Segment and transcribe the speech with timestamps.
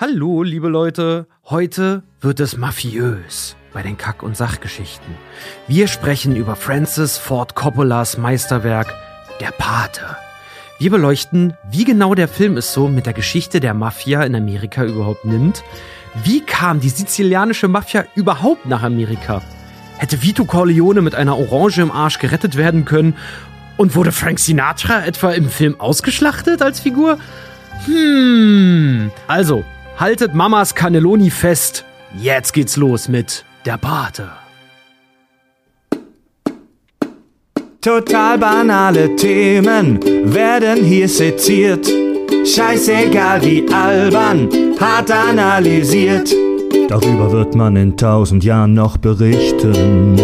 [0.00, 1.26] Hallo, liebe Leute.
[1.50, 5.16] Heute wird es mafiös bei den Kack- und Sachgeschichten.
[5.66, 8.94] Wir sprechen über Francis Ford Coppolas Meisterwerk
[9.40, 10.16] Der Pate.
[10.78, 14.84] Wir beleuchten, wie genau der Film es so mit der Geschichte der Mafia in Amerika
[14.84, 15.64] überhaupt nimmt.
[16.22, 19.42] Wie kam die sizilianische Mafia überhaupt nach Amerika?
[19.96, 23.16] Hätte Vito Corleone mit einer Orange im Arsch gerettet werden können?
[23.76, 27.18] Und wurde Frank Sinatra etwa im Film ausgeschlachtet als Figur?
[27.86, 29.10] Hm.
[29.26, 29.64] Also,
[29.98, 31.84] haltet Mamas Cannelloni fest.
[32.18, 34.30] Jetzt geht's los mit Der Pate.
[37.80, 39.98] Total banale Themen
[40.34, 41.88] werden hier seziert.
[42.44, 44.48] Scheißegal wie albern,
[44.80, 46.32] hart analysiert.
[46.88, 50.16] Darüber wird man in tausend Jahren noch berichten.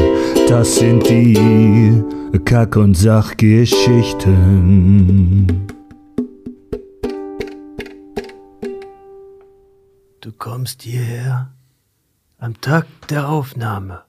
[0.49, 2.03] Das sind die
[2.45, 5.74] Kack- und Sachgeschichten.
[10.25, 11.53] Du kommst hierher
[12.39, 14.05] am Tag der Aufnahme.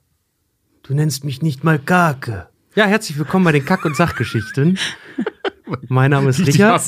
[0.82, 2.48] Du nennst mich nicht mal Kake.
[2.74, 4.80] Ja, herzlich willkommen bei den Kack- und Sachgeschichten.
[5.90, 6.82] Mein Name ist Richard.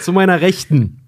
[0.00, 1.00] Zu meiner Rechten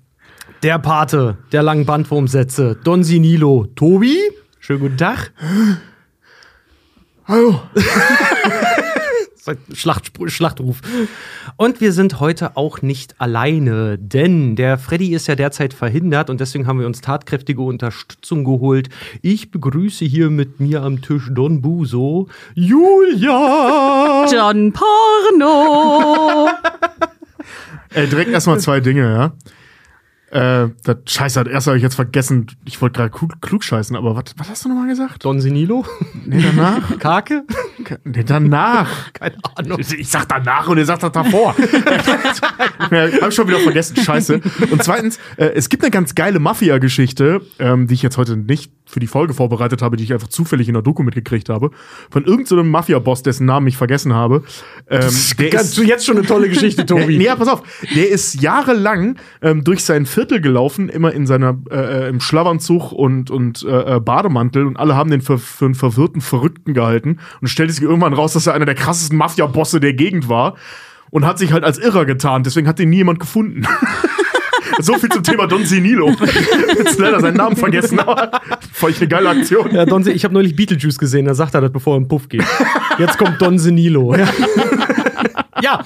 [0.63, 3.67] der Pate der langen Bandwurmsätze, Don Sinilo.
[3.75, 4.17] Tobi,
[4.61, 5.33] schönen guten Tag.
[7.27, 7.63] Hallo.
[9.73, 10.81] Schlachtspr Schlachtruf.
[11.57, 16.41] Und wir sind heute auch nicht alleine, denn der Freddy ist ja derzeit verhindert und
[16.41, 18.89] deswegen haben wir uns tatkräftige Unterstützung geholt.
[19.23, 24.27] Ich begrüße hier mit mir am Tisch Don Buso, Julia.
[24.31, 26.49] John Porno.
[27.91, 29.33] Ey, direkt erstmal zwei Dinge, ja.
[30.35, 32.49] Äh, das Scheiße hat erst habe ich jetzt vergessen.
[32.65, 35.25] Ich wollte gerade klug, klug scheißen, aber was, was hast du nochmal gesagt?
[35.25, 35.87] Don Sinilo?
[36.27, 36.99] Nee, danach?
[36.99, 37.45] Kake?
[38.03, 38.91] nee, danach.
[39.13, 39.79] Keine Ahnung.
[39.79, 41.55] Ich sag danach und ihr sagt das davor.
[42.91, 44.41] ja, hab ich schon wieder vergessen, scheiße.
[44.73, 48.73] Und zweitens, äh, es gibt eine ganz geile Mafia-Geschichte, ähm, die ich jetzt heute nicht
[48.87, 51.71] für die Folge vorbereitet habe, die ich einfach zufällig in der Doku mitgekriegt habe,
[52.11, 54.45] von irgendeinem so Mafia-Boss, dessen Namen ich vergessen habe.
[54.91, 57.19] Ähm, der Kannst du jetzt schon eine tolle Geschichte, Tobi?
[57.19, 57.63] Nee, ja, pass auf.
[57.95, 63.31] Der ist jahrelang ähm, durch sein Viertel gelaufen, immer in seiner äh, im Schlafanzug und
[63.31, 67.73] und äh, Bademantel und alle haben den für, für einen verwirrten Verrückten gehalten und stellte
[67.73, 70.57] sich irgendwann raus, dass er einer der krassesten Mafia-Bosse der Gegend war
[71.11, 72.43] und hat sich halt als Irrer getan.
[72.43, 73.67] Deswegen hat den nie jemand gefunden.
[74.81, 76.11] so viel zum Thema Don Sinilo.
[76.79, 78.41] Jetzt leider seinen Namen vergessen, aber
[78.73, 79.75] voll eine geile Aktion.
[79.75, 82.29] Ja, Don, ich habe neulich Beetlejuice gesehen, da sagt er das, bevor er im Puff
[82.29, 82.45] geht.
[82.99, 84.15] Jetzt kommt Don Senilo.
[84.15, 84.29] Ja.
[85.63, 85.85] ja,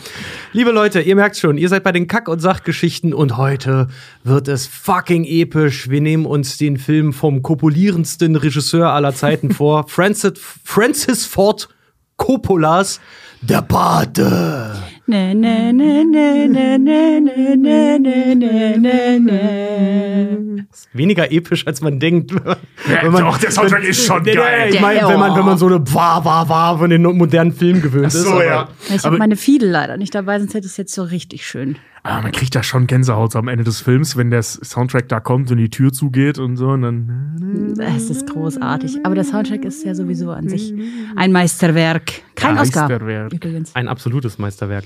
[0.52, 3.88] liebe Leute, ihr merkt schon, ihr seid bei den Kack- und Sachgeschichten und heute
[4.24, 5.88] wird es fucking episch.
[5.88, 10.34] Wir nehmen uns den Film vom kopulierendsten Regisseur aller Zeiten vor, Francis,
[10.64, 11.68] Francis Ford
[12.16, 13.00] Coppolas
[13.42, 14.97] Der Pate.
[15.10, 20.66] Ne, ne, ne, ne, ne, ne, ne, ne, ne, ne, ne, ne.
[20.92, 22.30] Weniger episch, als man denkt.
[22.32, 24.70] Ja, doch, der Soundtrack ist schon geil.
[24.72, 27.80] Ich meine, wenn man, wenn man so eine Wah, Wah, Wah von den modernen Filmen
[27.80, 28.22] gewöhnt ist.
[28.22, 28.68] so, aber- ja.
[28.94, 31.76] Ich habe meine Fiedel leider nicht dabei, sonst hätte ich es jetzt so richtig schön.
[32.04, 35.50] Aber man kriegt da schon Gänsehaut am Ende des Films, wenn der Soundtrack da kommt
[35.50, 36.68] und die Tür zugeht und so.
[36.68, 39.00] Und dann Es ist großartig.
[39.04, 40.72] Aber der Soundtrack ist ja sowieso an sich
[41.16, 42.12] ein Meisterwerk.
[42.34, 42.88] Kein Ja, Oscar.
[42.88, 43.32] Meisterwerk.
[43.32, 43.74] Übrigens.
[43.74, 44.84] Ein absolutes Meisterwerk.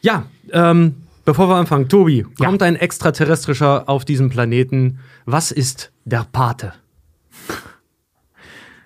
[0.00, 4.98] Ja, ähm, bevor wir anfangen, Tobi, kommt ein Extraterrestrischer auf diesem Planeten.
[5.26, 6.72] Was ist der Pate?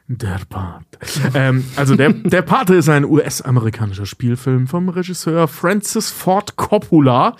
[0.06, 0.98] Der Pate.
[1.34, 7.36] ähm, also der, der Pate ist ein US-amerikanischer Spielfilm vom Regisseur Francis Ford Coppola,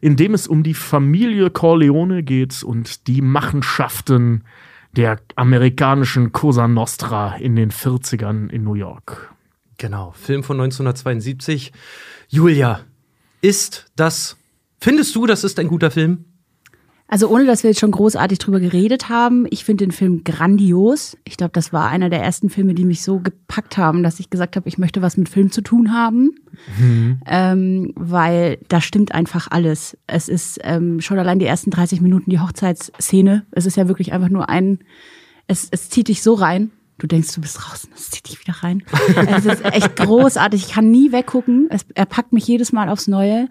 [0.00, 4.44] in dem es um die Familie Corleone geht und die Machenschaften
[4.92, 9.34] der amerikanischen Cosa Nostra in den 40ern in New York.
[9.78, 11.72] Genau, Film von 1972.
[12.28, 12.80] Julia,
[13.40, 14.36] ist das,
[14.80, 16.24] findest du, das ist ein guter Film?
[17.08, 21.16] Also ohne, dass wir jetzt schon großartig drüber geredet haben, ich finde den Film grandios.
[21.24, 24.28] Ich glaube, das war einer der ersten Filme, die mich so gepackt haben, dass ich
[24.28, 26.34] gesagt habe, ich möchte was mit Film zu tun haben,
[27.26, 29.96] ähm, weil da stimmt einfach alles.
[30.08, 33.46] Es ist ähm, schon allein die ersten 30 Minuten die Hochzeitsszene.
[33.52, 34.80] Es ist ja wirklich einfach nur ein,
[35.46, 36.72] es, es zieht dich so rein.
[36.98, 38.82] Du denkst, du bist draußen, es zieht dich wieder rein.
[39.28, 40.66] es ist echt großartig.
[40.66, 41.66] Ich kann nie weggucken.
[41.70, 43.48] Es, er packt mich jedes Mal aufs Neue.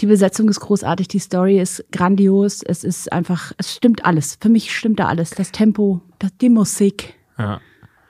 [0.00, 2.62] Die Besetzung ist großartig, die Story ist grandios.
[2.62, 4.38] Es ist einfach, es stimmt alles.
[4.40, 5.30] Für mich stimmt da alles.
[5.30, 7.60] Das Tempo, das, die Musik, Ja.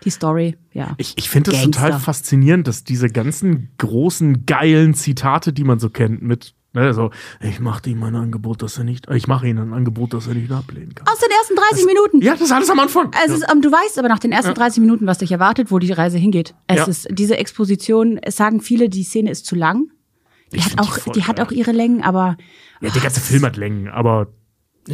[0.05, 0.95] die Story, ja.
[0.97, 5.91] Ich, ich finde es total faszinierend, dass diese ganzen großen, geilen Zitate, die man so
[5.91, 9.59] kennt, mit, ne, so, ich mache ihm ein Angebot, das er nicht, ich mache ihnen
[9.59, 11.07] ein Angebot, das er nicht ablehnen kann.
[11.09, 12.23] Aus den ersten 30 Minuten.
[12.23, 13.11] Ja, das ist alles am Anfang.
[13.25, 15.79] Es ist, ähm, du weißt aber nach den ersten 30 Minuten, was dich erwartet, wo
[15.79, 16.55] die Reise hingeht.
[16.67, 16.85] Es Ja.
[16.87, 19.91] ist diese Exposition, es sagen viele, die Szene ist zu lang.
[20.53, 22.37] Die Ich hat find die auch, voll die hat auch ihre Längen, aber
[22.81, 24.29] Ja, der ganze Film hat Längen, aber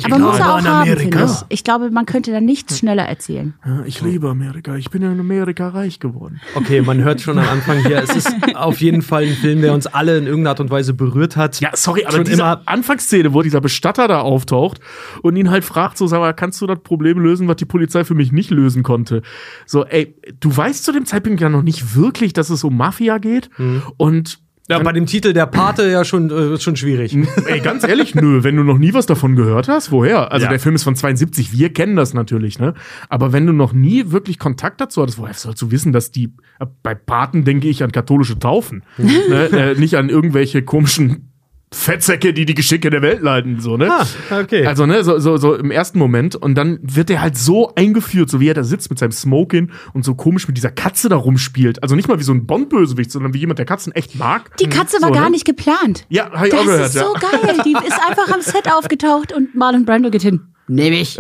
[0.05, 1.31] Aber muss er auch haben, finde ich.
[1.49, 3.55] Ich glaube, man könnte da nichts schneller erzählen.
[3.65, 4.75] Ja, ich liebe Amerika.
[4.77, 6.41] Ich bin in Amerika reich geworden.
[6.55, 9.73] Okay, man hört schon am Anfang hier, es ist auf jeden Fall ein Film, der
[9.73, 11.61] uns alle in irgendeiner Art und Weise berührt hat.
[11.61, 14.81] Ja, sorry, aber Schon diese immer- Anfangsszene, wo dieser Bestatter da auftaucht
[15.23, 18.05] und ihn halt fragt, so, sag mal, kannst du das Problem lösen, was die Polizei
[18.05, 19.23] für mich nicht lösen konnte?
[19.67, 23.19] So, ey, du weißt zu dem Zeitpunkt ja noch nicht wirklich, dass es um Mafia
[23.19, 23.51] geht
[23.97, 27.17] und Ja, bei dem Titel Der Pate ja schon, äh, schon schwierig.
[27.47, 30.33] Ey, ganz ehrlich, nö, wenn du noch nie was davon gehört hast, woher?
[30.33, 30.51] Also Ja.
[30.51, 32.75] der Film ist von 72, wir kennen das natürlich, ne?
[33.09, 36.33] Aber wenn du noch nie wirklich Kontakt dazu hattest, woher sollst du wissen, dass die,
[36.59, 39.45] äh, bei Paten denke ich an katholische Taufen, ne?
[39.53, 41.31] äh, nicht an irgendwelche komischen
[41.73, 43.91] Fettsäcke, die die Geschicke der Welt leiten, so, ne?
[43.91, 44.07] Ah,
[44.41, 44.65] okay.
[44.67, 46.37] Also, ne, so, so, so im ersten Moment.
[46.37, 49.71] Und dann wird er halt so eingeführt, so wie er da sitzt mit seinem Smoking
[49.93, 51.83] und so komisch mit dieser Katze da rumspielt.
[51.83, 54.57] Also nicht mal wie so ein Bond-Bösewicht, sondern wie jemand, der Katzen echt mag.
[54.59, 55.31] Die Katze war So, gar ne?
[55.33, 56.07] nicht geplant.
[56.09, 57.05] Ja, hab ich Das auch gehört, ist ja.
[57.05, 57.57] so geil.
[57.65, 60.43] Die ist einfach am Set aufgetaucht und Marlon Brando geht hin.
[60.69, 61.17] Nehme ich.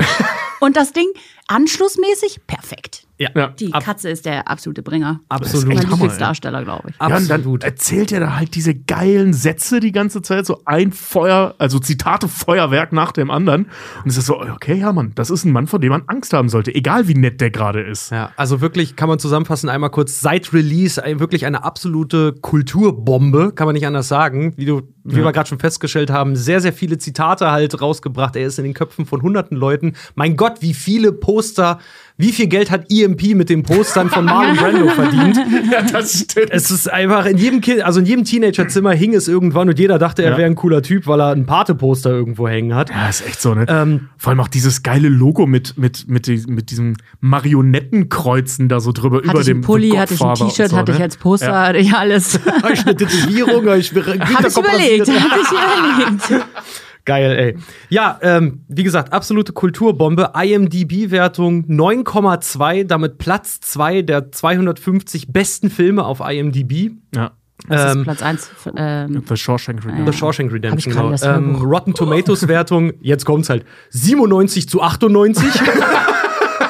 [0.60, 1.06] Und das Ding,
[1.48, 3.05] anschlussmäßig, perfekt.
[3.18, 3.48] Ja, Ja.
[3.48, 5.20] Die ab, Katze ist der absolute Bringer.
[5.28, 5.66] absolut.
[5.68, 6.96] Mein Hammer, Lieblingsdarsteller, glaube ich.
[7.00, 7.64] Ja, und dann absolut.
[7.64, 12.28] erzählt er da halt diese geilen Sätze die ganze Zeit, so ein Feuer, also Zitate
[12.28, 13.66] Feuerwerk nach dem anderen.
[14.04, 16.32] Und es ist so, okay, ja, Mann, das ist ein Mann, vor dem man Angst
[16.32, 18.10] haben sollte, egal wie nett der gerade ist.
[18.10, 23.66] Ja, also wirklich kann man zusammenfassen, einmal kurz seit Release wirklich eine absolute Kulturbombe, kann
[23.66, 24.52] man nicht anders sagen.
[24.56, 28.36] Wie, du, wie wir gerade schon festgestellt haben, sehr, sehr viele Zitate halt rausgebracht.
[28.36, 29.94] Er ist in den Köpfen von hunderten Leuten.
[30.14, 31.78] Mein Gott, wie viele Poster,
[32.18, 35.36] wie viel Geld hat EMP mit den Postern von Marlon Brando verdient?
[35.70, 36.48] Ja, das stimmt.
[36.50, 39.98] Es ist einfach in jedem Kind, also in jedem Teenagerzimmer hing es irgendwann und jeder
[39.98, 40.38] dachte, er Ja.
[40.38, 42.88] wäre ein cooler Typ, weil er ein Pate-Poster irgendwo hängen hat.
[42.90, 43.66] Ja, ist echt so, ne?
[43.68, 48.80] Ähm, Vor allem auch dieses geile Logo mit, mit, mit, die, mit diesem Marionettenkreuzen da
[48.80, 51.04] so drüber über Hatte ich dem Pulli, hatte ich ein T-Shirt, so, hatte ich ne?
[51.04, 51.66] als Poster, Ja.
[51.66, 52.40] hatte ich alles.
[52.72, 56.46] Ich eine Tätowierung, ich Hab ich überlegt, hab ich überlegt.
[57.06, 57.56] Geil, ey.
[57.88, 60.32] Ja, ähm, wie gesagt, absolute Kulturbombe.
[60.34, 66.90] IMDb-Wertung 9,2, damit Platz 2 der 250 besten Filme auf IMDb.
[67.14, 67.30] Ja.
[67.68, 68.50] Das Ähm, ist Platz 1.
[68.76, 70.12] Ähm, The Shawshank Redemption.
[70.12, 71.14] The Shawshank Redemption, genau.
[71.22, 71.54] Ähm.
[71.56, 75.44] Rotten Tomatoes Wertung, jetzt kommt's halt, 97 zu 98.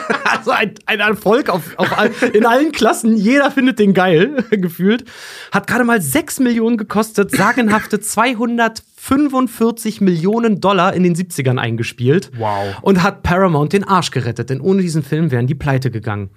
[0.25, 3.17] also ein, ein Erfolg auf, auf all, in allen Klassen.
[3.17, 5.05] Jeder findet den geil, gefühlt.
[5.53, 12.31] Hat gerade mal 6 Millionen gekostet, sagenhafte 245 Millionen Dollar in den 70ern eingespielt.
[12.37, 12.77] Wow.
[12.83, 16.31] Und hat Paramount den Arsch gerettet, denn ohne diesen Film wären die pleite gegangen.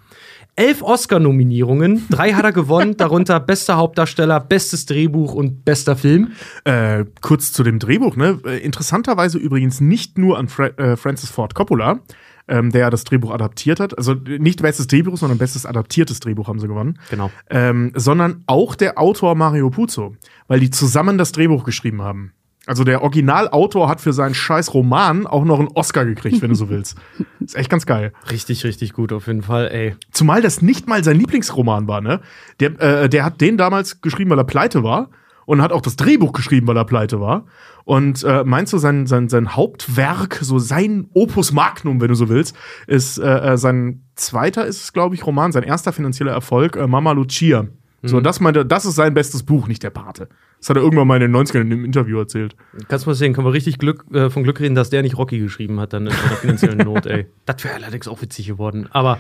[0.60, 6.34] Elf Oscar-Nominierungen, drei hat er gewonnen, darunter bester Hauptdarsteller, bestes Drehbuch und bester Film.
[6.66, 8.42] Äh, kurz zu dem Drehbuch, ne?
[8.46, 12.02] Äh, Interessanterweise übrigens nicht nur an Fra äh, Francis Ford Coppola,
[12.50, 13.98] ähm, der ja das Drehbuch adaptiert hat.
[13.98, 17.00] Also nicht bestes Drehbuch, sondern bestes adaptiertes Drehbuch haben sie gewonnen.
[17.10, 17.32] Genau.
[17.50, 20.16] Ähm, sondern auch der Autor Mario Puzo,
[20.48, 22.34] weil die zusammen das Drehbuch geschrieben haben.
[22.66, 26.56] Also der Originalautor hat für seinen scheiß Roman auch noch einen Oscar gekriegt, wenn du
[26.56, 26.98] so willst.
[27.40, 28.14] Ist echt ganz geil.
[28.30, 29.96] Richtig, richtig gut auf jeden Fall, ey.
[30.12, 32.22] Zumal das nicht mal sein Lieblingsroman war, ne?
[32.60, 35.10] Der, äh, der hat den damals geschrieben, weil er pleite war.
[35.50, 37.48] Und hat auch das Drehbuch geschrieben, weil er pleite war.
[37.84, 42.30] Und äh, meinst du, sein, sein, sein Hauptwerk, so sein Opus Magnum, wenn du so
[42.30, 42.56] willst,
[42.86, 46.86] ist äh, äh, sein zweiter, ist es, glaube ich, Roman, sein erster finanzieller Erfolg, äh,
[46.86, 47.66] Mama Lucia.
[48.04, 50.30] So, und das meinte, das ist sein bestes Buch, nicht der Pate.
[50.60, 52.56] Das hat er irgendwann mal in den 90ern in einem Interview erzählt.
[52.88, 55.18] Kannst du mal sehen, können wir richtig Glück, äh, von Glück reden, dass der nicht
[55.18, 57.26] Rocky geschrieben hat, dann in seiner finanziellen Not, ey.
[57.46, 58.88] Das wäre allerdings auch witzig geworden.
[58.92, 59.18] Aber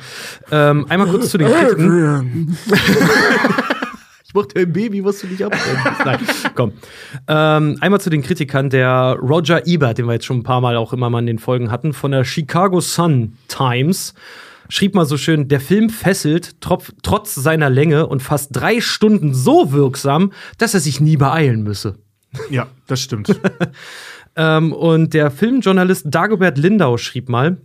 [0.51, 2.55] ähm, einmal kurz zu den Kritiken.
[4.39, 6.05] Ich mach dein Baby, was du nicht abbrennst.
[6.05, 6.19] Nein,
[6.55, 6.73] komm.
[7.27, 8.69] Ähm, einmal zu den Kritikern.
[8.69, 11.39] Der Roger Ebert, den wir jetzt schon ein paar Mal auch immer mal in den
[11.39, 14.13] Folgen hatten, von der Chicago Sun Times,
[14.69, 19.33] schrieb mal so schön, der Film fesselt tropf, trotz seiner Länge und fast drei Stunden
[19.33, 21.95] so wirksam, dass er sich nie beeilen müsse.
[22.49, 23.29] Ja, das stimmt.
[24.39, 27.57] Ähm, und der Filmjournalist Dagobert Lindau schrieb mal,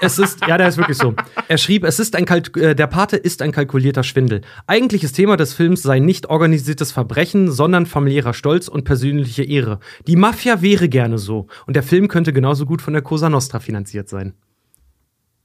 [0.00, 1.14] es ist, ja, der ist wirklich so.
[1.48, 4.42] Er schrieb, es ist ein Kalk äh, der Pate ist ein kalkulierter Schwindel.
[4.68, 9.80] Eigentliches Thema des Films sei nicht organisiertes Verbrechen, sondern familiärer Stolz und persönliche Ehre.
[10.06, 11.48] Die Mafia wäre gerne so.
[11.66, 14.34] Und der Film könnte genauso gut von der Cosa Nostra finanziert sein.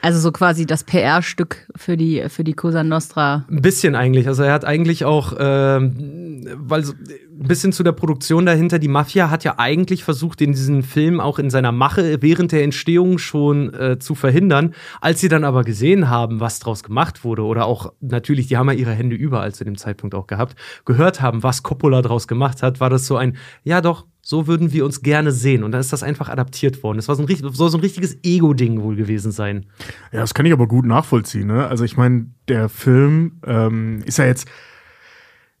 [0.00, 3.46] also so quasi das PR-Stück für die, für die Cosa Nostra.
[3.50, 4.28] Ein bisschen eigentlich.
[4.28, 6.94] Also er hat eigentlich auch, ähm, weil so,
[7.38, 11.38] bisschen zu der Produktion dahinter, die Mafia hat ja eigentlich versucht, in diesen Film auch
[11.38, 14.74] in seiner Mache während der Entstehung schon äh, zu verhindern.
[15.00, 18.68] Als sie dann aber gesehen haben, was draus gemacht wurde, oder auch natürlich, die haben
[18.68, 22.62] ja ihre Hände überall zu dem Zeitpunkt auch gehabt, gehört haben, was Coppola draus gemacht
[22.62, 25.64] hat, war das so ein, ja doch, so würden wir uns gerne sehen.
[25.64, 26.98] Und dann ist das einfach adaptiert worden.
[26.98, 29.66] Das war so ein, soll so ein richtiges Ego-Ding wohl gewesen sein.
[30.12, 31.48] Ja, das kann ich aber gut nachvollziehen.
[31.48, 31.66] Ne?
[31.66, 34.48] Also ich meine, der Film ähm, ist ja jetzt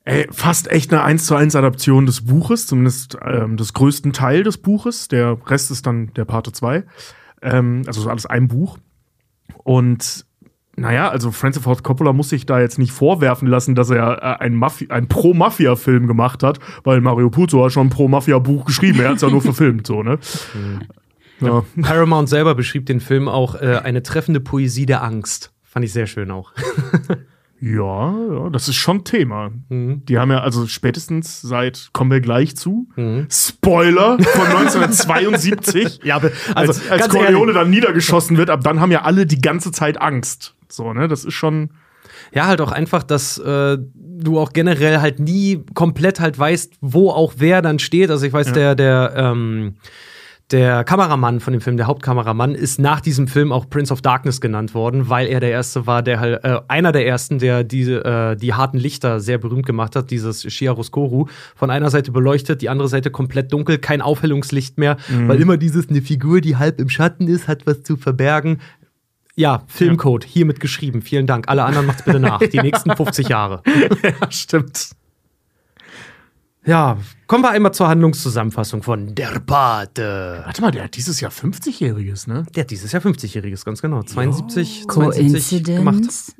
[0.04, 4.42] Ey, fast echt eine 1 zu 1 Adaption des Buches, zumindest ähm, des größten Teil
[4.42, 5.08] des Buches.
[5.08, 6.84] Der Rest ist dann der Parte 2.
[7.40, 8.78] Ähm, also alles ein Buch.
[9.62, 10.26] Und
[10.74, 14.44] naja, also Francis Ford Coppola muss sich da jetzt nicht vorwerfen lassen, dass er äh,
[14.44, 19.10] ein, Mafi ein Pro-Mafia-Film gemacht hat, weil Mario Puzo hat schon ein Pro-Mafia-Buch geschrieben, er
[19.10, 20.18] hat es ja nur verfilmt, so, ne?
[21.40, 21.64] Ja.
[21.80, 25.52] Paramount selber beschrieb den Film auch äh, eine treffende Poesie der Angst.
[25.62, 26.52] Fand ich sehr schön auch.
[27.64, 29.52] Ja, ja, das ist schon Thema.
[29.68, 30.04] Mhm.
[30.06, 32.88] Die haben ja also spätestens seit kommen wir gleich zu.
[32.96, 33.28] Mhm.
[33.30, 36.00] Spoiler von 1972.
[36.02, 39.40] Ja, aber als, als Corleone ehrlich, dann niedergeschossen wird, ab dann haben ja alle die
[39.40, 40.56] ganze Zeit Angst.
[40.68, 41.06] So, ne?
[41.06, 41.70] Das ist schon.
[42.34, 47.10] Ja, halt auch einfach, dass äh, du auch generell halt nie komplett halt weißt, wo
[47.10, 48.10] auch wer dann steht.
[48.10, 49.76] Also ich weiß, der, der, ähm,
[50.52, 54.40] der Kameramann von dem Film, der Hauptkameramann, ist nach diesem Film auch Prince of Darkness
[54.40, 58.04] genannt worden, weil er der erste war, der halt, äh, einer der ersten, der diese,
[58.04, 61.28] äh, die harten Lichter sehr berühmt gemacht hat, dieses Chiaroscuro.
[61.56, 65.88] Von einer Seite beleuchtet, die andere Seite komplett dunkel, kein Aufhellungslicht mehr, weil immer dieses,
[65.88, 68.58] eine Figur, die halb im Schatten ist, hat was zu verbergen.
[69.34, 71.00] Ja, Filmcode, hiermit geschrieben.
[71.00, 71.48] Vielen Dank.
[71.48, 72.40] Alle anderen macht's bitte nach.
[72.40, 73.62] Die nächsten 50 Jahre.
[74.02, 74.90] ja, stimmt.
[76.64, 80.42] Ja, kommen wir einmal zur Handlungszusammenfassung von Der Pate.
[80.44, 82.44] Warte mal, der hat dieses Jahr 50-Jähriges, ne?
[82.54, 84.04] Der hat dieses Jahr 50-Jähriges, ganz genau.
[84.04, 85.96] 72, 72 gemacht.
[85.96, 86.36] Coincidence?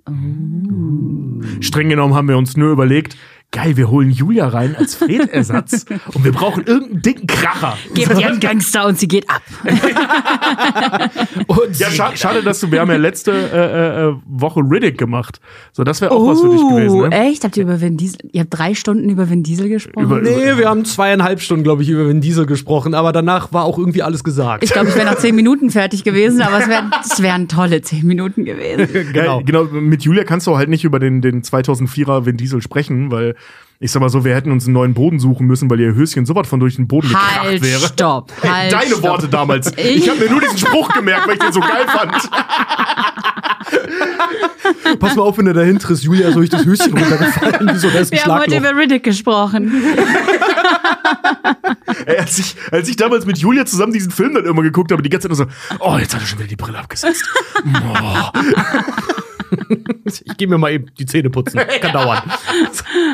[1.60, 3.16] Streng genommen haben wir uns nur überlegt,
[3.52, 7.76] geil, wir holen Julia rein als Fred-Ersatz und wir brauchen irgendeinen dicken Kracher.
[7.94, 9.42] Gebt ihr einen Gangster und sie geht ab.
[11.46, 15.40] Und Ja, scha schade, dass du, wir haben ja letzte äh, äh, Woche Riddick gemacht.
[15.72, 17.14] So, das wäre auch was für dich gewesen, Oh, ne?
[17.28, 17.44] echt?
[17.44, 18.18] Habt ihr über Vin Diesel?
[18.32, 20.04] Ihr habt drei Stunden über Vin Diesel gesprochen?
[20.04, 23.64] Über- Nee, wir haben zweieinhalb Stunden, glaube ich, über Vin Diesel gesprochen, aber danach war
[23.64, 24.64] auch irgendwie alles gesagt.
[24.64, 28.06] ich glaube, ich wäre nach zehn Minuten fertig gewesen, aber es wären wären tolle zehn
[28.06, 29.12] Minuten gewesen.
[29.12, 29.42] genau.
[29.44, 33.34] Genau, mit Julia kannst du halt nicht über den, den 2004er Vin Diesel sprechen, weil
[33.82, 36.24] ich sag mal so, wir hätten uns einen neuen Boden suchen müssen, weil ihr Höschen
[36.24, 37.80] so was von durch den Boden gekracht Halt, wäre.
[37.80, 38.32] stopp.
[38.42, 39.02] Halt, Deine stopp.
[39.02, 39.72] Worte damals.
[39.76, 42.12] Ich, Ich- habe mir nur diesen Spruch gemerkt, weil ich den so geil fand.
[45.00, 47.88] Pass mal auf, wenn er dahinter ist, Julia ist durch das Höschen runtergefallen, wie so
[47.88, 49.72] ein Wir haben heute über Riddick gesprochen.
[52.06, 55.02] Ey, als, ich, als ich damals mit Julia zusammen diesen Film dann immer geguckt habe,
[55.02, 57.24] die ganze Zeit nur so, oh, jetzt hat er schon wieder die Brille abgesetzt.
[57.64, 58.32] Boah.
[60.04, 61.60] Ich gehe mir mal eben die Zähne putzen.
[61.80, 62.22] Kann dauern.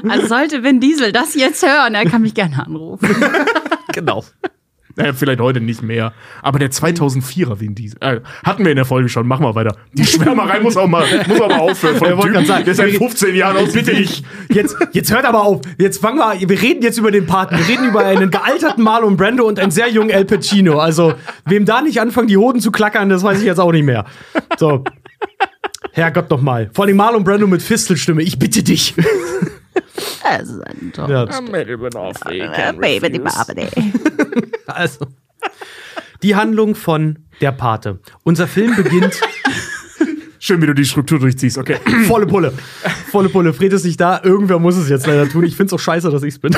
[0.08, 3.08] Also sollte Vin Diesel das jetzt hören, er kann mich gerne anrufen.
[3.92, 4.24] genau.
[4.96, 6.12] Naja, vielleicht heute nicht mehr.
[6.42, 7.98] Aber der 2004er Vin Diesel.
[8.00, 9.28] Äh, hatten wir in der Folge schon.
[9.28, 9.76] Machen wir weiter.
[9.92, 11.96] Die Schwärmerei muss auch mal, muss auch mal aufhören.
[11.98, 14.24] Von dem Typen, sagen, der seit wir- 15 Jahren aussieht Bitte nicht.
[14.52, 15.60] Jetzt, jetzt hört aber auf.
[15.78, 17.56] Jetzt fangen wir, wir reden jetzt über den Paten.
[17.56, 20.80] Wir reden über einen gealterten Marlon Brando und einen sehr jungen El Pacino.
[20.80, 21.14] Also,
[21.44, 24.04] wem da nicht anfangen, die Hoden zu klackern, das weiß ich jetzt auch nicht mehr.
[24.58, 24.82] So.
[25.98, 26.70] Herrgott noch mal.
[26.72, 28.22] Vor allem Marlon Brando mit Fistelstimme.
[28.22, 28.94] Ich bitte dich.
[30.22, 30.92] Also, ein.
[31.08, 31.24] Ja,
[32.26, 33.68] Äh, Baby, die Babede.
[34.66, 35.06] also.
[36.22, 37.98] Die Handlung von Der Pate.
[38.24, 39.18] Unser Film beginnt
[40.38, 41.58] Schön, wie du die Struktur durchziehst.
[41.58, 41.78] Okay.
[42.06, 42.52] volle Pulle.
[43.10, 43.52] Volle Pulle.
[43.52, 44.20] Fred ist nicht da.
[44.22, 45.44] Irgendwer muss es jetzt leider tun.
[45.44, 46.54] Ich find's auch scheiße, dass ich's bin.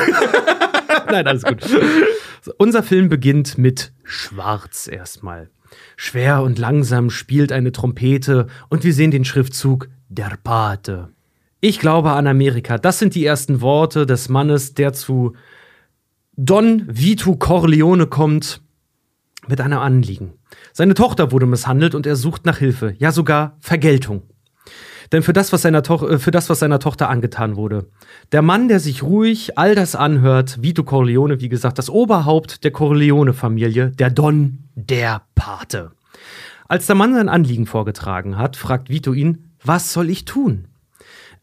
[1.09, 1.63] Nein, alles gut.
[2.41, 5.49] So, unser Film beginnt mit Schwarz erstmal.
[5.97, 11.09] Schwer und langsam spielt eine Trompete und wir sehen den Schriftzug Der Pate.
[11.59, 12.77] Ich glaube an Amerika.
[12.77, 15.33] Das sind die ersten Worte des Mannes, der zu
[16.35, 18.61] Don Vito Corleone kommt
[19.47, 20.33] mit einem Anliegen.
[20.73, 24.23] Seine Tochter wurde misshandelt und er sucht nach Hilfe, ja sogar Vergeltung.
[25.11, 27.87] Denn für das, was seiner, Toch äh, für das, was seiner Tochter angetan wurde.
[28.31, 32.71] Der Mann, der sich ruhig all das anhört, Vito Corleone, wie gesagt, das Oberhaupt der
[32.71, 35.91] Corleone-Familie, der Don, der Pate.
[36.67, 40.67] Als der Mann sein Anliegen vorgetragen hat, fragt Vito ihn, was soll ich tun?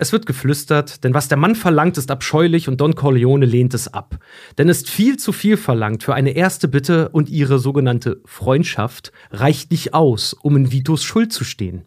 [0.01, 3.93] Es wird geflüstert, denn was der Mann verlangt, ist abscheulich und Don Corleone lehnt es
[3.93, 4.19] ab.
[4.57, 9.13] Denn es ist viel zu viel verlangt für eine erste Bitte und ihre sogenannte Freundschaft
[9.33, 11.85] reicht nicht aus, um in Vitos Schuld zu stehen.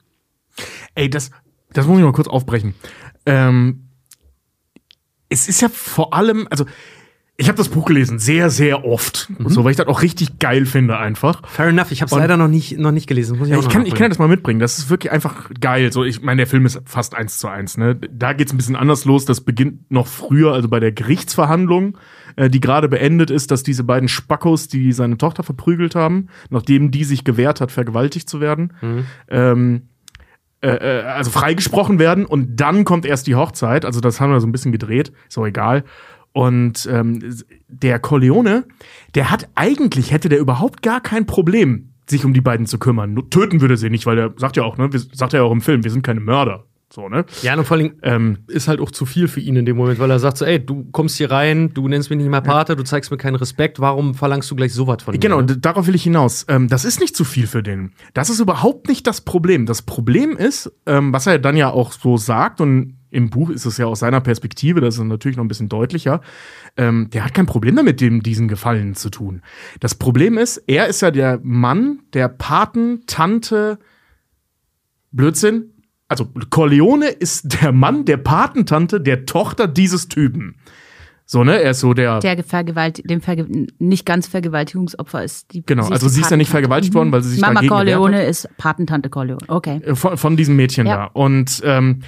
[0.93, 1.31] Ey, das,
[1.73, 2.75] das muss ich mal kurz aufbrechen.
[3.25, 3.87] Ähm,
[5.29, 6.65] es ist ja vor allem, also
[7.41, 9.31] ich habe das Buch gelesen, sehr, sehr oft.
[9.35, 9.49] Mhm.
[9.49, 11.41] So, weil ich das auch richtig geil finde einfach.
[11.47, 13.39] Fair enough, ich habe es leider noch nicht, noch nicht gelesen.
[13.39, 14.59] Muss ich Ja, ich, kann, ich kann das mal mitbringen.
[14.59, 15.91] Das ist wirklich einfach geil.
[15.91, 17.77] So, ich meine, der Film ist fast eins zu eins.
[17.77, 17.95] Ne?
[17.95, 19.25] Da geht's ein bisschen anders los.
[19.25, 21.97] Das beginnt noch früher, also bei der Gerichtsverhandlung,
[22.35, 26.91] äh, die gerade beendet ist, dass diese beiden Spackos, die seine Tochter verprügelt haben, nachdem
[26.91, 28.73] die sich gewehrt hat, vergewaltigt zu werden,
[29.29, 29.89] ähm,
[30.61, 32.25] äh, äh, also freigesprochen werden.
[32.25, 33.85] Und dann kommt erst die Hochzeit.
[33.85, 35.11] Also das haben wir so ein bisschen gedreht.
[35.27, 35.83] Ist auch egal.
[36.33, 37.19] Und ähm,
[37.67, 38.65] der Corleone,
[39.15, 43.15] der hat eigentlich, hätte der überhaupt gar kein Problem, sich um die beiden zu kümmern.
[43.29, 45.61] Töten würde sie nicht, weil der sagt ja auch, ne, sagt er ja auch im
[45.61, 46.65] Film, wir sind keine Mörder.
[46.93, 47.25] So, ne?
[47.41, 49.99] Ja, und vor allem Ähm, ist halt auch zu viel für ihn in dem Moment,
[49.99, 52.75] weil er sagt so, ey, du kommst hier rein, du nennst mich nicht mehr Pate,
[52.75, 55.19] du zeigst mir keinen Respekt, warum verlangst du gleich sowas von mir?
[55.19, 55.57] Genau, ne?
[55.57, 56.45] darauf will ich hinaus.
[56.49, 57.93] Ähm, das ist nicht zu viel für den.
[58.13, 59.65] Das ist überhaupt nicht das Problem.
[59.65, 63.65] Das Problem ist, ähm, was er dann ja auch so sagt, und im Buch ist
[63.65, 66.19] es ja aus seiner Perspektive, das ist natürlich noch ein bisschen deutlicher,
[66.75, 69.41] ähm, der hat kein Problem damit, dem diesen Gefallen zu tun.
[69.79, 73.79] Das Problem ist, er ist ja der Mann der Patentante
[75.11, 75.70] Blödsinn.
[76.11, 80.55] Also Corleone ist der Mann der Patentante der Tochter dieses Typen.
[81.25, 81.61] So, ne?
[81.61, 83.47] Er ist so der Der Vergewalt dem Verge
[83.79, 85.53] nicht ganz Vergewaltigungsopfer ist.
[85.53, 87.73] Die, Genau, sie also sie ist ja nicht vergewaltigt worden, weil sie sich Mama dagegen
[87.73, 89.39] Corleone ist Patentante Corleone.
[89.47, 89.79] Okay.
[89.85, 90.97] Äh, von, von diesem Mädchen Ja.
[90.97, 91.05] da.
[91.05, 92.01] Und ähm,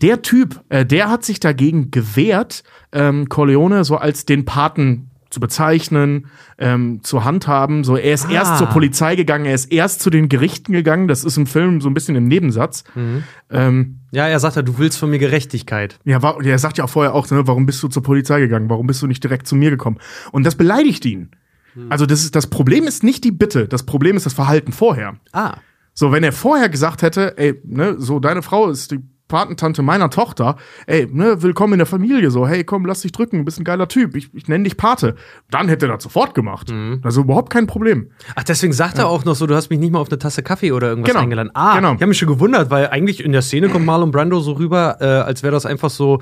[0.00, 2.62] der Typ, äh, der hat sich dagegen gewehrt,
[2.92, 6.26] ähm, Corleone so als den Paten zu bezeichnen,
[6.58, 7.84] ähm, zu handhaben.
[7.84, 8.32] So, er ist Ah.
[8.32, 11.08] erst zur Polizei gegangen, er ist erst zu den Gerichten gegangen.
[11.08, 12.84] Das ist im Film so ein bisschen im Nebensatz.
[12.94, 13.22] Mhm.
[13.50, 15.98] Ähm, Ja, er sagt ja, du willst von mir Gerechtigkeit.
[16.04, 18.68] ja, war, er sagt ja auch vorher auch, ne, warum bist du zur Polizei gegangen?
[18.68, 19.98] Warum bist du nicht direkt zu mir gekommen?
[20.32, 21.30] Und das beleidigt ihn.
[21.74, 21.86] Hm.
[21.92, 25.14] Also das, ist, das Problem ist nicht die Bitte, das Problem ist das Verhalten vorher.
[25.32, 25.58] Ah.
[25.94, 28.98] So, wenn er vorher gesagt hätte, ey, ne, so deine Frau ist die
[29.30, 30.56] Patentante meiner Tochter,
[30.86, 33.64] ey, ne, willkommen in der Familie, so, hey, komm, lass dich drücken, du bist ein
[33.64, 35.14] geiler Typ, ich, ich nenne dich Pate.
[35.50, 36.70] Dann hätte er das sofort gemacht.
[37.02, 38.10] Also überhaupt kein Problem.
[38.34, 40.42] Ach, deswegen sagt er auch noch so, du hast mich nicht mal auf eine Tasse
[40.42, 41.22] Kaffee oder irgendwas Genau.
[41.22, 41.50] eingeladen.
[41.54, 41.88] Ah, Genau.
[41.94, 44.96] ich habe mich schon gewundert, weil eigentlich in der Szene kommt Marlon Brando so rüber,
[45.00, 46.20] äh, als wäre das einfach so,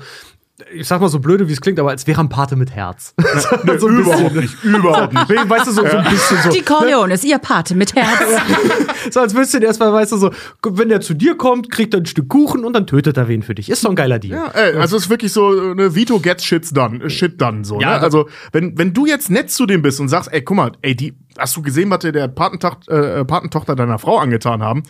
[0.73, 3.13] ich sag mal so blöde, wie es klingt, aber als wäre ein Pate mit Herz.
[3.79, 5.49] so ein überhaupt nicht, überhaupt nicht.
[5.49, 6.49] Weißt du, so, so ein bisschen so.
[6.49, 8.19] Die Corleone ist ihr Pate mit Herz.
[9.11, 12.01] So als würdest du erstmal, weißt du, so, wenn der zu dir kommt, kriegt er
[12.01, 13.69] ein Stück Kuchen und dann tötet er wen für dich.
[13.69, 14.37] Ist doch ein geiler Deal.
[14.37, 17.63] Ja, ey, also es ist wirklich so, ne, Vito gets shit done, äh, shit done,
[17.63, 18.01] so, Ja, ne?
[18.03, 20.95] Also, wenn, wenn du jetzt nett zu dem bist und sagst, ey, guck mal, ey,
[20.97, 24.83] die, hast du gesehen, was dir der Patentach, äh, Patentochter deiner Frau angetan haben?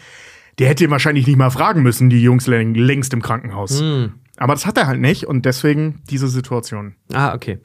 [0.57, 3.81] Der hätte ihn wahrscheinlich nicht mal fragen müssen, die Jungs läng- längst im Krankenhaus.
[4.39, 6.95] Aber das hat er halt nicht und deswegen diese Situation.
[7.11, 7.59] Ah, okay.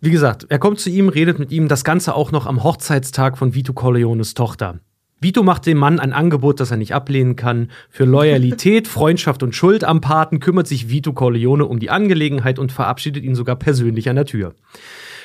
[0.00, 3.36] Wie gesagt, er kommt zu ihm, redet mit ihm, das Ganze auch noch am Hochzeitstag
[3.36, 4.78] von Vito Corleones Tochter.
[5.20, 7.70] Vito macht dem Mann ein Angebot, das er nicht ablehnen kann.
[7.90, 12.72] Für Loyalität, Freundschaft und Schuld am Paten kümmert sich Vito Corleone um die Angelegenheit und
[12.72, 14.54] verabschiedet ihn sogar persönlich an der Tür.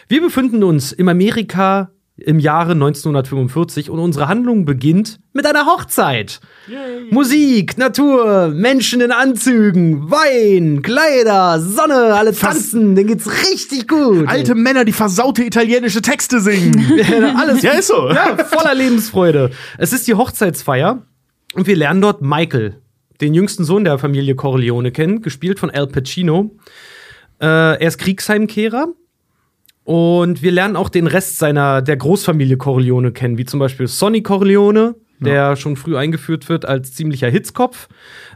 [0.08, 6.40] Wir befinden uns im Amerika im Jahre 1945 und unsere Handlung beginnt mit einer Hochzeit.
[7.12, 14.28] Musik, Natur, Menschen in Anzügen, Wein, Kleider, Sonne, alle tanzen, denen geht's richtig gut.
[14.28, 17.00] Alte Männer, die versaute italienische Texte singen.
[17.38, 18.10] alles ja, ist so.
[18.10, 19.52] ja, voller Lebensfreude.
[19.78, 21.04] Es ist die Hochzeitsfeier
[21.54, 22.82] und wir lernen dort Michael,
[23.22, 26.56] den jüngsten Sohn der Familie Corleone kennen, gespielt von Al Pacino.
[27.40, 28.88] Äh, er ist Kriegsheimkehrer
[29.88, 34.22] und wir lernen auch den Rest seiner der Großfamilie Corleone kennen, wie zum Beispiel Sonny
[34.22, 37.88] Corleone, der schon früh eingeführt wird als ziemlicher Hitzkopf,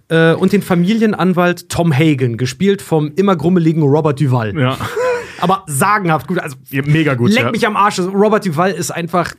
[0.08, 4.58] äh, und den Familienanwalt Tom Hagen, gespielt vom immer grummeligen Robert Duval.
[4.58, 4.78] Ja.
[5.42, 6.40] Aber sagenhaft gut.
[6.40, 7.32] Also Ja, mega gut.
[7.32, 7.52] Leck ja.
[7.52, 8.00] mich am Arsch.
[8.00, 9.34] Robert Duval ist einfach.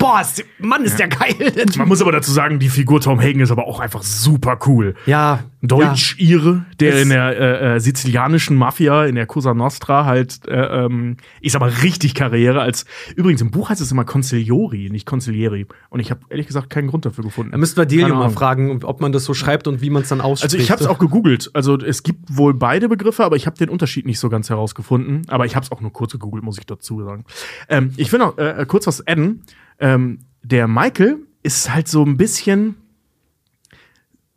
[0.00, 1.34] Boah, ist, Mann, ist der geil.
[1.38, 1.76] der Typ.
[1.76, 4.94] Man muss aber dazu sagen, die Figur Tom Hagen ist aber auch einfach super cool.
[5.06, 5.44] Ja.
[5.62, 10.54] Deutsch-Ire, der Es- in der äh, äh, sizilianischen Mafia, in der Cosa Nostra halt, äh,
[10.86, 15.04] ähm, ich sag mal, richtig Karriere als, übrigens im Buch heißt es immer Consigliori, nicht
[15.06, 15.66] Consiglieri.
[15.90, 17.52] Und ich habe ehrlich gesagt keinen Grund dafür gefunden.
[17.52, 20.08] Da müssten wir Delio mal fragen, ob man das so schreibt und wie man es
[20.08, 20.54] dann ausspricht.
[20.54, 21.50] Also ich habe es auch gegoogelt.
[21.52, 25.22] Also es gibt wohl beide Begriffe, aber ich habe den Unterschied nicht so ganz herausgefunden.
[25.28, 27.24] Aber ich habe es auch nur kurz gegoogelt, muss ich dazu sagen.
[27.68, 29.42] Ähm, ich will noch äh, kurz was adden.
[29.80, 32.76] Ähm, der Michael ist halt so ein bisschen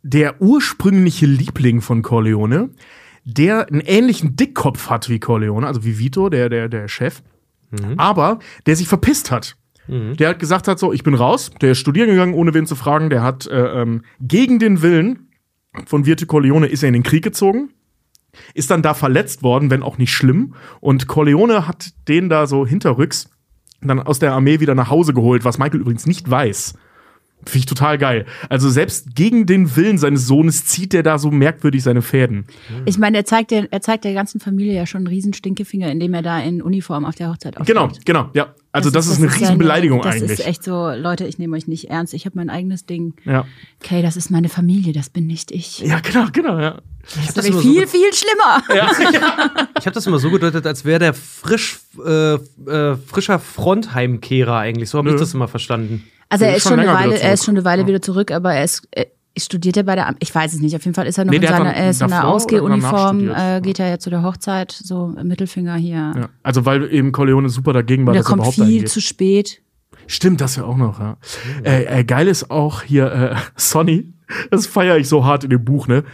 [0.02, 2.70] der ursprüngliche Liebling von Corleone,
[3.24, 7.22] der einen ähnlichen Dickkopf hat wie Corleone, also wie Vito, der, der, der Chef,
[7.96, 9.56] aber der sich verpisst hat.
[10.18, 12.74] Der hat gesagt hat so, ich bin raus, der ist studieren gegangen, ohne wen zu
[12.74, 15.28] fragen, der hat äh, ähm, gegen den Willen
[15.86, 17.70] von Vito Corleone ist er in den Krieg gezogen,
[18.54, 20.54] ist dann da verletzt worden, wenn auch nicht schlimm.
[20.80, 23.30] Und Corleone hat den da so hinterrücks
[23.88, 26.74] dann aus der Armee wieder nach Hause geholt, was Michael übrigens nicht weiß.
[27.46, 28.26] Finde ich total geil.
[28.48, 32.46] Also selbst gegen den Willen seines Sohnes zieht er da so merkwürdig seine Fäden.
[32.86, 35.90] Ich meine, er zeigt, der, er zeigt der ganzen Familie ja schon einen riesen Stinkefinger,
[35.90, 37.76] indem er da in Uniform auf der Hochzeit aufsteht.
[37.76, 38.54] Genau, genau, ja.
[38.74, 40.40] Also das, ist, eine ja Riesenbeleidigung das eigentlich.
[40.40, 43.14] ist echt so, Leute, ich nehme euch nicht ernst, ich habe mein eigenes Ding.
[43.24, 43.46] ja.
[43.80, 45.78] Okay, das ist meine Familie, das bin nicht ich.
[45.78, 46.80] ja, genau, genau, ja.
[47.06, 48.64] ich Das wäre viel, viel schlimmer.
[49.78, 54.90] Ich habe das immer so gedeutet, als wäre der frisch, äh, äh, frischer Frontheimkehrer eigentlich.
[54.90, 56.02] So habe ich das immer verstanden.
[56.28, 57.46] Also er ist ist schon eine Weile, wieder er ist zurück.
[57.46, 59.06] schon eine Weile wieder zurück, aber er ist äh,
[59.38, 61.30] studiert er bei der, Am- ich weiß es nicht, auf jeden Fall ist er noch
[61.30, 64.22] Nee, in der seiner, er der oder danach Ausgehuniform, äh, geht er ja zu der
[64.22, 66.12] Hochzeit, so Mittelfinger hier.
[66.16, 66.28] ja.
[66.42, 69.00] Also weil eben Corleone super dagegen war, Und er dass er kommt überhaupt viel zu
[69.00, 69.60] spät.
[70.06, 71.16] Stimmt, das ja auch noch, ja.
[71.64, 74.12] Äh, äh, geil ist auch hier äh, Sonny.
[74.50, 76.04] Das feiere ich so hart in dem Buch, ne?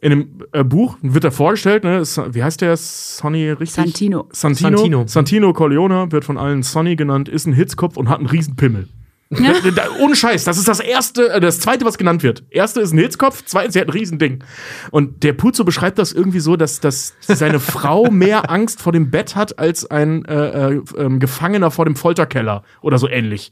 [0.00, 2.02] in dem äh, Buch wird er vorgestellt, ne?
[2.30, 3.82] Wie heißt der Sonny richtig?
[3.84, 4.28] Santino.
[4.30, 4.76] Santino.
[4.78, 5.04] Santino.
[5.08, 8.86] Santino Corleone wird von allen Sonny genannt, ist ein Hitzkopf und hat einen riesen Pimmel.
[9.30, 12.44] Da, da, ohne Scheiß, das ist das erste, äh, das zweite, was genannt wird.
[12.50, 14.42] Erste ist ein Hitzkopf, zweitens, sie hat ein Riesending.
[14.90, 19.10] Und der Puzo beschreibt das irgendwie so, dass, dass seine Frau mehr Angst vor dem
[19.10, 23.50] Bett hat als ein äh, äh, ähm, Gefangener vor dem Folterkeller oder so ähnlich.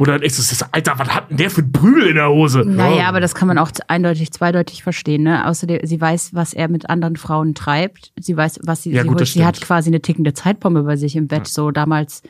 [0.00, 2.60] Oder dann ist, Alter, was hat denn der für ein Prügel in der Hose?
[2.60, 5.24] Naja, aber das kann man auch eindeutig, zweideutig verstehen.
[5.24, 5.46] Ne?
[5.46, 8.10] Außerdem, sie weiß, was er mit anderen Frauen treibt.
[8.18, 11.16] Sie weiß, was sie, Ja, sie, gut, sie hat quasi eine tickende Zeitbombe bei sich
[11.16, 11.46] im Bett.
[11.46, 12.22] So damals,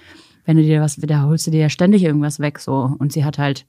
[0.51, 2.59] wenn du dir was, da holst du dir ja ständig irgendwas weg.
[2.59, 3.67] So und sie hat halt,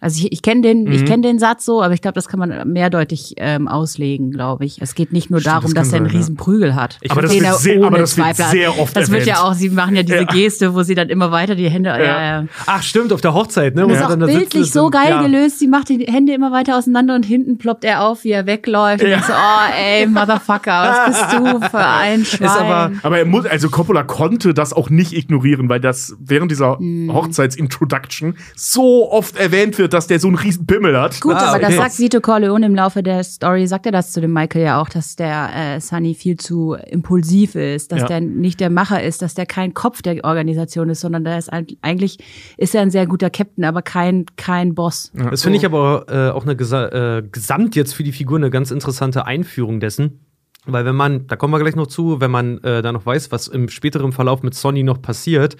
[0.00, 0.92] also ich, ich kenne den, Mhm.
[0.92, 4.64] ich kenne den Satz so, aber ich glaube, das kann man mehrdeutig ähm, auslegen, glaube
[4.64, 4.80] ich.
[4.80, 6.18] Es geht nicht nur Stimmt, darum, das dass er einen sein, ja.
[6.20, 6.98] riesen Prügel hat.
[7.08, 8.50] Aber das wird sehr- aber das wird Zweifel hat.
[8.52, 9.46] sehr oft Das wird ja erwähnt.
[9.48, 10.24] auch, sie machen ja diese Ja.
[10.24, 11.90] Geste, wo sie dann immer weiter die Hände.
[11.90, 11.98] Ja.
[12.40, 13.82] Ja, Ach, stimmt, auf der Hochzeit, ne?
[13.82, 15.22] das sie ist auch bildlich so geil ja.
[15.22, 15.58] gelöst.
[15.58, 19.04] Sie macht die Hände immer weiter auseinander und hinten ploppt er auf, wie er wegläuft.
[19.04, 19.18] Und Ja.
[19.18, 22.48] ich so, oh ey, Motherfucker, was bist du für ein Schwein?
[22.48, 26.78] aber- Aber er muss, also Coppola konnte das auch nicht ignorieren, weil das während dieser
[26.78, 27.10] Hm.
[27.12, 31.20] Hochzeitsintroduction so oft erwähnt wird, dass der so einen riesen Pimmel hat.
[31.20, 31.76] Gut, Ah, aber das okay.
[31.78, 34.88] sagt Vito Corleone im Laufe der Story, sagt er das zu dem Michael ja auch,
[34.88, 38.06] dass der äh, Sunny viel zu impulsiv ist, dass Ja.
[38.06, 41.52] der nicht der Macher ist, dass der kein Kopf der Organisation ist, sondern der ist
[41.52, 42.18] ein, eigentlich
[42.56, 45.12] ist er ein sehr guter Captain, aber kein kein Boss.
[45.14, 48.50] Das finde ich aber äh, auch eine gesa äh, gesamt jetzt für die Figur eine
[48.50, 50.20] ganz interessante Einführung dessen.
[50.66, 53.32] Weil wenn man, da kommen wir gleich noch zu, wenn man äh, da noch weiß,
[53.32, 55.56] was im späteren Verlauf mit Sonny noch passiert,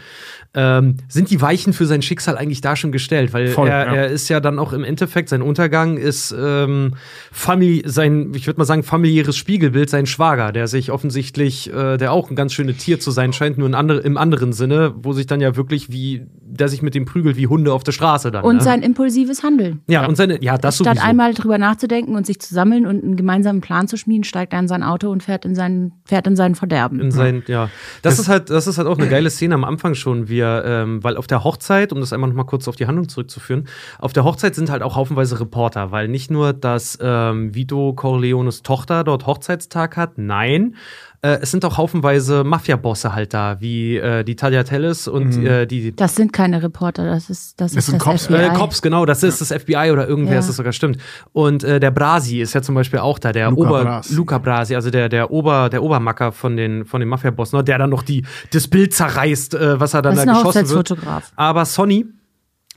[0.52, 3.32] ähm, sind die Weichen für sein Schicksal eigentlich da schon gestellt.
[3.32, 3.94] Weil Voll, er, ja.
[3.94, 6.96] er ist ja dann auch im Endeffekt, sein Untergang ist ähm,
[7.32, 12.12] Famili sein, ich würde mal sagen, familiäres Spiegelbild, sein Schwager, der sich offensichtlich, äh, der
[12.12, 15.14] auch ein ganz schönes Tier zu sein scheint, nur in andere, im anderen Sinne, wo
[15.14, 18.30] sich dann ja wirklich wie, der sich mit dem prügelt wie Hunde auf der Straße
[18.30, 18.44] dann.
[18.44, 18.62] Und ne?
[18.62, 19.80] sein impulsives Handeln.
[19.88, 21.06] Ja, und seine, ja, das Statt sowieso.
[21.06, 24.60] einmal drüber nachzudenken und sich zu sammeln und einen gemeinsamen Plan zu schmieden, steigt er
[24.60, 27.00] in sein Auto und fährt in sein, fährt in sein Verderben.
[27.00, 27.70] in sein, ja.
[28.02, 30.64] Das, ist halt, das ist halt auch eine geile Szene am Anfang schon, wie er,
[30.64, 33.68] ähm, weil auf der Hochzeit, um das einmal noch mal kurz auf die Handlung zurückzuführen,
[33.98, 38.62] auf der Hochzeit sind halt auch haufenweise Reporter, weil nicht nur, dass ähm, Vito Corleones
[38.62, 40.74] Tochter dort Hochzeitstag hat, nein,
[41.22, 45.94] äh, es sind auch haufenweise Mafia-Bosse halt da, wie äh, die Tagliatelles und äh, die
[45.94, 48.34] Das sind keine Reporter, das ist das, Das ist sind das Cops, FBI.
[48.36, 50.38] Äh, Cops, genau, das ist das FBI oder irgendwer Ja.
[50.40, 50.96] ist das sogar stimmt.
[51.32, 54.14] Und äh, der Brasi ist ja zum Beispiel auch da, der Luca Ober Brasi.
[54.14, 57.78] Luca Brasi, also der der Ober der Obermacker von den von den Mafia-Bossen, ne, der
[57.78, 60.68] dann noch die das Bild zerreißt, äh, was er dann Das ist da ein geschossen
[60.88, 61.28] wird.
[61.36, 62.06] Aber Sonny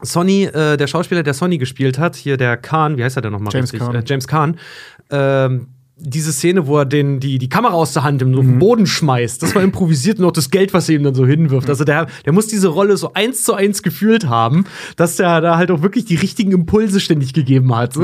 [0.02, 3.32] Sonny, äh, der Schauspieler, der Sonny gespielt hat, hier der Khan, wie heißt er denn
[3.32, 3.88] nochmal James richtig?
[3.88, 3.96] Caan.
[3.96, 4.58] Äh, James Kahn.
[5.12, 5.68] Ähm,
[6.06, 8.60] diese Szene, wo er den, die, die Kamera aus der Hand im Mhm.
[8.60, 11.70] Boden schmeißt, das war improvisiert und auch das Geld, was er ihm dann so hinwirft.
[11.70, 14.66] Also der, der muss diese Rolle so eins zu eins gefühlt haben,
[14.98, 17.94] dass der da halt auch wirklich die richtigen Impulse ständig gegeben hat.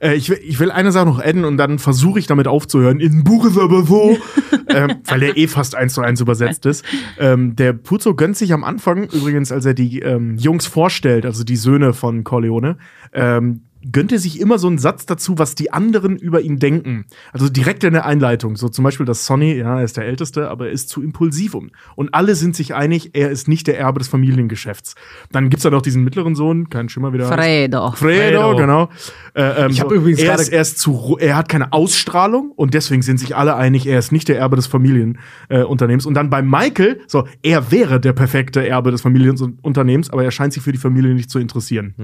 [0.00, 2.98] Äh, ich, will, ich will eine Sache noch adden und dann versuche ich damit aufzuhören.
[2.98, 4.16] Im Buch ist aber so,
[4.68, 6.84] ähm, weil der eh fast eins zu eins übersetzt ist.
[7.18, 11.44] Ähm, der Puzo gönnt sich am Anfang, übrigens, als er die ähm, Jungs vorstellt, also
[11.44, 12.78] die Söhne von Corleone,
[13.12, 17.06] ähm, gönnt er sich immer so einen Satz dazu, was die anderen über ihn denken.
[17.32, 18.56] Also direkt in der Einleitung.
[18.56, 21.54] So zum Beispiel, dass Sonny, ja, er ist der Älteste, aber er ist zu impulsiv
[21.54, 21.70] um.
[21.96, 24.94] Und alle sind sich einig, er ist nicht der Erbe des Familiengeschäfts.
[25.32, 27.26] Dann gibt's da noch diesen mittleren Sohn, kein Schimmer wieder.
[27.26, 27.90] Fredo.
[27.92, 28.56] Fredo, Fredo.
[28.56, 28.88] genau.
[29.34, 31.72] Äh, ähm, Ich hab so, übrigens er gerade- ist, er ist zu, er hat keine
[31.72, 36.04] Ausstrahlung und deswegen sind sich alle einig, er ist nicht der Erbe des Familienunternehmens.
[36.04, 40.30] Äh, und dann bei Michael, so, er wäre der perfekte Erbe des Familienunternehmens, aber er
[40.30, 41.94] scheint sich für die Familie nicht zu interessieren.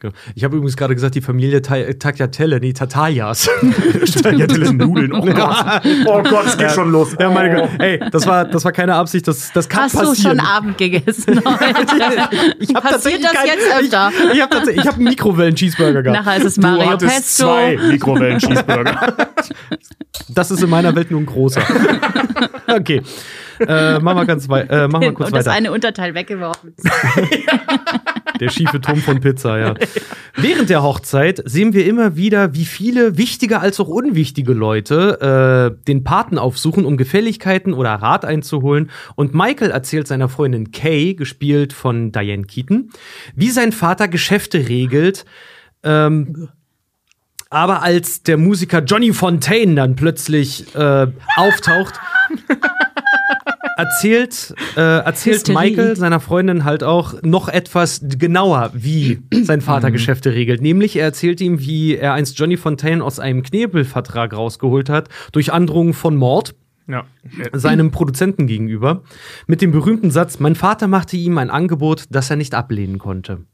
[0.00, 0.12] Genau.
[0.34, 3.48] Ich habe übrigens gerade gesagt, die Familie Ta Tagliatelle, nee, Tatalias.
[4.24, 5.12] ja, diese Nudeln.
[5.12, 5.56] Oh Gott.
[6.06, 7.16] Oh Gott, es geht schon los.
[7.18, 7.68] ja, meine Güte.
[7.78, 10.38] Ey, das war, das war keine Absicht, das, das kann Hast du passieren.
[10.38, 12.28] schon Abend gegessen heute?
[12.58, 14.10] ich hab Passiert das kein- jetzt öfter?
[14.30, 16.24] Ich, ich habe tatsächlich, ich habe einen Mikrowellen-Cheeseburger gehabt.
[16.24, 17.44] Nachher ist es Du Mario hattest Pesto.
[17.44, 19.16] zwei Mikrowellen-Cheeseburger.
[20.30, 21.62] Das ist in meiner Welt nur ein großer.
[22.66, 23.02] okay.
[23.60, 25.56] Äh, machen wir ganz wei äh, machen wir kurz Und das weiter.
[25.56, 26.74] eine Unterteil weggeworfen.
[28.40, 29.74] Der schiefe Turm von Pizza, ja.
[30.36, 35.84] Während der Hochzeit sehen wir immer wieder, wie viele wichtige als auch unwichtige Leute äh,
[35.86, 38.90] den Paten aufsuchen, um Gefälligkeiten oder Rat einzuholen.
[39.16, 42.90] Und Michael erzählt seiner Freundin Kay, gespielt von Diane Keaton,
[43.34, 45.24] wie sein Vater Geschäfte regelt.
[45.82, 46.48] Ähm,
[47.50, 51.94] aber als der Musiker Johnny Fontaine dann plötzlich äh, auftaucht,
[53.78, 55.70] erzählt, äh, erzählt Hysterie.
[55.70, 60.60] Michael seiner Freundin halt auch noch etwas genauer, wie sein Vater Geschäfte regelt.
[60.60, 65.52] Nämlich, er erzählt ihm, wie er einst Johnny Fontaine aus einem Knebelvertrag rausgeholt hat, durch
[65.52, 66.54] Androhung von Mord
[66.88, 67.04] ja.
[67.52, 69.02] seinem Produzenten gegenüber,
[69.46, 73.44] mit dem berühmten Satz, mein Vater machte ihm ein Angebot, das er nicht ablehnen konnte.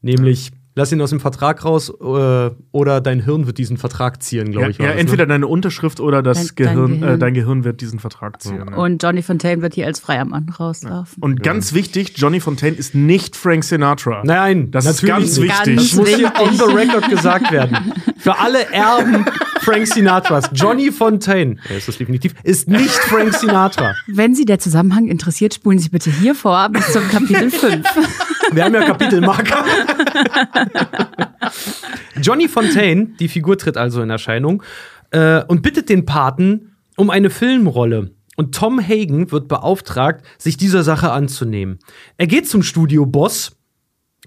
[0.00, 4.50] Nämlich, lass ihn aus dem Vertrag raus äh, oder dein Hirn wird diesen Vertrag ziehen,
[4.52, 4.78] glaube Ja, ich.
[4.78, 5.34] ja das, entweder ne?
[5.34, 7.14] deine Unterschrift oder das Dein- dein Gehirn, Gehirn.
[7.14, 8.62] Äh, dein Gehirn wird diesen Vertrag ziehen.
[8.70, 8.76] ja.
[8.76, 11.22] Und Johnny Fontaine wird hier als freier Mann rauslaufen.
[11.22, 14.22] Und ganz wichtig, Johnny Fontaine ist nicht Frank Sinatra.
[14.24, 15.50] Nein, Das ist ganz nicht.
[15.50, 15.76] wichtig.
[15.76, 17.92] Das muss hier Ganz on the record gesagt werden.
[18.18, 19.24] Für alle Erben
[19.62, 20.50] Frank Sinatras.
[20.52, 23.94] Johnny Fontaine, er ist das definitiv, ist nicht Frank Sinatra.
[24.06, 27.84] Wenn Sie der Zusammenhang interessiert, spulen Sie bitte hier vor bis zum Kapitel 5.
[28.52, 29.64] Wir haben ja Kapitelmarker.
[32.20, 34.62] Johnny Fontaine, die Figur tritt also in Erscheinung
[35.10, 38.10] äh, und bittet den Paten um eine Filmrolle.
[38.36, 41.78] Und Tom Hagen wird beauftragt, sich dieser Sache anzunehmen.
[42.16, 43.56] Er geht zum Studioboss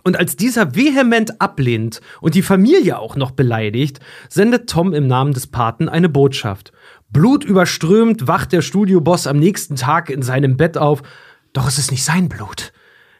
[0.05, 5.33] und als dieser vehement ablehnt und die Familie auch noch beleidigt, sendet Tom im Namen
[5.33, 6.71] des Paten eine Botschaft.
[7.09, 11.01] Blutüberströmt wacht der Studioboss am nächsten Tag in seinem Bett auf.
[11.53, 12.71] Doch es ist nicht sein Blut.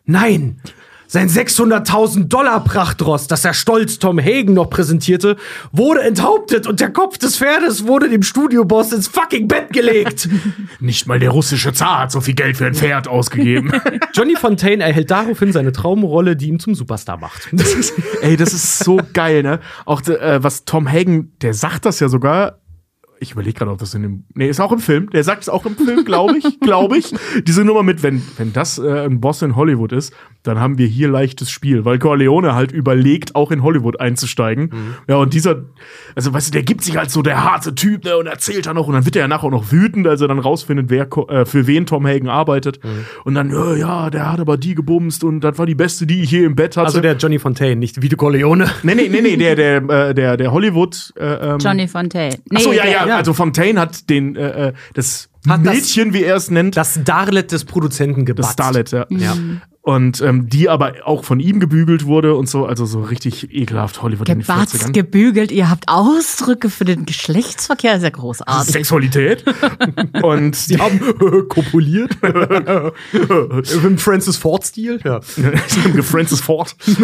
[0.06, 0.62] Nein!
[1.08, 5.38] Sein 600.000 Dollar Prachtross, das er stolz Tom Hagen noch präsentierte,
[5.72, 10.28] wurde enthauptet und der Kopf des Pferdes wurde dem Studioboss ins fucking Bett gelegt.
[10.80, 13.72] Nicht mal der russische Zar hat so viel Geld für ein Pferd ausgegeben.
[14.14, 17.50] Johnny Fontaine erhält daraufhin seine Traumrolle, die ihn zum Superstar macht.
[18.22, 19.60] Ey, das ist so geil, ne?
[19.86, 22.60] Auch äh, was Tom Hagen, der sagt das ja sogar.
[23.20, 24.26] Ich überlege gerade, ob das in dem.
[24.34, 25.10] Nee, ist auch im Film.
[25.12, 26.60] Der sagt es auch im Film, glaube ich.
[26.60, 27.14] glaube ich.
[27.48, 30.14] Diese Nummer mit, wenn, wenn das äh, ein Boss in Hollywood ist,
[30.48, 34.70] dann haben wir hier leichtes Spiel, weil Corleone halt überlegt, auch in Hollywood einzusteigen.
[35.08, 35.64] Ja, und dieser,
[36.16, 38.76] also weißt du, der gibt sich als so der harte Typ, ne, und erzählt dann
[38.76, 41.08] noch, und dann wird er ja nachher auch noch wütend, als er dann rausfindet, wer
[41.30, 42.80] äh, für wen Tom Hagen arbeitet.
[43.24, 46.22] Und dann, äh, ja, der hat aber die gebumst und das war die beste, die
[46.22, 46.88] ich je im Bett hatte.
[46.88, 48.70] Also der Johnny Fontaine, nicht Vito Corleone.
[48.84, 51.12] Nee, nee, nee, nee, der, der, äh, der, der Hollywood.
[51.18, 52.36] Äh, ähm, Johnny Fontaine.
[52.50, 53.18] Nee, Achso, ja, ja, ja.
[53.18, 57.00] Also Fontaine hat den, äh, äh, das Hat das- Mädchen, wie er es nennt, Das
[57.02, 58.60] Starlet des Produzenten gebatzt.
[58.60, 59.06] das Starlet, ja.
[59.10, 59.34] Ja.
[59.86, 64.02] Und ähm, die aber auch von ihm gebügelt wurde und so, also so richtig ekelhaft
[64.02, 64.94] Hollywood in den Gebatzt, 40ern.
[64.94, 68.74] gebügelt, ihr habt Ausdrücke für den Geschlechtsverkehr, ja großartig.
[68.74, 69.46] Sexualität.
[70.24, 71.00] und Sie haben
[71.50, 72.18] kopuliert.
[73.84, 75.02] Im Francis Ford-Stil.
[75.04, 75.22] Ja.
[76.02, 76.76] Francis Ford.
[76.88, 76.96] ja,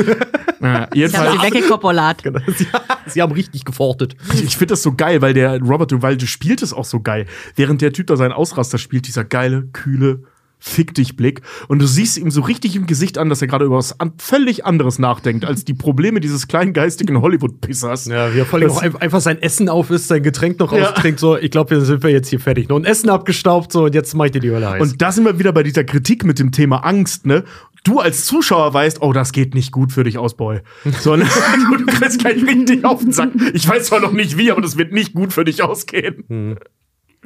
[0.60, 2.24] Ich habe jedenfalls, sie weggekopolat.
[2.58, 2.66] Sie,
[3.06, 4.16] Sie haben richtig gefortet.
[4.34, 7.28] ich finde das so geil, weil der Robert Duvalde spielt es auch so geil.
[7.56, 10.24] Während der Typ da seinen Ausraster spielt, dieser geile, kühle,
[10.64, 11.42] fick dich Blick.
[11.68, 14.14] Und du siehst ihm so richtig im Gesicht an, dass er gerade über was an
[14.20, 18.06] völlig anderes nachdenkt, als die Probleme dieses kleingeistigen Hollywood-Pissers.
[18.06, 20.72] Ja, wie er vor allem auch ein- einfach sein Essen auf ist, sein Getränk noch
[20.72, 20.92] Ja.
[20.92, 21.20] austrinkt.
[21.20, 22.70] So, ich glaube, wir sind wir jetzt hier fertig.
[22.70, 24.82] Noch ein Essen abgestaubt, so, und jetzt mach ich dir die Hölle heiß.
[24.82, 27.44] Und da sind wir wieder bei dieser Kritik mit dem Thema Angst, ne?
[27.84, 30.60] Du als Zuschauer weißt, oh, das geht nicht gut für dich aus, Boy.
[31.00, 31.26] So, ne?
[31.72, 33.32] du, du kriegst gleich richtig auf den Sack.
[33.56, 36.60] Ich weiß zwar noch nicht wie, aber das wird nicht gut für dich ausgehen.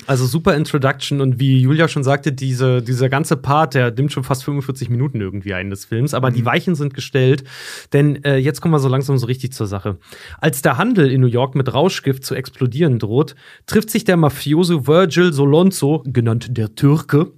[0.07, 4.23] Also super Introduction und wie Julia schon sagte, diese, dieser ganze Part, der nimmt schon
[4.23, 7.43] fast 45 Minuten irgendwie ein des Films, aber die Weichen sind gestellt,
[7.91, 9.97] denn äh, jetzt kommen wir so langsam so richtig zur Sache.
[10.39, 14.87] Als der Handel in New York mit Rauschgift zu explodieren droht, trifft sich der Mafioso
[14.87, 17.31] Virgil Solonzo, genannt der Türke,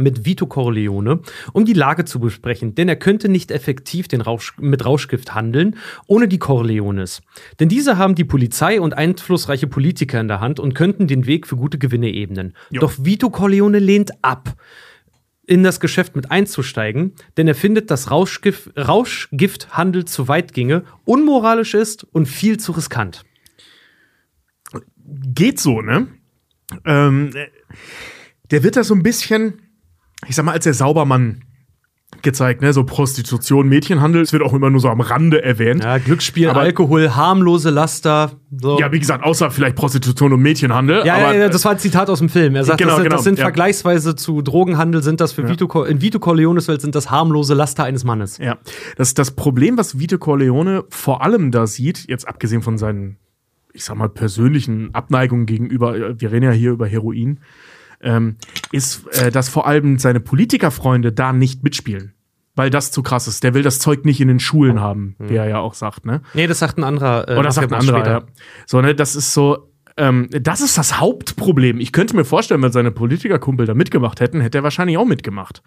[0.00, 1.20] mit Vito Corleone,
[1.52, 5.76] um die Lage zu besprechen, denn er könnte nicht effektiv den Rausch mit Rauschgift handeln,
[6.06, 7.22] ohne die Corleones.
[7.60, 11.46] Denn diese haben die Polizei und einflussreiche Politiker in der Hand und könnten den Weg
[11.46, 12.54] für gute Gewinne ebnen.
[12.70, 14.56] Doch Vito Corleone lehnt ab,
[15.50, 21.74] in das Geschäft mit einzusteigen, denn er findet, dass Rauschgift, Rauschgifthandel zu weit ginge, unmoralisch
[21.74, 23.24] ist und viel zu riskant.
[25.04, 26.06] Geht so, ne?
[26.84, 27.32] Ähm,
[28.50, 29.60] der wird da so ein bisschen,
[30.28, 31.42] ich sag mal, als der Saubermann
[32.22, 32.72] gezeigt, ne?
[32.72, 34.20] So Prostitution, Mädchenhandel.
[34.20, 35.84] Es wird auch immer nur so am Rande erwähnt.
[35.84, 38.32] Ja, Glücksspiel, Aber- Alkohol, harmlose Laster.
[38.60, 38.78] So.
[38.80, 41.06] Ja, wie gesagt, außer vielleicht Prostitution und Mädchenhandel.
[41.06, 42.56] Ja, aber, ja, ja, das war ein Zitat aus dem Film.
[42.56, 43.44] Er sagt, Genau, das, sind- genau, das sind ja.
[43.44, 47.54] vergleichsweise zu Drogenhandel, sind das für Vito, Co- in Vito Corleones Welt sind das harmlose
[47.54, 48.38] Laster eines Mannes.
[48.38, 48.58] Ja,
[48.96, 53.18] das, das Problem, was Vito Corleone vor allem da sieht, jetzt abgesehen von seinen,
[53.72, 57.38] ich sag mal, persönlichen Abneigungen gegenüber, wir reden ja hier über Heroin,
[58.00, 58.36] ähm,
[58.72, 62.14] ist, äh, dass vor allem seine Politikerfreunde da nicht mitspielen.
[62.56, 63.44] Weil das zu krass ist.
[63.44, 66.20] Der will das Zeug nicht in den Schulen haben, wie er ja auch sagt, ne?
[66.34, 67.28] Nee, das sagt ein anderer.
[67.28, 68.22] Äh, Oder sagt ein anderer, ja.
[68.66, 71.78] So, ne, das ist so, ähm, das ist das Hauptproblem.
[71.78, 75.62] Ich könnte mir vorstellen, wenn seine Politikerkumpel da mitgemacht hätten, hätte er wahrscheinlich auch mitgemacht.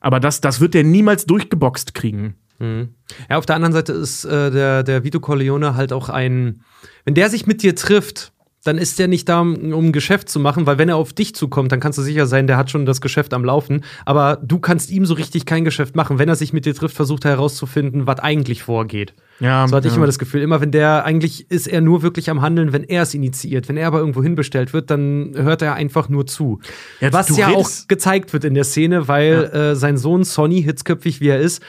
[0.00, 2.34] Aber das, das wird er niemals durchgeboxt kriegen.
[2.58, 6.62] Ja, auf der anderen Seite ist äh, der, der Vito Corleone halt auch ein.
[7.04, 8.32] Wenn der sich mit dir trifft,
[8.66, 11.34] dann ist der nicht da, um ein Geschäft zu machen, weil wenn er auf dich
[11.34, 13.84] zukommt, dann kannst du sicher sein, der hat schon das Geschäft am Laufen.
[14.04, 16.18] Aber du kannst ihm so richtig kein Geschäft machen.
[16.18, 19.14] Wenn er sich mit dir trifft, versucht er herauszufinden, was eigentlich vorgeht.
[19.40, 19.98] Ja, So hatte ich ja.
[19.98, 20.42] immer das Gefühl.
[20.42, 23.68] Immer wenn der, eigentlich ist er nur wirklich am Handeln, wenn er es initiiert.
[23.68, 26.60] Wenn er aber irgendwo hinbestellt wird, dann hört er einfach nur zu.
[27.00, 31.20] Ja, Was ja auch gezeigt wird in der Szene, weil äh, sein Sohn Sonny, hitzköpfig
[31.20, 31.62] wie er ist,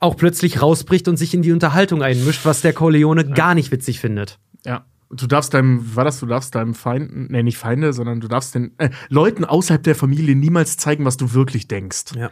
[0.00, 4.00] auch plötzlich rausbricht und sich in die Unterhaltung einmischt, was der Corleone gar nicht witzig
[4.00, 4.38] findet.
[4.66, 4.84] Ja.
[5.14, 8.54] Du darfst deinem, war das, du darfst deinem Feinden, nee, nicht Feinde, sondern du darfst
[8.54, 12.14] den äh, Leuten außerhalb der Familie niemals zeigen, was du wirklich denkst.
[12.16, 12.30] Ja.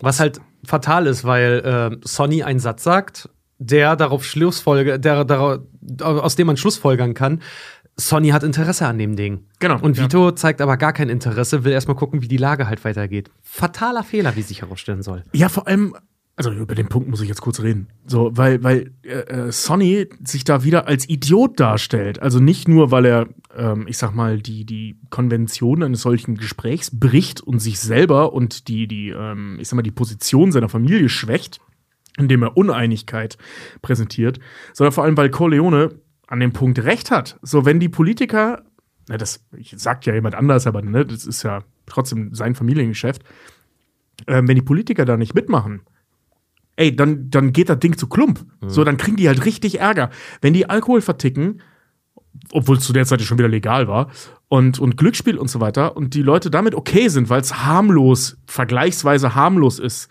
[0.00, 1.60] Was halt fatal ist, weil
[1.92, 5.62] äh, Sonny einen Satz sagt, der darauf Schlussfolge, der, der,
[6.00, 7.42] aus dem man Schlussfolgern kann,
[7.96, 9.46] Sonny hat Interesse an dem Ding.
[9.58, 10.04] Genau, Und ja.
[10.04, 13.30] Vito zeigt aber gar kein Interesse, will erstmal gucken, wie die Lage halt weitergeht.
[13.42, 15.24] Fataler Fehler, wie sich herausstellen soll.
[15.32, 15.94] Ja, vor allem,
[16.40, 17.88] also über den Punkt muss ich jetzt kurz reden.
[18.06, 22.22] So, weil, weil äh, äh, Sonny sich da wieder als Idiot darstellt.
[22.22, 26.98] Also nicht nur, weil er, ähm, ich sag mal, die, die Konvention eines solchen Gesprächs
[26.98, 31.10] bricht und sich selber und die, die, ähm, ich sag mal, die Position seiner Familie
[31.10, 31.60] schwächt,
[32.16, 33.36] indem er Uneinigkeit
[33.82, 34.40] präsentiert,
[34.72, 35.90] sondern vor allem, weil Corleone
[36.26, 37.38] an dem Punkt recht hat.
[37.42, 38.62] So, wenn die Politiker,
[39.08, 39.44] na, das
[39.76, 43.24] sagt ja jemand anders, aber ne, das ist ja trotzdem sein Familiengeschäft,
[44.26, 45.82] ähm, wenn die Politiker da nicht mitmachen,
[46.80, 48.40] ey, dann, dann geht das Ding zu Klump.
[48.66, 50.08] So, dann kriegen die halt richtig Ärger.
[50.40, 51.60] Wenn die Alkohol verticken,
[52.52, 54.10] obwohl es zu der Zeit ja schon wieder legal war,
[54.48, 58.38] und, und Glücksspiel und so weiter, und die Leute damit okay sind, weil es harmlos,
[58.46, 60.08] vergleichsweise harmlos ist,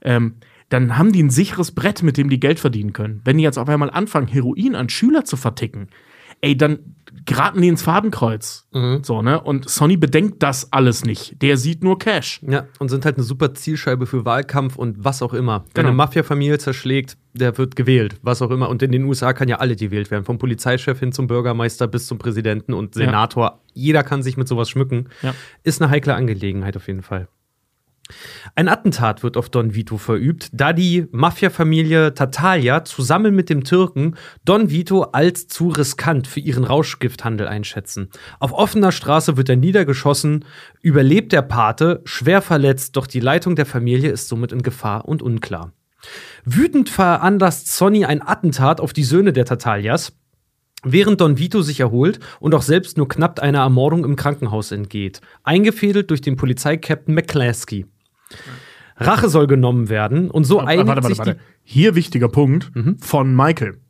[0.00, 0.36] ähm,
[0.68, 3.20] dann haben die ein sicheres Brett, mit dem die Geld verdienen können.
[3.24, 5.88] Wenn die jetzt auf einmal anfangen, Heroin an Schüler zu verticken,
[6.42, 6.80] ey, dann
[7.24, 8.66] geraten die ins Fadenkreuz.
[9.02, 9.40] So, ne?
[9.40, 11.40] Und Sonny bedenkt das alles nicht.
[11.40, 12.40] Der sieht nur Cash.
[12.46, 15.60] Ja, und sind halt eine super Zielscheibe für Wahlkampf und was auch immer.
[15.66, 15.88] Wenn Genau.
[15.88, 18.68] eine Mafia-Familie zerschlägt, der wird gewählt, was auch immer.
[18.68, 22.06] Und in den USA kann ja alle gewählt werden, vom Polizeichef hin zum Bürgermeister bis
[22.08, 23.60] zum Präsidenten und Senator.
[23.72, 25.08] Jeder kann sich mit sowas schmücken.
[25.22, 25.34] Ja.
[25.62, 27.28] Ist eine heikle Angelegenheit auf jeden Fall.
[28.54, 34.16] Ein Attentat wird auf Don Vito verübt, da die Mafia-Familie Tartaglia zusammen mit dem Türken
[34.44, 38.10] Don Vito als zu riskant für ihren Rauschgifthandel einschätzen.
[38.40, 40.44] Auf offener Straße wird er niedergeschossen,
[40.80, 45.22] überlebt der Pate, schwer verletzt, doch die Leitung der Familie ist somit in Gefahr und
[45.22, 45.72] unklar.
[46.44, 50.12] Wütend veranlasst Sonny ein Attentat auf die Söhne der Tartaglias,
[50.84, 55.20] Während Don Vito sich erholt und auch selbst nur knapp einer Ermordung im Krankenhaus entgeht,
[55.44, 57.86] eingefädelt durch den Polizeikapitän McClaskey.
[58.96, 61.38] Rache soll genommen werden und so einigt warte, warte, sich warte.
[61.64, 63.80] Hier wichtiger Punkt von Michael,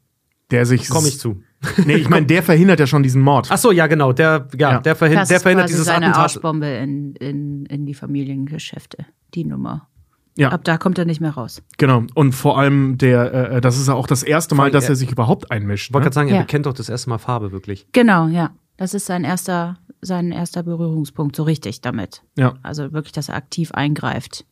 [0.50, 0.82] der sich.
[0.82, 0.88] die.
[0.88, 1.42] Komm ich zu.
[1.84, 3.48] Nee, ich meine, der verhindert ja schon diesen Mord.
[3.50, 4.80] Ach so, ja genau, der, ja, Ja.
[4.80, 6.22] der, verhin Das der ist verhindert dieses seine Attentat.
[6.22, 9.88] Arschbombe in, in, in die Familiengeschäfte, die Nummer.
[10.36, 10.48] Ja.
[10.48, 11.62] Ab da kommt er nicht mehr raus.
[11.76, 12.04] Genau.
[12.14, 14.96] Und vor allem der, äh, das ist ja auch das erste Mal, dass er- er
[14.96, 15.90] sich überhaupt einmischt.
[15.90, 16.06] Ich wollte Ne?
[16.06, 16.40] gerade sagen, er Ja.
[16.42, 17.86] bekennt doch das erste Mal Farbe wirklich.
[17.92, 18.50] Genau, ja.
[18.82, 22.24] Das ist sein erster, sein erster Berührungspunkt, so richtig damit.
[22.36, 24.44] Ja, Also wirklich, dass er aktiv eingreift.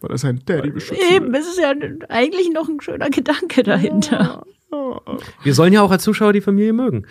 [0.00, 1.02] weil er sein Daddy beschützt.
[1.14, 1.74] Eben, es ist ja
[2.08, 4.42] eigentlich noch ein schöner Gedanke dahinter.
[5.42, 7.04] Wir sollen ja auch als Zuschauer die Familie mögen.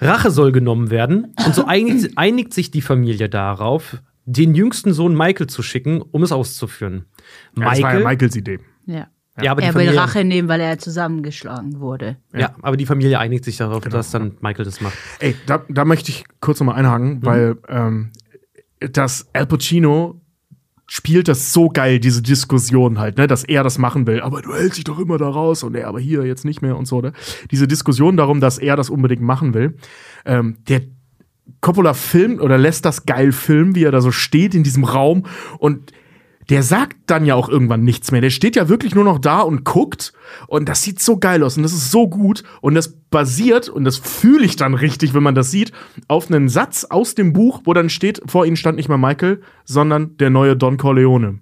[0.00, 5.16] Rache soll genommen werden und so einigt, einigt sich die Familie darauf, den jüngsten Sohn
[5.16, 7.04] Michael zu schicken, um es auszuführen.
[7.56, 8.58] Ja, das war ja Michael, Michaels Idee.
[8.86, 9.06] Ja.
[9.40, 12.16] Ja, aber die Er will Familie, Rache nehmen, weil er zusammengeschlagen wurde.
[12.34, 13.96] Ja, aber die Familie einigt sich darauf, Genau.
[13.96, 14.94] dass dann Michael das macht.
[15.20, 17.24] Ey, da, da möchte ich kurz nochmal einhaken, Mhm.
[17.26, 18.10] weil ähm,
[18.80, 20.20] das Al Pacino
[20.86, 24.52] spielt das so geil, diese Diskussion halt, ne, dass er das machen will, aber du
[24.52, 27.00] hältst dich doch immer da raus und er aber hier jetzt nicht mehr und so,
[27.00, 27.12] ne?
[27.50, 29.78] Diese Diskussion darum, dass er das unbedingt machen will.
[30.26, 30.82] Ähm, der
[31.62, 35.24] Coppola filmt oder lässt das geil filmen, wie er da so steht in diesem Raum
[35.58, 35.92] und
[36.50, 38.20] der sagt dann ja auch irgendwann nichts mehr.
[38.20, 40.12] Der steht ja wirklich nur noch da und guckt
[40.48, 43.84] und das sieht so geil aus und das ist so gut und das basiert und
[43.84, 45.72] das fühle ich dann richtig, wenn man das sieht,
[46.08, 49.40] auf einen Satz aus dem Buch, wo dann steht, vor ihnen stand nicht mehr Michael,
[49.64, 51.38] sondern der neue Don Corleone.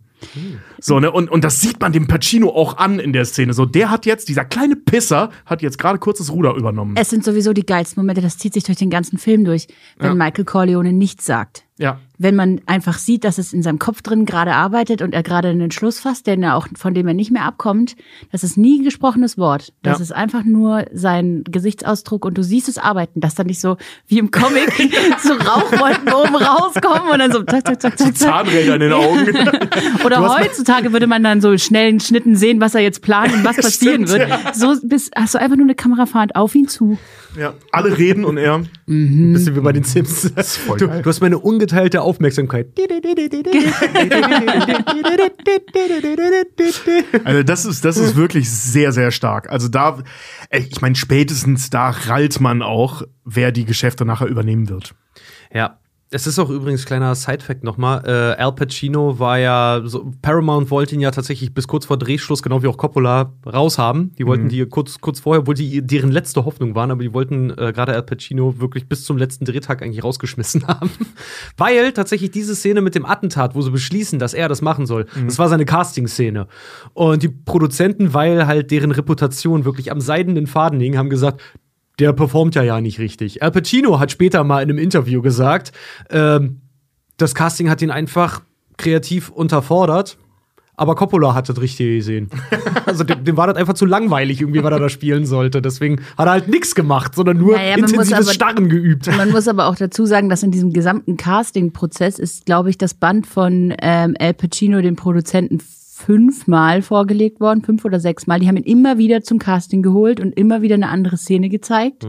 [0.81, 3.53] So, ne, und, und das sieht man dem Pacino auch an in der Szene.
[3.53, 6.95] So, der hat jetzt, dieser kleine Pisser, hat jetzt gerade kurz das Ruder übernommen.
[6.97, 9.67] Es sind sowieso die geilsten Momente, das zieht sich durch den ganzen Film durch,
[9.99, 10.15] wenn Ja.
[10.15, 11.65] Michael Corleone nichts sagt.
[11.79, 11.99] ja.
[12.23, 15.49] Wenn man einfach sieht, dass es in seinem Kopf drin gerade arbeitet und er gerade
[15.49, 17.97] einen Schluss fasst, den er auch, von dem er nicht mehr abkommt,
[18.31, 19.73] das ist nie ein gesprochenes Wort.
[19.83, 20.03] Das Ja.
[20.03, 24.19] ist einfach nur sein Gesichtsausdruck und du siehst es arbeiten, dass dann nicht so wie
[24.19, 24.71] im Comic
[25.23, 28.17] so Rauchwolken oben rauskommen und dann so zack, zack, zack, zack.
[28.19, 29.27] Zahnräder in den Augen.
[30.05, 33.45] Oder hast- heutzutage würde man dann so schnellen Schnitten sehen, was er jetzt plant und
[33.45, 34.55] was passieren Stimmt, wird.
[34.55, 36.99] So bist, hast du einfach nur eine Kamerafahrt auf ihn zu.
[37.39, 37.55] ja.
[37.73, 38.63] Alle reden und er.
[38.89, 40.57] Ein bisschen wie bei den Simpsons.
[40.57, 42.69] voll Du, du hast meine ungeteilte Aufmerksamkeit.
[47.25, 49.51] Also das ist, das ist wirklich sehr, sehr stark.
[49.51, 50.03] Also da,
[50.51, 54.95] ich meine, spätestens da rallt man auch, wer die Geschäfte nachher übernehmen wird.
[55.53, 55.79] ja.
[56.13, 58.03] Es ist auch übrigens kleiner Side-Fact nochmal.
[58.05, 62.43] Äh, Al Pacino war ja, so, Paramount wollte ihn ja tatsächlich bis kurz vor Drehschluss,
[62.43, 64.13] genau wie auch Coppola, raushaben.
[64.19, 67.51] Die wollten die kurz, kurz vorher, obwohl die deren letzte Hoffnung waren, aber die wollten
[67.51, 70.91] äh, gerade Al Pacino wirklich bis zum letzten Drehtag eigentlich rausgeschmissen haben.
[71.57, 75.07] Weil tatsächlich diese Szene mit dem Attentat, wo sie beschließen, dass er das machen soll,
[75.27, 76.49] das war seine Casting-Szene.
[76.93, 81.41] Und die Produzenten, weil halt deren Reputation wirklich am seidenen Faden hing, haben gesagt,
[82.01, 83.43] der performt ja ja nicht richtig.
[83.43, 85.73] Al Pacino hat später mal in einem Interview gesagt,
[86.11, 86.61] ähm,
[87.17, 88.43] das Casting hat ihn einfach
[88.79, 90.17] kreativ unterfordert.
[90.77, 92.31] Aber Coppola hat das richtig gesehen.
[92.87, 95.61] also dem, dem war das einfach zu langweilig, irgendwie, was er da spielen sollte.
[95.61, 99.07] Deswegen hat er halt nichts gemacht, sondern nur Naja, intensives aber- Starren geübt.
[99.15, 102.95] Man muss aber auch dazu sagen, dass in diesem gesamten Casting-Prozess ist, glaube ich, das
[102.95, 105.59] Band von ähm, Al Pacino den Produzenten
[106.05, 108.41] fünfmal vorgelegt worden, fünf oder sechs Mal.
[108.41, 112.07] Die haben ihn immer wieder zum Casting geholt und immer wieder eine andere Szene gezeigt.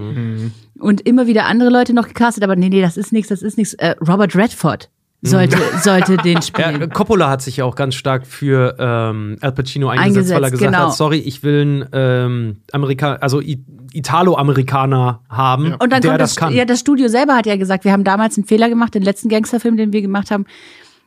[0.80, 3.58] Und immer wieder andere Leute noch gecastet, aber nee, nee, das ist nichts, das ist
[3.58, 3.74] nichts.
[3.76, 4.90] Äh, Robert Redford
[5.22, 6.90] sollte, sollte den Ja, spielen.
[6.90, 10.52] Coppola hat sich ja auch ganz stark für ähm, Al Pacino eingesetzt, weil er Eingesetzt,
[10.60, 10.88] gesagt genau.
[10.88, 13.64] hat, sorry, ich will einen ähm, Amerika also I
[13.94, 16.54] Italo-Amerikaner haben, Und dann der kommt das das, kann.
[16.54, 19.28] ja, das Studio selber hat ja gesagt, wir haben damals einen Fehler gemacht, den letzten
[19.28, 20.46] Gangsterfilm, den wir gemacht haben.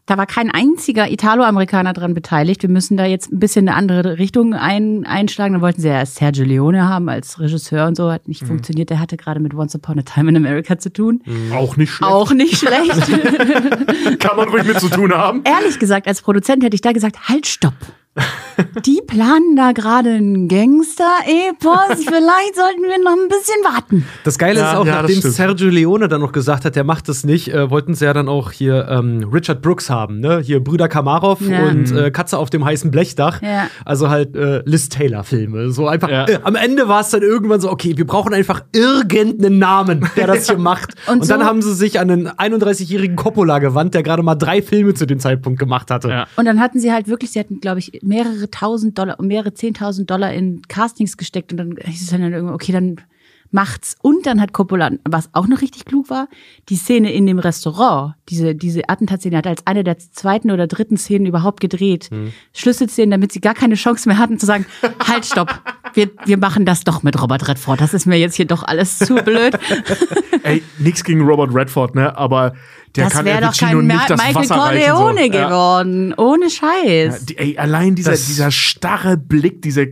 [0.06, 2.60] Da war kein einziger Italo-Amerikaner dran beteiligt.
[2.60, 5.54] Wir müssen da jetzt ein bisschen eine andere Richtung ein, einschlagen.
[5.54, 8.12] Dann wollten sie ja erst Sergio Leone haben als Regisseur und so.
[8.12, 8.28] Hat Mhm.
[8.30, 8.90] nicht funktioniert.
[8.90, 11.22] Der hatte gerade mit Once Upon a Time in America zu tun.
[11.54, 12.12] Auch nicht schlecht.
[12.12, 13.00] Auch nicht schlecht.
[14.20, 15.42] Kann man ruhig mit zu tun haben.
[15.44, 17.72] Ehrlich gesagt, als Produzent hätte ich da gesagt, halt, stopp.
[18.86, 22.04] Die planen da gerade einen Gangster-Epos.
[22.04, 24.06] Vielleicht sollten wir noch ein bisschen warten.
[24.22, 25.20] Das Geile Ja, ist auch, ja, nachdem.
[25.20, 28.28] Sergio Leone dann noch gesagt hat, der macht das nicht, äh, wollten sie ja dann
[28.28, 30.38] auch hier ähm, Richard Brooks haben, ne?
[30.40, 31.64] Hier Brüder Kamarov Ja.
[31.66, 33.42] und äh, Katze auf dem heißen Blechdach.
[33.42, 33.66] Ja.
[33.84, 35.70] Also halt äh, Liz Taylor-Filme.
[35.72, 36.08] So einfach.
[36.10, 36.26] Ja.
[36.28, 40.28] Äh, am Ende war es dann irgendwann so, okay, wir brauchen einfach irgendeinen Namen, der
[40.28, 40.94] das hier macht.
[41.08, 44.36] Und Und, dann so- haben sie sich an einen 31-jährigen Coppola gewandt, der gerade mal
[44.36, 46.08] drei Filme zu dem Zeitpunkt gemacht hatte.
[46.08, 46.26] Ja.
[46.36, 50.10] Und dann hatten sie halt wirklich, sie hatten, glaube ich, mehrere tausend Dollar, mehrere zehntausend
[50.10, 53.00] Dollar in Castings gesteckt und dann hieß es dann irgendwann, okay, dann
[53.54, 53.96] macht's.
[54.02, 56.28] Und dann hat Coppola, was auch noch richtig klug war,
[56.68, 60.96] die Szene in dem Restaurant, diese, diese Attentatszene hat als eine der zweiten oder dritten
[60.96, 62.10] Szenen überhaupt gedreht.
[62.52, 64.66] Schlüsselszenen, damit sie gar keine Chance mehr hatten zu sagen,
[65.08, 65.54] halt, stopp,
[65.94, 67.80] wir, wir machen das doch mit Robert Redford.
[67.80, 69.56] Das ist mir jetzt hier doch alles zu blöd.
[70.42, 72.16] Ey, nix gegen Robert Redford, ne?
[72.18, 72.54] Aber
[72.96, 75.32] der das kann wäre doch kein Ma nicht das Michael Wasser Corleone so.
[75.32, 75.48] Ja.
[75.48, 76.14] geworden.
[76.16, 77.20] Ohne Scheiß.
[77.20, 79.86] Ja, die, ey, allein dieser, Das- dieser starre Blick, diese,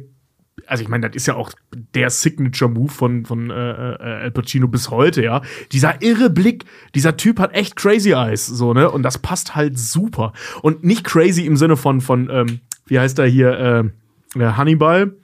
[0.67, 1.53] also ich meine, das ist ja auch
[1.95, 5.43] der Signature-Move von, von äh, äh, Al Pacino bis heute, ja.
[5.73, 8.91] Dieser irre Blick, dieser Typ hat echt crazy eyes, so, ne?
[8.91, 10.33] Und das passt halt super.
[10.63, 13.93] Und nicht crazy im Sinne von, von ähm, wie heißt er hier,
[14.37, 15.15] äh, äh, Hannibal,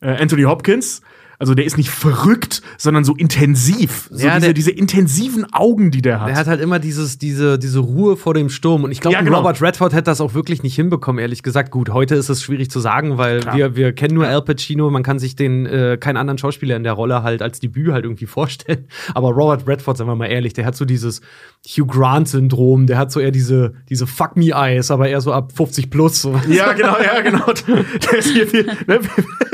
[0.00, 1.02] äh, Anthony Hopkins.
[1.40, 4.08] Also der ist nicht verrückt, sondern so intensiv.
[4.10, 6.28] So Ja, diese, der- diese intensiven Augen, die der hat.
[6.28, 8.82] Der hat halt immer dieses, diese, diese Ruhe vor dem Sturm.
[8.84, 9.38] Und ich glaube, Ja, genau.
[9.38, 11.70] Robert Redford hätte das auch wirklich nicht hinbekommen, ehrlich gesagt.
[11.70, 13.56] Gut, heute ist es schwierig zu sagen, weil Klar.
[13.56, 14.90] wir, wir kennen nur Al Pacino.
[14.90, 18.04] Man kann sich den äh, keinen anderen Schauspieler in der Rolle halt als Debüt halt
[18.04, 18.86] irgendwie vorstellen.
[19.14, 21.20] Aber Robert Redford, sagen wir mal ehrlich, der hat so dieses
[21.66, 22.86] Hugh Grant-Syndrom.
[22.86, 26.22] Der hat so eher diese, diese Fuck me eyes, aber eher so ab 50 plus.
[26.22, 26.40] So.
[26.48, 27.44] Ja, genau, ja, genau.
[27.66, 29.00] Der ist hier wie, ne,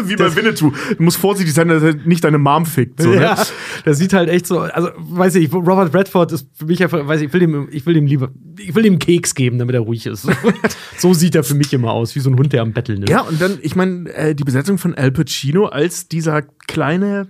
[0.04, 0.72] wie bei Winnetou.
[0.96, 3.02] Du musst vorsichtig sein, dass er nicht deine Mom fickt.
[3.02, 3.22] So, ne?
[3.22, 3.42] Ja,
[3.84, 7.20] der sieht halt echt so, also weiß ich, Robert Redford ist für mich einfach, weiß
[7.20, 9.80] ich, ich will dem, ich will dem lieber, ich will dem Keks geben, damit er
[9.80, 10.28] ruhig ist.
[10.98, 13.10] so sieht er für mich immer aus, wie so ein Hund, der am Betteln ist.
[13.10, 17.26] Ja, und dann, ich meine, äh, die Besetzung von Al Pacino als dieser kleine,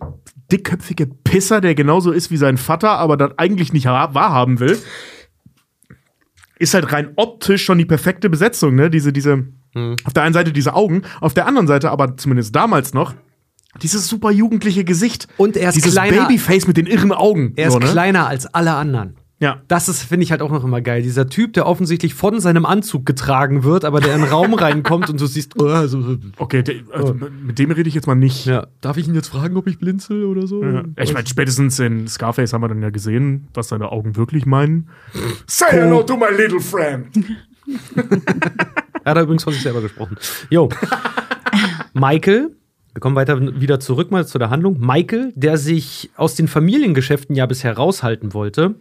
[0.53, 4.79] dickköpfige Pisser, der genauso ist wie sein Vater, aber das eigentlich nicht ha- wahrhaben will,
[6.59, 8.91] ist halt rein optisch schon die perfekte Besetzung, ne?
[8.91, 9.47] Diese, diese,
[10.05, 13.15] auf der einen Seite diese Augen, auf der anderen Seite aber zumindest damals noch,
[13.83, 15.27] dieses super jugendliche Gesicht.
[15.37, 17.55] Und er ist dieses kleiner- Babyface mit den irren Augen.
[17.57, 17.87] Er ist so, ne?
[17.87, 19.17] kleiner als alle anderen.
[19.45, 19.61] Ja.
[19.69, 21.03] Das ist, finde ich halt auch noch immer geil.
[21.03, 25.11] Dieser Typ, der offensichtlich von seinem Anzug getragen wird, aber der in den Raum reinkommt
[25.11, 28.47] und du siehst, oh, also, Okay, de, also, mit dem rede ich jetzt mal nicht.
[28.47, 30.65] ja, darf ich ihn jetzt fragen, ob ich blinzel oder so?
[30.65, 30.85] Ja.
[30.99, 34.89] Ich meine, spätestens in Scarface haben wir dann ja gesehen, was seine Augen wirklich meinen.
[35.47, 37.07] Say hello to my little friend.
[39.05, 40.17] Er hat übrigens von sich selber gesprochen.
[40.49, 40.71] Jo.
[41.93, 42.57] Michael,
[42.95, 44.79] wir kommen weiter wieder zurück mal zu der Handlung.
[44.79, 48.77] Michael, der sich aus den Familiengeschäften ja bisher raushalten wollte,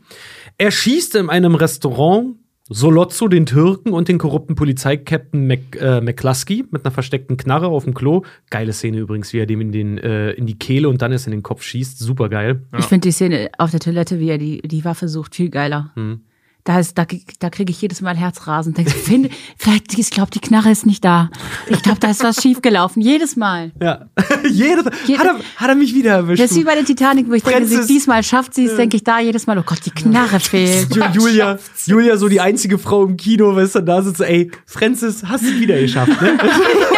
[0.58, 2.36] erschießt in einem Restaurant
[2.70, 7.84] Solozzo, den Türken und den korrupten Polizeikapitän Mc, äh, McCluskey mit einer versteckten Knarre auf
[7.84, 8.24] dem Klo.
[8.50, 11.28] Geile Szene übrigens, wie er dem in, den, äh, in die Kehle und dann erst
[11.28, 12.00] in den Kopf schießt.
[12.00, 12.64] Super geil.
[12.78, 15.92] Ich finde die Szene auf der Toilette, wie er die, die Waffe sucht, viel geiler.
[15.96, 16.22] Mhm.
[16.66, 17.06] Da, ist, da,
[17.40, 18.74] da kriege ich jedes Mal Herzrasen.
[18.74, 21.30] Denke, finde, vielleicht, ich glaube, die Knarre ist nicht da.
[21.68, 23.02] Ich glaube, da ist was schiefgelaufen.
[23.02, 23.74] Jedes Mal.
[23.82, 24.06] Ja.
[24.50, 26.42] Jedes, Jede- hat, er, hat er mich wieder erwischt.
[26.42, 28.78] Das ist wie bei der Titanic, wo ich denke, Francis- sie, diesmal schafft sie es,
[28.78, 30.88] denke ich da jedes Mal, oh Gott, die Knarre fehlt.
[30.96, 35.22] Ju- Julia, Julia, so die einzige Frau im Kino, weißt du, da sitzt, ey, Francis,
[35.26, 36.38] hast du wieder geschafft, ne?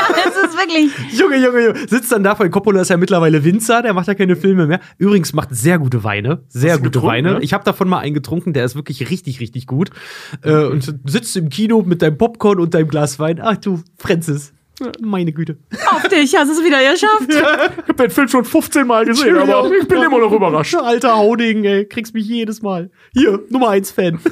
[0.46, 1.20] ja, das ist wirklich.
[1.20, 1.88] Junge, Junge, Junge.
[1.88, 4.80] Sitzt dann da, weil Coppola ist ja mittlerweile Winzer, der macht ja keine Filme mehr.
[4.98, 6.44] Übrigens macht sehr gute Weine.
[6.48, 7.34] Sehr gute Weine.
[7.34, 7.40] ne?
[7.42, 9.90] Ich habe davon mal einen getrunken, der ist wirklich richtig, richtig gut.
[10.44, 13.40] Äh, und sitzt im Kino mit deinem Popcorn und deinem Glas Wein.
[13.42, 14.54] Ach du, Francis.
[15.02, 15.58] Meine Güte.
[15.92, 17.30] Auf dich, hast du es wieder geschafft.
[17.86, 20.76] Ich habe den Film schon 15 Mal gesehen, aber ich bin immer noch überrascht.
[20.76, 21.86] Alter Hauding, ey.
[21.86, 22.90] Kriegst mich jedes Mal.
[23.14, 24.20] Hier, Nummer 1 Fan.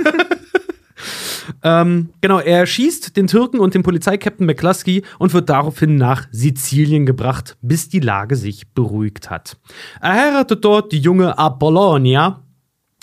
[1.64, 7.06] ähm, genau, er schießt den Türken und den Polizeikapitän McCluskey und wird daraufhin nach Sizilien
[7.06, 9.58] gebracht, bis die Lage sich beruhigt hat.
[10.02, 12.44] Er heiratet dort die junge Apollonia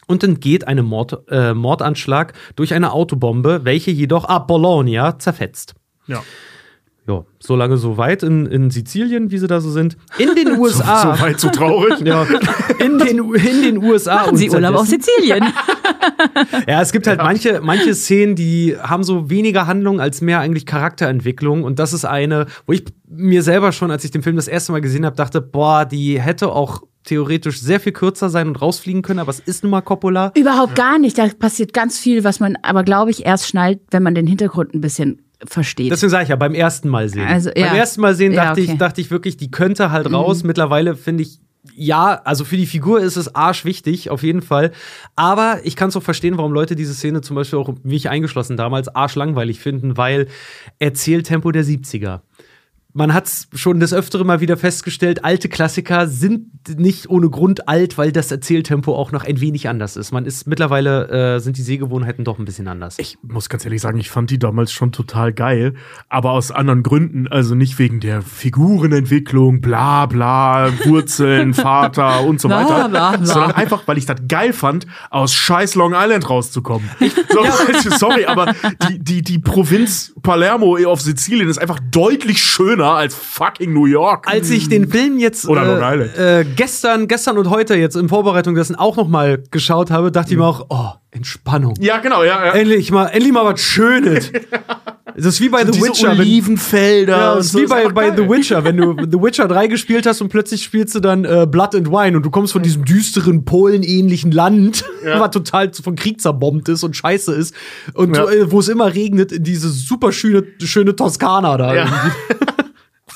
[0.06, 5.74] und entgeht einem Mord, äh, Mordanschlag durch eine Autobombe, welche jedoch Apollonia zerfetzt.
[6.06, 6.22] Ja.
[7.10, 9.96] Ja, so lange so weit in, in Sizilien, wie sie da so sind.
[10.18, 11.16] In den USA.
[11.16, 11.98] So weit, so traurig.
[12.04, 12.24] Ja,
[12.78, 14.26] in den, in den USA.
[14.26, 15.44] Machen Sie Urlaub auf Sizilien.
[16.66, 20.66] Ja, es gibt halt manche, manche Szenen, die haben so weniger Handlung als mehr eigentlich
[20.66, 21.62] Charakterentwicklung.
[21.64, 24.72] Und das ist eine, wo ich mir selber schon, als ich den Film das erste
[24.72, 29.02] Mal gesehen habe, dachte, boah, die hätte auch theoretisch sehr viel kürzer sein und rausfliegen
[29.02, 30.32] können, aber es ist nun mal Coppola.
[30.34, 31.18] Überhaupt gar nicht.
[31.18, 34.74] Da passiert ganz viel, was man aber, glaube ich, erst schnallt, wenn man den Hintergrund
[34.74, 35.90] ein bisschen versteht.
[35.90, 37.26] Deswegen sage ich ja, beim ersten Mal sehen.
[37.26, 37.68] Also, ja.
[37.68, 38.72] Beim ersten Mal sehen Ja, dachte, okay.
[38.72, 40.42] ich, dachte ich wirklich, die könnte halt raus.
[40.44, 41.40] Mittlerweile finde ich,
[41.74, 44.72] ja, also für die Figur ist es arschwichtig, auf jeden Fall.
[45.16, 48.08] Aber ich kann es auch verstehen, warum Leute diese Szene zum Beispiel auch, wie ich
[48.08, 50.28] eingeschlossen damals, arschlangweilig finden, weil
[50.78, 52.20] Erzähltempo der 70er.
[52.92, 57.68] Man hat es schon des Öfteren mal wieder festgestellt, alte Klassiker sind nicht ohne Grund
[57.68, 60.10] alt, weil das Erzähltempo auch noch ein wenig anders ist.
[60.10, 62.96] Man ist mittlerweile, äh, sind die Sehgewohnheiten doch ein bisschen anders.
[62.98, 65.74] Ich muss ganz ehrlich sagen, ich fand die damals schon total geil,
[66.08, 72.48] aber aus anderen Gründen, also nicht wegen der Figurenentwicklung, bla bla, Wurzeln, Vater und so
[72.48, 73.26] Bla, weiter, bla, bla.
[73.26, 76.88] sondern einfach, weil ich das geil fand, aus scheiß Long Island rauszukommen.
[77.30, 78.54] So, sorry, aber
[78.88, 84.26] die, die, die Provinz Palermo auf Sizilien ist einfach deutlich schöner als fucking New York.
[84.28, 88.76] als ich den Film jetzt äh, äh, gestern, gestern und heute jetzt in Vorbereitung dessen
[88.76, 91.74] auch noch mal geschaut habe, dachte ich mir auch, oh, Entspannung.
[91.80, 92.52] ja, genau, ja, ja.
[92.52, 94.30] Endlich mal, endlich mal was Schönes.
[95.16, 96.10] Das ist wie bei The Diese Witcher.
[96.12, 97.12] Olivenfelder.
[97.18, 98.16] ja, das ist so, wie bei, bei.
[98.16, 101.46] The Witcher, wenn du The Witcher 3 gespielt hast und plötzlich spielst du dann äh,
[101.50, 106.20] Blood and Wine und du kommst von diesem düsteren Polen-ähnlichen Land, was total von Krieg
[106.20, 107.54] zerbombt ist und scheiße ist
[107.94, 108.30] und Ja.
[108.30, 111.74] äh, wo es immer regnet, in diese super schöne, schöne Toskana da.
[111.74, 111.86] Ja.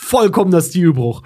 [0.05, 1.23] Vollkommener Stilbruch.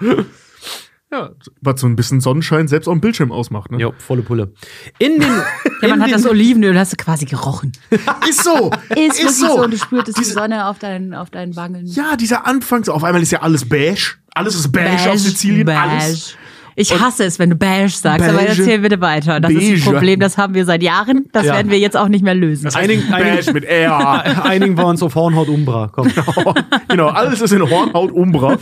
[1.11, 3.79] Ja, was so ein bisschen Sonnenschein selbst auf dem Bildschirm ausmacht, ne?
[3.79, 4.53] Ja, volle Pulle.
[4.99, 5.21] In den.
[5.21, 7.71] ja, man in hat den, das Olivenöl, hast du quasi gerochen.
[8.29, 8.69] Ist so!
[8.89, 9.63] Ist, wirklich so.
[9.63, 11.87] und du spürtest die Sonne auf deinen, auf deinen Wangen.
[11.87, 14.17] Ja, dieser Anfang, so auf einmal ist ja alles beige.
[14.35, 15.67] Alles ist beige, auf Sizilien.
[15.69, 16.37] Alles.
[16.81, 18.47] Ich hasse es, wenn du beige sagst, aber Beige.
[18.57, 19.39] erzähl bitte weiter.
[19.39, 19.73] Das ist Beige.
[19.75, 21.25] ein Problem, das haben wir seit Jahren.
[21.33, 21.53] Das Ja.
[21.55, 22.69] werden wir jetzt auch nicht mehr lösen.
[22.73, 24.43] Einigen, Beige einigen, mit R.
[24.45, 25.89] einigen wir uns auf Hornhaut Umbra.
[25.93, 26.07] Komm.
[26.87, 28.57] genau, alles ist in Hornhaut Umbra.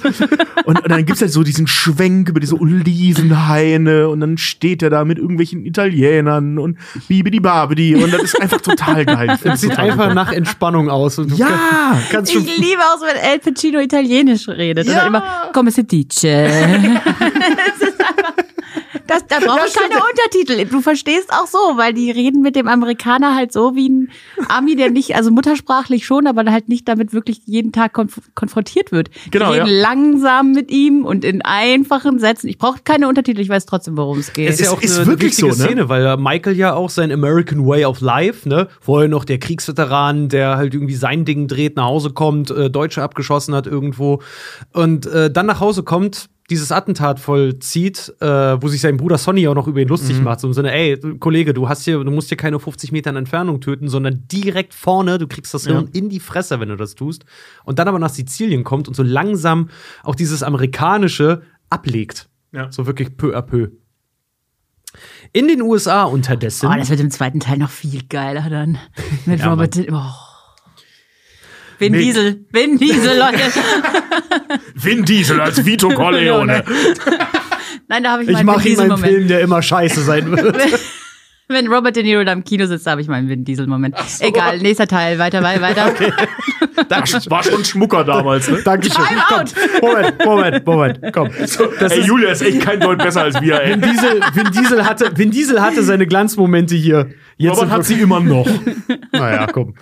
[0.65, 4.89] Und, und dann gibt's halt so diesen Schwenk über diese Olivenhaine und dann steht er
[4.89, 9.37] da mit irgendwelchen Italienern und bibidi babidi und das ist einfach total geil.
[9.43, 11.19] Das sieht einfach nach Entspannung aus.
[11.19, 11.47] Und Ja!
[12.11, 12.43] kannst schon.
[12.43, 14.87] Ich liebe auch so, wenn El Pacino italienisch redet.
[14.87, 14.93] Ja.
[14.93, 16.23] Und dann immer, come si dice.
[19.07, 20.65] das da brauche ich keine Untertitel.
[20.65, 24.11] Du verstehst auch so, weil die reden mit dem Amerikaner halt so wie ein
[24.49, 28.91] Ami, der nicht, also muttersprachlich schon, aber halt nicht damit wirklich jeden Tag konf konfrontiert
[28.91, 29.09] wird.
[29.31, 29.81] Genau, die reden ja.
[29.81, 32.47] langsam mit ihm und in einfachen Sätzen.
[32.47, 34.49] Ich brauche keine Untertitel, ich weiß trotzdem, worum es geht.
[34.49, 35.69] Es ist ja auch ist eine, wirklich eine wichtige so, ne?
[35.69, 40.29] Szene, weil Michael ja auch sein American Way of Life, ne, vorher noch der Kriegsveteran,
[40.29, 44.21] der halt irgendwie sein Ding dreht, nach Hause kommt, äh, Deutsche abgeschossen hat irgendwo
[44.73, 48.25] und äh, dann nach Hause kommt, dieses Attentat vollzieht, äh,
[48.61, 49.89] wo sich sein Bruder Sonny auch noch über ihn Mhm.
[49.89, 52.91] lustig macht, so im Sinne, ey, Kollege, du hast hier, du musst hier keine 50
[52.93, 56.69] Meter in Entfernung töten, sondern direkt vorne, du kriegst das Hirn in die Fresse, wenn
[56.69, 57.25] du das tust.
[57.65, 59.69] Und dann aber nach Sizilien kommt und so langsam
[60.03, 62.29] auch dieses amerikanische ablegt.
[62.53, 62.71] Ja.
[62.71, 63.69] So wirklich peu à peu.
[65.33, 66.69] In den USA unterdessen.
[66.71, 68.77] Oh, das wird im zweiten Teil noch viel geiler dann.
[69.25, 69.77] Mit Ja, Robert.
[69.91, 70.01] Oh.
[71.79, 72.45] Vin Mit- Diesel.
[72.51, 73.41] Vin Diesel, Leute.
[74.75, 76.63] Vin Diesel als Vito Corleone.
[77.87, 79.13] Nein, da habe ich, ich mal einen mache Vin ihm einen Diesel-Moment.
[79.13, 80.57] Film, der immer scheiße sein wird.
[81.49, 83.95] Wenn Robert De Niro da im Kino sitzt, habe ich meinen Vin Diesel-Moment.
[84.19, 85.93] Egal, nächster Teil, weiter, weiter, weiter.
[87.29, 88.61] War schon Schmucker damals, ne?
[88.63, 89.05] Dankeschön.
[89.05, 89.53] Time Komm, out.
[89.81, 90.99] Moment, Moment, Moment.
[91.13, 91.29] Komm.
[91.79, 93.71] Das ey, ist, Julia ist echt kein Deut besser als wir, ey.
[93.75, 97.11] Vin, Diesel, Vin, Diesel hatte, Vin Diesel hatte seine Glanzmomente hier.
[97.37, 98.47] Jetzt Robert hat sie immer noch.
[99.13, 99.75] Naja, komm.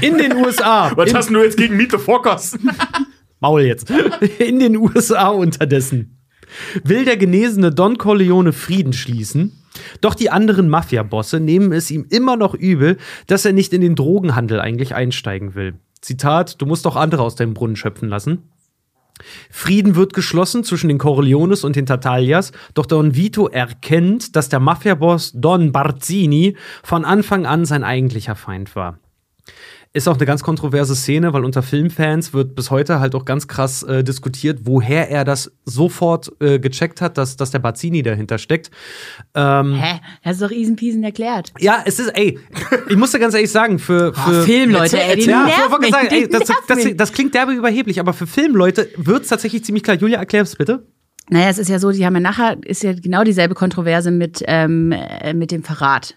[0.00, 0.92] In den USA.
[0.96, 2.58] Was hast du jetzt gegen Meet the Fockers?
[3.40, 3.90] Maul jetzt.
[4.38, 6.14] In den USA unterdessen
[6.82, 9.60] will der genesene Don Corleone Frieden schließen.
[10.00, 13.96] Doch die anderen Mafia-Bosse nehmen es ihm immer noch übel, dass er nicht in den
[13.96, 15.74] Drogenhandel eigentlich einsteigen will.
[16.00, 18.50] Zitat: Du musst doch andere aus deinem Brunnen schöpfen lassen.
[19.50, 24.58] Frieden wird geschlossen zwischen den Corleones und den Tartaglias, doch Don Vito erkennt, dass der
[24.58, 28.98] Mafia-Boss Don Barzini von Anfang an sein eigentlicher Feind war.
[29.96, 33.46] Ist auch eine ganz kontroverse Szene, weil unter Filmfans wird bis heute halt auch ganz
[33.46, 38.38] krass äh, diskutiert, woher er das sofort äh, gecheckt hat, dass, dass der Barzini dahinter
[38.38, 38.72] steckt.
[39.36, 40.00] Ähm, Hä?
[40.24, 41.52] Das ist doch peasy erklärt.
[41.60, 42.40] ja, es ist, ey,
[42.88, 46.08] ich muss dir ganz ehrlich sagen, für, für Filmleute, ey, die ja, nerven mich, sagen,
[46.10, 49.84] ey, das, das, das, das klingt derbe überheblich, aber für Filmleute wird es tatsächlich ziemlich
[49.84, 49.96] klar.
[49.96, 50.88] Julia, erklär es bitte.
[51.30, 54.42] Naja, es ist ja so, die haben ja nachher, ist ja genau dieselbe Kontroverse mit,
[54.48, 56.16] ähm, äh, mit dem Verrat.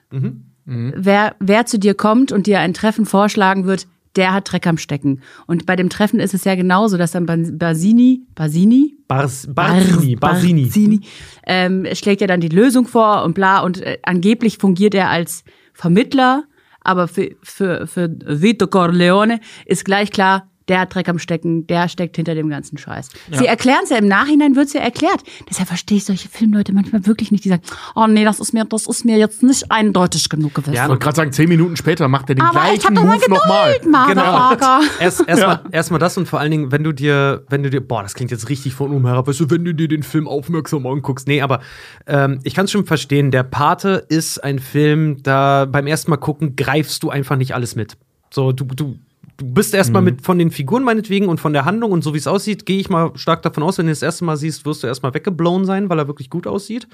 [0.70, 3.88] Wer, wer zu dir kommt und dir ein Treffen vorschlagen wird,
[4.18, 5.22] der hat Dreck am Stecken.
[5.46, 8.96] Und bei dem Treffen ist es ja genauso, dass dann Bas- Basini, Basini?
[9.08, 10.64] Bars, Barzini, Bar- Barzini.
[10.64, 11.02] Barzini,
[11.46, 13.60] ähm, schlägt ja dann die Lösung vor und bla.
[13.62, 15.44] Und äh, angeblich fungiert er als
[15.74, 16.44] Vermittler,
[16.82, 21.88] aber für, für, für Vito Corleone ist gleich klar, der hat Dreck am Stecken, der
[21.90, 23.10] steckt hinter dem ganzen Scheiß.
[23.32, 25.24] Sie erklären es ja im Nachhinein, wird es ja erklärt.
[25.50, 27.64] Deshalb verstehe ich solche Filmleute manchmal wirklich nicht, die sagen,
[27.96, 30.74] oh nee, das ist mir, das ist mir jetzt nicht eindeutig genug gewesen.
[30.74, 33.04] Ich wollte gerade sagen, zehn Minuten später macht er den aber ich gleichen hab doch
[33.06, 33.74] mal Move nochmal.
[33.74, 34.82] Geduld, Motherfucker.
[35.00, 37.82] Erst erstmal erst mal das und vor allen Dingen, wenn du dir, wenn du dir,
[37.82, 40.28] boah, das klingt jetzt richtig von oben herab, weißt du, wenn du dir den Film
[40.28, 41.28] aufmerksam anguckst.
[41.28, 41.62] Nee, aber
[42.06, 43.32] ähm, ich kann es schon verstehen.
[43.32, 47.76] Der Pate ist ein Film, da beim ersten Mal gucken, greifst du einfach nicht alles
[47.76, 47.98] mit.
[48.30, 48.98] So, du, du,
[49.38, 52.18] du bist erstmal mit von den Figuren meinetwegen und von der Handlung und so wie
[52.18, 54.84] es aussieht, gehe ich mal stark davon aus, wenn du das erste Mal siehst, wirst
[54.84, 56.88] du erstmal weggeblown sein, weil er wirklich gut aussieht.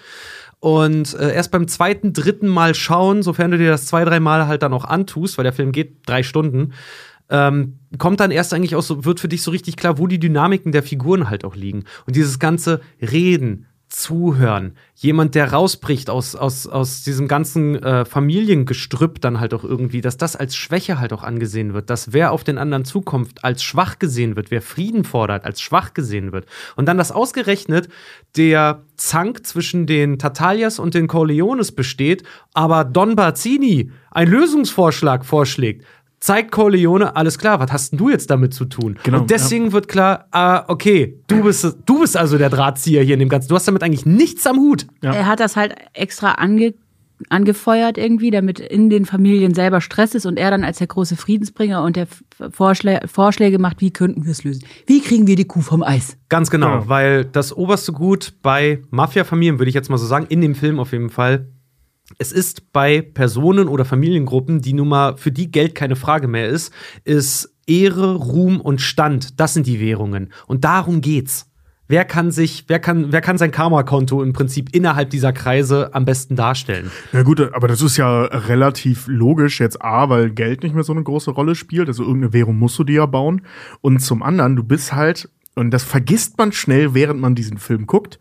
[0.60, 4.48] Und äh, erst beim zweiten, dritten Mal schauen, sofern du dir das zwei, drei Mal
[4.48, 6.74] halt dann auch antust, weil der Film geht drei Stunden,
[7.30, 10.20] ähm, kommt dann erst eigentlich auch so, wird für dich so richtig klar, wo die
[10.20, 11.86] Dynamiken der Figuren halt auch liegen.
[12.06, 19.22] Und dieses ganze Reden, Zuhören, jemand, der rausbricht aus, aus, aus diesem ganzen äh, Familiengestrüpp
[19.22, 22.44] dann halt auch irgendwie, dass das als Schwäche halt auch angesehen wird, dass wer auf
[22.44, 26.48] den anderen zukommt, als schwach gesehen wird, wer Frieden fordert, als schwach gesehen wird.
[26.76, 27.88] Und dann das ausgerechnet
[28.36, 32.24] der Zank zwischen den Tartalias und den Corleones besteht,
[32.56, 35.86] aber Don Barzini einen Lösungsvorschlag vorschlägt
[36.24, 38.98] zeigt Corleone, alles klar, was hast denn du jetzt damit zu tun?
[39.04, 43.16] Genau, und deswegen wird klar, ah, okay, du bist, du bist also der Drahtzieher hier
[43.16, 43.50] in dem Ganzen.
[43.50, 44.88] Du hast damit eigentlich nichts am Hut.
[45.02, 45.12] Ja.
[45.14, 46.76] Er hat das halt extra ange
[47.30, 51.16] angefeuert irgendwie, damit in den Familien selber Stress ist und er dann als der große
[51.16, 52.08] Friedensbringer und der
[52.52, 54.64] Vorschlä Vorschläge macht, wie könnten wir es lösen?
[54.88, 56.18] Wie kriegen wir die Kuh vom Eis?
[56.28, 56.90] Ganz genau, Ja.
[56.90, 60.80] weil das oberste Gut bei Mafia-Familien, würde ich jetzt mal so sagen, in dem Film
[60.80, 61.48] auf jeden Fall,
[62.18, 66.50] es ist bei Personen oder Familiengruppen, die nun mal für die Geld keine Frage mehr
[66.50, 66.74] ist,
[67.04, 69.40] ist Ehre, Ruhm und Stand.
[69.40, 70.34] Das sind die Währungen.
[70.48, 71.50] Und darum geht's.
[71.90, 76.06] Wer kann sich, wer kann, wer kann sein Karma-Konto im Prinzip innerhalb dieser Kreise am
[76.06, 76.90] besten darstellen?
[77.12, 80.94] Na gut, aber das ist ja relativ logisch jetzt A, weil Geld nicht mehr so
[80.94, 83.42] eine große Rolle spielt, also irgendeine Währung musst du dir ja bauen.
[83.82, 87.86] Und zum anderen, du bist halt, und das vergisst man schnell, während man diesen Film
[87.86, 88.18] guckt,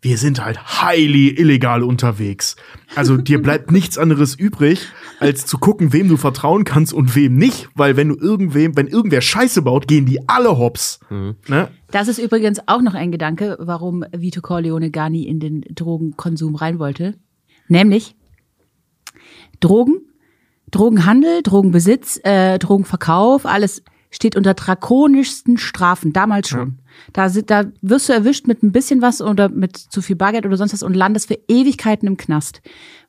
[0.00, 2.56] wir sind halt highly illegal unterwegs.
[2.94, 4.86] Also dir bleibt nichts anderes übrig,
[5.18, 8.86] als zu gucken, wem du vertrauen kannst und wem nicht, weil wenn du irgendwem, wenn
[8.86, 11.00] irgendwer Scheiße baut, gehen die alle hops.
[11.10, 11.68] Ne?
[11.90, 16.54] Das ist übrigens auch noch ein Gedanke, warum Vito Corleone gar nie in den Drogenkonsum
[16.54, 17.14] rein wollte.
[17.66, 18.14] Nämlich
[19.60, 20.00] Drogen,
[20.70, 26.78] Drogenhandel, Drogenbesitz, äh, Drogenverkauf, alles steht unter drakonischsten Strafen, damals schon.
[27.12, 30.46] Da, sind- da wirst du erwischt mit ein bisschen was oder mit zu viel Bargeld
[30.46, 32.60] oder sonst was und landest für Ewigkeiten im Knast.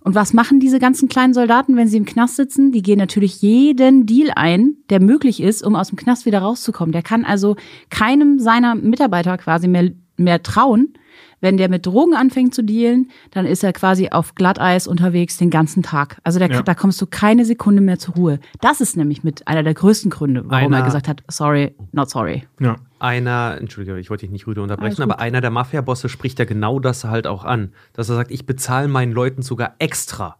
[0.01, 2.71] Und was machen diese ganzen kleinen Soldaten, wenn sie im Knast sitzen?
[2.71, 6.91] Die gehen natürlich jeden Deal ein, der möglich ist, um aus dem Knast wieder rauszukommen.
[6.91, 7.55] Der kann also
[7.89, 10.93] keinem seiner Mitarbeiter quasi mehr, mehr trauen.
[11.41, 15.49] Wenn der mit Drogen anfängt zu dealen, dann ist er quasi auf Glatteis unterwegs den
[15.49, 16.17] ganzen Tag.
[16.23, 16.61] Also der, Ja.
[16.61, 18.39] da kommst du keine Sekunde mehr zur Ruhe.
[18.61, 22.09] Das ist nämlich mit einer der größten Gründe, warum Einer- er gesagt hat, sorry, not
[22.09, 22.43] sorry.
[22.59, 22.75] Ja.
[23.01, 26.79] einer, entschuldige, ich wollte dich nicht rüde unterbrechen, aber einer der Mafia-Bosse spricht ja genau
[26.79, 30.35] das halt auch an, dass er sagt, ich bezahle meinen Leuten sogar extra.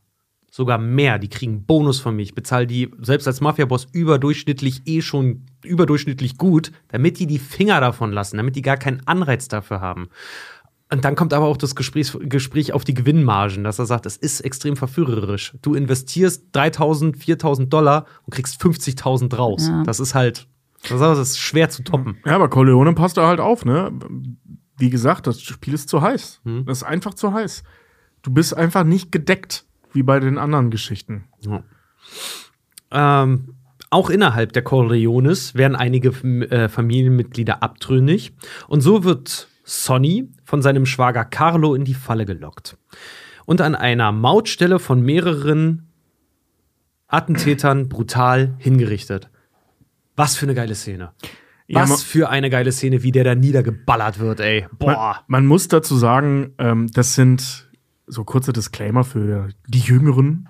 [0.52, 2.24] Sogar mehr, die kriegen Bonus von mir.
[2.24, 7.80] Ich bezahle die selbst als Mafia-Boss überdurchschnittlich eh schon überdurchschnittlich gut, damit die die Finger
[7.80, 10.10] davon lassen, damit die gar keinen Anreiz dafür haben.
[10.92, 14.18] Und dann kommt aber auch das Gespräch, Gespräch auf die Gewinnmargen, dass er sagt, es
[14.18, 15.56] ist extrem verführerisch.
[15.62, 19.68] Du investierst 3000, 4000 Dollar und kriegst 50.000 raus.
[19.68, 19.84] Ja.
[19.84, 20.48] Das ist halt,
[20.88, 22.18] das ist schwer zu toppen.
[22.26, 23.92] Ja, aber Corleone passt da halt auf, ne?
[24.78, 26.42] Wie gesagt, das Spiel ist zu heiß.
[26.66, 27.64] Das ist einfach zu heiß.
[28.22, 31.26] Du bist einfach nicht gedeckt, wie bei den anderen Geschichten.
[32.92, 33.56] Ähm,
[33.92, 36.10] auch innerhalb der Corleones werden einige
[36.50, 38.34] äh, Familienmitglieder abtrünnig.
[38.68, 42.78] Und so wird Sonny von seinem Schwager Carlo in die Falle gelockt.
[43.46, 45.92] Und an einer Mautstelle von mehreren
[47.08, 49.30] Attentätern brutal hingerichtet.
[50.16, 51.12] Was für eine geile Szene.
[51.72, 54.68] Was für eine geile Szene, wie der da niedergeballert wird, ey.
[54.80, 55.24] Man, Boah.
[55.28, 57.70] man muss dazu sagen, ähm, das sind
[58.08, 60.50] so kurze Disclaimer für die Jüngeren,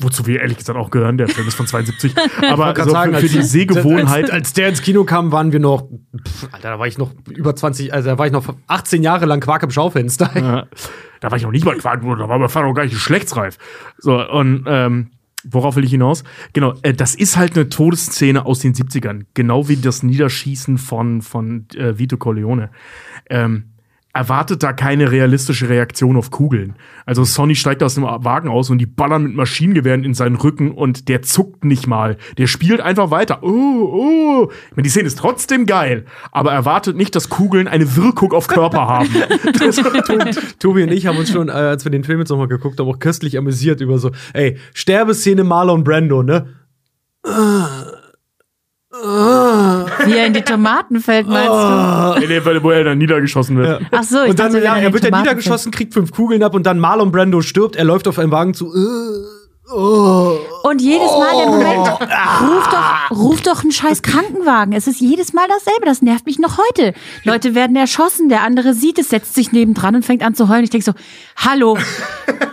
[0.00, 1.18] wozu wir ehrlich gesagt auch gehören.
[1.18, 2.14] Der Film ist von 72.
[2.50, 4.24] Aber so grad für, für die Sehgewohnheit.
[4.24, 7.12] Als, als der ins Kino kam, waren wir noch, pff, Alter, da war ich noch
[7.30, 10.30] über 20, also da war ich noch 18 Jahre lang Quark im Schaufenster.
[10.34, 10.66] Ja,
[11.20, 13.58] da war ich noch nicht mal Quark, da war mein Vater noch gar nicht geschlechtsreif.
[13.98, 15.10] So, und ähm,
[15.44, 16.24] worauf will ich hinaus?
[16.52, 19.26] Genau, äh, das ist halt eine Todesszene aus den 70ern.
[19.34, 22.70] Genau wie das Niederschießen von, von äh, Vito Corleone.
[23.30, 23.73] Ähm,
[24.14, 26.76] erwartet da keine realistische Reaktion auf Kugeln.
[27.04, 30.70] Also Sonny steigt aus dem Wagen aus und die ballern mit Maschinengewehren in seinen Rücken
[30.70, 32.16] und der zuckt nicht mal.
[32.38, 33.42] Der spielt einfach weiter.
[33.42, 34.52] Oh, oh.
[34.70, 38.46] Ich meine, die Szene ist trotzdem geil, aber erwartet nicht, dass Kugeln eine Wirkung auf
[38.46, 39.08] Körper haben.
[39.58, 39.82] Das,
[40.60, 42.88] Tobi und ich haben uns schon, äh, als wir den Film jetzt nochmal geguckt haben,
[42.88, 46.46] auch köstlich amüsiert über so, ey, Sterbeszene Marlon Brando, ne?
[50.06, 53.80] Wie er in die Tomaten fällt, meinst in dem Fall, wo er dann niedergeschossen wird.
[53.80, 53.86] du?
[53.90, 56.42] Ach so, ich und dann, dachte, ja, er wird ja Tomaten niedergeschossen, kriegt fünf Kugeln
[56.42, 60.38] ab und dann Marlon Brando stirbt, er läuft auf einen Wagen zu, äh, oh.
[60.62, 61.88] Und jedes Mal der Moment,
[62.40, 64.72] ruf doch, ruf doch einen scheiß Krankenwagen.
[64.72, 65.84] Es ist jedes Mal dasselbe.
[65.84, 66.94] Das nervt mich noch heute.
[67.24, 70.64] Leute werden erschossen, der andere sieht es, setzt sich nebendran und fängt an zu heulen.
[70.64, 70.92] Ich denke so,
[71.36, 71.76] hallo,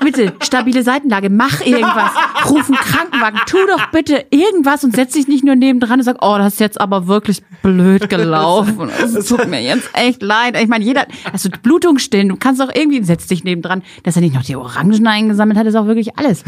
[0.03, 2.11] bitte, stabile Seitenlage, mach irgendwas.
[2.49, 6.17] Ruf einen Krankenwagen, tu doch bitte irgendwas und setz dich nicht nur nebendran und sag,
[6.21, 8.89] oh, das ist jetzt aber wirklich blöd gelaufen.
[8.89, 10.59] Es tut mir jetzt echt leid.
[10.59, 14.21] Ich meine, jeder, also Blutung stillen, du kannst doch irgendwie, setz dich nebendran, dass er
[14.21, 16.43] nicht noch die Orangen eingesammelt hat, ist auch wirklich alles.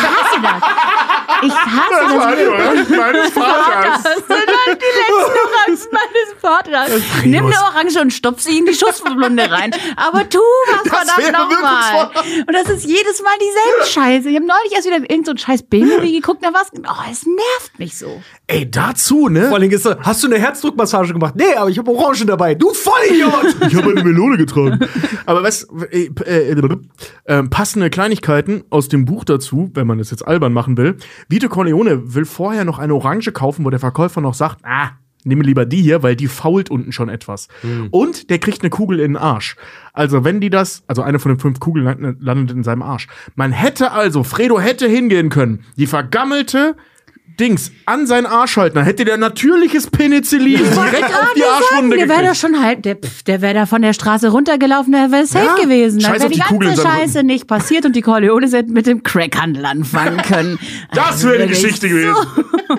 [0.00, 0.48] 什么新的
[1.42, 2.12] Ich hasse das.
[2.12, 2.88] Ich hasse das.
[2.90, 4.02] meines Vaters.
[4.02, 6.90] Das sind halt die letzten Orangen meines Vaters.
[7.24, 9.70] Nimm eine Orange und stopf sie in die Schusswunde rein.
[9.96, 10.38] Aber tu
[10.68, 12.10] was, Das verdammt nochmal.
[12.46, 14.28] Und das ist jedes Mal dieselbe Scheiße.
[14.30, 17.26] Ich habe neulich erst wieder irgendein so ein scheiß B-Movie geguckt, da war's, oh, es
[17.26, 18.22] nervt mich so.
[18.46, 19.48] Ey, dazu, ne?
[19.48, 21.34] Vor allem ist so, hast du eine Herzdruckmassage gemacht?
[21.36, 22.54] Nee, aber ich habe Orangen dabei.
[22.54, 23.30] Du Vollidiot!
[23.70, 24.80] Ich habe eine Melone getragen.
[25.26, 26.56] Aber was, äh, äh,
[27.24, 30.96] äh, passende Kleinigkeiten aus dem Buch dazu, wenn man das jetzt albern machen will.
[31.30, 34.90] Vito Corleone will vorher noch eine Orange kaufen, wo der Verkäufer noch sagt, ah,
[35.22, 37.46] nimm lieber die hier, weil die fault unten schon etwas.
[37.92, 39.54] Und der kriegt eine Kugel in den Arsch.
[39.92, 43.06] Also wenn die das, also eine von den fünf Kugeln landet in seinem Arsch.
[43.36, 46.76] Man hätte also, Fredo hätte hingehen können, die vergammelte
[47.40, 52.08] Dings an seinen Arsch halten, dann hätte der natürliches Penicillin direkt auf die Arschwunde der
[52.08, 55.26] wäre doch schon halb, der, pff, der wäre da von der Straße runtergelaufen, der wäre
[55.26, 56.00] safe Ja, gewesen.
[56.00, 58.52] Dann scheiß wäre auf die die Kugel ganze seinem Scheiße nicht passiert und die Corleones
[58.52, 60.58] hätten mit dem Crackhandel anfangen können.
[60.94, 62.14] Das wäre die Geschichte gewesen.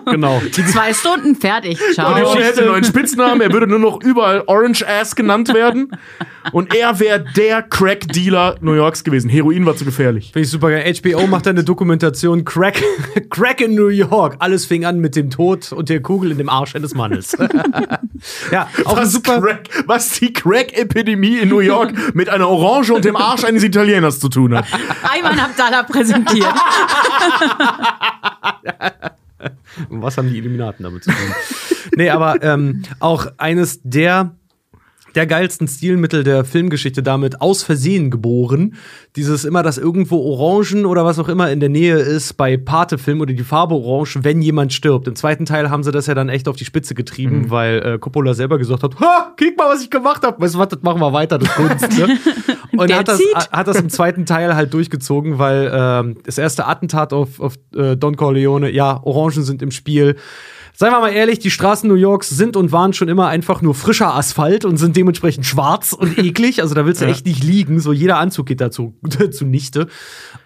[0.05, 0.41] genau.
[0.55, 1.79] Die zwei Stunden fertig.
[1.93, 2.13] Ciao.
[2.13, 5.89] Und er hätte einen neuen Spitznamen, er würde nur noch überall Orange Ass genannt werden.
[6.51, 9.29] Und er wäre der Crack-Dealer New Yorks gewesen.
[9.29, 10.31] Heroin war zu gefährlich.
[10.33, 10.91] Finde ich super geil.
[11.01, 12.81] HBO macht eine Dokumentation Crack,
[13.29, 14.37] Crack in New York.
[14.51, 17.37] Alles fing an mit dem Tod und der Kugel in dem Arsch eines Mannes.
[18.51, 19.39] ja, auch Was, super.
[19.39, 24.19] Crack, was die Crack-Epidemie in New York mit einer Orange und dem Arsch eines Italieners
[24.19, 24.65] zu tun hat.
[25.03, 26.53] Ayman Abdallah präsentiert.
[29.87, 31.33] Was haben die Illuminaten damit zu tun?
[31.95, 34.35] nee, aber ähm, auch eines der
[35.15, 38.75] der geilsten Stilmittel der Filmgeschichte damit aus Versehen geboren.
[39.15, 43.21] Dieses immer, dass irgendwo Orangen oder was auch immer in der Nähe ist bei Pate-Film
[43.21, 45.07] oder die Farbe Orange, wenn jemand stirbt.
[45.07, 47.99] Im zweiten Teil haben sie das ja dann echt auf die Spitze getrieben, weil äh,
[47.99, 50.41] Coppola selber gesagt hat, ha, guck mal, was ich gemacht habe.
[50.41, 51.97] Weißt du was, das machen wir weiter, das Kunst.
[51.97, 52.17] Ne?
[52.77, 53.51] Und Der er hat das, zieht.
[53.51, 57.97] hat das im zweiten Teil halt durchgezogen, weil ähm, das erste Attentat auf, auf äh,
[57.97, 60.15] Don Corleone, ja, Orangen sind im Spiel.
[60.73, 63.75] Seien wir mal ehrlich, die Straßen New Yorks sind und waren schon immer einfach nur
[63.75, 66.61] frischer Asphalt und sind dementsprechend schwarz und eklig.
[66.61, 67.79] Also da willst du echt nicht liegen.
[67.79, 68.95] So jeder Anzug geht dazu
[69.31, 69.87] zunichte.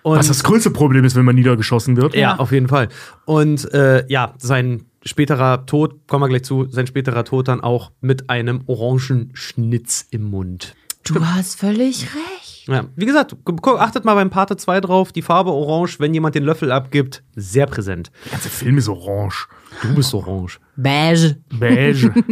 [0.02, 2.16] Und Was das größte Problem ist, wenn man niedergeschossen wird.
[2.16, 2.90] ja, auf jeden Fall.
[3.26, 7.92] Und äh, ja, sein späterer Tod, kommen wir gleich zu, sein späterer Tod dann auch
[8.02, 10.76] mit einem Orangenschnitz im Mund.
[11.04, 12.35] Du hast völlig recht.
[12.68, 13.36] Ja, wie gesagt,
[13.78, 17.68] achtet mal beim Pate 2 drauf, die Farbe Orange, wenn jemand den Löffel abgibt, sehr
[17.68, 18.12] präsent.
[18.26, 19.48] Der ganze Film ist orange.
[19.84, 20.60] Du bist orange.
[20.76, 21.38] Beige.
[21.60, 22.12] Beige.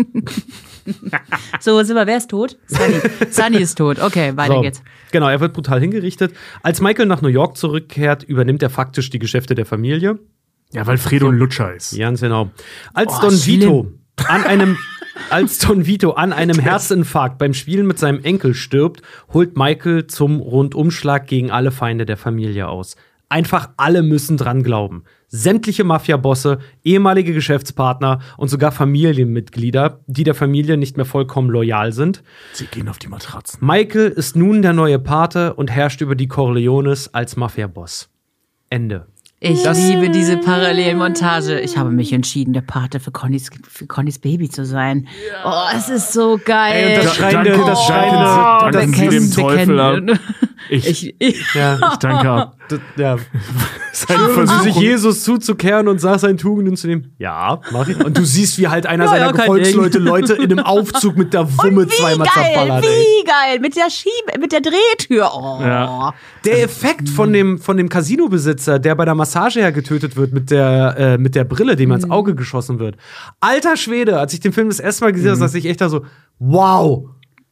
[1.61, 2.57] So, sind wir, wer ist tot?
[2.67, 2.95] Sunny.
[3.29, 3.99] Sunny ist tot.
[4.01, 4.83] Okay, weiter So, geht's.
[5.11, 6.33] Genau, er wird brutal hingerichtet.
[6.61, 10.19] Als Michael nach New York zurückkehrt, übernimmt er faktisch die Geschäfte der Familie.
[10.73, 11.97] Ja, weil Fredo ein Lutscher ist.
[11.97, 12.51] Ganz genau.
[12.93, 13.61] Als Oh, Don schlimm.
[13.61, 13.91] Vito
[14.27, 14.77] an einem
[15.29, 19.01] als Don Vito an einem Herzinfarkt beim Spielen mit seinem Enkel stirbt,
[19.31, 22.95] holt Michael zum Rundumschlag gegen alle Feinde der Familie aus.
[23.29, 25.05] Einfach alle müssen dran glauben.
[25.27, 32.21] Sämtliche Mafia-Bosse, ehemalige Geschäftspartner und sogar Familienmitglieder, die der Familie nicht mehr vollkommen loyal sind.
[32.51, 33.65] Sie gehen auf die Matratzen.
[33.65, 38.09] Michael ist nun der neue Pate und herrscht über die Corleones als Mafia-Boss.
[38.69, 39.07] Ende.
[39.45, 41.59] Ich liebe diese Parallelmontage.
[41.59, 45.05] Ich habe mich entschieden, der Pate für Connys, für Connys Baby zu sein.
[45.43, 46.73] Oh, es ist so geil.
[46.73, 49.57] Ey, und das Da- schreiende, danke, das schreiende, Sie- danke das, Sie dem Sie Teufel
[49.57, 50.19] kennen- ab.
[50.69, 52.55] Ich, Ich, ich, ja, ich danke ab.
[52.73, 53.17] Das, ja.
[53.93, 54.75] Versuchen sie sich.
[54.75, 57.13] Jesus zuzukehren und sag seinen Tugenden zu nehmen.
[57.19, 58.03] Ja, mach ich.
[58.03, 61.33] Und du siehst, wie halt einer Ja, seiner ja, Gefolgsleute Leute in einem Aufzug mit
[61.33, 62.85] der Wumme zweimal geil, zerballert.
[62.85, 62.89] Ey.
[62.89, 63.59] wie geil.
[63.59, 65.31] Mit der Schiebe, mit der Drehtür.
[65.33, 65.59] Oh.
[65.61, 66.13] Ja.
[66.45, 70.51] Der Effekt von dem, von dem Casino-Besitzer, der bei der Massage ja getötet wird mit
[70.51, 72.97] der, äh, mit der Brille, dem ins Auge geschossen wird.
[73.39, 75.89] Alter Schwede, als ich den Film das erste Mal gesehen habe, saß ich echt da
[75.89, 76.05] so,
[76.39, 77.09] wow.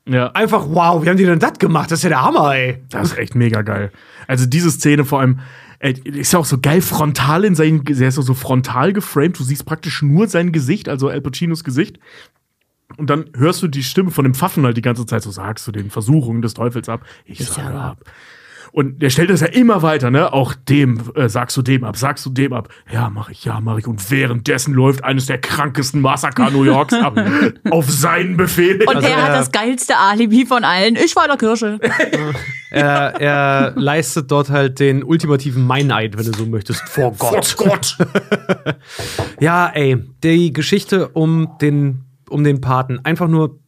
[0.07, 0.31] Ja.
[0.31, 1.91] Einfach wow, wie haben die denn das gemacht?
[1.91, 2.83] Das ist ja der Hammer, ey.
[2.89, 3.91] Das ist echt mega geil.
[4.27, 5.39] Also diese Szene vor allem,
[5.79, 9.39] ey, ist ja auch so geil frontal in seinen, er ist so, so frontal geframed.
[9.39, 11.99] Du siehst praktisch nur sein Gesicht, also Al Pacinos Gesicht.
[12.97, 15.67] Und dann hörst du die Stimme von dem Pfaffen halt die ganze Zeit, so sagst
[15.67, 17.05] du den Versuchungen des Teufels ab.
[17.25, 18.03] Ich, sage ab.
[18.71, 20.31] Und der stellt das ja immer weiter, ne?
[20.31, 22.69] Auch dem äh, sagst du dem ab, sagst du dem ab.
[22.91, 23.87] Ja, mach ich, ja, mach ich.
[23.87, 27.19] Und währenddessen läuft eines der krankesten Massaker New Yorks ab.
[27.69, 28.81] auf seinen Befehl.
[28.87, 30.95] Und Also er hat das geilste Alibi von allen.
[30.95, 31.79] Ich war in der Kirche.
[32.73, 37.55] Er, er leistet dort halt den ultimativen Meineid, wenn du so möchtest, vor Gott.
[37.57, 37.97] Gott, Gott.
[39.41, 43.59] Ja, ey, die Geschichte um den, um den Paten, einfach nur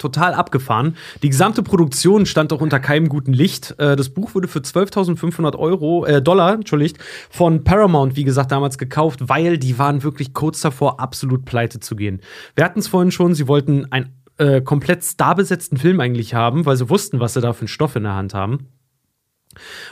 [0.00, 0.96] total abgefahren.
[1.22, 3.74] Die gesamte Produktion stand auch unter keinem guten Licht.
[3.78, 6.98] Äh, Das Buch wurde für 12.500 Euro, äh, Dollar, entschuldigt,
[7.30, 11.96] von Paramount, wie gesagt, damals gekauft, weil die waren wirklich kurz davor, absolut pleite zu
[11.96, 12.20] gehen.
[12.56, 16.76] Wir hatten es vorhin schon, sie wollten einen äh, komplett starbesetzten Film eigentlich haben, weil
[16.76, 18.68] sie wussten, was sie da für einen Stoff in der Hand haben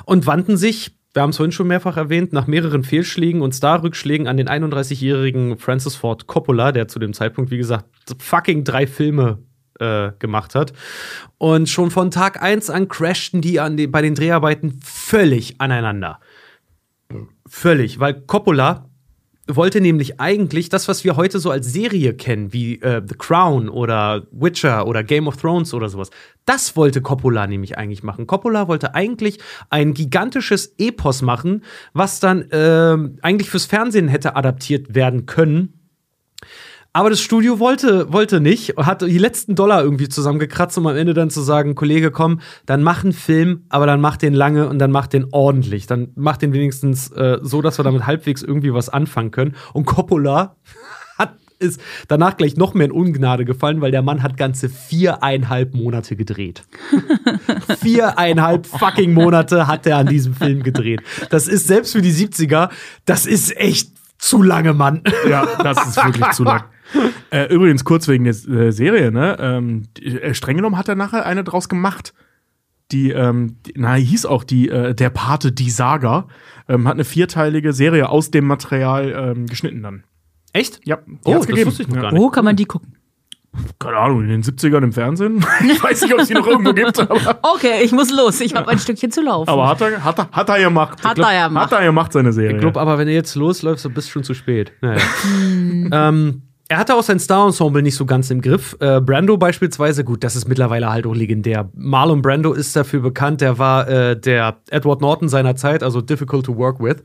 [0.05, 4.27] und wandten sich, wir haben es vorhin schon mehrfach erwähnt, nach mehreren Fehlschlägen und Starrückschlägen
[4.29, 7.87] an den 31-jährigen Francis Ford Coppola, der zu dem Zeitpunkt, wie gesagt,
[8.19, 9.39] fucking drei Filme
[9.81, 10.73] äh, gemacht hat.
[11.39, 16.21] Und schon von Tag 1 an crashten die, an die bei den Dreharbeiten völlig aneinander.
[17.47, 18.89] Völlig, weil Coppola
[19.49, 23.69] wollte nämlich eigentlich das, was wir heute so als Serie kennen, wie äh, The Crown
[23.69, 26.11] oder Witcher oder Game of Thrones oder sowas,
[26.45, 28.27] das wollte Coppola nämlich eigentlich machen.
[28.27, 29.39] Coppola wollte eigentlich
[29.71, 31.65] ein gigantisches Epos machen,
[31.95, 35.78] was dann ähm, eigentlich fürs Fernsehen hätte adaptiert werden können.
[36.93, 41.15] Aber das Studio wollte, wollte nicht, hat die letzten Dollar irgendwie zusammengekratzt, um am Ende
[41.15, 44.79] dann zu sagen, Kollege, komm, dann mach einen Film, aber dann mach den lange und
[44.79, 45.87] dann mach den ordentlich.
[45.87, 49.55] Dann mach den wenigstens äh, so, dass wir damit halbwegs irgendwie was anfangen können.
[49.75, 50.57] Und Coppola
[51.19, 55.75] hat ist danach gleich noch mehr in Ungnade gefallen, weil der Mann hat ganze viereinhalb
[55.75, 56.63] Monate gedreht.
[57.81, 61.01] viereinhalb fucking Monate hat er an diesem Film gedreht.
[61.31, 62.71] Das ist selbst für die 70er,
[63.05, 65.03] das ist echt zu lange, Mann.
[65.29, 66.65] Ja, das ist wirklich zu lang.
[67.31, 69.37] Äh, übrigens, kurz wegen der äh, Serie, ne?
[69.39, 72.15] Ähm, die, äh, streng genommen hat er nachher eine draus gemacht.
[72.91, 76.27] Die, ähm, die, na, hieß auch die, äh, der Pate, die Saga,
[76.69, 80.05] ähm, hat eine vierteilige Serie aus dem Material ähm, geschnitten dann.
[80.55, 80.81] Echt?
[80.87, 82.03] Ja, Oh, das wusste ich noch ja.
[82.03, 82.21] gar nicht.
[82.23, 82.95] Wo kann man die gucken?
[83.79, 85.45] Keine Ahnung, in den 70ern im Fernsehen.
[85.71, 88.41] ich weiß nicht, ob es die noch irgendwo gibt, aber, Okay, ich muss los.
[88.41, 89.51] Ich habe ein Stückchen zu laufen.
[89.51, 91.05] aber hat, er, hat, er, hat er gemacht.
[91.05, 91.71] Hat Ich er ja gemacht.
[91.73, 92.55] Hat er gemacht, seine Serie.
[92.57, 94.73] Ich glaube aber, wenn du jetzt losläufst, dann bist du schon zu spät.
[94.81, 95.01] Naja.
[95.93, 98.77] ähm, er hatte auch sein Star-Ensemble nicht so ganz im Griff.
[98.79, 101.71] Äh, Brando beispielsweise, gut, das ist mittlerweile halt auch legendär.
[101.75, 106.45] Marlon Brando ist dafür bekannt, der war äh, der Edward Norton seiner Zeit, also difficult
[106.45, 106.97] to work with.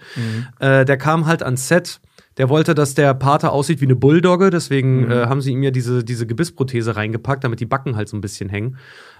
[0.59, 2.01] Äh, der kam halt ans Set.
[2.37, 5.69] Der wollte, dass der Pater aussieht wie eine Bulldogge, deswegen äh, haben sie ihm ja
[5.69, 8.77] diese, diese Gebissprothese reingepackt, damit die Backen halt so ein bisschen hängen.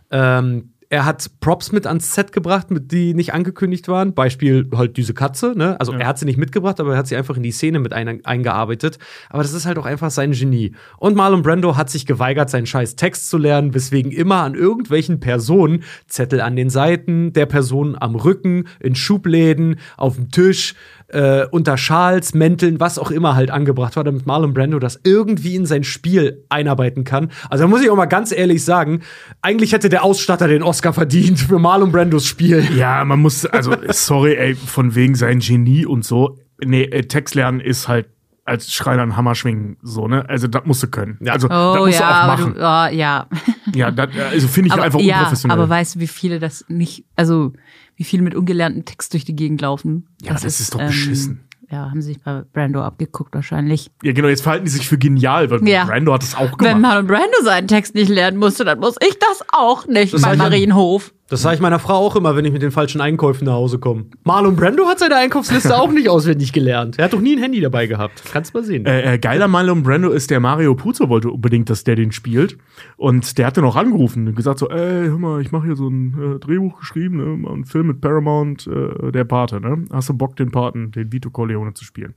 [0.09, 4.13] Ähm, er hat Props mit ans Set gebracht, mit die nicht angekündigt waren.
[4.13, 5.79] Beispiel halt diese Katze, ne?
[5.79, 7.93] Also er hat sie nicht mitgebracht, aber er hat sie einfach in die Szene mit
[7.93, 8.99] ein eingearbeitet.
[9.31, 10.75] Aber das ist halt auch einfach sein Genie.
[10.99, 15.19] Und Marlon Brando hat sich geweigert, seinen scheiß Text zu lernen, weswegen immer an irgendwelchen
[15.19, 20.75] Personen Zettel an den Seiten, der Person am Rücken, in Schubläden, auf dem Tisch,
[21.13, 25.55] äh, unter Schals, Mänteln, was auch immer halt angebracht war, damit Marlon Brando das irgendwie
[25.55, 27.31] in sein Spiel einarbeiten kann.
[27.49, 29.01] Also da muss ich auch mal ganz ehrlich sagen,
[29.41, 32.67] eigentlich hätte der Ausstatter den Oscar verdient für Marlon Brandos Spiel.
[32.75, 36.39] Ja, man muss, also, sorry, ey, von wegen sein Genie und so.
[36.63, 38.07] Nee, äh, Text lernen ist halt
[38.45, 40.27] als Schreiner einen Hammer schwingen, so, ne?
[40.27, 41.17] Also, das musst du können.
[41.21, 41.33] Ja.
[41.33, 42.53] Also, das Oh musst ja, du auch aber machen.
[42.55, 43.27] du, oh, ja.
[43.73, 45.57] Ja, das, also finde ich aber, einfach ja, unprofessionell.
[45.57, 47.53] aber weißt du, wie viele das nicht, also
[47.95, 50.07] wie viele mit ungelernten Text durch die Gegend laufen?
[50.21, 51.41] Ja, das ist doch beschissen.
[51.71, 53.89] Ja, haben sie sich bei Brando abgeguckt wahrscheinlich.
[54.03, 55.85] ja, genau, jetzt verhalten die sich für genial, weil Ja.
[55.85, 56.81] Brando hat es auch Wenn gemacht.
[56.81, 60.35] Marlon Brando seinen Text nicht lernen musste, dann muss ich das auch nicht Das bei
[60.35, 61.13] Marienhof.
[61.29, 63.79] Das sage ich meiner Frau auch immer, wenn ich mit den falschen Einkäufen nach Hause
[63.79, 64.05] komme.
[64.23, 66.99] Marlon Brando hat seine Einkaufsliste auch nicht auswendig gelernt.
[66.99, 68.21] Er hat doch nie ein Handy dabei gehabt.
[68.31, 68.85] Kannst mal sehen.
[68.85, 72.57] Äh, äh, geiler Marlon Brando ist der Mario Puzo wollte unbedingt, dass der den spielt.
[72.97, 75.75] Und der hat dann auch angerufen und gesagt so, ey, hör mal, ich mache hier
[75.77, 79.85] so ein äh, Drehbuch geschrieben, ne, mal einen Film mit Paramount, äh, der Pate, ne?
[79.91, 82.15] Hast du Bock, den Paten, den Vito Corleone zu spielen?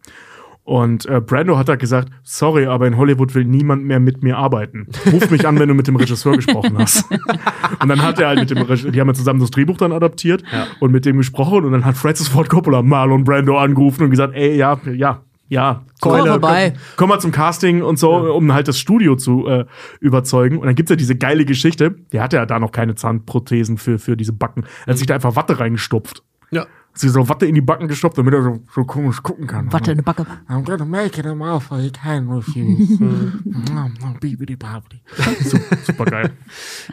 [0.67, 4.37] Und äh, Brando hat da gesagt, sorry, aber in Hollywood will niemand mehr mit mir
[4.37, 4.89] arbeiten.
[5.13, 7.09] Ruf mich an, wenn du mit dem Regisseur gesprochen hast.
[7.81, 9.93] und dann hat er halt mit dem Regisseur, die haben ja zusammen das Drehbuch dann
[9.93, 10.43] adaptiert
[10.81, 14.35] und mit dem gesprochen und dann hat Francis Ford Coppola Marlon Brando angerufen und gesagt,
[14.35, 16.71] ey, ja, ja, ja, Komm mal vorbei.
[16.71, 19.67] Komm, komm mal zum Casting und so, um halt das Studio zu äh,
[20.01, 20.59] überzeugen.
[20.59, 24.01] Und dann gibt's ja diese geile Geschichte, der hatte ja da noch keine Zahnprothesen für,
[24.01, 24.65] für diese Backen.
[24.85, 26.25] Er hat sich da einfach Watte reingestopft.
[26.51, 26.67] Ja.
[26.97, 29.71] Sich so Watte in die Backen gestopft, damit er so, so komisch gucken kann.
[29.73, 30.27] Warte, eine Backe.
[30.49, 32.65] I'm gonna make it a mouth I can with you.
[34.57, 35.01] Babidi.
[35.85, 36.31] Super geil.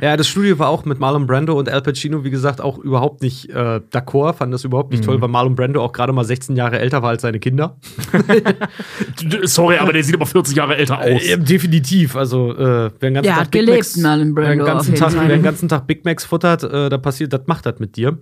[0.01, 3.21] Ja, das Studio war auch mit Marlon Brando und Al Pacino, wie gesagt, auch überhaupt
[3.21, 6.55] nicht äh, d'accord, fand das überhaupt nicht toll, weil Marlon Brando auch gerade mal 16
[6.55, 7.77] Jahre älter war als seine Kinder.
[9.43, 11.23] Sorry, aber der sieht aber 40 Jahre älter aus.
[11.23, 12.15] Äh, definitiv.
[12.15, 14.99] Also, äh, wer den ganzen Der Tag hat gelebt, Marlon wer den Brando, ganzen jeden
[14.99, 15.27] Tag, Fall.
[15.27, 18.17] wer den ganzen Tag Big Macs futtert, äh, da passiert, das macht das mit dir.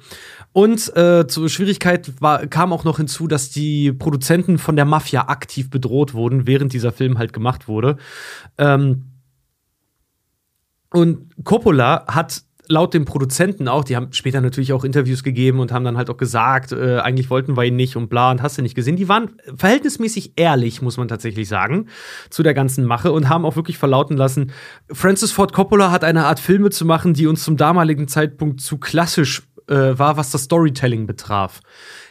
[0.54, 5.30] Und äh, zur Schwierigkeit war, kam auch noch hinzu, dass die Produzenten von der Mafia
[5.30, 7.98] aktiv bedroht wurden, während dieser Film halt gemacht wurde.
[8.58, 9.06] Ähm,
[10.90, 15.72] und Coppola hat laut dem Produzenten auch, die haben später natürlich auch Interviews gegeben und
[15.72, 18.58] haben dann halt auch gesagt, äh, eigentlich wollten wir ihn nicht und bla und hast
[18.58, 18.96] du nicht gesehen.
[18.96, 21.88] Die waren verhältnismäßig ehrlich, muss man tatsächlich sagen,
[22.30, 24.52] zu der ganzen Mache und haben auch wirklich verlauten lassen,
[24.92, 28.78] Francis Ford Coppola hat eine Art Filme zu machen, die uns zum damaligen Zeitpunkt zu
[28.78, 31.62] klassisch äh, war, was das Storytelling betraf.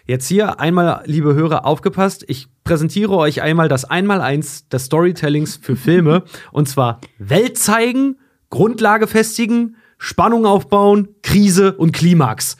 [0.06, 2.24] Jetzt hier einmal, liebe Hörer, aufgepasst.
[2.28, 6.24] Ich präsentiere euch einmal das Einmaleins des Storytellings für Filme.
[6.52, 8.18] und zwar Welt zeigen,
[8.50, 12.56] Grundlage festigen, Spannung aufbauen, Krise und Klimax.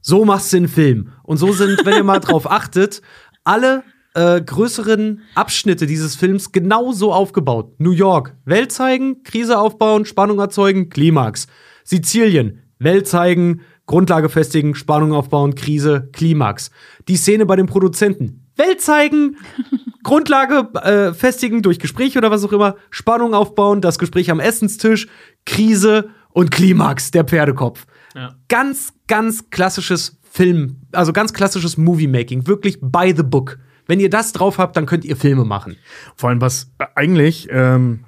[0.00, 1.12] So machst du einen Film.
[1.22, 3.02] Und so sind, wenn ihr mal drauf achtet,
[3.44, 3.82] alle
[4.14, 7.74] äh, größeren Abschnitte dieses Films genauso aufgebaut.
[7.78, 11.46] New York, Welt zeigen, Krise aufbauen, Spannung erzeugen, Klimax.
[11.84, 16.70] Sizilien, Welt zeigen, Grundlage festigen, Spannung aufbauen, Krise, Klimax.
[17.08, 18.48] Die Szene bei den Produzenten.
[18.54, 19.36] Welt zeigen,
[20.04, 25.08] Grundlage äh, festigen durch Gespräch oder was auch immer, Spannung aufbauen, das Gespräch am Essenstisch,
[25.44, 27.88] Krise und Klimax, der Pferdekopf.
[28.46, 33.58] Ganz, ganz klassisches Film, also ganz klassisches Movie-Making, wirklich by the book.
[33.88, 35.74] Wenn ihr das drauf habt, dann könnt ihr Filme machen.
[36.14, 38.04] Vor allem, was eigentlich, ähm,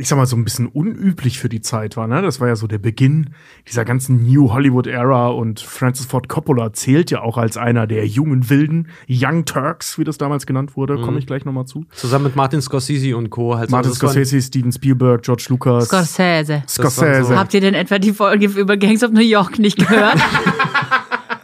[0.00, 2.22] ich sag mal, so ein bisschen unüblich für die Zeit war, ne?
[2.22, 3.30] Das war ja so der Beginn
[3.68, 8.50] dieser ganzen New Hollywood-Ära und Francis Ford Coppola zählt ja auch als einer der jungen
[8.50, 11.84] Wilden, Young Turks, wie das damals genannt wurde, komme ich gleich nochmal zu.
[11.92, 13.56] Zusammen mit Martin Scorsese und Co.
[13.56, 13.76] Halt so.
[13.76, 15.86] Martin Scorsese, Steven Spielberg, George Lucas.
[15.86, 16.62] Scorsese.
[16.66, 17.24] Scorsese.
[17.24, 20.16] so- Habt ihr denn etwa die Folge über Gangs of New York nicht gehört?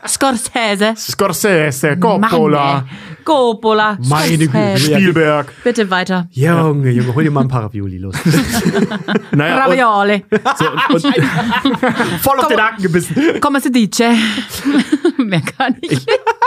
[0.08, 0.94] Scorsese.
[0.96, 2.88] Scorsese, Coppola, Mann.
[3.24, 3.98] Coppola.
[4.08, 4.78] Meine Güte.
[4.78, 5.52] Spielberg.
[5.64, 6.28] Bitte weiter.
[6.30, 8.14] Junge, Junge, hol dir mal ein paar Ravioli los.
[9.32, 10.24] Naja, und, Ravioli.
[10.58, 11.16] so, und,
[12.22, 13.14] voll auf den Haken gebissen.
[13.40, 14.04] Come si dice.
[15.18, 16.06] Mehr kann ich.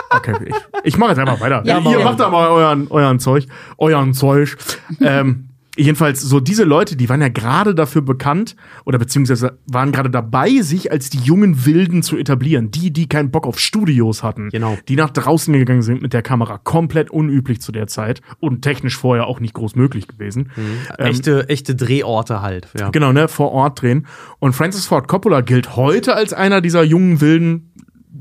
[0.10, 1.62] Okay, ich, ich mache jetzt einfach weiter.
[1.66, 2.03] Ja, Ihr mach.
[2.03, 3.45] macht da mal euren, euren Zeug.
[3.78, 4.57] Euren Zeug.
[5.01, 5.49] ähm,
[5.80, 8.55] jedenfalls, so diese Leute, die waren ja gerade dafür bekannt
[8.86, 12.71] oder beziehungsweise waren gerade dabei, sich als die jungen Wilden zu etablieren.
[12.71, 14.49] Die, die keinen Bock auf Studios hatten.
[14.49, 14.77] Genau.
[14.88, 16.57] Die nach draußen gegangen sind mit der Kamera.
[16.57, 20.51] Komplett unüblich zu der Zeit und technisch vorher auch nicht groß möglich gewesen.
[20.57, 22.67] Ähm, echte, echte Drehorte halt.
[22.77, 22.89] Ja.
[22.89, 24.07] Genau, ne, vor Ort drehen.
[24.39, 27.71] Und Francis Ford Coppola gilt heute als einer dieser jungen, wilden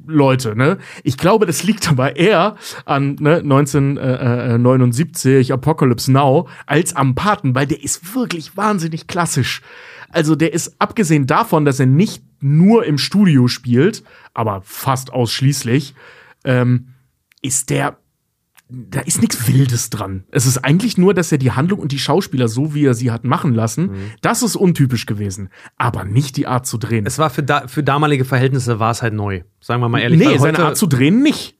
[0.09, 0.79] Leute, ne?
[1.05, 7.67] Ich glaube, das liegt aber eher an ne, 1979 Apocalypse Now als am Paten, weil
[7.67, 9.63] der ist wirklich wahnsinnig klassisch.
[10.11, 14.03] Also der ist abgesehen davon, dass er nicht nur im Studio spielt,
[14.33, 15.95] aber fast ausschließlich,
[16.45, 16.95] ähm,
[17.43, 17.99] ist der
[18.71, 20.25] da ist nichts Wildes dran.
[20.31, 23.11] Es ist eigentlich nur, dass er die Handlung und die Schauspieler so, wie er sie
[23.11, 25.49] hat machen lassen, das ist untypisch gewesen.
[25.77, 27.07] Aber nicht die Art zu drehen.
[27.07, 29.43] Es war für, da, für damalige Verhältnisse war es halt neu.
[29.61, 30.21] Sagen wir mal ehrlich.
[30.21, 31.58] nee, seine Art zu drehen nicht.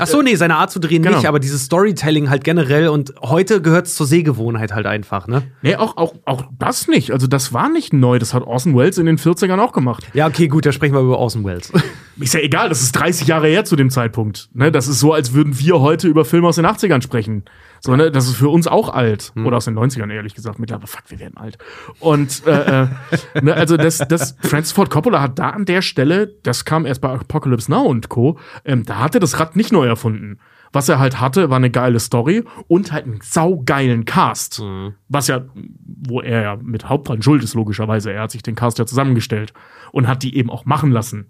[0.00, 1.16] Ach so, nee, seine Art zu drehen Genau.
[1.16, 5.42] nicht, aber dieses Storytelling halt generell und heute gehört es zur Sehgewohnheit halt einfach, ne?
[5.62, 7.12] Nee, auch, auch, auch das nicht.
[7.12, 8.18] Also das war nicht neu.
[8.18, 10.04] Das hat Orson Welles in den 40ern auch gemacht.
[10.12, 11.72] Ja, okay, gut, da sprechen wir über Orson Welles.
[12.20, 14.48] Ist ja egal, das ist 30 Jahre her zu dem Zeitpunkt.
[14.54, 17.44] Ne, das ist so, als würden wir heute über Filme aus den 80ern sprechen.
[17.84, 19.32] So, ne, das ist für uns auch alt.
[19.34, 19.44] Hm.
[19.44, 20.58] Oder aus den 90ern, ehrlich gesagt.
[20.58, 21.58] Mittlerweile, fuck, wir werden alt.
[22.00, 22.88] Und, äh, äh,
[23.42, 27.02] ne, also das, das, Francis Ford Coppola hat da an der Stelle, das kam erst
[27.02, 30.38] bei Apocalypse Now und Co., ähm, da hat er das Rad nicht neu erfunden.
[30.72, 34.60] Was er halt hatte, war eine geile Story und halt einen saugeilen Cast.
[34.60, 34.94] Mhm.
[35.08, 35.44] Was ja,
[35.86, 38.12] wo er ja mit Hauptdran schuld ist, logischerweise.
[38.12, 39.52] Er hat sich den Cast ja zusammengestellt
[39.92, 41.26] und hat die eben auch machen lassen.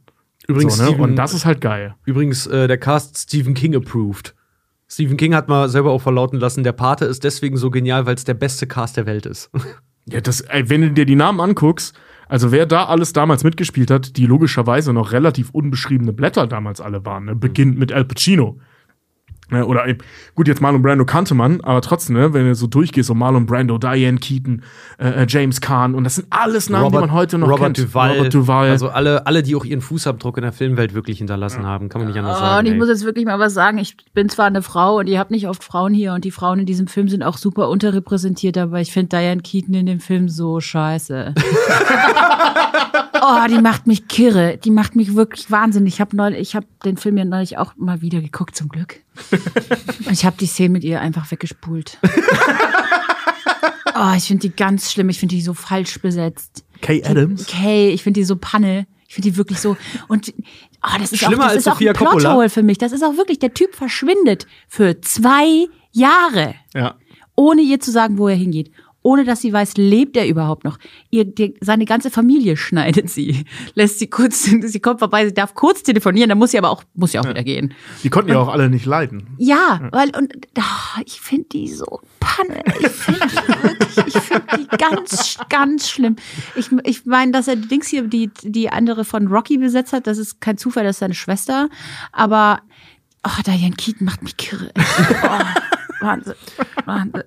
[0.46, 0.88] Übrigens, so, ne?
[0.90, 1.94] Stephen- Und das ist halt geil.
[2.05, 4.34] Übrigens, äh, der Cast Stephen King approved.
[4.89, 8.14] Stephen King hat mal selber auch verlauten lassen, der Pate ist deswegen so genial, weil
[8.14, 9.51] es der beste Cast der Welt ist.
[10.07, 11.95] Ja, das, ey, wenn du dir die Namen anguckst,
[12.28, 17.07] also wer da alles damals mitgespielt hat, die logischerweise noch relativ unbeschriebene Blätter damals alle
[17.07, 17.35] waren, ne?
[17.35, 18.59] beginnt mit Al Pacino.
[19.51, 19.66] Ne?
[19.66, 19.99] Oder eben,
[20.34, 22.32] gut, jetzt Marlon Brando kannte man, aber trotzdem, ne?
[22.32, 24.62] wenn du so durchgehst, so Marlon Brando, Diane Keaton,
[24.99, 27.78] äh, äh, James Caan, und das sind alles Namen, die man heute noch Robert kennt.
[27.78, 28.11] Duval.
[28.16, 28.70] Robert Duval.
[28.70, 32.09] Also alle, alle, die auch ihren Fußabdruck in der Filmwelt wirklich hinterlassen haben, kann man
[32.09, 32.59] nicht anders Oh, sagen.
[32.61, 32.78] und ich ey.
[32.78, 33.78] muss jetzt wirklich mal was sagen.
[33.78, 36.61] Ich bin zwar eine Frau und ihr habt nicht oft Frauen hier und die Frauen
[36.61, 40.28] in diesem Film sind auch super unterrepräsentiert, aber ich finde Diane Keaton in dem Film
[40.28, 41.34] so scheiße.
[43.20, 44.58] oh, die macht mich kirre.
[44.58, 45.94] Die macht mich wirklich wahnsinnig.
[45.94, 49.00] Ich habe neulich, ich habe den Film ja neulich auch mal wieder geguckt, zum Glück.
[49.30, 51.98] Und ich habe die Szene mit ihr einfach weggespult.
[53.96, 55.08] Oh, ich finde die ganz schlimm.
[55.08, 56.64] Ich finde die so falsch besetzt.
[56.80, 57.42] Kay Adams.
[57.42, 58.86] Okay, ich finde die so Panne.
[59.06, 59.76] Ich finde die wirklich so.
[60.08, 60.34] Und
[60.82, 61.92] oh, das ist Schlimmer auch, das ist auch ein.
[61.92, 62.78] Plothole für mich.
[62.78, 66.96] Das ist auch wirklich, der Typ verschwindet für zwei Jahre, Ja.
[67.36, 68.72] ohne ihr zu sagen, wo er hingeht.
[69.05, 70.78] Ohne dass sie weiß, lebt er überhaupt noch.
[71.11, 73.44] Ihr, die, seine ganze Familie schneidet sie.
[73.74, 76.82] Lässt sie kurz, sie kommt vorbei, sie darf kurz telefonieren, dann muss sie aber auch,
[76.94, 77.74] muss sie auch wieder gehen.
[78.02, 79.28] Die konnten ja auch alle nicht leiden.
[79.36, 82.62] Ja, weil, und ah, ich finde die so Panne.
[82.80, 86.16] Ich finde die wirklich, ich finde die ganz, ganz schlimm.
[86.57, 90.07] Ich, ich meine, dass er die Dings hier, die, die andere von Rocky besetzt hat,
[90.07, 91.68] das ist kein Zufall, das ist seine Schwester.
[92.11, 92.62] Aber,
[93.22, 94.72] oh, Diane Keaton macht mich kirre.
[94.76, 96.34] Oh, Wahnsinn,
[96.86, 97.22] Wahnsinn.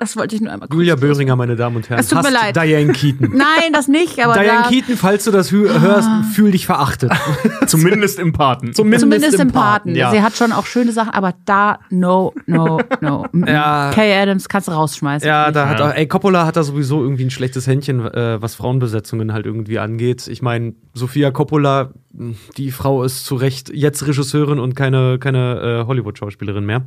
[0.00, 0.96] Das wollte ich nur einmal Julia.
[0.96, 2.00] Böhringer, meine Damen und Herren.
[2.00, 2.56] Es tut mir leid.
[2.56, 3.32] Diane Keaton.
[3.36, 7.12] Nein, das nicht, aber Diane da, Keaton, falls du das hü hörst, fühl dich verachtet.
[7.66, 8.72] Zumindest im Paten.
[8.72, 9.94] zumindest im Paten.
[9.94, 10.10] Ja.
[10.10, 13.26] Sie hat schon auch schöne Sachen, aber da, no, no, no.
[13.46, 13.90] Ja.
[13.92, 15.28] Kay Adams kannst du rausschmeißen.
[15.28, 18.54] Ja, da hat auch, ey, Coppola hat da sowieso irgendwie ein schlechtes Händchen, äh, was
[18.54, 20.28] Frauenbesetzungen halt irgendwie angeht.
[20.28, 25.82] Ich meine, Sophia Coppola, mh, die Frau ist zu Recht jetzt Regisseurin und keine, keine
[25.82, 26.86] äh, Hollywood-Schauspielerin mehr.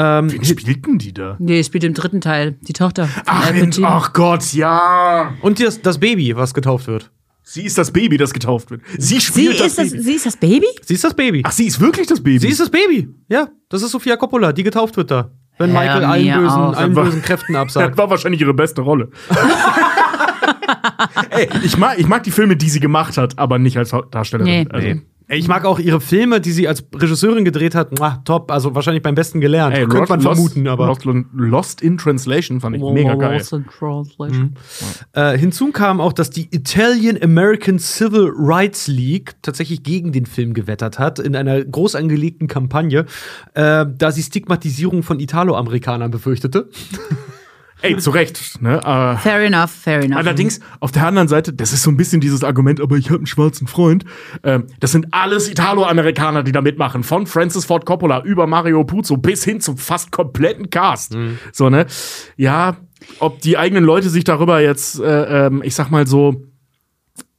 [0.00, 1.34] Ähm, Wen spielten die da?
[1.40, 2.56] Nee, spielt im dritten Teil.
[2.62, 3.08] Die Tochter.
[3.26, 3.50] Ach,
[3.82, 5.34] ach Gott, ja.
[5.42, 7.10] und das, das Baby, was getauft wird.
[7.42, 8.82] Sie ist das Baby, das getauft wird.
[8.96, 10.02] Sie Sie spielt das ist, das, Baby.
[10.02, 10.66] sie ist das Baby?
[10.82, 11.42] Sie ist das Baby.
[11.44, 12.38] Ach, sie ist wirklich das Baby.
[12.38, 13.08] Sie ist das Baby.
[13.28, 15.32] Ja, das ist Sophia Coppola, die getauft wird da.
[15.58, 17.96] Wenn Hör Michael allen bösen, allen bösen Kräften Das absagt.
[17.98, 19.10] war wahrscheinlich ihre beste Rolle.
[21.30, 24.64] Ey, ich mag, ich mag die Filme, die sie gemacht hat, aber nicht als Darstellerin.
[24.64, 24.68] Nee.
[24.70, 25.00] Also, Nee.
[25.30, 27.92] Ich mag auch ihre Filme, die sie als Regisseurin gedreht hat.
[27.98, 29.76] Mwah, top, also wahrscheinlich beim besten gelernt.
[29.76, 30.86] Ey, Könnte man Lost- vermuten, aber.
[30.86, 31.04] Lost,
[31.34, 33.36] Lost in Translation fand ich mega geil.
[33.38, 34.54] Lost in Translation.
[35.12, 40.54] Äh, hinzu kam auch, dass die Italian American Civil Rights League tatsächlich gegen den Film
[40.54, 43.04] gewettert hat, in einer groß angelegten Kampagne,
[43.52, 46.70] äh, da sie Stigmatisierung von Italoamerikanern befürchtete.
[47.80, 48.60] Ey, zu Recht.
[48.60, 48.78] Ne?
[48.78, 50.18] Äh, Fair enough, fair enough.
[50.18, 53.18] Allerdings, auf der anderen Seite, das ist so ein bisschen dieses Argument, aber ich habe
[53.18, 54.04] einen schwarzen Freund.
[54.42, 57.04] Ähm, das sind alles Italo-Amerikaner, die da mitmachen.
[57.04, 61.16] Von Francis Ford Coppola über Mario Puzo bis hin zum fast kompletten Cast.
[61.52, 61.86] So, ne?
[62.36, 62.76] Ja,
[63.20, 66.42] ob die eigenen Leute sich darüber jetzt, äh, ähm, ich sag mal so,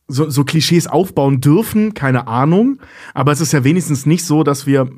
[0.08, 2.80] so, so Klischees aufbauen dürfen, keine Ahnung.
[3.14, 4.90] Aber es ist ja wenigstens nicht so, dass wir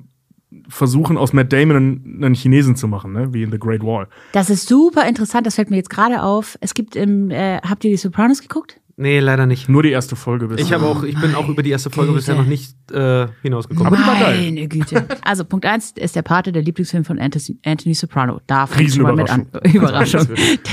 [0.72, 3.34] versuchen, aus Matt Damon einen, einen Chinesen zu machen, ne?
[3.34, 4.08] wie in The Great Wall.
[4.32, 6.58] Das ist super interessant, das fällt mir jetzt gerade auf.
[6.62, 8.82] Es gibt im, äh, habt ihr die Sopranos geguckt?
[8.98, 9.68] Nee, leider nicht.
[9.68, 10.48] Nur die erste Folge.
[10.48, 10.64] bisher.
[10.64, 12.20] Ich habe auch, ich bin auch über die erste Folge Güte.
[12.20, 13.88] bisher noch nicht äh, hinausgekommen.
[13.88, 14.38] Aber die war geil.
[14.44, 15.08] Meine Güte.
[15.24, 18.42] Also Punkt eins ist der Pate, der Lieblingsfilm von Anthony, Anthony Soprano.
[18.46, 19.48] Da fängt schon mal mit an.
[19.74, 20.28] Überraschung.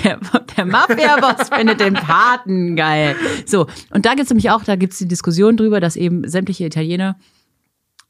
[0.05, 0.19] Der,
[0.57, 3.17] der Mafia-Boss findet den Paten geil.
[3.47, 7.17] So, und da gibt's nämlich auch, da gibt's die Diskussion drüber, dass eben sämtliche Italiener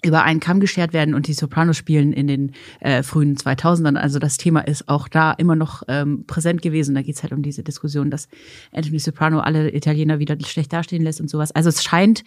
[0.05, 3.97] über einen Kamm geschert werden und die Sopranos spielen in den äh, frühen 2000ern.
[3.97, 6.95] Also das Thema ist auch da immer noch ähm, präsent gewesen.
[6.95, 8.29] Da geht's halt um diese Diskussion, dass
[8.73, 11.51] Anthony Soprano alle Italiener wieder schlecht dastehen lässt und sowas.
[11.51, 12.23] Also es scheint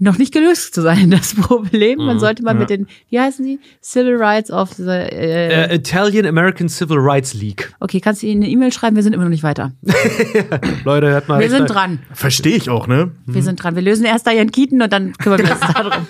[0.00, 1.98] noch nicht gelöst zu sein, das Problem.
[1.98, 3.60] Man sollte mal mit den, wie heißen sie?
[3.80, 4.82] Civil Rights of the...
[4.88, 7.72] Äh, Äh, Italian American Civil Rights League.
[7.78, 8.96] okay, kannst du ihnen eine E-Mail schreiben?
[8.96, 9.72] Wir sind immer noch nicht weiter.
[10.84, 11.40] Leute, hört mal.
[11.40, 12.00] Wir sind dran.
[12.12, 13.12] Verstehe ich auch, ne?
[13.26, 13.76] Wir sind dran.
[13.76, 16.06] Wir lösen erst Diane Keaton und dann kümmern wir uns darum.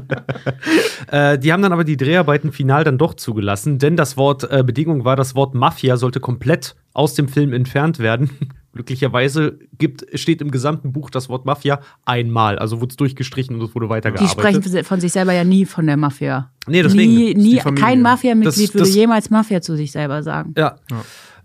[1.10, 4.64] Äh, die haben dann aber die Dreharbeiten final dann doch zugelassen, denn das Wort äh,
[4.64, 8.30] Bedingung war, das Wort Mafia sollte komplett aus dem Film entfernt werden.
[8.72, 12.58] Glücklicherweise gibt, steht im gesamten Buch das Wort Mafia einmal.
[12.58, 14.64] Also wurde es durchgestrichen und es wurde Die weitergearbeitet.
[14.64, 16.50] sprechen von sich selber ja nie von der Mafia.
[16.66, 17.14] Nee, deswegen.
[17.14, 20.54] Nie, die nie, kein Mafia-Mitglied würde das- jemals Mafia zu sich selber sagen.
[20.58, 20.76] Ja.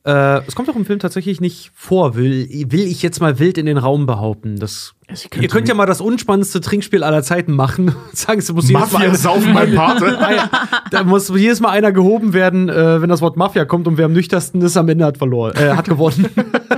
[0.03, 3.59] Äh, es kommt auch im Film tatsächlich nicht vor, will, will ich jetzt mal wild
[3.59, 4.57] in den Raum behaupten.
[4.57, 7.93] Das, ihr könnte könnt ja mal das unspannendste Trinkspiel aller Zeiten machen.
[8.13, 10.17] Sagen Sie, muss jedes Mal Mafia einer- saufen mein Pate.
[10.91, 14.05] da muss jedes Mal einer gehoben werden, äh, wenn das Wort Mafia kommt und wer
[14.05, 16.27] am nüchternsten ist, am Ende hat verloren, äh, hat gewonnen.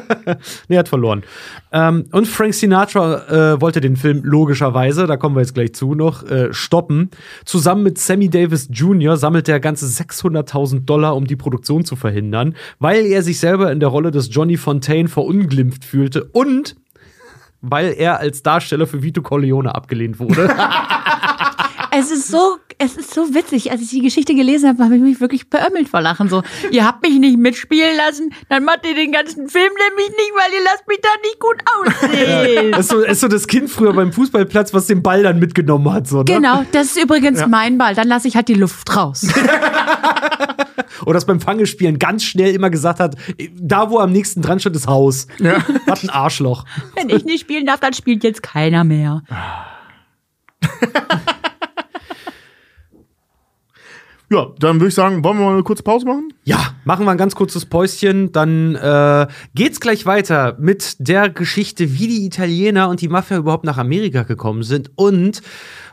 [0.67, 1.23] nee, hat verloren.
[1.71, 5.95] Ähm, und Frank Sinatra äh, wollte den Film logischerweise, da kommen wir jetzt gleich zu
[5.95, 7.09] noch, äh, stoppen.
[7.45, 9.17] Zusammen mit Sammy Davis Jr.
[9.17, 13.79] sammelt er ganze 600.000 Dollar, um die Produktion zu verhindern, weil er sich selber in
[13.79, 16.75] der Rolle des Johnny Fontaine verunglimpft fühlte und
[17.63, 20.49] weil er als Darsteller für Vito Corleone abgelehnt wurde.
[21.95, 23.71] Es ist so, es ist so witzig.
[23.71, 26.27] Als ich die Geschichte gelesen habe, habe ich mich wirklich beömmelt vor Lachen.
[26.27, 26.41] So,
[26.71, 30.53] ihr habt mich nicht mitspielen lassen, dann macht ihr den ganzen Film nämlich nicht, weil
[30.53, 32.71] ihr lasst mich da nicht gut aussehen.
[32.71, 35.93] Das ist so, ist so das Kind früher beim Fußballplatz, was den Ball dann mitgenommen
[35.93, 36.07] hat.
[36.07, 36.23] So, ne?
[36.25, 37.93] Genau, das ist übrigens mein Ball.
[37.93, 39.27] Dann lasse ich halt die Luft raus.
[41.05, 43.15] Oder das beim Fangespielen ganz schnell immer gesagt hat,
[43.53, 45.27] da wo am nächsten dran steht, ist Haus.
[45.85, 46.65] Was ein Arschloch.
[46.95, 49.21] Wenn ich nicht spielen darf, dann spielt jetzt keiner mehr.
[54.33, 56.33] Ja, dann würde ich sagen, wollen wir mal eine kurze Pause machen?
[56.43, 61.93] Ja, machen wir ein ganz kurzes Päuschen, dann äh, geht's gleich weiter mit der Geschichte,
[61.93, 65.43] wie die Italiener und die Mafia überhaupt nach Amerika gekommen sind und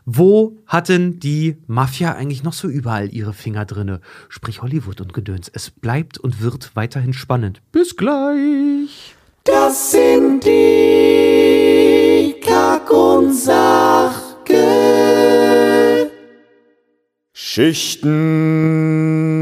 [0.06, 4.00] wo hatten die Mafia eigentlich noch so überall ihre Finger drinne?
[4.30, 5.50] Sprich Hollywood und Gedöns.
[5.52, 7.60] Es bleibt und wird weiterhin spannend.
[7.72, 9.16] Bis gleich.
[9.44, 15.69] Das sind die Kack- und Sachgeschichten.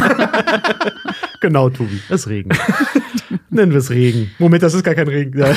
[1.40, 1.98] genau, Tobi.
[2.09, 2.56] Es regnet.
[3.51, 4.30] Nennen wir es Regen.
[4.38, 5.42] Moment, das ist gar kein Regen.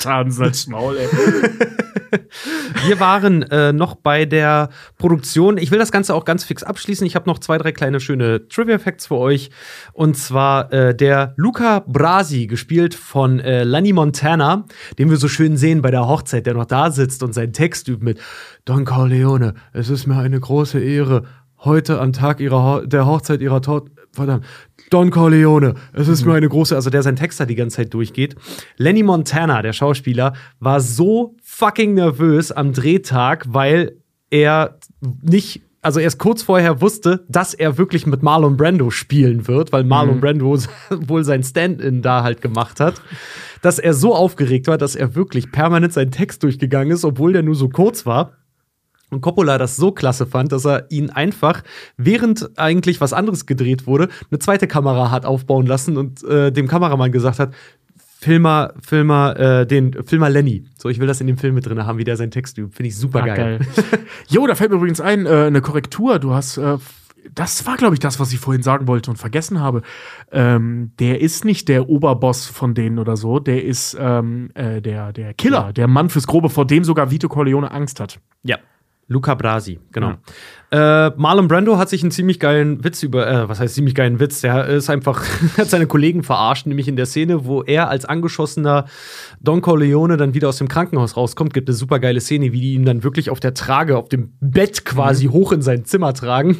[0.00, 1.08] Tanzen als Maul, ey.
[2.86, 5.58] Wir waren äh, noch bei der Produktion.
[5.58, 7.06] Ich will das Ganze auch ganz fix abschließen.
[7.06, 9.50] Ich habe noch zwei, drei kleine schöne Trivia-Facts für euch.
[9.92, 14.66] Und zwar äh, der Luca Brasi, gespielt von äh, Lanny Montana,
[14.98, 17.88] den wir so schön sehen bei der Hochzeit, der noch da sitzt und seinen Text
[17.88, 18.20] übt mit
[18.64, 21.24] Don Corleone, es ist mir eine große Ehre,
[21.58, 24.44] heute am Tag ihrer Ho der Hochzeit ihrer Tochter, verdammt,
[24.90, 27.94] Don Corleone, es ist mir eine große, also der sein Text da die ganze Zeit
[27.94, 28.36] durchgeht.
[28.76, 33.96] Lenny Montana, der Schauspieler, war so fucking nervös am Drehtag, weil
[34.30, 34.78] er
[35.22, 39.84] nicht, also erst kurz vorher wusste, dass er wirklich mit Marlon Brando spielen wird, weil
[39.84, 40.56] Marlon Brando
[40.90, 43.00] wohl sein Stand-in da halt gemacht hat,
[43.62, 47.42] dass er so aufgeregt war, dass er wirklich permanent seinen Text durchgegangen ist, obwohl der
[47.42, 48.32] nur so kurz war.
[49.10, 51.62] Und Coppola das so klasse fand, dass er ihn einfach,
[51.96, 56.66] während eigentlich was anderes gedreht wurde, eine zweite Kamera hat aufbauen lassen und äh, dem
[56.66, 57.54] Kameramann gesagt hat,
[58.18, 60.64] Filmer, Filmer, äh, den Filmer Lenny.
[60.78, 62.74] So, ich will das in dem Film mit drin haben, wie der seinen Text übt.
[62.74, 63.60] Finde ich super geil.
[64.28, 66.18] Jo, da fällt mir übrigens ein, äh, eine Korrektur.
[66.18, 66.78] Du hast, äh,
[67.34, 69.82] das war, glaube ich, das, was ich vorhin sagen wollte und vergessen habe.
[70.32, 73.38] Ähm, der ist nicht der Oberboss von denen oder so.
[73.38, 77.28] Der ist ähm, äh, der, der Killer, der Mann fürs Grobe, vor dem sogar Vito
[77.28, 78.18] Corleone Angst hat.
[78.42, 78.58] Ja.
[79.08, 80.14] Luca Brasi, genau.
[80.72, 84.18] Äh, Marlon Brando hat sich einen ziemlich geilen Witz über, äh, was heißt ziemlich geilen
[84.18, 84.40] Witz?
[84.40, 85.24] Der ist einfach,
[85.56, 88.86] hat seine Kollegen verarscht, nämlich in der Szene, wo er als angeschossener
[89.40, 92.74] Don Corleone dann wieder aus dem Krankenhaus rauskommt, gibt eine super geile Szene, wie die
[92.74, 96.58] ihn dann wirklich auf der Trage, auf dem Bett quasi hoch in sein Zimmer tragen.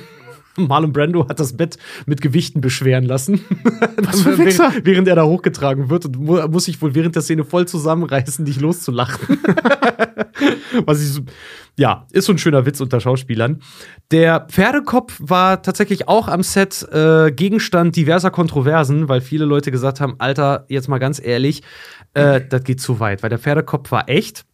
[0.69, 1.77] Marlon Brando hat das Bett
[2.07, 3.41] mit Gewichten beschweren lassen.
[4.03, 7.23] Was für während, während er da hochgetragen wird und mu muss sich wohl während der
[7.23, 9.39] Szene voll zusammenreißen, nicht loszulachen.
[10.85, 11.23] Was ich so,
[11.78, 13.61] ja, ist so ein schöner Witz unter Schauspielern.
[14.11, 20.01] Der Pferdekopf war tatsächlich auch am Set äh, Gegenstand diverser Kontroversen, weil viele Leute gesagt
[20.01, 21.62] haben: Alter, jetzt mal ganz ehrlich,
[22.15, 24.45] äh, das geht zu weit, weil der Pferdekopf war echt.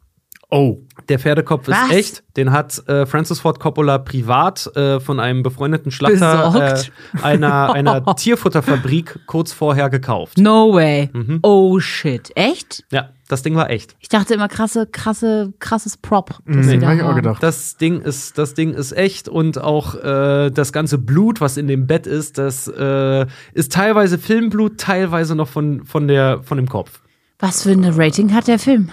[0.53, 0.83] Oh.
[1.09, 1.87] Der Pferdekopf Was?
[1.87, 2.25] ist echt.
[2.37, 8.05] Den hat äh, Francis Ford Coppola privat äh, von einem befreundeten Schlachter äh, einer, einer
[8.17, 10.37] Tierfutterfabrik kurz vorher gekauft.
[10.37, 11.09] No way.
[11.15, 11.39] Mhm.
[11.43, 12.31] Oh shit.
[12.35, 12.85] Echt?
[12.93, 13.97] Ja, das Ding war echt.
[14.01, 16.39] Ich dachte immer krasse, krasse, krasses Prop.
[16.45, 17.43] das Nee, hab ich auch gedacht.
[17.43, 21.67] Das Ding ist, das Ding ist echt und auch äh, das ganze Blut, was in
[21.67, 23.25] dem Bett ist, das äh,
[23.55, 27.01] ist teilweise Filmblut, teilweise noch von, von, der, von dem Kopf.
[27.39, 28.91] Was für eine Rating hat der Film?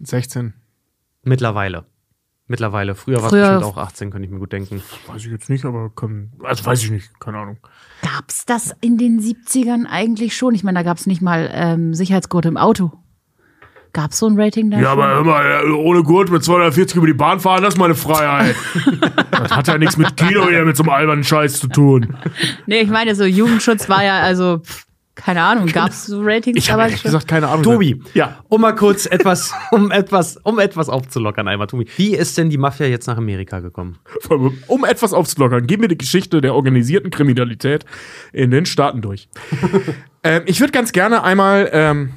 [0.00, 0.54] 16.
[1.22, 1.84] Mittlerweile.
[2.48, 2.94] Mittlerweile.
[2.94, 4.82] Früher war es Früher- bestimmt auch 18, könnte ich mir gut denken.
[5.06, 7.58] Weiß ich jetzt nicht, aber kann, also weiß ich nicht, keine Ahnung.
[8.02, 10.54] Gab's das in den 70ern eigentlich schon?
[10.54, 12.92] Ich meine, da gab's nicht mal ähm, Sicherheitsgurte im Auto.
[13.94, 14.80] Gab's so ein Rating da?
[14.80, 15.02] Ja, schon?
[15.02, 18.56] aber immer ohne Gurt mit 240 über die Bahn fahren, das ist meine Freiheit.
[19.30, 22.16] das hat ja nichts mit Kino hier mit so einem albernen Scheiß zu tun.
[22.66, 26.70] Nee, ich meine, so Jugendschutz war ja, also, pff, keine Ahnung, gab's so Ratings Ich
[26.70, 27.62] habe gesagt keine Ahnung.
[27.62, 28.42] Tobi, Ja.
[28.48, 31.86] um mal kurz etwas, um etwas, um etwas aufzulockern einmal, Tobi.
[31.96, 33.98] Wie ist denn die Mafia jetzt nach Amerika gekommen?
[34.68, 37.84] Um etwas aufzulockern, gehen wir die Geschichte der organisierten Kriminalität
[38.32, 39.28] in den Staaten durch.
[40.22, 42.14] ähm, ich würde ganz gerne einmal, ähm,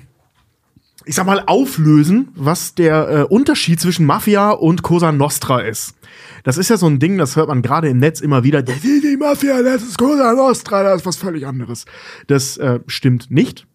[1.05, 5.95] ich sag mal, auflösen, was der äh, Unterschied zwischen Mafia und Cosa Nostra ist.
[6.43, 8.63] Das ist ja so ein Ding, das hört man gerade im Netz immer wieder.
[8.63, 11.85] Das ist die Mafia, das ist Cosa Nostra, das ist was völlig anderes.
[12.27, 13.67] Das äh, stimmt nicht.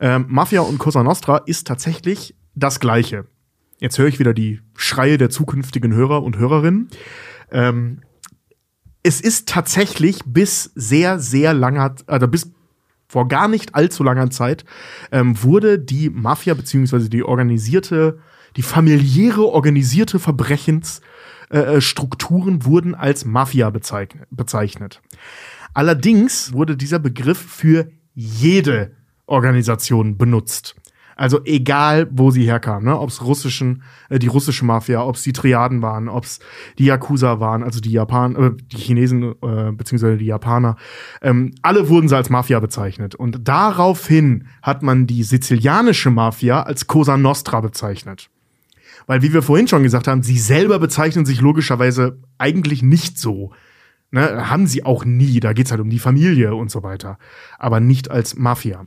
[0.00, 3.26] Ähm, Mafia und Cosa Nostra ist tatsächlich das Gleiche.
[3.80, 6.88] Jetzt höre ich wieder die Schreie der zukünftigen Hörer und Hörerinnen.
[7.50, 8.00] Ähm,
[9.02, 12.50] es ist tatsächlich bis sehr, sehr langer, also bis
[13.08, 14.66] vor gar nicht allzu langer Zeit,
[15.10, 18.18] ähm, wurde die Mafia beziehungsweise die organisierte,
[18.56, 25.00] die familiäre organisierte Verbrechensstrukturen äh, äh, wurden als Mafia bezeichnet.
[25.74, 30.74] Allerdings wurde dieser Begriff für jede Organisation benutzt.
[31.18, 32.96] Also egal, wo sie herkam, ne?
[32.96, 36.38] ob es russischen, äh, die russische Mafia, ob es die Triaden waren, ob es
[36.78, 40.76] die Yakuza waren, also die Japan, äh, die Chinesen äh, beziehungsweise die Japaner,
[41.20, 43.16] ähm, alle wurden sie als Mafia bezeichnet.
[43.16, 48.30] Und daraufhin hat man die sizilianische Mafia als Cosa Nostra bezeichnet.
[49.08, 53.50] Weil, wie wir vorhin schon gesagt haben, sie selber bezeichnen sich logischerweise eigentlich nicht so.
[54.12, 55.40] Ne, haben sie auch nie.
[55.40, 57.18] Da geht's halt um die Familie und so weiter.
[57.58, 58.86] Aber nicht als Mafia.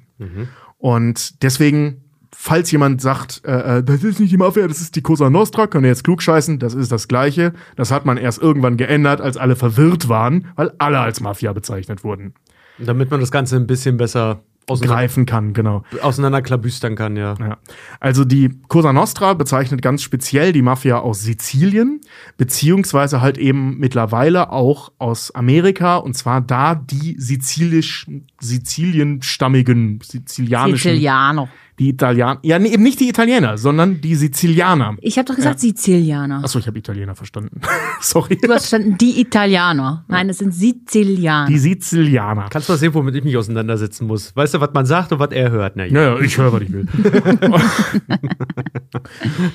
[0.78, 2.06] Und deswegen,
[2.36, 5.68] falls jemand sagt, äh, äh, das ist nicht die Mafia, das ist die Cosa Nostra,
[5.68, 7.54] könnt ihr jetzt klug scheißen, das ist das Gleiche.
[7.76, 12.04] Das hat man erst irgendwann geändert, als alle verwirrt waren, weil alle als Mafia bezeichnet
[12.04, 12.34] wurden.
[12.78, 14.42] Damit man das Ganze ein bisschen besser
[14.80, 15.84] Greifen kann, genau.
[16.02, 17.36] auseinanderklabüstern kann, ja.
[17.40, 17.58] Ja.
[18.00, 22.00] Also die Cosa Nostra bezeichnet ganz speziell die Mafia aus Sizilien,
[22.38, 28.08] beziehungsweise halt eben mittlerweile auch aus Amerika, und zwar da die sizilisch,
[28.42, 31.50] sizilienstammigen, sizilianischen, Sizilianer.
[31.80, 34.98] die Italiener, ja, nee, eben nicht die Italiener, sondern die Sizilianer.
[35.02, 36.44] Ich habe doch gesagt Sizilianer.
[36.44, 37.62] Achso, ich habe Italiener verstanden.
[38.02, 38.38] Sorry.
[38.38, 40.04] Du hast verstanden, die Italiener.
[40.08, 41.48] Nein, es sind Sizilianer.
[41.48, 42.48] Die Sizilianer.
[42.50, 44.36] Kannst du mal sehen, womit ich mich auseinandersetzen muss?
[44.36, 45.76] Weißt du, was man sagt und was er hört?
[45.76, 45.94] Na, ja.
[45.94, 46.88] Naja, ich höre, was ich will.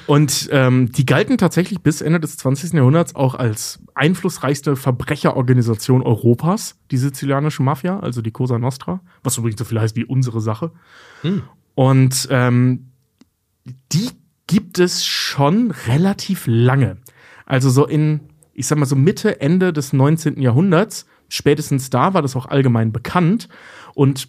[0.06, 2.72] und ähm, die galten tatsächlich bis Ende des 20.
[2.72, 8.75] Jahrhunderts auch als einflussreichste Verbrecherorganisation Europas, die sizilianische Mafia, also die Cosa Nostra,
[9.22, 10.72] was übrigens so viel heißt wie unsere Sache.
[11.74, 12.90] Und ähm,
[13.92, 14.10] die
[14.46, 16.98] gibt es schon relativ lange.
[17.44, 18.20] Also so in,
[18.52, 20.40] ich sag mal so Mitte, Ende des 19.
[20.40, 23.48] Jahrhunderts, spätestens da war das auch allgemein bekannt.
[23.94, 24.28] Und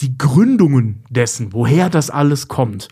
[0.00, 2.88] die Gründungen dessen, woher das alles kommt,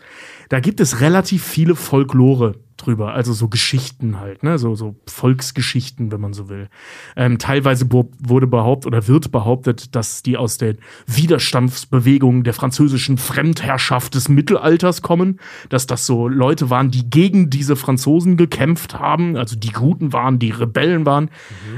[0.49, 2.55] da gibt es relativ viele Folklore
[2.85, 6.69] drüber, also so Geschichten halt, ne, so, so Volksgeschichten, wenn man so will.
[7.15, 14.15] Ähm, teilweise wurde behauptet oder wird behauptet, dass die aus den Widerstandsbewegungen der französischen Fremdherrschaft
[14.15, 15.39] des Mittelalters kommen,
[15.69, 20.39] dass das so Leute waren, die gegen diese Franzosen gekämpft haben, also die Guten waren,
[20.39, 21.29] die Rebellen waren.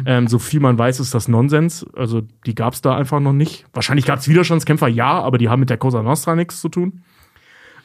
[0.06, 1.86] Ähm, so viel man weiß, ist das Nonsens.
[1.96, 3.66] Also die gab es da einfach noch nicht.
[3.74, 7.04] Wahrscheinlich gab es Widerstandskämpfer, ja, aber die haben mit der Cosa Nostra nichts zu tun.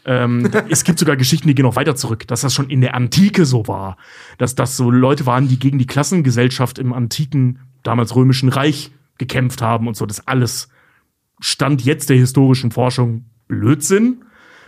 [0.05, 2.95] Ähm, es gibt sogar Geschichten, die gehen noch weiter zurück, dass das schon in der
[2.95, 3.97] Antike so war.
[4.39, 9.63] Dass das so Leute waren, die gegen die Klassengesellschaft im antiken, damals römischen Reich gekämpft
[9.63, 10.07] haben und so.
[10.07, 10.69] Das alles
[11.41, 14.25] Stand jetzt der historischen Forschung Blödsinn.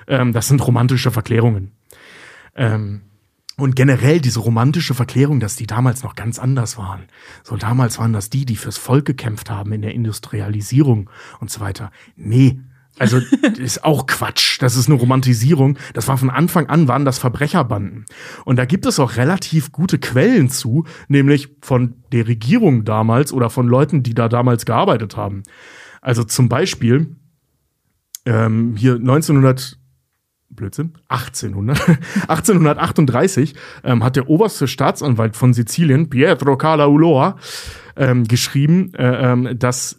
[0.07, 1.73] Ähm, das sind romantische Verklärungen.
[2.55, 3.03] Ähm,
[3.57, 7.05] und generell diese romantische Verklärung, dass die damals noch ganz anders waren.
[7.45, 11.09] So damals waren das die, die fürs Volk gekämpft haben in der Industrialisierung
[11.39, 11.93] und so weiter.
[12.17, 12.59] Nee,
[12.99, 13.21] also
[13.59, 14.63] ist auch Quatsch.
[14.63, 15.79] Das ist eine Romantisierung.
[15.95, 18.07] Das war von Anfang an waren das Verbrecherbanden.
[18.45, 23.51] Und da gibt es auch relativ gute Quellen zu, nämlich von der Regierung damals oder
[23.51, 25.43] von Leuten, die da damals gearbeitet haben.
[26.01, 27.17] Also zum Beispiel
[28.27, 29.79] ähm, hier 1900
[30.51, 31.81] Blödsinn, 1800,
[32.29, 33.55] 1838
[33.85, 37.39] ähm, hat der oberste Staatsanwalt von Sizilien, Pietro Cala Ulloa,
[37.97, 39.99] ähm, geschrieben, äh, ähm, dass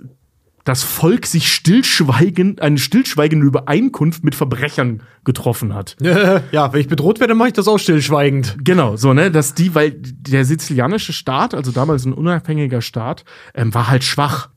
[0.65, 5.95] das Volk sich stillschweigend, eine stillschweigende Übereinkunft mit Verbrechern getroffen hat.
[6.51, 8.57] ja, wenn ich bedroht werde, mache ich das auch stillschweigend.
[8.65, 13.73] Genau, so, ne, dass die, weil der sizilianische Staat, also damals ein unabhängiger Staat, ähm,
[13.73, 14.49] war halt schwach.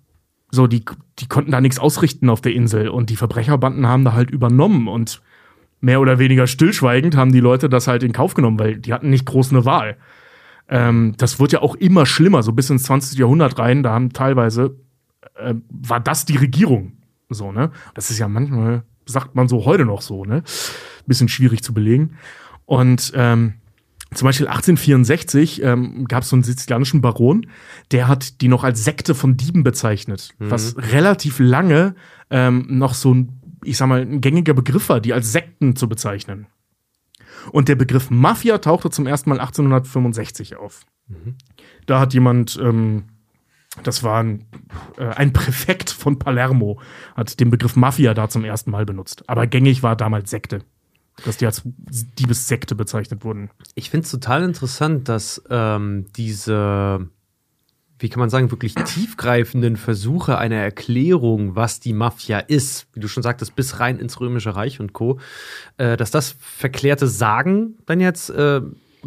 [0.50, 0.82] So, die,
[1.18, 4.88] die konnten da nichts ausrichten auf der Insel und die Verbrecherbanden haben da halt übernommen
[4.88, 5.20] und
[5.80, 9.10] mehr oder weniger stillschweigend haben die Leute das halt in Kauf genommen, weil die hatten
[9.10, 9.98] nicht groß eine Wahl.
[10.70, 13.18] Ähm, das wird ja auch immer schlimmer, so bis ins 20.
[13.18, 13.82] Jahrhundert rein.
[13.82, 14.76] Da haben teilweise,
[15.38, 16.98] äh, war das die Regierung.
[17.30, 17.70] So, ne?
[17.94, 20.42] Das ist ja manchmal, sagt man so heute noch so, ne?
[21.06, 22.16] Bisschen schwierig zu belegen.
[22.64, 23.54] Und ähm,
[24.14, 27.46] zum Beispiel 1864 ähm, gab es so einen sizilianischen Baron,
[27.92, 31.94] der hat die noch als Sekte von Dieben bezeichnet, was relativ lange
[32.30, 35.88] ähm, noch so ein, ich sag mal, ein gängiger Begriff war, die als Sekten zu
[35.88, 36.46] bezeichnen.
[37.52, 40.86] Und der Begriff Mafia tauchte zum ersten Mal 1865 auf.
[41.86, 43.04] Da hat jemand, ähm,
[43.82, 44.44] das war ein,
[44.96, 46.80] äh, ein Präfekt von Palermo,
[47.16, 49.24] hat den Begriff Mafia da zum ersten Mal benutzt.
[49.28, 50.60] Aber gängig war damals Sekte.
[51.24, 53.50] Dass die als Diebessekte bezeichnet wurden.
[53.74, 57.08] Ich finde es total interessant, dass ähm, diese,
[57.98, 63.08] wie kann man sagen, wirklich tiefgreifenden Versuche einer Erklärung, was die Mafia ist, wie du
[63.08, 65.18] schon sagtest, bis rein ins Römische Reich und Co.,
[65.76, 68.60] äh, dass das verklärte Sagen dann jetzt äh,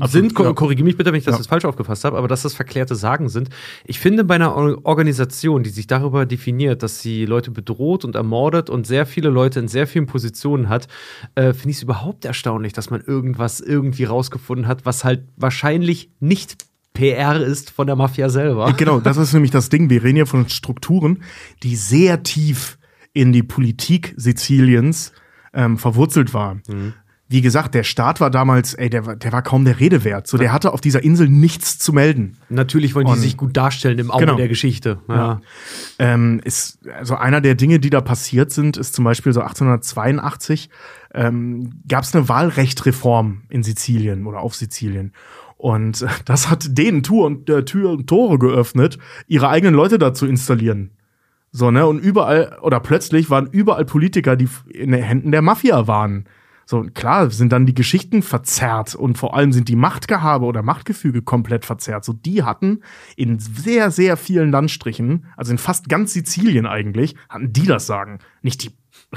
[0.05, 0.53] sind, ja.
[0.53, 1.39] korrigiere mich bitte, wenn ich das Ja.
[1.39, 3.49] jetzt falsch aufgefasst habe, aber dass das verklärte Sagen sind.
[3.85, 8.15] Ich finde, bei einer Or- Organisation, die sich darüber definiert, dass sie Leute bedroht und
[8.15, 10.87] ermordet und sehr viele Leute in sehr vielen Positionen hat,
[11.35, 16.09] äh, finde ich es überhaupt erstaunlich, dass man irgendwas irgendwie rausgefunden hat, was halt wahrscheinlich
[16.19, 18.73] nicht PR ist von der Mafia selber.
[18.73, 19.89] Genau, das ist nämlich das Ding.
[19.89, 21.23] Wir reden hier von Strukturen,
[21.63, 22.77] die sehr tief
[23.13, 25.13] in die Politik Siziliens
[25.53, 26.61] ähm, verwurzelt waren.
[27.31, 30.27] Wie gesagt, der Staat war damals, ey, der, war- der war kaum der Rede wert.
[30.27, 32.37] So, der hatte auf dieser Insel nichts zu melden.
[32.49, 34.37] Natürlich wollen die Und- sich gut darstellen im Auge Genau.
[34.37, 34.99] der Geschichte.
[35.07, 35.41] Ja.
[35.97, 40.69] Ähm, ist, also einer der Dinge, die da passiert sind, ist zum Beispiel so 1882
[41.13, 45.13] ähm, gab es eine Wahlrechtreform in Sizilien oder auf Sizilien.
[45.57, 48.97] Und äh, das hat denen Tür und, äh, Tür und Tore geöffnet,
[49.27, 50.91] ihre eigenen Leute da zu installieren.
[51.51, 51.85] So, ne?
[51.85, 56.25] Und überall, oder plötzlich waren überall Politiker, die in den Händen der Mafia waren.
[56.71, 61.21] So, klar sind dann die Geschichten verzerrt und vor allem sind die Machtgehabe oder Machtgefüge
[61.21, 62.05] komplett verzerrt.
[62.05, 62.79] So, die hatten
[63.17, 68.19] in sehr, sehr vielen Landstrichen, also in fast ganz Sizilien eigentlich, hatten die das Sagen.
[68.41, 68.71] Nicht die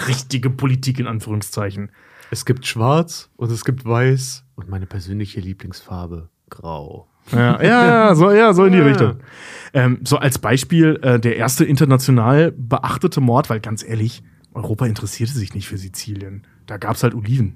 [0.08, 1.92] richtige Politik in Anführungszeichen.
[2.32, 7.06] Es gibt Schwarz und es gibt Weiß und meine persönliche Lieblingsfarbe Grau.
[7.30, 8.84] Ja, ja, ja, so, ja, so in die Ja.
[8.84, 9.20] Richtung.
[9.72, 15.34] Ähm, so als Beispiel äh, der erste international beachtete Mord, weil ganz ehrlich, Europa interessierte
[15.34, 16.48] sich nicht für Sizilien.
[16.66, 17.54] Da gab's halt Oliven.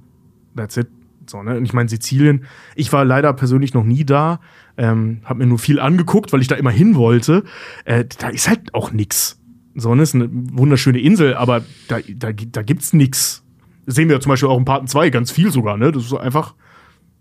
[0.57, 0.89] That's it.
[1.27, 1.57] So, ne?
[1.57, 2.45] Und ich meine, Sizilien,
[2.75, 4.41] ich war leider persönlich noch nie da,
[4.77, 7.45] ähm, habe mir nur viel angeguckt, weil ich da immer hin wollte.
[7.85, 9.39] Äh, da ist halt auch nix.
[9.75, 10.03] So, ne?
[10.03, 13.45] Ist eine wunderschöne Insel, aber da, da, da gibt's nix.
[13.87, 15.93] Das sehen wir ja zum Beispiel auch im Paten 2 ganz viel sogar, ne?
[15.93, 16.55] Das ist einfach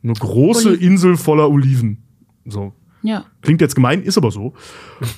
[0.04, 0.92] eine große Oliven.
[0.92, 2.04] Insel voller Oliven.
[2.46, 2.74] So.
[3.04, 3.26] Ja.
[3.42, 4.54] Klingt jetzt gemein, ist aber so.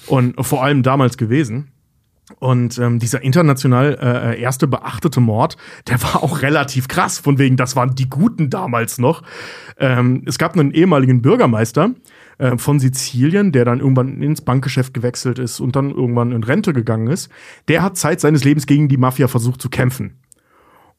[0.07, 1.71] Und vor allem damals gewesen.
[2.37, 5.57] Und ähm, dieser international äh, erste beachtete Mord,
[5.87, 9.23] der war auch relativ krass, von wegen, das waren die Guten damals noch.
[9.77, 11.91] Ähm, es gab einen ehemaligen Bürgermeister
[12.37, 16.73] äh, von Sizilien, der dann irgendwann ins Bankgeschäft gewechselt ist und dann irgendwann in Rente
[16.73, 17.29] gegangen ist.
[17.67, 20.18] Der hat Zeit seines Lebens gegen die Mafia versucht zu kämpfen.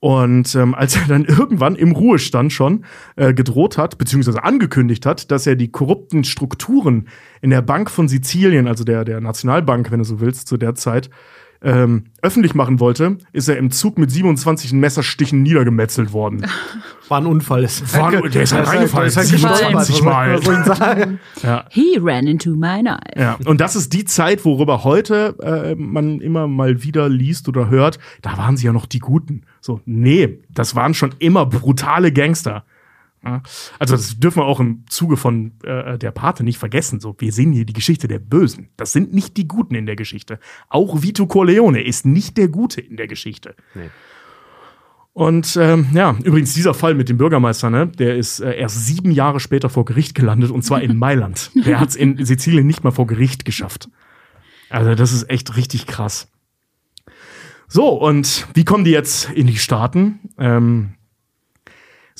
[0.01, 2.85] Und ähm, als er dann irgendwann im Ruhestand schon
[3.16, 7.09] äh, gedroht hat, beziehungsweise angekündigt hat, dass er die korrupten Strukturen
[7.43, 10.74] in der Bank von Sizilien, also der, der Nationalbank, wenn du so willst, zu der
[10.74, 11.10] Zeit,
[11.62, 16.47] ähm, öffentlich machen wollte, ist er im Zug mit 27 Messerstichen niedergemetzelt worden.
[17.09, 17.65] War ein Unfall.
[17.65, 19.12] Ist War, der ist halt reingefallen.
[19.12, 20.35] der ist halt 27 Mal.
[20.37, 21.20] Was soll ich sagen?
[21.43, 21.65] Ja.
[21.70, 22.99] He ran into my knife.
[23.16, 27.70] Ja, und das ist die Zeit, worüber heute äh, man immer mal wieder liest oder
[27.70, 29.43] hört, da waren sie ja noch die Guten.
[29.61, 32.65] So, nee, das waren schon immer brutale Gangster.
[33.22, 37.01] Also das dürfen wir auch im Zuge von äh, der Pate nicht vergessen.
[37.01, 38.70] So, wir sehen hier die Geschichte der Bösen.
[38.76, 40.38] Das sind nicht die Guten in der Geschichte.
[40.68, 43.55] Auch Vito Corleone ist nicht der Gute in der Geschichte.
[43.74, 43.90] Nee.
[45.12, 49.10] Und ähm, ja, übrigens dieser Fall mit dem Bürgermeister, ne, der ist äh, erst sieben
[49.10, 51.51] Jahre später vor Gericht gelandet und zwar in Mailand.
[51.55, 53.88] Der hat es in Sizilien nicht mal vor Gericht geschafft.
[54.70, 56.28] Also das ist echt richtig krass.
[57.66, 60.20] So, und wie kommen die jetzt in die Staaten?
[60.38, 60.94] Ähm,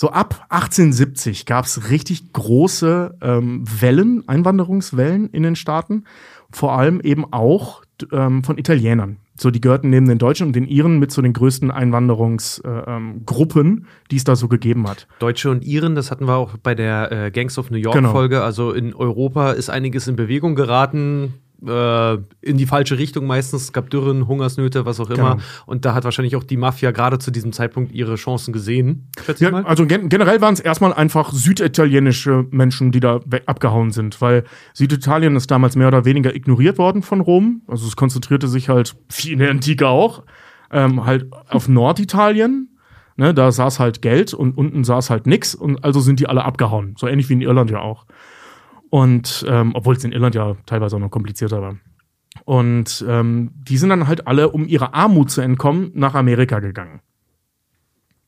[0.01, 6.05] so ab 1870 gab es richtig große ähm, Wellen, Einwanderungswellen in den Staaten,
[6.51, 9.18] vor allem eben auch ähm, von Italienern.
[9.36, 13.81] So, die gehörten neben den Deutschen und den Iren mit zu den größten Einwanderungsgruppen, äh,
[13.81, 15.06] ähm, die es da so gegeben hat.
[15.18, 18.12] Deutsche und Iren, das hatten wir auch bei der äh, Gangs of New York Genau.
[18.12, 18.43] Folge.
[18.43, 21.35] Also in Europa ist einiges in Bewegung geraten.
[21.66, 23.65] Äh, in die falsche Richtung meistens.
[23.65, 25.32] Es gab Dürren, Hungersnöte, was auch immer.
[25.32, 25.43] Genau.
[25.66, 29.09] Und da hat wahrscheinlich auch die Mafia gerade zu diesem Zeitpunkt ihre Chancen gesehen.
[29.39, 29.65] Ja, mal.
[29.65, 35.37] also gen generell waren es erstmal einfach süditalienische Menschen, die da abgehauen sind, weil Süditalien
[35.37, 37.62] ist damals mehr oder weniger ignoriert worden von Rom.
[37.66, 40.23] Also es konzentrierte sich halt, wie in der Antike auch,
[40.70, 42.69] ähm, halt auf Norditalien.
[43.16, 46.43] Ne, da saß halt Geld und unten saß halt nix und also sind die alle
[46.43, 46.95] abgehauen.
[46.97, 48.07] So ähnlich wie in Irland ja auch.
[48.91, 51.77] Und ähm, obwohl es in Irland ja teilweise auch noch komplizierter war.
[52.45, 57.01] Und ähm, die sind dann halt alle, um ihrer Armut zu entkommen, nach Amerika gegangen.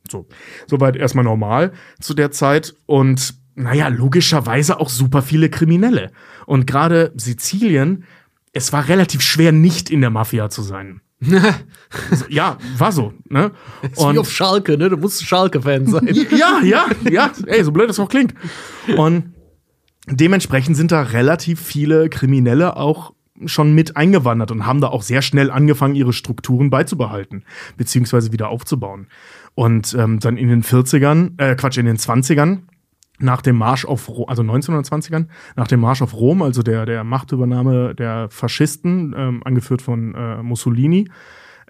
[0.09, 0.27] So,
[0.67, 2.75] soweit erstmal normal zu der Zeit.
[2.87, 6.13] Und naja, logischerweise auch super viele Kriminelle.
[6.47, 8.05] Und gerade Sizilien,
[8.53, 11.01] es war relativ schwer, nicht in der Mafia zu sein.
[12.29, 13.13] Ja, war so.
[13.29, 13.53] Ne?
[13.83, 14.89] Ist wie auf Schalke, ne?
[14.89, 16.09] Du musst Schalke-Fan sein.
[16.31, 18.35] ja, ja, ja, ey, so blöd das auch klingt.
[18.97, 19.33] Und
[20.07, 23.12] dementsprechend sind da relativ viele Kriminelle auch
[23.47, 27.45] schon mit eingewandert und haben da auch sehr schnell angefangen, ihre Strukturen beizubehalten,
[27.77, 29.07] beziehungsweise wieder aufzubauen.
[29.55, 32.61] Und ähm, dann in den 40ern, äh, Quatsch, in den 20ern,
[33.19, 35.27] nach dem Marsch auf Rom, also 1920ern,
[35.57, 40.43] nach dem Marsch auf Rom, also der, der Machtübernahme der Faschisten, ähm, angeführt von äh,
[40.43, 41.09] Mussolini,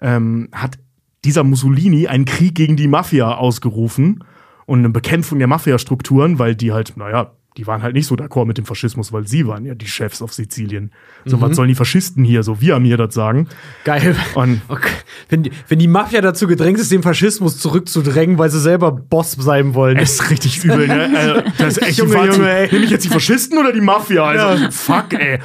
[0.01, 0.79] ähm, hat
[1.25, 4.23] dieser Mussolini einen Krieg gegen die Mafia ausgerufen
[4.65, 8.45] und eine Bekämpfung der Mafia-Strukturen, weil die halt, naja, die waren halt nicht so d'accord
[8.45, 10.91] mit dem Faschismus, weil sie waren ja die Chefs auf Sizilien.
[11.25, 13.47] So, was sollen die Faschisten hier, so wir mir das sagen?
[13.83, 14.15] Geil.
[14.35, 14.89] Und Okay.
[15.29, 19.33] Wenn, die- wenn die Mafia dazu gedrängt ist, den Faschismus zurückzudrängen, weil sie selber Boss
[19.33, 19.97] sein wollen.
[19.97, 21.09] es ist richtig übel, ne?
[21.15, 22.33] Also, das ist echt Junge, Fazit.
[22.37, 22.69] Junge, ey.
[22.71, 24.23] Nehme ich jetzt die Faschisten oder die Mafia?
[24.25, 25.39] Also, fuck, ey.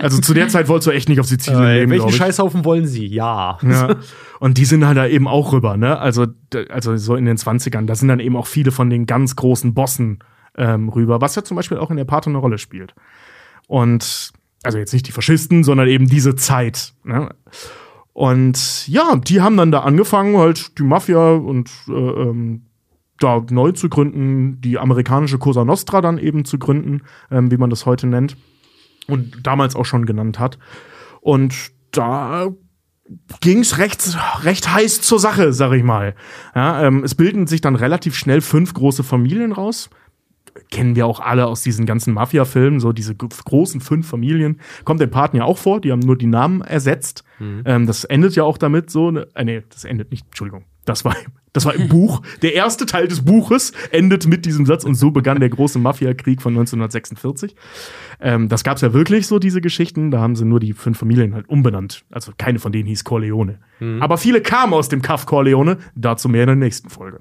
[0.00, 2.10] Also zu der Zeit wolltest du echt nicht auf Sizilien Äh, leben, welchen.
[2.12, 3.06] Scheißhaufen wollen sie?
[3.06, 3.58] Ja.
[3.62, 3.96] Ja.
[4.40, 5.98] Und die sind halt da eben auch rüber, ne?
[5.98, 6.26] Also,
[6.68, 7.86] also so in den 20ern.
[7.86, 10.18] Da sind dann eben auch viele von den ganz großen Bossen
[10.56, 12.94] ähm, rüber, was ja zum Beispiel auch in der Pate eine Rolle spielt.
[13.66, 14.32] Und
[14.62, 16.94] also jetzt nicht die Faschisten, sondern eben diese Zeit.
[17.04, 17.28] Ne?
[18.12, 22.66] Und ja, die haben dann da angefangen, halt die Mafia und äh, ähm,
[23.18, 27.70] da neu zu gründen, die amerikanische Cosa Nostra dann eben zu gründen, ähm, wie man
[27.70, 28.36] das heute nennt.
[29.06, 30.58] Und damals auch schon genannt hat.
[31.20, 31.54] Und
[31.90, 32.48] da
[33.40, 36.14] ging's recht, recht heiß zur Sache, sag ich mal.
[36.54, 39.90] Ja, ähm, es bilden sich dann relativ schnell fünf große Familien raus.
[40.70, 44.60] Kennen wir auch alle aus diesen ganzen Mafia-Filmen, so diese großen fünf Familien.
[44.84, 47.24] Kommt den Paten ja auch vor, die haben nur die Namen ersetzt.
[47.64, 49.10] Ähm, das endet ja auch damit so.
[49.10, 50.64] Ne, äh, nee, das endet nicht, Entschuldigung.
[50.84, 51.16] Das war,
[51.52, 52.22] das war im Buch.
[52.42, 56.42] Der erste Teil des Buches endet mit diesem Satz und so begann der große Mafia-Krieg
[56.42, 57.54] von 1946.
[58.20, 60.10] Ähm, das gab's ja wirklich so, diese Geschichten.
[60.10, 62.04] Da haben sie nur die fünf Familien halt umbenannt.
[62.10, 63.58] Also keine von denen hieß Corleone.
[64.00, 65.78] Aber viele kamen aus dem Kaff Corleone.
[65.94, 67.20] Dazu mehr in der nächsten Folge.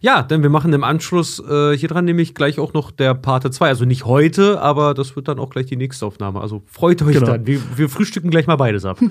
[0.00, 3.50] Ja, denn wir machen im Anschluss äh, hier dran nämlich gleich auch noch der Parte
[3.50, 3.68] 2.
[3.68, 6.40] Also nicht heute, aber das wird dann auch gleich die nächste Aufnahme.
[6.40, 7.26] Also freut euch Genau.
[7.26, 7.46] dann.
[7.46, 8.98] Wir, wir frühstücken gleich mal beides ab.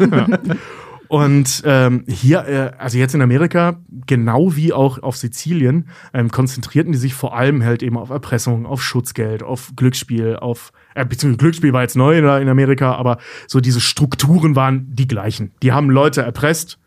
[1.11, 6.93] Und ähm, hier, äh, also jetzt in Amerika, genau wie auch auf Sizilien, ähm, konzentrierten
[6.93, 11.39] die sich vor allem halt eben auf Erpressung, auf Schutzgeld, auf Glücksspiel, auf, äh, beziehungsweise
[11.39, 15.51] Glücksspiel war jetzt neu da in Amerika, aber so diese Strukturen waren die gleichen.
[15.61, 16.79] Die haben Leute erpresst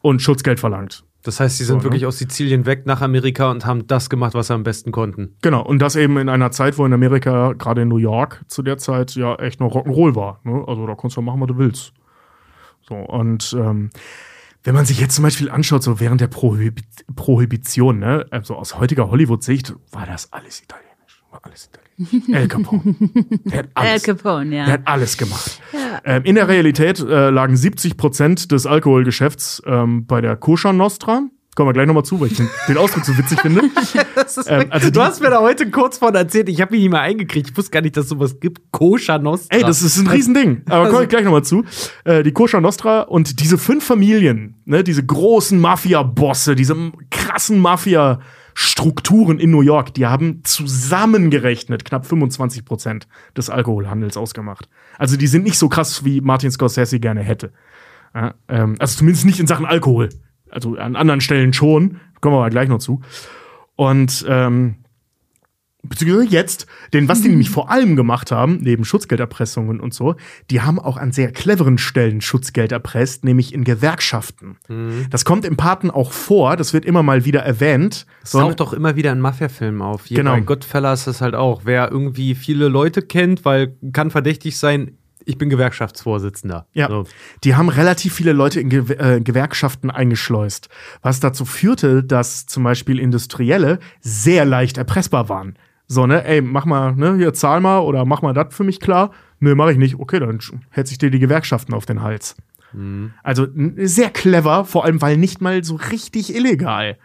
[0.00, 1.04] und Schutzgeld verlangt.
[1.28, 1.84] Das heißt, sie sind So, ne?
[1.84, 5.36] wirklich aus Sizilien weg nach Amerika und haben das gemacht, was sie am besten konnten.
[5.42, 8.62] Genau, und das eben in einer Zeit, wo in Amerika, gerade in New York zu
[8.62, 10.40] der Zeit, ja echt noch Rock'n'Roll war.
[10.44, 10.64] Ne?
[10.66, 11.92] Also da konntest du machen, was du willst.
[12.88, 13.90] So, und ähm,
[14.64, 16.82] wenn man sich jetzt zum Beispiel anschaut, so während der Prohibi
[17.14, 20.87] Prohibition, ne, also aus heutiger Hollywood-Sicht, war das alles italienisch.
[21.48, 22.28] Alles italienisch.
[22.32, 22.94] El Capone.
[23.44, 24.66] Der hat Al alles, Capone, der ja.
[24.66, 25.60] hat alles gemacht.
[26.04, 31.22] Ähm, in der Realität äh, lagen 70 Prozent des Alkoholgeschäfts ähm, bei der Koscher Nostra.
[31.56, 33.62] Kommen wir gleich nochmal zu, weil ich den, den Ausdruck so witzig finde.
[34.46, 37.00] Ähm, also du hast mir da heute kurz von erzählt, ich habe mich nicht mal
[37.00, 37.50] eingekriegt.
[37.50, 38.72] Ich wusste gar nicht, dass es sowas gibt.
[38.72, 39.56] Koscher Nostra.
[39.56, 40.62] Ey, das ist ein Riesending.
[40.68, 41.64] Aber komme ich gleich nochmal zu.
[42.04, 46.76] Äh, die Koscher Nostra und diese fünf Familien, ne, diese großen Mafia-Bosse, diese
[47.10, 47.58] krassen
[48.58, 53.06] Mafia-Strukturen in New York, die haben zusammengerechnet knapp 25 Prozent
[53.36, 54.68] des Alkoholhandels ausgemacht.
[54.98, 57.52] Also die sind nicht so krass, wie Martin Scorsese gerne hätte.
[58.14, 60.08] Ja, ähm, also zumindest nicht in Sachen Alkohol.
[60.50, 62.00] Also an anderen Stellen schon.
[62.20, 63.00] Kommen wir aber gleich noch zu.
[63.76, 64.76] Und ähm,
[65.82, 70.16] beziehungsweise jetzt, denn was die nämlich vor allem gemacht haben, neben Schutzgelderpressungen und so,
[70.50, 74.56] die haben auch an sehr cleveren Stellen Schutzgeld erpresst, nämlich in Gewerkschaften.
[75.10, 78.06] Das kommt im Paten auch vor, das wird immer mal wieder erwähnt.
[78.22, 80.06] Das taucht doch immer wieder in Mafia-Filmen auf.
[80.06, 80.32] Hier Genau.
[80.32, 81.62] Bei Goodfellas ist das halt auch.
[81.64, 86.66] Wer irgendwie viele Leute kennt, weil kann verdächtig sein, ich bin Gewerkschaftsvorsitzender.
[86.72, 87.04] Ja, So.
[87.44, 90.70] die haben relativ viele Leute in Gew äh, Gewerkschaften eingeschleust,
[91.02, 95.56] was dazu führte, dass zum Beispiel Industrielle sehr leicht erpressbar waren.
[95.90, 98.78] So, ne, ey, mach mal, ne, hier zahl mal oder mach mal das für mich
[98.78, 99.10] klar.
[99.40, 99.98] Nö, mach ich nicht.
[99.98, 100.38] Okay, dann
[100.70, 102.36] hetze ich dir die Gewerkschaften auf den Hals.
[103.22, 106.98] Also n- sehr clever, vor allem weil nicht mal so richtig illegal.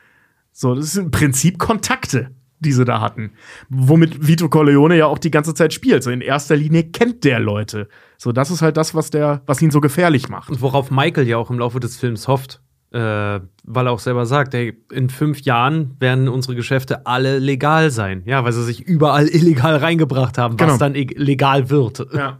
[0.52, 3.32] So, das sind im Prinzip Kontakte, die sie da hatten.
[3.70, 6.04] Womit Vito Corleone ja auch die ganze Zeit spielt.
[6.04, 7.88] So in erster Linie kennt der Leute.
[8.18, 10.50] So, das ist halt das, was der, was ihn so gefährlich macht.
[10.50, 12.62] Und worauf Michael ja auch im Laufe des Films hofft.
[12.94, 17.90] Äh, weil er auch selber sagt, ey, in fünf Jahren werden unsere Geschäfte alle legal
[17.90, 18.22] sein.
[18.26, 20.78] Ja, weil sie sich überall illegal reingebracht haben, was Genau.
[20.78, 22.06] dann e- legal wird.
[22.14, 22.38] Ja.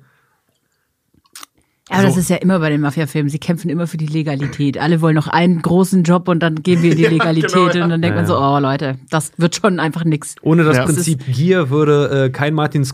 [1.90, 2.20] Aber das So.
[2.22, 3.30] ist ja immer bei den Mafia-Filmen.
[3.30, 4.78] Sie kämpfen immer für die Legalität.
[4.78, 7.52] Alle wollen noch einen großen Job und dann gehen wir in die Ja, Legalität.
[7.52, 7.84] genau, ja.
[7.84, 10.36] Und dann denkt man so, oh Leute, das wird schon einfach nix.
[10.42, 10.86] Ohne das Ja.
[10.86, 12.86] Prinzip Gier würde äh, kein Martin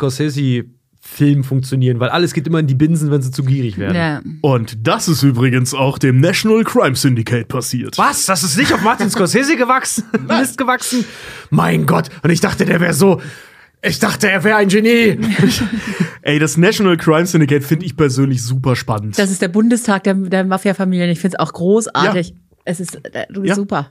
[1.10, 3.96] Scorsese-Film funktionieren, weil alles geht immer in die Binsen, wenn sie zu gierig werden.
[3.96, 4.22] Ja.
[4.42, 7.98] Und das ist übrigens auch dem National Crime Syndicate passiert.
[7.98, 8.26] Was?
[8.26, 10.04] Das ist nicht auf Martin Scorsese gewachsen?
[10.28, 11.06] Mist gewachsen?
[11.50, 12.10] Mein Gott.
[12.24, 13.22] Und ich dachte, der wäre so.
[13.82, 15.18] Ich dachte, er wäre ein Genie.
[16.22, 19.18] Ey, das National Crime Syndicate finde ich persönlich super spannend.
[19.18, 21.10] Das ist der Bundestag der, der Mafia-Familien.
[21.10, 22.30] Ich finde es auch großartig.
[22.30, 22.36] Ja.
[22.66, 23.56] Es ist äh, Ja.
[23.56, 23.90] super.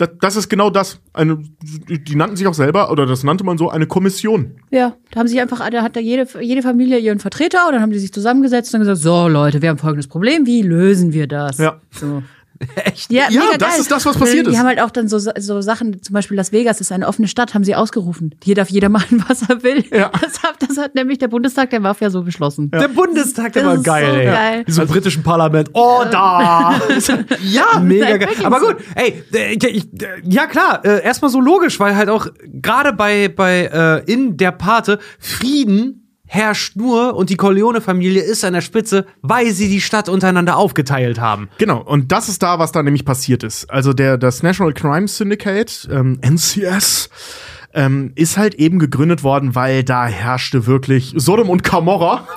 [0.00, 1.00] Das, das ist genau das.
[1.12, 4.56] Eine, die nannten sich auch selber, oder das nannte man so, eine Kommission.
[4.70, 7.82] Ja, da haben sich einfach, da hat da jede, jede Familie ihren Vertreter und dann
[7.82, 11.26] haben die sich zusammengesetzt und gesagt, so Leute, wir haben folgendes Problem, wie lösen wir
[11.26, 11.58] das?
[11.58, 11.80] Ja.
[11.90, 12.22] So.
[12.84, 13.10] Echt?
[13.10, 13.80] Ja, Ja, das geil.
[13.80, 14.58] ist das, was passiert die ist.
[14.58, 17.54] haben halt auch dann so, so Sachen, zum Beispiel Las Vegas ist eine offene Stadt,
[17.54, 18.34] haben sie ausgerufen.
[18.44, 19.84] Hier darf jeder machen, was er will.
[19.90, 20.10] Ja.
[20.20, 22.70] Das, hat, das hat nämlich der Bundestag der Mafia so beschlossen.
[22.70, 24.26] Der Bundestag, der Das war ist geil, so ey.
[24.26, 24.62] geil.
[24.66, 25.70] Wie so im britischen Parlament.
[25.72, 26.78] Oh, da!
[27.42, 28.28] ja, mega Nein, geil.
[28.44, 32.10] Aber gut, ey, äh, ich, ich, äh, ja klar, äh, erstmal so logisch, weil halt
[32.10, 33.70] auch gerade bei, bei
[34.06, 39.50] äh, in der Pate Frieden herrscht nur und die Corleone-Familie ist an der Spitze, weil
[39.50, 41.48] sie die Stadt untereinander aufgeteilt haben.
[41.58, 43.68] Genau, und das ist da, was da nämlich passiert ist.
[43.68, 47.10] Also der, das National Crime Syndicate, ähm, NCS,
[47.74, 52.26] ähm, ist halt eben gegründet worden, weil da herrschte wirklich Sodom und Camorra.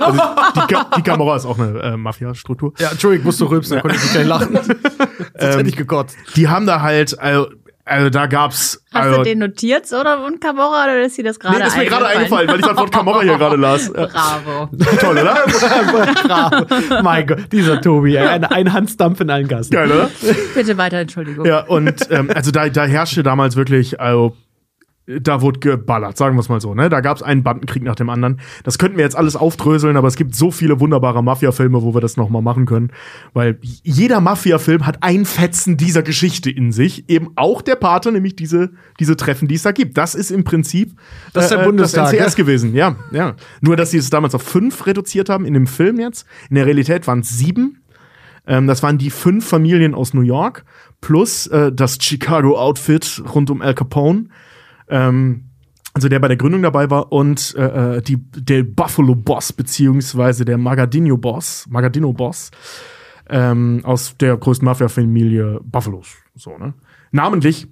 [0.00, 0.20] also
[0.54, 2.72] die, Ka- die Camorra ist auch eine äh, Mafia-Struktur.
[2.78, 4.54] Ja, Entschuldigung, ich musste rülpsen, da konnte ich nicht gleich lachen.
[5.38, 6.16] Sonst hätte ich gekotzt.
[6.36, 7.48] Die haben da halt, also,
[7.88, 8.82] also da gab's.
[8.92, 10.24] Hast also, du den notiert, oder?
[10.24, 12.66] Und Camorra, oder ist dir das gerade Nee, das ist mir gerade eingefallen, weil ich
[12.66, 13.92] das Wort Camorra hier gerade las.
[13.92, 14.68] Bravo.
[15.00, 15.44] toll, oder?
[16.26, 17.02] Bravo.
[17.04, 19.70] mein Gott, dieser Tobi, ey, ein, ein Hansdampf in allen Gassen.
[19.70, 20.10] Geil, oder?
[20.54, 21.46] Bitte weiter, Entschuldigung.
[21.46, 24.36] Ja, und ähm, also da, da herrschte damals wirklich, also
[25.06, 26.74] da wurde geballert, sagen wir es mal so.
[26.74, 26.88] Ne?
[26.88, 28.40] Da gab es einen Bandenkrieg nach dem anderen.
[28.64, 32.00] Das könnten wir jetzt alles aufdröseln, aber es gibt so viele wunderbare Mafia-Filme, wo wir
[32.00, 32.90] das noch mal machen können.
[33.32, 37.08] Weil jeder Mafia-Film hat ein Fetzen dieser Geschichte in sich.
[37.08, 39.96] Eben auch der Pate, nämlich diese, diese Treffen, die es da gibt.
[39.96, 40.98] Das ist im Prinzip
[41.32, 42.36] Das ist der Bundestag, das NCS ja?
[42.36, 42.74] gewesen.
[42.74, 43.36] Ja, ja.
[43.60, 46.26] Nur, dass sie es damals auf fünf reduziert haben in dem Film jetzt.
[46.50, 47.82] In der Realität waren es sieben.
[48.48, 50.64] Ähm, das waren die fünf Familien aus New York
[51.00, 54.26] plus äh, das Chicago-Outfit rund um Al Capone.
[54.88, 55.44] Ähm,
[55.96, 60.44] also der bei der Gründung dabei war und äh, äh, die, der Buffalo Boss beziehungsweise
[60.44, 62.50] der Magadino Boss, Magadino Boss
[63.30, 66.14] ähm, aus der größten Mafia-Familie Buffalos.
[66.34, 66.74] So, ne?
[67.12, 67.66] Namentlich,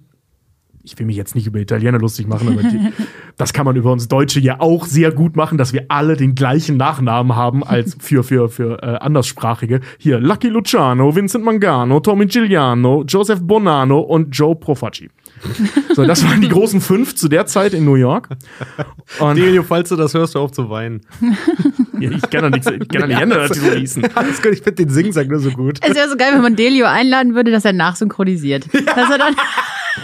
[0.83, 2.93] ich will mich jetzt nicht über Italiener lustig machen, aber die,
[3.37, 6.35] das kann man über uns Deutsche ja auch sehr gut machen, dass wir alle den
[6.35, 9.81] gleichen Nachnamen haben als für, für, für äh, Anderssprachige.
[9.99, 15.11] Hier, Lucky Luciano, Vincent Mangano, Tommy Giuliano, Joseph Bonanno und Joe Profacci.
[15.95, 18.29] So, das waren die großen fünf zu der Zeit in New York.
[19.19, 21.03] Und Delio, falls du das hörst, hör auf zu weinen.
[22.01, 24.09] ja, ich kann doch nichts, ich kann doch nicht ändern, dass die so hießen.
[24.15, 25.79] Alles gut, ich finde den Singsang nur so gut.
[25.83, 28.67] Es wäre so geil, wenn man Delio einladen würde, dass er nachsynchronisiert.
[28.73, 29.35] Dass er dann,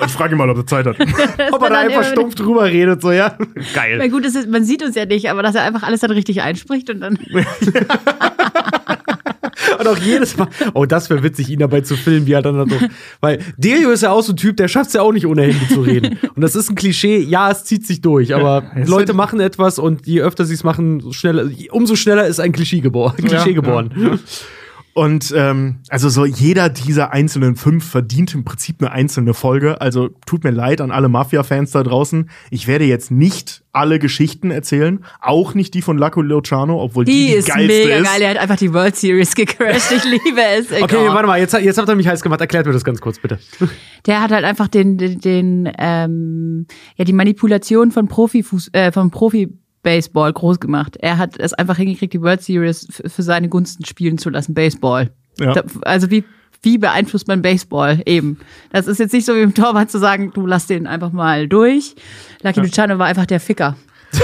[0.01, 0.97] Und ich frage ihn mal, ob er Zeit hat.
[1.53, 3.37] Ob er da dann einfach stumpf drüber redet, so, ja.
[3.39, 4.09] Na Geil.
[4.11, 6.43] gut, es ist, man sieht uns ja nicht, aber dass er einfach alles dann richtig
[6.43, 7.19] einspricht und dann.
[9.79, 12.57] Und auch jedes Mal, oh, das wäre witzig, ihn dabei zu filmen, wie er dann
[12.57, 12.77] da so.
[13.21, 15.43] Weil Delio ist ja auch so ein Typ, der schafft es ja auch nicht ohne
[15.43, 16.19] Handy zu reden.
[16.35, 19.79] Und das ist ein Klischee, ja, es zieht sich durch, aber es Leute machen etwas
[19.79, 23.17] und je öfter sie es machen, so schneller, umso schneller ist ein Klischee geboren.
[23.17, 24.21] Klischee Ja, geboren.
[24.93, 29.81] Und ähm, also so jeder dieser einzelnen fünf verdient im Prinzip eine einzelne Folge.
[29.81, 32.29] Also tut mir leid an alle Mafia-Fans da draußen.
[32.51, 37.13] Ich werde jetzt nicht alle Geschichten erzählen, auch nicht die von Laco Luciano, obwohl die
[37.13, 38.05] Die die, ist geilste mega ist.
[38.05, 38.23] geil.
[38.23, 39.93] Er hat einfach die World Series gecrashed.
[39.93, 40.67] Ich liebe es.
[40.83, 42.41] Okay, warte mal, jetzt, jetzt habt ihr mich heiß gemacht.
[42.41, 43.39] Erklärt mir das ganz kurz, bitte.
[44.07, 49.11] Der hat halt einfach den, den, den ähm, ja, die Manipulation von Profifuß, äh, von
[49.11, 49.49] Profi
[49.83, 50.97] Baseball groß gemacht.
[51.01, 55.11] Er hat es einfach hingekriegt, die World Series für seine Gunsten spielen zu lassen, Baseball.
[55.39, 55.55] Ja.
[55.55, 56.25] Da, also wie,
[56.63, 58.39] wie beeinflusst man Baseball eben?
[58.73, 61.49] Das ist jetzt nicht so wie im Torwart zu sagen, du lass den einfach mal
[61.49, 61.95] durch.
[62.43, 63.77] Lucky Luciano war einfach der Ficker.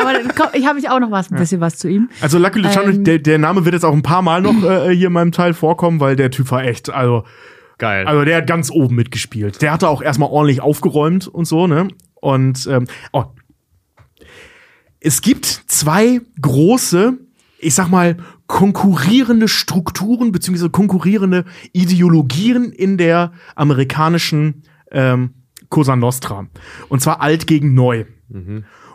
[0.00, 2.10] Aber komm, ich habe ich auch noch was, ein bisschen was zu ihm.
[2.20, 3.04] Also Lucky Luciano, Ähm.
[3.04, 5.54] der, der Name wird jetzt auch ein paar Mal noch äh, hier in meinem Teil
[5.54, 7.24] vorkommen, weil der Typ war echt, also
[7.80, 8.06] Geil.
[8.06, 9.62] Also der hat ganz oben mitgespielt.
[9.62, 11.88] Der hatte auch erstmal ordentlich aufgeräumt und so, ne?
[12.20, 13.24] Und ähm, oh.
[15.00, 17.18] Es gibt zwei große,
[17.58, 25.34] ich sag mal, konkurrierende Strukturen beziehungsweise konkurrierende Ideologien in der amerikanischen ähm,
[25.68, 26.48] Cosa Nostra.
[26.88, 28.04] Und zwar alt gegen neu.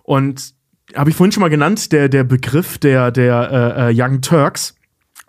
[0.03, 0.53] Und
[0.94, 4.76] habe ich vorhin schon mal genannt, der, der Begriff der, der äh, äh, Young Turks.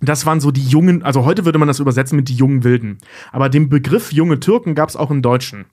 [0.00, 2.98] Das waren so die jungen, also heute würde man das übersetzen mit die jungen Wilden.
[3.32, 5.64] Aber den Begriff junge Türken gab es auch im Deutschen.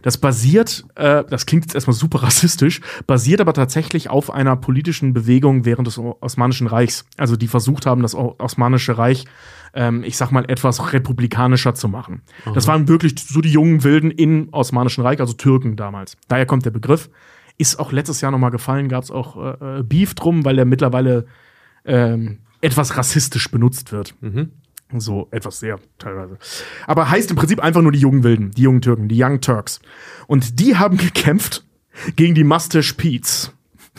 [0.00, 5.12] Das basiert, äh, das klingt jetzt erstmal super rassistisch, basiert aber tatsächlich auf einer politischen
[5.12, 7.04] Bewegung während des Osmanischen Reichs.
[7.18, 9.26] Also die versucht haben, das Osmanische Reich,
[9.74, 12.22] ähm, ich sag mal, etwas republikanischer zu machen.
[12.54, 16.16] Das waren wirklich so die jungen Wilden im Osmanischen Reich, also Türken damals.
[16.28, 17.10] Daher kommt der Begriff.
[17.58, 20.64] Ist auch letztes Jahr nochmal gefallen, gab es auch äh, äh, Beef drum, weil der
[20.64, 21.26] mittlerweile
[21.84, 24.14] ähm, etwas rassistisch benutzt wird.
[25.00, 26.38] So etwas sehr teilweise.
[26.86, 29.80] Aber heißt im Prinzip einfach nur die jungen Wilden, die jungen Türken, die Young Turks.
[30.26, 31.64] Und die haben gekämpft
[32.16, 33.52] gegen die Mustache Pete's.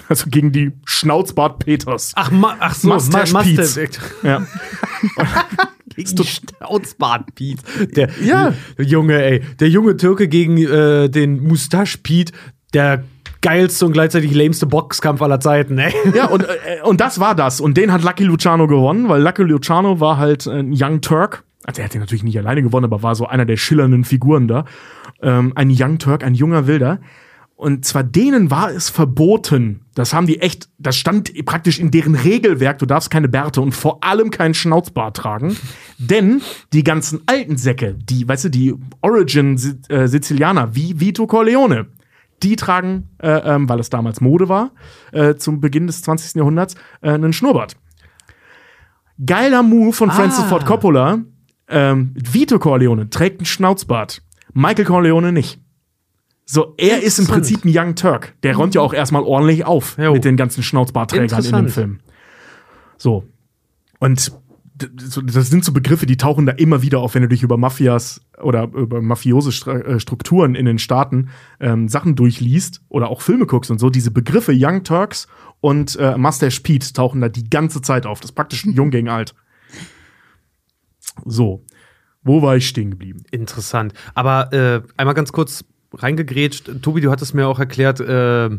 [0.10, 2.14] Also gegen die Schnauzbart Peters.
[2.16, 3.78] Ach, ma, ach so, Mustache Ma- Pete's.
[3.78, 4.02] Mustache.
[4.24, 4.46] Ja.
[5.96, 7.62] Gegen die Schnauzbart Pete.
[7.88, 8.54] Der, Ja.
[8.80, 9.42] der Junge, ey.
[9.60, 12.34] Der junge Türke gegen äh, den Mustache Pete.
[12.74, 13.04] Der
[13.44, 15.94] geilste und gleichzeitig lämste Boxkampf aller Zeiten, ey.
[16.16, 17.62] Ja, und, äh, und das war das.
[17.62, 21.44] Und den hat Lucky Luciano gewonnen, weil Lucky Luciano war halt ein Young Turk.
[21.66, 24.48] Also er hat den natürlich nicht alleine gewonnen, aber war so einer der schillernden Figuren
[24.48, 24.66] da.
[25.22, 27.00] Ähm, ein Young Turk, ein junger Wilder.
[27.56, 29.82] Und zwar denen war es verboten.
[29.96, 33.74] Das haben die echt, das stand praktisch in deren Regelwerk, du darfst keine Bärte und
[33.74, 35.56] vor allem keinen Schnauzbart tragen.
[35.98, 36.42] Denn
[36.74, 41.88] die ganzen alten Säcke, die, weißt du, die Origin-Sizilianer, wie Vito Corleone,
[42.44, 44.72] die tragen, äh, ähm, weil es damals Mode war,
[45.12, 46.36] äh, zum Beginn des 20.
[46.40, 47.76] Jahrhunderts, äh, einen Schnurrbart.
[49.24, 50.48] Geiler Move von Francis Ah.
[50.48, 51.20] Ford Coppola.
[51.70, 54.22] Ähm, Vito Corleone trägt einen Schnauzbart.
[54.54, 55.60] Michael Corleone nicht.
[56.46, 57.28] So, er ist im.
[57.28, 58.34] Prinzip ein Young Turk.
[58.44, 60.14] Der räumt ja auch erstmal ordentlich auf Jo.
[60.14, 61.70] mit den ganzen Schnauzbartträgern in dem.
[61.70, 62.00] Film.
[62.98, 63.24] So.
[64.00, 64.34] Und
[64.76, 68.22] das sind so Begriffe, die tauchen da immer wieder auf, wenn du dich über Mafias
[68.42, 71.30] oder über mafiose äh, Strukturen in den Staaten
[71.60, 73.90] ähm, Sachen durchliest oder auch Filme guckst und so.
[73.90, 75.28] Diese Begriffe Young Turks
[75.62, 78.20] und äh, Mustache Pete tauchen da die ganze Zeit auf.
[78.20, 79.36] Das ist praktisch jung gegen alt.
[81.26, 81.64] So.
[82.24, 83.24] Wo war ich stehen geblieben?
[83.32, 83.94] Interessant.
[84.14, 86.82] Aber äh, einmal ganz kurz reingegrätscht.
[86.82, 88.50] Tobi, du hattest mir auch erklärt, äh,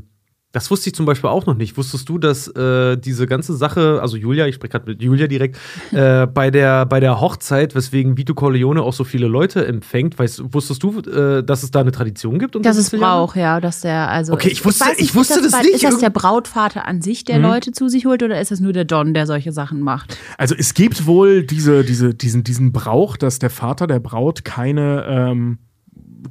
[0.55, 1.77] das wusste ich zum Beispiel auch noch nicht.
[1.77, 5.59] Wusstest du, dass äh, diese ganze Sache, also Julia, ich spreche gerade mit Julia direkt,
[5.93, 10.55] äh, bei, der, bei der Hochzeit, weswegen Vito Corleone auch so viele Leute empfängt, weißt,
[10.55, 12.57] wusstest du, äh, dass es da eine Tradition gibt?
[12.57, 13.19] unter Dass es Sizilianern?
[13.19, 14.33] braucht, ja, dass der, also.
[14.33, 15.75] Okay, ich wusste- weiß ich wusste ist das bei- nicht.
[15.75, 17.27] Ist das der Brautvater an sich, Mhm.
[17.27, 20.17] der Leute zu sich holt, oder ist das nur der Don, der solche Sachen macht?
[20.39, 25.05] Also es gibt wohl diese, diese, diesen, diesen Brauch, dass der Vater der Braut keine
[25.09, 25.59] ähm,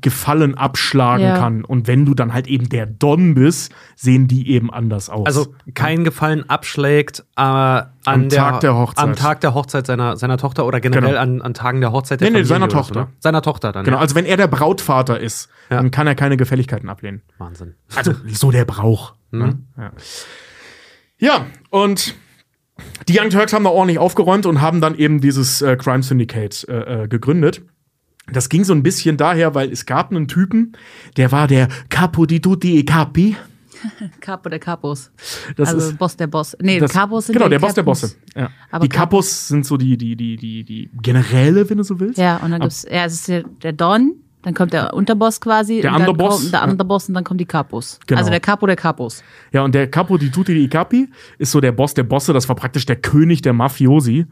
[0.02, 1.38] Gefallen abschlagen Ja.
[1.38, 1.64] kann.
[1.66, 5.26] Und wenn du dann halt eben der Don bist, sehen die eben anders aus.
[5.26, 9.04] Also keinen Gefallen abschlägt äh, an Am der, Tag der Hochzeit.
[9.04, 11.22] Am Tag der Hochzeit seiner, seiner Tochter oder generell Genau.
[11.22, 12.94] an, an Tagen der Hochzeit der Nee, nee, Familie seiner oder Tochter.
[12.94, 13.08] So, ne?
[13.20, 13.86] Seiner Tochter dann.
[13.86, 14.02] genau, ja.
[14.02, 15.78] also wenn er der Brautvater ist, Ja.
[15.78, 17.22] dann kann er keine Gefälligkeiten ablehnen.
[17.38, 17.76] Wahnsinn.
[17.96, 19.14] Also so der Brauch.
[19.32, 19.60] Ne?
[19.78, 19.92] Ja.
[21.18, 22.16] ja, und
[23.08, 26.66] die Young Turks haben da ordentlich aufgeräumt und haben dann eben dieses äh, Crime Syndicate
[26.68, 27.62] äh, äh, gegründet.
[28.32, 30.74] Das ging so ein bisschen daher, weil es gab einen Typen,
[31.18, 33.36] der war der Capo di tutti i capi.
[34.22, 35.12] Capo der Capos.
[35.58, 36.56] Das also ist Boss der Boss.
[36.62, 37.84] Nee, das, Capos sind genau der Boss der.
[37.84, 38.16] Bosse.
[38.36, 38.50] Ja.
[38.72, 42.00] Aber die Cap- Capos sind so die die die die die Generäle, wenn du so
[42.00, 42.18] willst.
[42.18, 44.14] Ja, und dann gibt's, ja, es ist der, der Don,
[44.44, 45.82] dann kommt der Unterboss quasi.
[45.82, 46.64] Der Underboss, Kommt der.
[46.64, 48.00] Underboss und dann kommen die Capos.
[48.08, 48.20] Genau.
[48.20, 49.24] Also der Capo der Capos.
[49.52, 52.32] Ja, und der Capo di tutti i capi ist so der Boss der Bosse.
[52.34, 54.28] Das war praktisch der König der Mafiosi.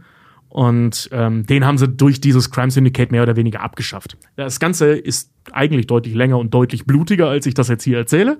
[0.51, 4.17] Und ähm, den haben sie durch dieses Crime Syndicate mehr oder weniger abgeschafft.
[4.35, 8.37] Das Ganze ist eigentlich deutlich länger und deutlich blutiger, als ich das jetzt hier erzähle.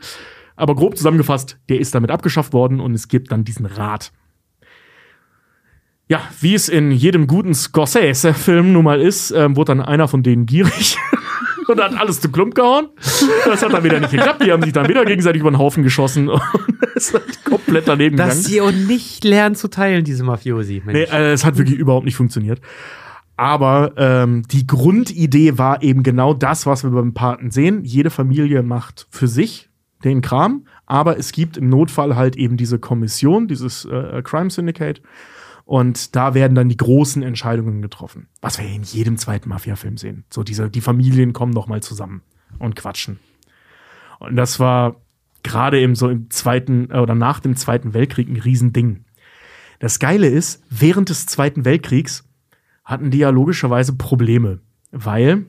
[0.58, 4.12] Aber grob zusammengefasst, der ist damit abgeschafft worden und es gibt dann diesen Rat.
[6.10, 10.22] Ja, wie es in jedem guten Scorsese-Film nun mal ist, ähm, wurde dann einer von
[10.22, 10.98] denen gierig
[11.72, 12.90] und hat alles zu Klump gehauen.
[13.46, 14.44] Das hat dann wieder nicht geklappt.
[14.46, 16.42] Die haben sich dann wieder gegenseitig über den Haufen geschossen und
[16.96, 18.44] es hat komplett daneben Dass gegangen.
[18.44, 20.82] sie auch nicht lernen zu teilen, diese Mafiosi.
[20.86, 21.10] Mensch.
[21.12, 22.62] Nee, äh, es hat wirklich überhaupt nicht funktioniert.
[23.38, 27.84] Aber ähm, die Grundidee war eben genau das, was wir beim Paten sehen.
[27.84, 29.70] Jede Familie macht für sich
[30.04, 35.02] den Kram, aber es gibt im Notfall halt eben diese Kommission, dieses äh, Crime Syndicate.
[35.72, 38.28] Und da werden dann die großen Entscheidungen getroffen.
[38.42, 40.26] Was wir in jedem zweiten Mafia-Film sehen.
[40.30, 42.24] So diese, die Familien kommen noch mal zusammen
[42.60, 43.22] und quatschen.
[44.20, 44.98] Und das war
[45.44, 49.06] gerade eben so im zweiten äh, oder nach dem Zweiten Weltkrieg ein Riesending.
[49.80, 52.30] Das Geile ist, während des Zweiten Weltkriegs
[52.84, 54.60] hatten die ja logischerweise Probleme,
[54.92, 55.46] weil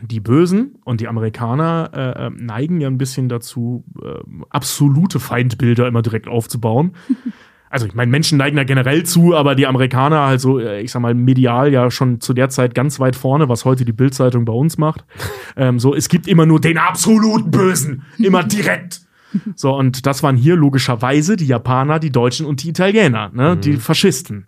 [0.00, 4.20] die Bösen und die Amerikaner äh, äh, neigen ja ein bisschen dazu, äh,
[4.50, 6.92] absolute Feindbilder immer direkt aufzubauen.
[7.70, 10.90] Also ich meine, Menschen neigen da generell zu, aber die Amerikaner halt so, äh, ich
[10.90, 14.44] sag mal, medial ja schon zu der Zeit ganz weit vorne, was heute die Bildzeitung
[14.44, 15.04] bei uns macht.
[15.56, 19.00] ähm, so, es gibt immer nur den absoluten Bösen, immer direkt.
[19.56, 23.58] So, und das waren hier logischerweise die Japaner, die Deutschen und die Italiener, ne?
[23.58, 24.46] die Faschisten.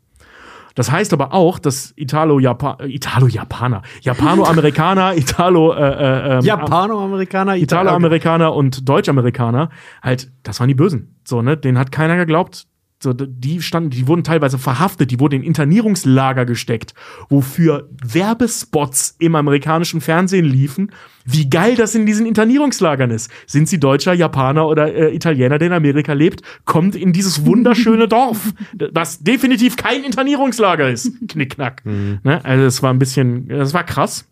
[0.74, 8.88] Das heißt aber auch, dass Italo-Japaner, Italo-Japaner, Japano-Amerikaner, Italo, äh, äh, ähm, Japano-Amerikaner, Italo-Amerikaner und
[8.88, 9.68] Deutsch-Amerikaner,
[10.02, 11.16] halt, das waren die Bösen.
[11.24, 11.56] So, ne?
[11.56, 12.66] Den hat keiner geglaubt.
[13.02, 16.92] So, die standen, die wurden teilweise verhaftet, die wurden in Internierungslager gesteckt,
[17.30, 20.92] wofür Werbespots im amerikanischen Fernsehen liefen.
[21.24, 23.30] Wie geil das in diesen Internierungslagern ist.
[23.46, 28.06] Sind sie Deutscher, Japaner oder äh, Italiener, der in Amerika lebt, kommt in dieses wunderschöne
[28.08, 28.52] Dorf,
[28.92, 31.10] was definitiv kein Internierungslager ist.
[31.26, 31.82] Knickknack.
[32.22, 32.44] Ne?
[32.44, 34.26] Also es war ein bisschen, das war krass.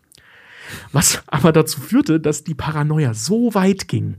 [0.91, 4.17] Was aber dazu führte, dass die Paranoia so weit ging.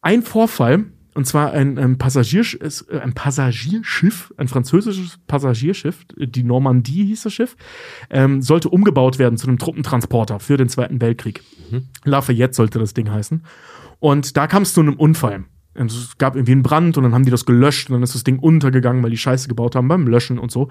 [0.00, 0.86] Ein Vorfall,
[1.18, 7.32] und zwar ein, ein, Passagiersch äh, ein Passagierschiff, ein französisches Passagierschiff, die Normandie hieß das
[7.32, 7.56] Schiff,
[8.08, 11.42] ähm, sollte umgebaut werden zu einem Truppentransporter für den Zweiten Weltkrieg.
[12.04, 13.42] Lafayette sollte das Ding heißen.
[13.98, 15.44] Und da kam es zu einem Unfall.
[15.78, 18.14] Also Es gab irgendwie einen Brand und dann haben die das gelöscht und dann ist
[18.14, 20.68] das Ding untergegangen, weil die Scheiße gebaut haben beim Löschen und so.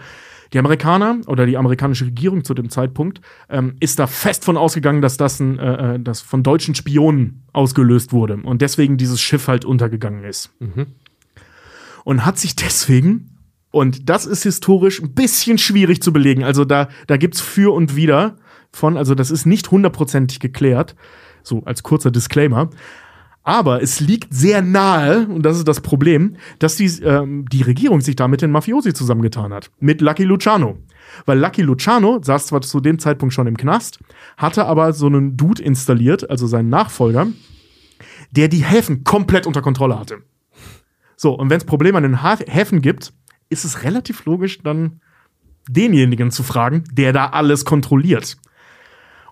[0.54, 5.02] Die Amerikaner oder die amerikanische Regierung zu dem Zeitpunkt ähm, ist da fest von ausgegangen,
[5.02, 9.48] dass das, ein, äh, äh, das von deutschen Spionen ausgelöst wurde und deswegen dieses Schiff
[9.48, 10.52] halt untergegangen ist.
[12.04, 13.38] Und hat sich deswegen,
[13.72, 17.96] und das ist historisch ein bisschen schwierig zu belegen, also da, da gibt's für und
[17.96, 18.38] wider
[18.72, 20.96] von, also das ist nicht hundertprozentig geklärt,
[21.44, 22.70] so als kurzer Disclaimer.
[23.48, 28.02] Aber es liegt sehr nahe, und das ist das Problem, dass die, ähm, die Regierung
[28.02, 29.72] sich da mit den Mafiosi zusammengetan hat.
[29.80, 30.80] Mit Lucky Luciano.
[31.26, 34.00] Weil Lucky Luciano saß zwar zu dem Zeitpunkt schon im Knast,
[34.36, 37.28] hatte aber so einen Dude installiert, also seinen Nachfolger,
[38.32, 40.18] der die Häfen komplett unter Kontrolle hatte.
[41.16, 43.14] So, und wenn es Probleme an den Häfen gibt,
[43.48, 45.00] ist es relativ logisch, dann
[45.70, 48.36] denjenigen zu fragen, der da alles kontrolliert.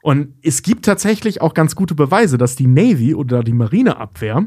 [0.06, 4.46] Und es gibt tatsächlich auch ganz gute Beweise, dass die Navy oder die Marineabwehr,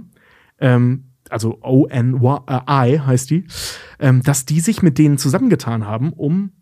[0.60, 3.44] ähm, also ONI heißt die,
[3.98, 6.52] ähm, dass die sich mit denen zusammengetan haben, um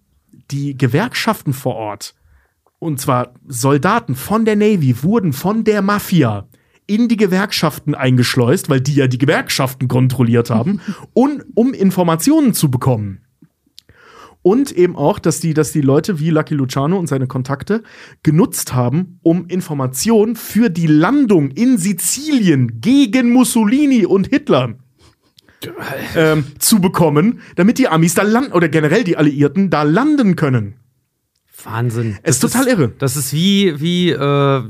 [0.50, 2.14] die Gewerkschaften vor Ort,
[2.78, 6.48] und zwar Soldaten von der Navy, wurden von der Mafia
[6.86, 10.80] in die Gewerkschaften eingeschleust, weil die ja die Gewerkschaften kontrolliert haben,
[11.12, 13.25] und, um Informationen zu bekommen.
[14.46, 17.82] Und eben auch, dass die, dass die Leute wie Lucky Luciano und seine Kontakte
[18.22, 24.74] genutzt haben, um Informationen für die Landung in Sizilien gegen Mussolini und Hitler
[26.14, 30.76] ähm, zu bekommen, damit die Amis da landen oder generell die Alliierten da landen können.
[31.64, 32.16] Wahnsinn.
[32.22, 32.92] Es ist total irre.
[33.00, 34.62] Das ist wie, wie äh,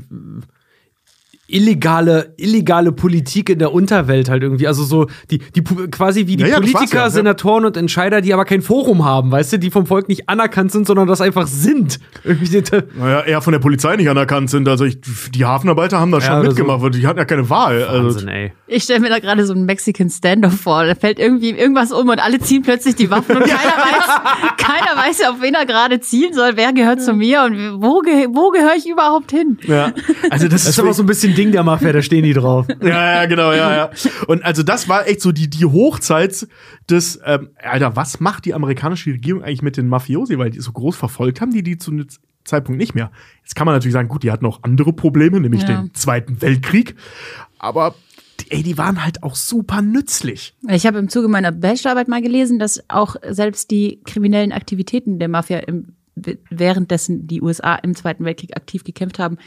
[1.47, 4.67] illegale, illegale Politik in der Unterwelt halt irgendwie.
[4.67, 7.09] Also so die, die quasi wie die Ja, ja, Politiker, ja, ja.
[7.09, 10.73] Senatoren und Entscheider, die aber kein Forum haben, weißt du, die vom Volk nicht anerkannt
[10.73, 11.99] sind, sondern das einfach sind.
[12.23, 12.61] Irgendwie
[12.97, 14.67] Naja, eher von der Polizei nicht anerkannt sind.
[14.67, 14.99] Also ich,
[15.33, 17.83] die Hafenarbeiter haben da schon mitgemacht, weil die hatten ja keine Wahl.
[17.83, 18.51] Also, Wahnsinn, ey.
[18.67, 20.85] Ich stelle mir da gerade so einen Mexican Standoff vor.
[20.85, 25.07] Da fällt irgendwie irgendwas um und alle ziehen plötzlich die Waffen und keiner weiß, keiner
[25.07, 26.51] weiß, auf wen er gerade zielen soll.
[26.55, 29.57] Wer gehört zu mir und wo, ge wo gehöre ich überhaupt hin?
[29.63, 29.93] ja.
[30.29, 32.67] also das, Das ist aber so ein bisschen Ding der Mafia, da stehen die drauf.
[32.81, 33.89] Ja, ja, genau, ja, ja.
[34.27, 36.47] Und also das war echt so die, die Hochzeit
[36.89, 40.37] des, ähm, Alter, was macht die amerikanische Regierung eigentlich mit den Mafiosi?
[40.37, 42.07] Weil die so groß verfolgt haben, die die zu einem
[42.43, 43.11] Zeitpunkt nicht mehr.
[43.43, 45.81] Jetzt kann man natürlich sagen, gut, die hatten auch andere Probleme, nämlich Ja.
[45.81, 46.95] den Zweiten Weltkrieg.
[47.59, 47.93] Aber
[48.39, 50.55] die, ey, die waren halt auch super nützlich.
[50.69, 55.27] Ich habe im Zuge meiner Bachelorarbeit mal gelesen, dass auch selbst die kriminellen Aktivitäten der
[55.27, 55.95] Mafia im,
[56.49, 59.37] währenddessen die USA im Zweiten Weltkrieg aktiv gekämpft haben,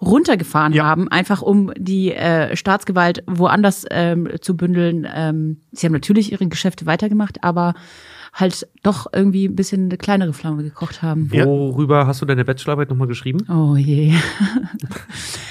[0.00, 0.84] runtergefahren Ja.
[0.84, 5.06] haben, einfach um die äh, Staatsgewalt woanders ähm, zu bündeln.
[5.12, 7.74] Ähm, sie haben natürlich ihre Geschäfte weitergemacht, aber
[8.32, 11.30] halt doch irgendwie ein bisschen eine kleinere Flamme gekocht haben.
[11.32, 11.46] Ja.
[11.46, 13.44] Worüber hast du deine Bachelorarbeit nochmal geschrieben?
[13.50, 14.12] Oh je.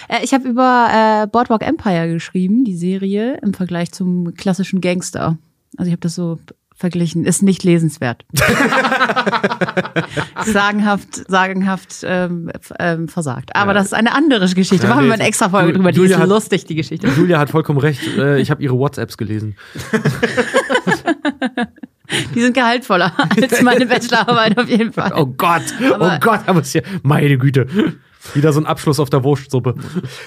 [0.09, 0.87] Äh, ich habe über
[1.23, 5.37] äh, Boardwalk Empire geschrieben, die Serie, im Vergleich zum klassischen Gangster.
[5.75, 6.39] Also ich habe das so
[6.77, 7.25] verglichen.
[7.25, 8.23] Ist nicht lesenswert.
[10.45, 13.55] sagenhaft, sagenhaft ähm, ähm, versagt.
[13.55, 14.85] Aber das ist eine andere Geschichte.
[14.87, 15.91] Ja, Machen wir nee, eine extra Folge drüber.
[15.91, 17.07] Die Julia ist hat- lustig, die Geschichte.
[17.07, 18.01] Julia hat vollkommen recht.
[18.17, 19.55] Äh, ich habe ihre WhatsApps gelesen.
[22.33, 25.11] Die sind gehaltvoller als meine Bachelorarbeit auf jeden Fall.
[25.15, 27.67] Oh Gott, Aber- oh Gott, aber es ist ja, meine Güte.
[28.33, 29.75] Wieder so ein Abschluss auf der Wurstsuppe.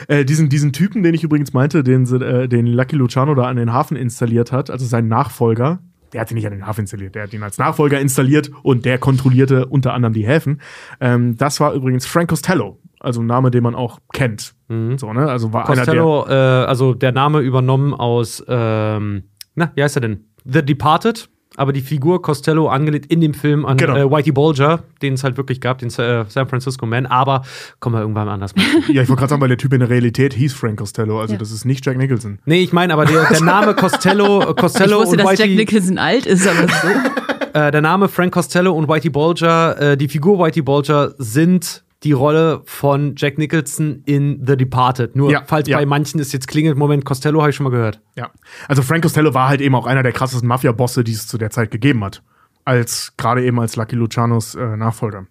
[0.06, 3.56] Äh, diesen, diesen Typen, den ich übrigens meinte, den, äh, den Lucky Luciano da an
[3.56, 5.78] den Hafen installiert hat, also sein Nachfolger,
[6.12, 8.84] der hat ihn nicht an den Hafen installiert, der hat ihn als Nachfolger installiert und
[8.84, 10.60] der kontrollierte unter anderem die Häfen.
[11.00, 14.54] Ähm, das war übrigens Frank Costello, also ein Name, den man auch kennt.
[14.68, 15.28] So, ne?
[15.28, 19.24] Also war einer Costello, äh, also der Name übernommen aus, ähm,
[19.56, 20.26] na, wie heißt er denn?
[20.44, 21.28] The Departed.
[21.60, 23.94] Aber die Figur Costello angelegt in dem Film an Genau.
[23.96, 27.04] äh, Whitey Bulger, den es halt wirklich gab, den äh, San Francisco Man.
[27.04, 27.42] Aber
[27.80, 28.64] kommen wir irgendwann anders mal.
[28.92, 31.34] ja, ich wollte gerade sagen, weil der Typ in der Realität hieß Frank Costello, also
[31.34, 31.38] Ja.
[31.38, 32.38] das ist nicht Jack Nicholson.
[32.46, 35.50] nee, ich meine aber der, der Name Costello, äh, Ich Costello wusste, und dass Jack.
[35.50, 36.88] Nicholson alt ist, aber so.
[37.52, 42.12] Äh, der Name Frank Costello und Whitey Bulger, äh, die Figur Whitey Bulger sind die
[42.12, 45.16] Rolle von Jack Nicholson in The Departed.
[45.16, 45.76] Nur Ja, falls ja.
[45.76, 48.00] bei manchen es jetzt klingelt, Moment, Costello habe ich schon mal gehört.
[48.16, 48.30] Ja.
[48.68, 51.50] Also Frank Costello war halt eben auch einer der krassesten Mafia-Bosse, die es zu der
[51.50, 52.22] Zeit gegeben hat.
[52.64, 55.26] Als, gerade eben als Lucky Lucianos äh, Nachfolger.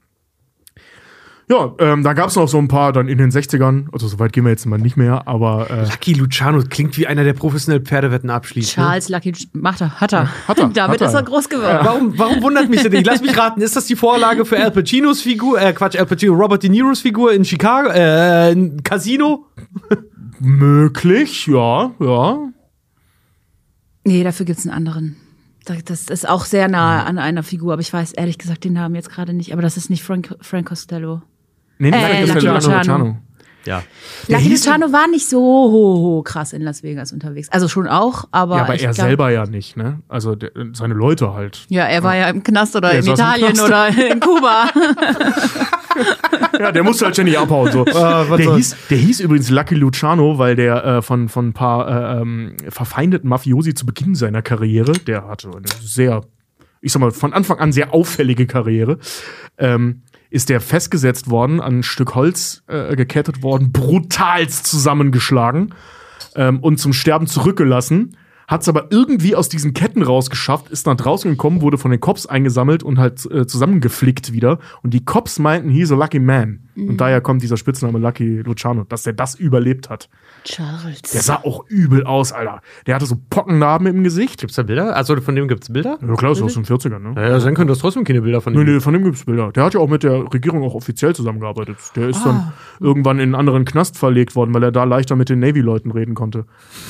[1.51, 4.19] Ja, ähm, da gab es noch so ein paar dann in den 60ern, also so
[4.19, 7.33] weit gehen wir jetzt mal nicht mehr, aber äh, Lucky Luciano klingt wie einer, der
[7.33, 8.77] professionell Pferdewetten abschließt.
[8.77, 8.83] Ne?
[8.83, 10.29] Charles Lucky macht er, hat er.
[10.47, 11.07] hat er, Damit hat er.
[11.07, 11.79] ist er groß geworden.
[11.81, 13.07] Warum, warum wundert mich das nicht?
[13.07, 16.33] Lass mich raten, ist das die Vorlage für Al Pacinos Figur, äh, Quatsch, Al Pacino,
[16.35, 19.47] Robert De Niros Figur in Chicago, äh, in Casino?
[20.39, 22.37] möglich, ja, ja.
[24.05, 25.15] Nee, dafür gibt's einen anderen.
[25.65, 28.73] Da- Das ist auch sehr nah an einer Figur, aber ich weiß ehrlich gesagt den
[28.73, 29.51] Namen jetzt gerade nicht.
[29.51, 31.21] Aber das ist nicht Frank, Frank Costello.
[31.79, 33.17] Nee, nicht Äh, Lucky Luciano.
[33.65, 33.83] Ja.
[34.27, 37.49] Lucky Luciano war nicht so ho, ho, krass in Las Vegas unterwegs.
[37.51, 38.57] Also schon auch, aber.
[38.57, 39.99] Ja, aber ich er glaub- selber ja nicht, ne?
[40.07, 41.65] Also der, seine Leute halt.
[41.69, 44.69] Ja, er war ja im Knast oder Er in Italien oder in Kuba.
[46.57, 47.71] Ja, der musste halt ständig abhauen.
[47.71, 47.85] So.
[47.85, 52.17] was der, hieß, der hieß übrigens Lucky Luciano, weil der äh, von, von ein paar
[52.17, 56.21] äh, ähm, verfeindeten Mafiosi zu Beginn seiner Karriere, der hatte eine sehr,
[56.81, 58.97] ich sag mal, von Anfang an sehr auffällige Karriere,
[59.57, 65.73] ähm, ist der festgesetzt worden, an ein Stück Holz äh, gekettet worden, brutalst zusammengeschlagen
[66.35, 68.15] ähm, und zum Sterben zurückgelassen.
[68.47, 71.99] Hat es aber irgendwie aus diesen Ketten rausgeschafft, ist nach draußen gekommen, wurde von den
[71.99, 74.57] Cops eingesammelt und halt äh, zusammengeflickt wieder.
[74.81, 76.67] Und die Cops meinten, he's a lucky man.
[76.75, 80.09] Und daher kommt dieser Spitzname Lucky Luciano, dass der das überlebt hat.
[80.43, 81.01] Charles.
[81.13, 82.61] Der sah auch übel aus, Alter.
[82.87, 84.39] Der hatte so Pockennarben im Gesicht.
[84.39, 84.95] Gibt's da Bilder?
[84.95, 85.97] Also von dem gibt's Bilder?
[86.05, 87.13] Ja, klar, ist aus den 40ern, ne?
[87.15, 88.73] Ja, ja, dann können das trotzdem keine Bilder von Nee, ihm.
[88.75, 89.51] nee, von dem gibt's Bilder.
[89.51, 91.77] Der hat ja auch mit der Regierung auch offiziell zusammengearbeitet.
[91.95, 92.25] Der ist Ah.
[92.25, 95.91] dann irgendwann in einen anderen Knast verlegt worden, weil er da leichter mit den Navy-Leuten
[95.91, 96.45] reden konnte.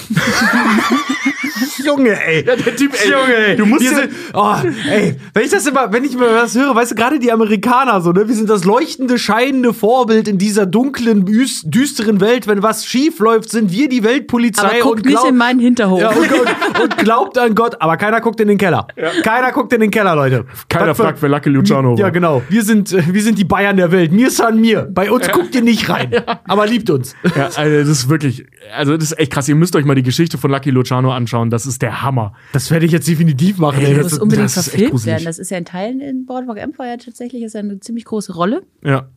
[1.85, 2.45] Junge, ey.
[2.45, 3.55] Ja, der Typ, ey, Junge, ey.
[3.55, 4.55] du musst wir ja- sind, oh,
[4.89, 8.01] ey, wenn ich das immer, wenn ich mir das höre, weißt du, gerade die Amerikaner
[8.01, 12.47] so, ne, wir sind das leuchtende, scheinende Vorbild in dieser dunklen, düs- düsteren Welt.
[12.47, 15.59] Wenn was schief läuft, sind wir die Weltpolizei aber guckt und nicht glaub- in meinen
[15.59, 15.99] Hinterhof.
[16.01, 18.87] ja, und, und, und glaubt an Gott, aber keiner guckt in den Keller.
[19.23, 20.45] Keiner guckt in den Keller, Leute.
[20.67, 21.99] Keiner Was für- fragt, wer Lucky Luciano war.
[21.99, 22.41] Ja, genau.
[22.49, 24.11] Wir sind, äh, wir sind die Bayern der Welt.
[24.11, 24.87] Mir san mir.
[24.91, 26.11] Bei uns guckt ihr nicht rein.
[26.47, 27.15] Aber liebt uns.
[27.35, 28.45] Ja, also das ist wirklich,
[28.75, 29.47] also das ist echt krass.
[29.47, 31.48] Ihr müsst euch mal die Geschichte von Lucky Luciano anschauen.
[31.49, 32.33] Das ist der Hammer.
[32.53, 33.79] Das werde ich jetzt definitiv machen.
[33.81, 33.93] Ey.
[33.95, 35.25] Das Das, muss unbedingt das verfilmt werden.
[35.25, 38.63] Das ist ja in Teilen in Boardwalk Empire tatsächlich ist ja eine ziemlich große Rolle.
[38.83, 39.09] Ja.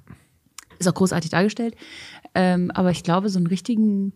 [0.78, 1.74] Ist auch großartig dargestellt.
[2.34, 4.12] Ähm, aber ich glaube, so einen richtigen.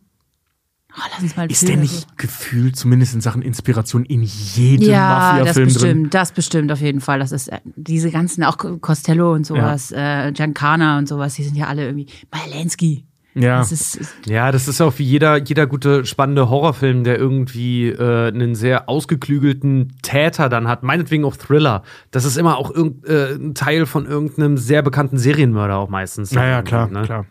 [0.99, 1.95] Oh, lass uns mal Ist der oder so.
[1.95, 6.11] nicht gefühlt, zumindest in Sachen Inspiration, in jedem Ja, das Mafia-Film bestimmt, drin?
[6.11, 7.19] das bestimmt auf jeden Fall.
[7.19, 11.55] Das ist äh, diese ganzen, auch Costello und sowas, äh, Giancana und sowas, die sind
[11.57, 12.07] ja alle irgendwie.
[12.33, 13.05] Malensky.
[13.39, 13.59] Ja.
[13.59, 18.29] Das ist, ja, das ist auch wie jeder, jeder gute, spannende Horrorfilm, der irgendwie äh,
[18.29, 20.83] einen sehr ausgeklügelten Täter dann hat.
[20.83, 21.83] Meinetwegen auch Thriller.
[22.11, 26.33] Das ist immer auch irgend, äh, ein Teil von irgendeinem sehr bekannten Serienmörder auch meistens.
[26.33, 27.03] Naja, klar, Ne?
[27.03, 27.27] klar.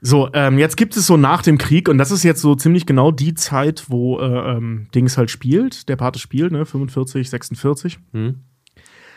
[0.00, 2.86] So, ähm, jetzt gibt es so nach dem Krieg, und das ist jetzt so ziemlich
[2.86, 7.98] genau die Zeit, wo äh, ähm, Dings halt spielt, der Pate spielt, ne, 45, 46.
[8.12, 8.40] Hm.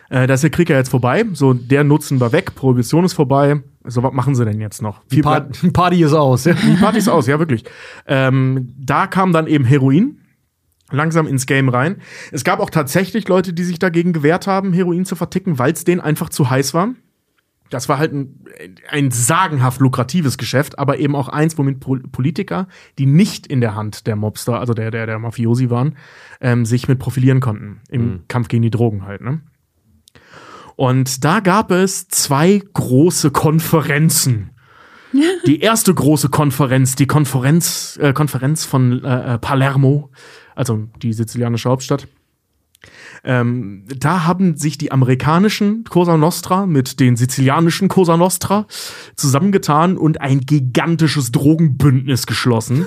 [0.10, 3.14] Äh, da ist der Krieg ja jetzt vorbei, so der Nutzen war weg, Prohibition ist
[3.14, 3.62] vorbei.
[3.88, 5.04] So, was machen sie denn jetzt noch?
[5.06, 6.46] Die Par Party ist aus.
[6.46, 6.54] Ja.
[6.54, 7.64] Die Party ist aus, ja, wirklich.
[8.08, 10.20] Ähm, da kam dann eben Heroin
[10.92, 11.98] langsam ins Game rein.
[12.32, 15.84] Es gab auch tatsächlich Leute, die sich dagegen gewehrt haben, Heroin zu verticken, weil es
[15.84, 16.90] denen einfach zu heiß war.
[17.72, 18.46] Das war halt ein,
[18.90, 22.68] ein sagenhaft lukratives Geschäft, aber eben auch eins, womit Pol- Politiker,
[23.00, 25.98] die nicht in der Hand der Mobster, also der, der, der Mafiosi waren,
[26.42, 29.42] ähm, sich mit profilieren konnten im Kampf gegen die Drogen halt, ne?
[30.76, 34.52] Und da gab es zwei große Konferenzen.
[35.46, 40.10] Die erste große Konferenz, die Konferenz, äh, Konferenz von äh, äh, Palermo,
[40.56, 42.08] also die sizilianische Hauptstadt.
[43.26, 48.68] Ähm, da haben sich die amerikanischen Cosa Nostra mit den sizilianischen Cosa Nostra
[49.16, 52.86] zusammengetan und ein gigantisches Drogenbündnis geschlossen.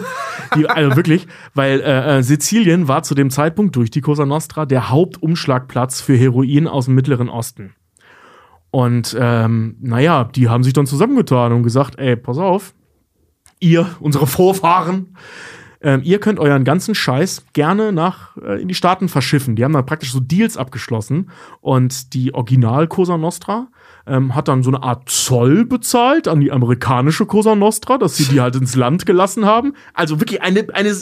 [0.55, 4.65] Die, also wirklich, weil äh, äh, Sizilien war zu dem Zeitpunkt durch die Cosa Nostra
[4.65, 7.75] der Hauptumschlagplatz für Heroin aus dem Mittleren Osten.
[8.71, 12.75] Und ähm, naja, die haben sich dann zusammengetan und gesagt, ey, pass auf,
[13.59, 15.17] ihr, unsere Vorfahren,
[15.81, 19.55] ähm, ihr könnt euren ganzen Scheiß gerne nach äh, in die Staaten verschiffen.
[19.57, 21.31] Die haben dann praktisch so Deals abgeschlossen
[21.61, 23.69] und die Original Cosa Nostra
[24.07, 28.25] ähm, hat dann so eine Art Zoll bezahlt an die amerikanische Cosa Nostra, dass sie
[28.25, 29.75] die halt ins Land gelassen haben.
[29.95, 30.95] Also wirklich eine, eine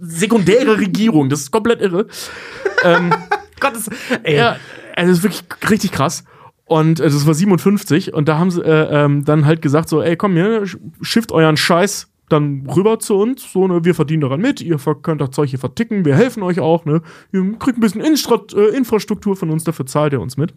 [0.00, 2.06] sekundäre Regierung, das ist komplett irre.
[3.60, 3.88] Gott, das,
[4.24, 4.56] ey, Ja,
[4.96, 6.24] also das ist wirklich richtig krass.
[6.64, 10.02] Und äh, das war 57 und da haben sie äh, ähm, dann halt gesagt so,
[10.02, 14.22] ey, komm hier, sch- schifft euren Scheiß dann rüber zu uns, so, ne, wir verdienen
[14.22, 17.02] daran mit, ihr könnt das Zeug hier verticken, wir helfen euch auch, ne,
[17.32, 20.54] ihr kriegt ein bisschen Instra äh, Infrastruktur von uns, dafür zahlt ihr uns mit.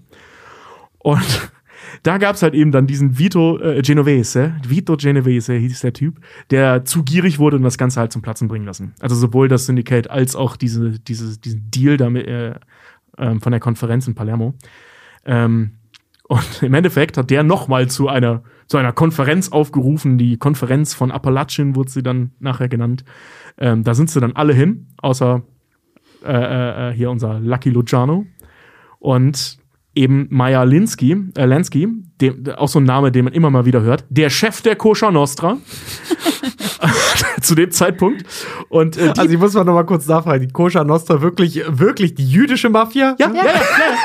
[0.99, 1.52] Und
[2.03, 6.19] da gab's halt eben dann diesen Vito äh, Genovese, Vito Genovese hieß der Typ,
[6.49, 8.93] der zu gierig wurde und das Ganze halt zum Platzen bringen lassen.
[8.99, 12.56] Also sowohl das Syndicate als auch diese, diese, diesen Deal damit, äh,
[13.18, 14.53] ähm, von der Konferenz in Palermo.
[15.26, 15.72] Ähm,
[16.27, 21.11] und im Endeffekt hat der nochmal zu einer, zu einer Konferenz aufgerufen, die Konferenz von
[21.11, 23.03] Appalachien wurde sie dann nachher genannt.
[23.57, 25.43] Ähm, da sind sie dann alle hin, außer
[26.25, 28.25] äh, äh, äh, hier unser Lucky Luciano
[28.99, 29.59] und
[29.93, 31.87] eben Maya Linsky, äh, Lansky,
[32.19, 35.11] dem, auch so ein Name, den man immer mal wieder hört, der Chef der Koscher
[35.11, 35.57] Nostra
[37.41, 38.25] zu dem Zeitpunkt.
[38.69, 42.15] Und äh, Also ich muss mal noch mal kurz nachfragen, die Koscher Nostra wirklich, wirklich
[42.15, 43.15] die jüdische Mafia?
[43.19, 43.97] ja, ja, ja, ja, ja,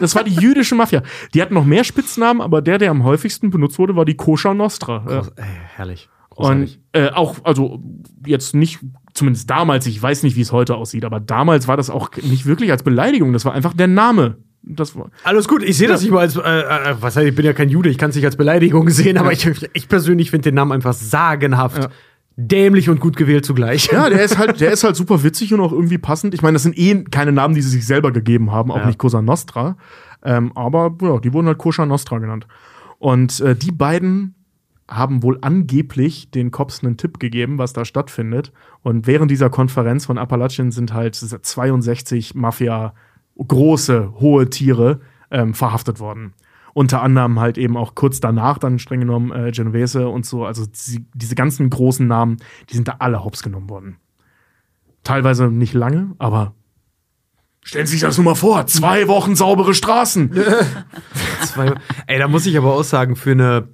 [0.00, 1.02] das war die jüdische Mafia.
[1.34, 4.54] Die hatten noch mehr Spitznamen, aber der, der am häufigsten benutzt wurde, war die Koscher
[4.54, 5.04] Nostra.
[5.08, 5.20] Ja.
[5.20, 5.44] Groß- Ey,
[5.76, 6.08] herrlich.
[6.30, 6.80] Großartig.
[6.94, 7.80] Und äh, auch, also
[8.26, 8.80] jetzt nicht,
[9.14, 12.44] zumindest damals, ich weiß nicht, wie es heute aussieht, aber damals war das auch nicht
[12.46, 14.36] wirklich als Beleidigung, das war einfach der Name.
[14.68, 17.34] Das war, Alles gut, ich sehe das nicht mal als, äh, äh, was heißt, ich
[17.36, 20.30] bin ja kein Jude, ich kann es nicht als Beleidigung sehen, aber ich, ich persönlich
[20.32, 21.88] finde den Namen einfach sagenhaft, Ja.
[22.36, 23.88] Dämlich und gut gewählt zugleich.
[23.92, 26.34] ja, der ist halt, der ist halt super witzig und auch irgendwie passend.
[26.34, 28.86] Ich meine, das sind eh keine Namen, die sie sich selber gegeben haben, auch Ja.
[28.86, 29.76] nicht Cosa Nostra.
[30.22, 32.46] Ähm, aber ja, die wurden halt Koscher Nostra genannt.
[32.98, 34.34] Und äh, die beiden
[34.88, 38.52] haben wohl angeblich den Cops einen Tipp gegeben, was da stattfindet.
[38.82, 42.94] Und während dieser Konferenz von Appalachien sind halt 62 Mafia
[43.36, 45.00] große, hohe Tiere
[45.30, 46.34] ähm, verhaftet worden.
[46.76, 50.44] Unter anderem halt eben auch kurz danach dann streng genommen äh, Genovese und so.
[50.44, 52.36] Also die, diese ganzen großen Namen,
[52.68, 53.96] die sind da alle hops genommen worden.
[55.02, 56.52] Teilweise nicht lange, aber
[57.62, 58.66] stellen Sie sich das nur mal vor.
[58.66, 60.32] Zwei Wochen saubere Straßen.
[61.46, 61.72] Zwei,
[62.08, 63.68] ey, da muss ich aber auch sagen, für eine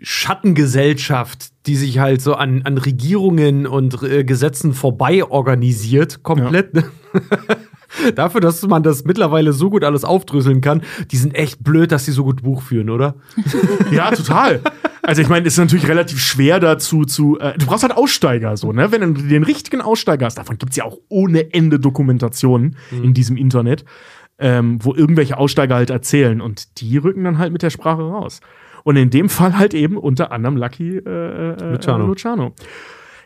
[0.00, 6.74] Schattengesellschaft, die sich halt so an, an Regierungen und äh, Gesetzen vorbei organisiert, komplett.
[6.74, 6.84] ne?
[8.14, 12.04] Dafür, dass man das mittlerweile so gut alles aufdröseln kann, die sind echt blöd, dass
[12.04, 13.14] sie so gut Buch führen, oder?
[13.90, 14.60] Ja, total.
[15.02, 17.38] Also ich meine, es ist natürlich relativ schwer dazu zu.
[17.38, 18.92] Äh, du brauchst halt Aussteiger, so, ne?
[18.92, 23.36] Wenn du den richtigen Aussteiger hast, davon gibt's ja auch ohne Ende Dokumentationen in diesem
[23.36, 23.84] Internet,
[24.38, 28.40] ähm, wo irgendwelche Aussteiger halt erzählen und die rücken dann halt mit der Sprache raus.
[28.84, 32.04] Und in dem Fall halt eben unter anderem Lucky äh, äh, Luciano.
[32.04, 32.54] Äh, Luciano.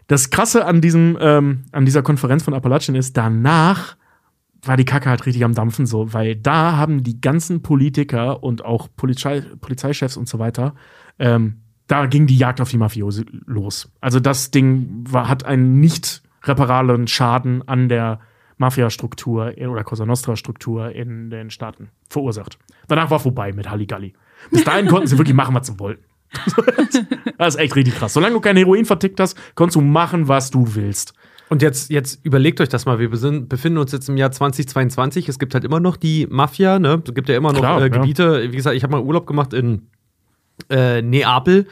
[0.06, 3.96] Das Krasse an diesem, ähm, an dieser Konferenz von Appalachien ist, danach
[4.64, 8.64] war die Kacke halt richtig am Dampfen so, weil da haben die ganzen Politiker und
[8.64, 10.74] auch Polizei, Polizeichefs und so weiter,
[11.18, 13.92] ähm, da ging die Jagd auf die Mafiosi los.
[14.00, 18.20] Also das Ding war, hat einen nicht reparablen Schaden an der
[18.56, 22.58] Mafia-Struktur oder Cosa Nostra-Struktur in den Staaten verursacht.
[22.86, 24.14] Danach war vorbei mit Halligalli.
[24.50, 26.04] Bis dahin konnten sie wirklich machen, was sie wollten.
[27.38, 28.14] das ist echt richtig krass.
[28.14, 31.14] Solange du kein Heroin vertickt hast, konntest du machen, was du willst.
[31.52, 32.98] Und jetzt, jetzt überlegt euch das mal.
[32.98, 35.28] Wir befinden uns jetzt im Jahr 2022.
[35.28, 37.02] Es gibt halt immer noch die Mafia, ne?
[37.06, 37.88] Es gibt ja immer noch Klar, äh, ja.
[37.88, 38.50] Gebiete.
[38.50, 39.88] Wie gesagt, ich habe mal Urlaub gemacht in
[40.70, 41.66] äh, Neapel.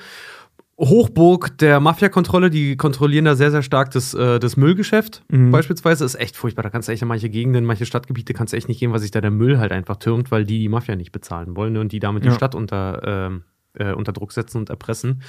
[0.79, 5.51] Hochburg der Mafia-Kontrolle, die kontrollieren da sehr, sehr stark das, äh, das Müllgeschäft Mhm.
[5.51, 6.05] beispielsweise.
[6.05, 6.63] Ist echt furchtbar.
[6.63, 8.93] Da kannst du echt in manche Gegenden, in manche Stadtgebiete kannst du echt nicht gehen,
[8.93, 11.73] weil sich da der Müll halt einfach türmt, weil die die Mafia nicht bezahlen wollen
[11.75, 11.81] ne?
[11.81, 12.31] und die damit Ja.
[12.31, 13.43] die Stadt unter, ähm,
[13.75, 15.23] äh, unter Druck setzen und erpressen.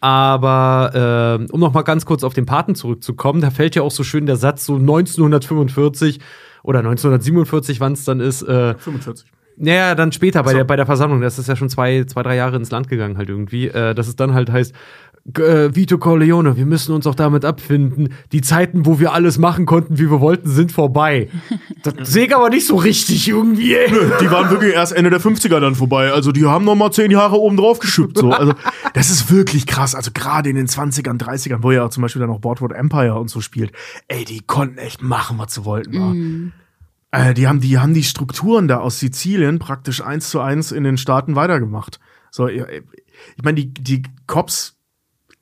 [0.00, 3.90] Aber ähm, um noch mal ganz kurz auf den Paten zurückzukommen, da fällt ja auch
[3.90, 6.20] so schön der Satz so 1945
[6.62, 8.42] oder 1947, wann es dann ist.
[8.42, 9.26] Äh, 45.
[9.56, 10.56] naja, dann später bei, So.
[10.58, 11.20] der, bei der Versammlung.
[11.20, 13.68] Das ist ja schon zwei, zwei, drei Jahre ins Land gegangen halt irgendwie.
[13.68, 14.74] Äh, dass es dann halt heißt,
[15.34, 18.14] äh, Vito Corleone, wir müssen uns auch damit abfinden.
[18.32, 21.28] Die Zeiten, wo wir alles machen konnten, wie wir wollten, sind vorbei.
[21.82, 23.74] Das sehe ich aber nicht so richtig irgendwie.
[23.74, 23.88] Ey.
[24.20, 26.10] Die waren wirklich erst Ende der 50er dann vorbei.
[26.10, 28.18] Also die haben noch mal zehn Jahre oben drauf geschüppt.
[28.18, 28.32] So.
[28.32, 28.54] Also
[28.92, 29.94] das ist wirklich krass.
[29.94, 33.14] Also gerade in den 20ern, 30ern, wo ja auch zum Beispiel dann noch Boardwalk Empire
[33.14, 33.72] und so spielt.
[34.08, 36.52] Ey, die konnten echt machen, was sie wollten.
[37.12, 37.28] Wa?
[37.28, 40.82] Äh, die, haben, die haben die Strukturen da aus Sizilien praktisch eins zu eins in
[40.82, 42.00] den Staaten weitergemacht.
[42.32, 42.62] So, ich
[43.36, 44.75] ich meine, die, die Cops,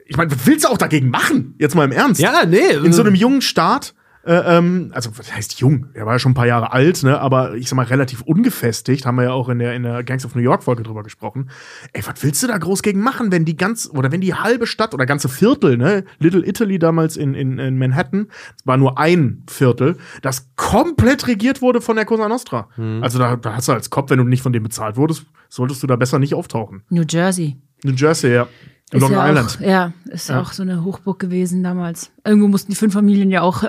[0.06, 1.54] ich meine, was willst du auch dagegen machen?
[1.58, 2.20] Jetzt mal im Ernst.
[2.20, 2.72] Ja, nee.
[2.72, 3.94] in so einem jungen Staat,
[4.26, 5.86] äh, ähm, also was heißt jung?
[5.92, 7.20] Er war ja schon ein paar Jahre alt, ne?
[7.20, 9.04] Aber ich sag mal relativ ungefestigt.
[9.04, 11.50] Haben wir ja auch in der in der Gangs of New York Folge drüber gesprochen.
[11.92, 14.66] Ey, was willst du da groß gegen machen, wenn die ganz oder wenn die halbe
[14.66, 16.04] Stadt oder ganze Viertel, ne?
[16.18, 21.60] Little Italy damals in in, in Manhattan, es war nur ein Viertel, das komplett regiert
[21.60, 22.68] wurde von der Cosa Nostra.
[23.02, 25.82] Also da, da hast du als Kopf, wenn du nicht von dem bezahlt wurdest, solltest
[25.82, 26.82] du da besser nicht auftauchen.
[26.88, 27.56] New Jersey.
[27.82, 28.48] New Jersey, ja.
[28.94, 29.58] Ist Long ja Island.
[29.60, 30.40] Auch, ja, ist Ja.
[30.40, 32.10] auch so eine Hochburg gewesen damals.
[32.24, 33.62] Irgendwo mussten die fünf Familien ja auch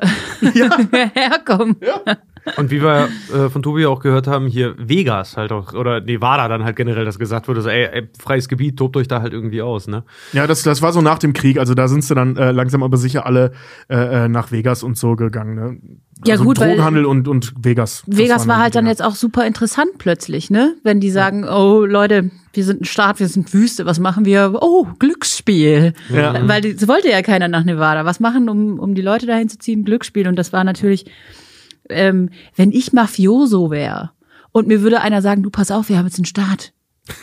[0.53, 0.77] Ja.
[1.13, 1.75] herkommen.
[1.81, 2.17] Ja.
[2.57, 6.47] Und wie wir äh, von Tobi auch gehört haben, hier Vegas halt auch, oder Nevada
[6.47, 9.33] dann halt generell, dass gesagt wurde, so, ey, ey freies Gebiet, tobt euch da halt
[9.33, 10.03] irgendwie aus, ne?
[10.33, 11.57] Ja, das, das war so nach dem Krieg.
[11.57, 13.51] Also da sind sie dann äh, langsam aber sicher alle
[13.89, 15.55] äh, äh, nach Vegas und so gegangen.
[15.55, 15.77] Ne?
[16.25, 18.03] Ja, also gut, weil- Drogenhandel und, und Vegas.
[18.07, 20.75] Das Vegas war halt die dann jetzt auch super interessant plötzlich, ne?
[20.83, 24.57] Wenn die sagen, oh Leute, wir sind ein Staat, wir sind Wüste, was machen wir?
[24.61, 25.93] Oh, Glücksspiel.
[26.09, 26.47] Ja.
[26.47, 28.05] Weil die, es wollte ja keiner nach Nevada.
[28.05, 29.83] Was machen, um, um die Leute dahin zu ziehen?
[29.83, 30.27] Glücksspiel.
[30.27, 31.05] Und das war natürlich,
[31.89, 34.11] ähm, wenn ich Mafioso wäre
[34.51, 36.73] und mir würde einer sagen, du pass auf, wir haben jetzt einen Staat.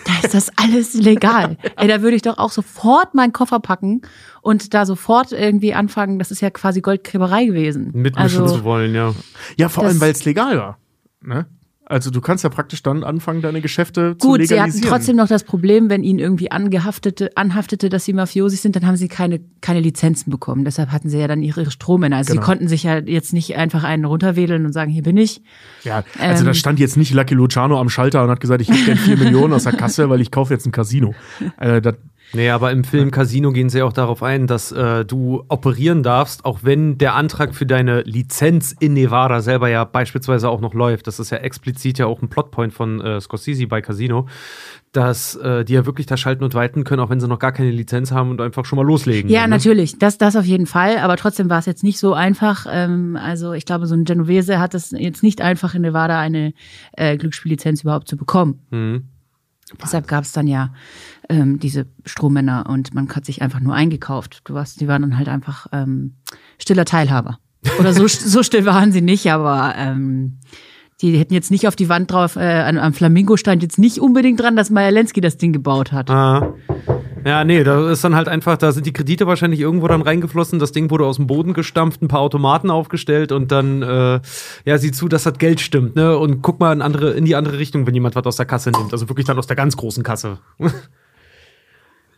[0.04, 1.56] Da ist das alles legal.
[1.76, 4.02] Ey, da würde ich doch auch sofort meinen Koffer packen
[4.40, 6.18] und da sofort irgendwie anfangen.
[6.18, 7.90] Das ist ja quasi Goldgräberei gewesen.
[7.92, 9.12] Mitmischen also, zu wollen, ja.
[9.56, 10.78] Ja, vor allem, weil es legal war.
[11.20, 11.46] Ne?
[11.92, 14.62] Also du kannst ja praktisch dann anfangen, deine Geschäfte zu Gut, sie legalisieren.
[14.62, 18.86] hatten trotzdem noch das Problem, wenn ihnen irgendwie angehaftete, anhaftete, dass sie Mafiosi sind, dann
[18.86, 20.64] haben sie keine, keine Lizenzen bekommen.
[20.64, 22.16] Deshalb hatten sie ja dann ihre Strohmänner.
[22.16, 22.42] Also Genau.
[22.42, 25.42] sie konnten sich ja jetzt nicht einfach einen runterwedeln und sagen, hier bin ich.
[25.84, 26.46] Ja, also Ähm.
[26.46, 29.16] da stand jetzt nicht Lucky Luciano am Schalter und hat gesagt, ich hätte gern vier
[29.18, 31.14] Millionen aus der Kasse, weil ich kaufe jetzt ein Casino.
[31.60, 31.96] Äh, das,
[32.34, 36.46] Nee, aber im Film Casino gehen sie auch darauf ein, dass äh, du operieren darfst,
[36.46, 41.06] auch wenn der Antrag für deine Lizenz in Nevada selber ja beispielsweise auch noch läuft.
[41.06, 44.28] Das ist ja explizit ja auch ein Plotpoint von äh, Scorsese bei Casino,
[44.92, 47.52] dass äh, die ja wirklich da schalten und walten können, auch wenn sie noch gar
[47.52, 49.30] keine Lizenz haben und einfach schon mal loslegen.
[49.30, 49.48] Ja, ne?
[49.48, 50.98] natürlich, das, das auf jeden Fall.
[50.98, 52.66] Aber trotzdem war es jetzt nicht so einfach.
[52.70, 56.54] Ähm, also ich glaube, so ein Genovese hat es jetzt nicht einfach in Nevada eine
[56.92, 58.60] äh, Glücksspiellizenz überhaupt zu bekommen.
[58.70, 59.04] Mhm.
[59.80, 60.70] Deshalb gab es dann ja
[61.28, 64.42] ähm, diese Strohmänner und man hat sich einfach nur eingekauft.
[64.44, 66.14] Du warst, die waren dann halt einfach ähm,
[66.58, 67.38] stiller Teilhaber.
[67.78, 70.38] Oder so, so still waren sie nicht, aber ähm,
[71.00, 73.98] die hätten jetzt nicht auf die Wand drauf, äh, am am Flamingo stand jetzt nicht
[73.98, 76.10] unbedingt dran, dass Meyer Lenski das Ding gebaut hat.
[76.10, 76.54] Ah.
[77.24, 80.58] Ja, nee, da ist dann halt einfach, da sind die Kredite wahrscheinlich irgendwo dann reingeflossen,
[80.58, 84.20] das Ding wurde aus dem Boden gestampft, ein paar Automaten aufgestellt und dann, äh,
[84.64, 86.18] ja, sieh zu, dass das Geld stimmt, ne?
[86.18, 88.70] Und guck mal in, andere, in die andere Richtung, wenn jemand was aus der Kasse
[88.70, 88.92] nimmt.
[88.92, 90.38] Also wirklich dann aus der ganz großen Kasse.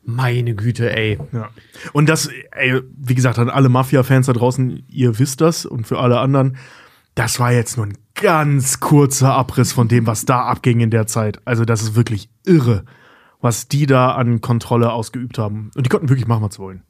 [0.04, 1.18] Meine Güte, ey.
[1.32, 1.48] ja.
[1.92, 5.98] Und das, ey, wie gesagt, an alle Mafia-Fans da draußen, ihr wisst das und für
[5.98, 6.56] alle anderen,
[7.14, 11.06] das war jetzt nur ein ganz kurzer Abriss von dem, was da abging in der
[11.06, 11.40] Zeit.
[11.44, 12.84] Also das ist wirklich irre,
[13.40, 15.70] was die da an Kontrolle ausgeübt haben.
[15.74, 16.82] Und die konnten wirklich machen, was sie wollen.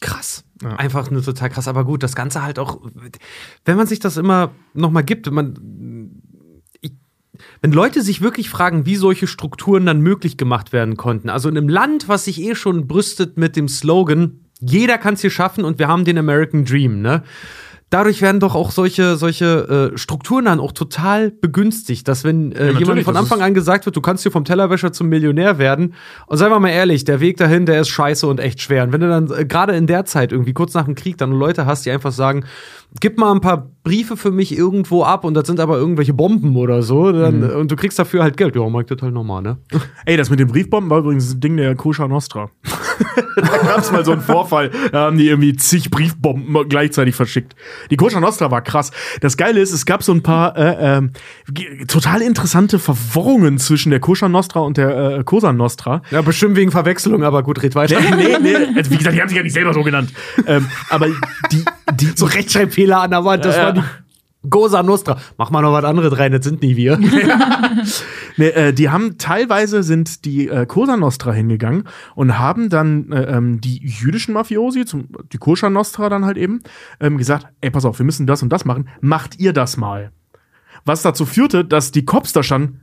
[0.00, 0.44] Krass.
[0.62, 0.76] Ja.
[0.76, 1.68] Einfach nur total krass.
[1.68, 2.80] Aber gut, das Ganze halt auch,
[3.64, 6.17] wenn man sich das immer noch mal gibt, man,
[7.60, 11.56] wenn Leute sich wirklich fragen, wie solche Strukturen dann möglich gemacht werden konnten, also in
[11.56, 15.64] einem Land, was sich eh schon brüstet mit dem Slogan, jeder kann es hier schaffen
[15.64, 17.22] und wir haben den American Dream, ne?
[17.90, 22.66] Dadurch werden doch auch solche, solche äh, Strukturen dann auch total begünstigt, dass wenn äh,
[22.66, 25.94] natürlich, jemand von Anfang an gesagt wird, du kannst hier vom Tellerwäscher zum Millionär werden.
[26.26, 28.84] Und seien wir mal ehrlich, der Weg dahin, der ist scheiße und echt schwer.
[28.84, 31.32] Und wenn du dann äh, gerade in der Zeit, irgendwie kurz nach dem Krieg, dann
[31.32, 32.44] Leute hast, die einfach sagen,
[33.00, 36.56] gib mal ein paar Briefe für mich irgendwo ab und das sind aber irgendwelche Bomben
[36.56, 37.56] oder so, dann, Mhm.
[37.56, 38.54] und du kriegst dafür halt Geld.
[38.54, 39.56] Ja, mag das halt nochmal, ne?
[40.04, 42.50] Ey, das mit den Briefbomben war übrigens ein Ding der Koscher Nostra.
[43.36, 47.54] da gab es mal so einen Vorfall, da haben die irgendwie zig Briefbomben gleichzeitig verschickt.
[47.90, 48.90] Die Koscher Nostra war krass.
[49.20, 51.00] Das Geile ist, es gab so ein paar äh,
[51.50, 56.02] ge- total interessante Verworrungen zwischen der Koscher Nostra und der äh, Cosa Nostra.
[56.10, 57.98] Ja, bestimmt wegen Verwechslung, aber gut, red weiter.
[58.00, 58.56] Nee, nee, nee.
[58.76, 60.12] Also, wie gesagt, die haben sich ja nicht selber so genannt.
[60.46, 61.06] Ähm, aber
[61.52, 62.26] die, die, so
[62.78, 63.82] Rechtschreibfehler an der Wand, das Ja, war die
[64.48, 65.18] Gosa Nostra.
[65.36, 66.98] Mach mal noch was anderes rein, das sind nie wir.
[68.36, 73.36] Nee, äh, die haben teilweise sind die äh, Cosa Nostra hingegangen und haben dann äh,
[73.36, 76.60] ähm, die jüdischen Mafiosi, zum, die Koscher Nostra dann halt eben,
[77.00, 80.12] ähm, gesagt, ey, pass auf, wir müssen das und das machen, macht ihr das mal.
[80.84, 82.82] Was dazu führte, dass die Cops da standen,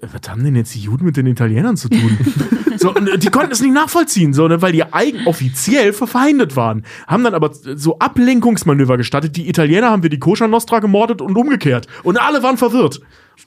[0.00, 2.18] was haben denn jetzt die Juden mit den Italienern zu tun?
[2.76, 6.54] so, und äh, die konnten es nicht nachvollziehen, so, ne, weil die eigen offiziell verfeindet
[6.54, 6.84] waren.
[7.08, 9.34] Haben dann aber so Ablenkungsmanöver gestattet.
[9.36, 11.88] Die Italiener haben wir die Koscher Nostra gemordet und umgekehrt.
[12.04, 13.00] Und alle waren verwirrt.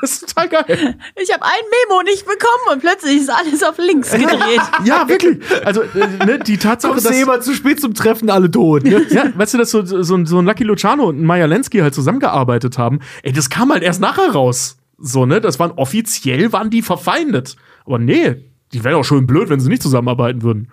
[0.00, 0.96] das ist total geil.
[1.16, 1.50] Ich habe ein
[1.88, 4.60] Memo nicht bekommen und plötzlich ist alles auf links gedreht.
[4.84, 5.38] Ja, wirklich.
[5.64, 8.84] Also, äh, ne, die Tatsache, Kommst du dass, jemand zu spät zum Treffen, alle tot.
[8.84, 9.06] Ne?
[9.10, 11.78] ja, weißt du, dass so, so, ein- so ein Lucky Luciano und ein Maya Lenski
[11.78, 14.76] halt zusammengearbeitet haben, ey, das kam halt erst nachher raus.
[15.00, 17.56] So, ne, das waren offiziell, waren die verfeindet.
[17.84, 18.36] Aber nee,
[18.72, 20.68] die wären auch schön blöd, wenn sie nicht zusammenarbeiten würden.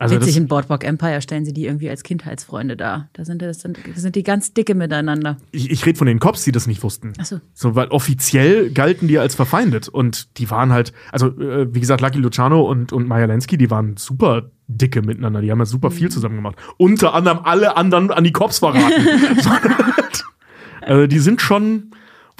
[0.00, 3.10] Also, Witzig, das, in Boardwalk Empire stellen sie die irgendwie als Kindheitsfreunde dar.
[3.12, 5.36] Da sind, das sind, sind die ganz dicke miteinander.
[5.50, 7.12] ich, ich rede von den Cops, die das nicht wussten.
[7.18, 7.40] Ach so.
[7.52, 9.88] So, weil offiziell galten die als verfeindet.
[9.88, 13.70] Und die waren halt, also, äh, wie gesagt, Lucky Luciano und, und Maya Lenski, die
[13.70, 15.42] waren super dicke miteinander.
[15.42, 16.56] Die haben ja super viel zusammen gemacht.
[16.78, 19.06] Unter anderem alle anderen an die Cops verraten.
[19.38, 19.50] So,
[20.80, 21.90] also, die sind schon,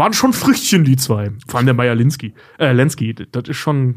[0.01, 1.31] waren schon Früchtchen, die zwei.
[1.47, 3.15] Vor allem der Maya Linsky, äh, Lenski.
[3.15, 3.97] Das ist schon,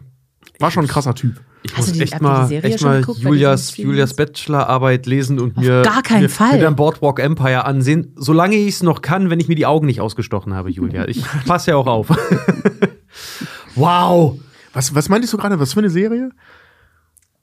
[0.59, 1.41] war schon ein krasser Typ.
[1.65, 3.77] Ich Hast muss du die- echt mal, Serie echt schon mal geguckt Julias?
[3.77, 6.51] Julias Bachelorarbeit lesen und Auf mir, gar keinen mir, Fall.
[6.57, 9.85] mir dann Boardwalk Empire ansehen, solange ich es noch kann, wenn ich mir die Augen
[9.87, 11.07] nicht ausgestochen habe, Julia.
[11.07, 12.09] Ich passe ja auch auf.
[13.75, 14.37] wow.
[14.73, 15.59] Was, was meintest du gerade?
[15.59, 16.31] Was für eine Serie?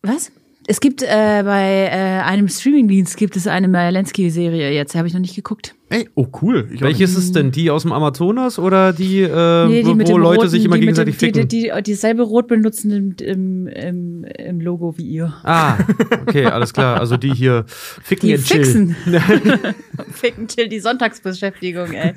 [0.02, 0.30] Was?
[0.66, 5.20] Es gibt äh, bei äh, einem Streamingdienst gibt es eine Malensky-Serie jetzt, habe ich noch
[5.20, 5.74] nicht geguckt.
[5.92, 6.68] Ey, oh cool.
[6.72, 7.50] Ich Welche ist es denn?
[7.50, 10.86] Die aus dem Amazonas oder die, äh, Nee, die wo, Leute roten, sich immer die
[10.86, 11.48] mit gegenseitig dem, ficken?
[11.48, 15.34] Die, die, die dieselbe Rot benutzen im, im, im, im Logo wie ihr.
[15.42, 15.78] ah,
[16.22, 17.00] okay, alles klar.
[17.00, 18.64] Also die hier ficken Die chill.
[18.64, 18.96] fixen.
[20.12, 22.12] Ficken chill die Sonntagsbeschäftigung, ey.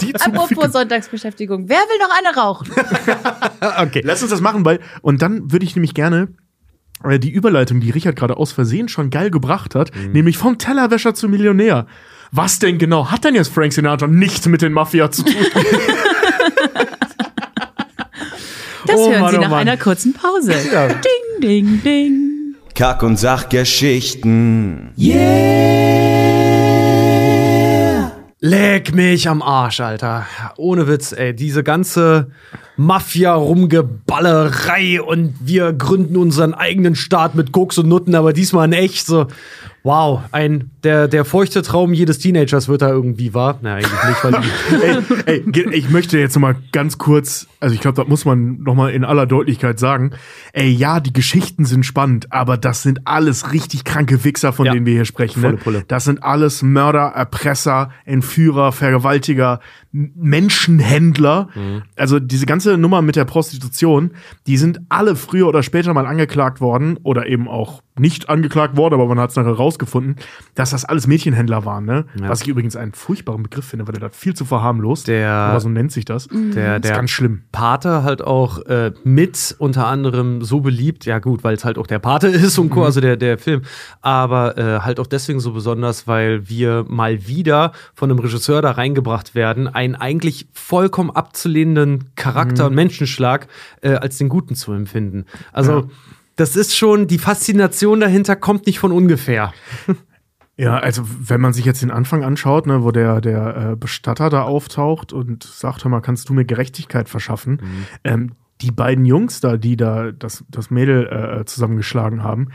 [0.00, 1.68] Die zum Apropos Sonntagsbeschäftigung.
[1.68, 2.68] Wer will noch eine rauchen?
[3.82, 4.00] Okay.
[4.04, 6.28] Lass uns das machen, weil und dann würde ich nämlich gerne
[7.04, 10.12] äh, die Überleitung, die Richard gerade aus Versehen schon geil gebracht hat, Mhm.
[10.12, 11.86] nämlich vom Tellerwäscher zum Millionär.
[12.34, 15.34] Was denn genau hat denn jetzt Frank Sinatra nicht mit den Mafia zu tun?
[18.84, 19.60] Das Oh hören Mann, Sie oh nach Mann.
[19.60, 20.54] einer kurzen Pause.
[20.72, 20.88] Ja.
[20.88, 22.56] Ding, ding, ding.
[22.74, 24.90] Kack- und Sachgeschichten.
[28.40, 30.26] Leck mich am Arsch, Alter.
[30.56, 31.32] Ohne Witz, ey.
[31.32, 32.32] Diese ganze
[32.76, 39.06] Mafia-Rumgeballerei und wir gründen unseren eigenen Staat mit Koks und Nutten, aber diesmal in echt
[39.06, 39.28] so.
[39.84, 43.58] Wow, ein, der, der feuchte Traum jedes Teenagers wird da irgendwie wahr.
[43.62, 44.34] Na, eigentlich nicht, weil
[45.26, 48.58] ey, ey, ich möchte jetzt noch mal ganz kurz, also ich glaube, das muss man
[48.62, 50.12] noch mal in aller Deutlichkeit sagen.
[50.52, 54.72] Ey, ja, die Geschichten sind spannend, aber das sind alles richtig kranke Wichser, von Ja.
[54.72, 55.40] denen wir hier sprechen.
[55.42, 55.58] Ne?
[55.88, 59.58] Das sind alles Mörder, Erpresser, Entführer, Vergewaltiger,
[59.92, 61.48] Menschenhändler.
[61.54, 61.82] Mhm.
[61.96, 64.12] Also diese ganze Nummer mit der Prostitution,
[64.46, 68.94] die sind alle früher oder später mal angeklagt worden oder eben auch nicht angeklagt worden,
[68.94, 70.16] aber man hat es nachher rausgefunden,
[70.54, 71.84] dass das alles Mädchenhändler waren.
[71.84, 72.06] Ne?
[72.20, 72.28] Ja.
[72.30, 75.08] Was ich übrigens einen furchtbaren Begriff finde, weil der das viel zu verharmlost.
[75.08, 76.28] Der- aber so nennt sich das.
[76.32, 77.42] der, Das ist ganz schlimm.
[77.52, 81.86] Pate halt auch äh, mit unter anderem so beliebt, ja gut, weil es halt auch
[81.86, 83.62] der Pate ist und Co., also der, der Film,
[84.00, 88.70] aber äh, halt auch deswegen so besonders, weil wir mal wieder von einem Regisseur da
[88.72, 93.48] reingebracht werden, einen eigentlich vollkommen abzulehnenden Charakter und Menschenschlag
[93.82, 95.26] äh, als den Guten zu empfinden.
[95.52, 95.84] Also Ja.
[96.36, 99.52] Das ist schon, die Faszination dahinter kommt nicht von ungefähr.
[100.56, 104.28] Ja, also wenn man sich jetzt den Anfang anschaut, ne, wo der, der äh, Bestatter
[104.28, 107.60] da auftaucht und sagt, hör mal, kannst du mir Gerechtigkeit verschaffen?
[108.04, 112.48] Ähm, die beiden Jungs da, die da das, das Mädel äh, zusammengeschlagen haben,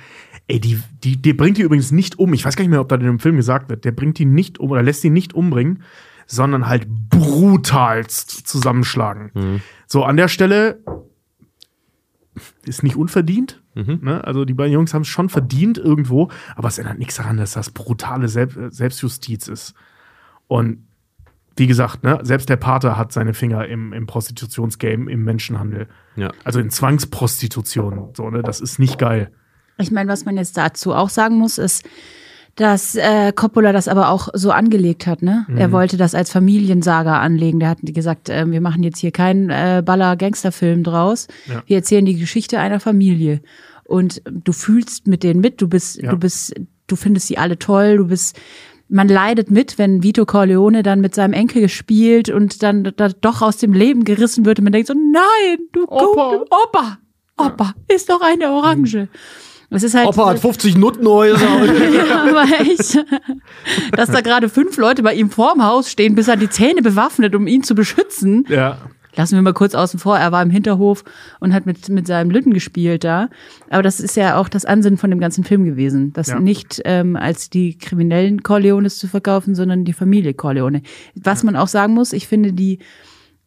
[0.47, 2.33] ey, die, die, die bringt die übrigens nicht um.
[2.33, 3.83] Ich weiß gar nicht mehr, ob da in dem Film gesagt wird.
[3.83, 5.83] Der bringt die nicht um oder lässt die nicht umbringen,
[6.27, 9.61] sondern halt brutalst zusammenschlagen.
[9.87, 10.79] So, an der Stelle
[12.63, 13.61] ist nicht unverdient.
[14.01, 14.23] Ne?
[14.23, 17.53] Also die beiden Jungs haben es schon verdient irgendwo, aber es ändert nichts daran, dass
[17.53, 19.73] das brutale Selb äh, Selbstjustiz ist.
[20.47, 20.87] Und
[21.57, 25.87] wie gesagt, ne, selbst der Pater hat seine Finger im, im Prostitutionsgame, im Menschenhandel.
[26.15, 26.31] Ja.
[26.43, 28.09] Also in Zwangsprostitution.
[28.15, 28.43] So, ne?
[28.43, 29.31] Das ist nicht geil.
[29.79, 31.87] Ich meine, was man jetzt dazu auch sagen muss, ist,
[32.57, 35.21] dass äh, Coppola das aber auch so angelegt hat.
[35.21, 35.45] Ne?
[35.47, 35.57] Mhm.
[35.57, 37.59] Er wollte das als Familiensaga anlegen.
[37.59, 41.27] Der hat gesagt, äh, wir machen jetzt hier keinen äh, Baller-Gangster-Film draus.
[41.45, 41.63] Ja.
[41.67, 43.41] Wir erzählen die Geschichte einer Familie.
[43.85, 45.61] Und du fühlst mit denen mit.
[45.61, 46.09] Du bist, Ja.
[46.11, 46.53] du bist,
[46.87, 47.97] du findest sie alle toll.
[47.97, 48.35] Du bist
[48.89, 53.41] man leidet mit, wenn Vito Corleone dann mit seinem Enkel gespielt und dann da doch
[53.41, 56.05] aus dem Leben gerissen wird und man denkt so, nein, du Opa.
[56.05, 56.97] Opa, Opa,
[57.37, 59.09] Opa, ist doch eine Orange.
[59.69, 61.45] Es ist halt Opa hat 50 Nuttenhäuser.
[61.93, 63.03] ja, aber echt,
[63.91, 67.35] dass da gerade fünf Leute bei ihm vorm Haus stehen, bis er die Zähne bewaffnet,
[67.35, 68.45] um ihn zu beschützen.
[68.47, 68.77] Ja.
[69.17, 70.17] Lassen wir mal kurz außen vor.
[70.17, 71.03] Er war im Hinterhof
[71.39, 73.29] und hat mit, mit seinem Lütten gespielt da.
[73.69, 76.13] Aber das ist ja auch das Ansinnen von dem ganzen Film gewesen.
[76.13, 76.39] Das Ja.
[76.39, 80.83] nicht ähm, als die kriminellen Corleones zu verkaufen, sondern die Familie Corleone.
[81.15, 82.77] Was man auch sagen muss, ich finde die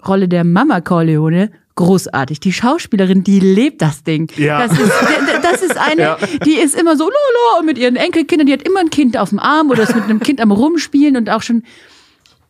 [0.07, 2.41] Rolle der Mama Corleone großartig.
[2.41, 4.31] Die Schauspielerin, die lebt das Ding.
[4.37, 4.67] Ja.
[4.67, 4.93] Das ist,
[5.43, 6.19] das ist eine, Ja.
[6.45, 9.39] die ist immer so lolo mit ihren Enkelkindern, die hat immer ein Kind auf dem
[9.39, 11.63] Arm oder ist mit einem Kind am Rumspielen und auch schon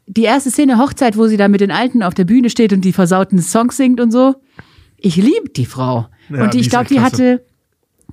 [0.06, 2.80] die erste Szene Hochzeit, wo sie da mit den Alten auf der Bühne steht und
[2.82, 4.34] die versauten Songs singt und so.
[4.98, 6.08] Ich liebe die Frau.
[6.28, 7.44] Ja, und die ich glaube, die hatte,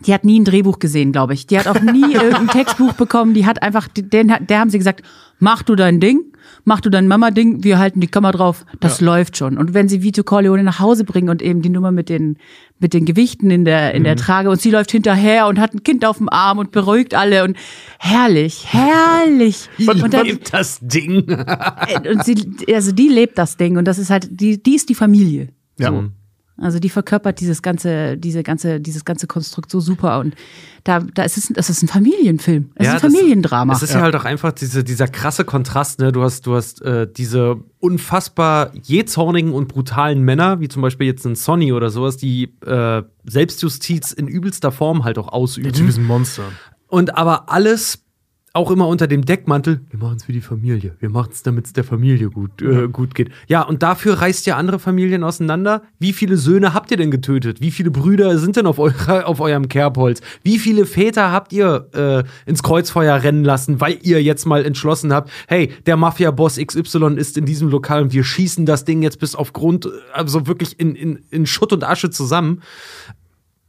[0.05, 1.47] die hat nie ein Drehbuch gesehen, glaube ich.
[1.47, 3.33] Die hat auch nie irgendein Textbuch bekommen.
[3.33, 5.01] Die hat einfach, den, der haben sie gesagt,
[5.39, 6.21] mach du dein Ding,
[6.67, 9.57] mach du dein Mama-Ding, wir halten die Kamera drauf, das läuft schon.
[9.57, 12.37] Und wenn sie Vito Corleone nach Hause bringen und eben die Nummer mit den,
[12.77, 14.19] mit den Gewichten in der, in der Mhm.
[14.19, 17.45] Trage und sie läuft hinterher und hat ein Kind auf dem Arm und beruhigt alle
[17.45, 17.55] und
[17.99, 19.69] herrlich, herrlich.
[19.87, 21.25] Und dann, Lebt das Ding.
[21.29, 22.35] äh, und sie,
[22.73, 25.49] also die lebt das Ding und das ist halt, die, die ist die Familie.
[25.79, 25.89] Ja.
[25.91, 26.09] So.
[26.59, 30.33] Also die verkörpert dieses ganze, diese ganze, dieses ganze Konstrukt so super und
[30.83, 33.73] da, da ist es, das ist ein Familienfilm, es Ja, ist ein das- Familiendrama.
[33.73, 34.01] Es ist ja.
[34.01, 36.11] halt auch einfach diese, dieser krasse Kontrast, ne?
[36.11, 41.25] Du hast, du hast äh, diese unfassbar jähzornigen und brutalen Männer, wie zum Beispiel jetzt
[41.25, 45.65] ein Sonny oder sowas, die äh, Selbstjustiz in übelster Form halt auch ausüben.
[45.65, 46.43] Der Typ ist ein Monster.
[46.87, 47.99] Und aber alles
[48.53, 50.95] auch immer unter dem Deckmantel, wir machen es für die Familie.
[50.99, 53.29] Wir machen es, damit es der Familie gut, äh, gut geht.
[53.47, 55.83] Ja, und dafür reißt ihr andere Familien auseinander.
[55.99, 57.61] Wie viele Söhne habt ihr denn getötet?
[57.61, 60.21] Wie viele Brüder sind denn auf, eurer, auf eurem Kerbholz?
[60.43, 65.13] Wie viele Väter habt ihr äh, ins Kreuzfeuer rennen lassen, weil ihr jetzt mal entschlossen
[65.13, 69.19] habt, hey, der Mafia-Boss XY ist in diesem Lokal und wir schießen das Ding jetzt
[69.19, 72.61] bis auf Grund, also wirklich in, in, in Schutt und Asche zusammen.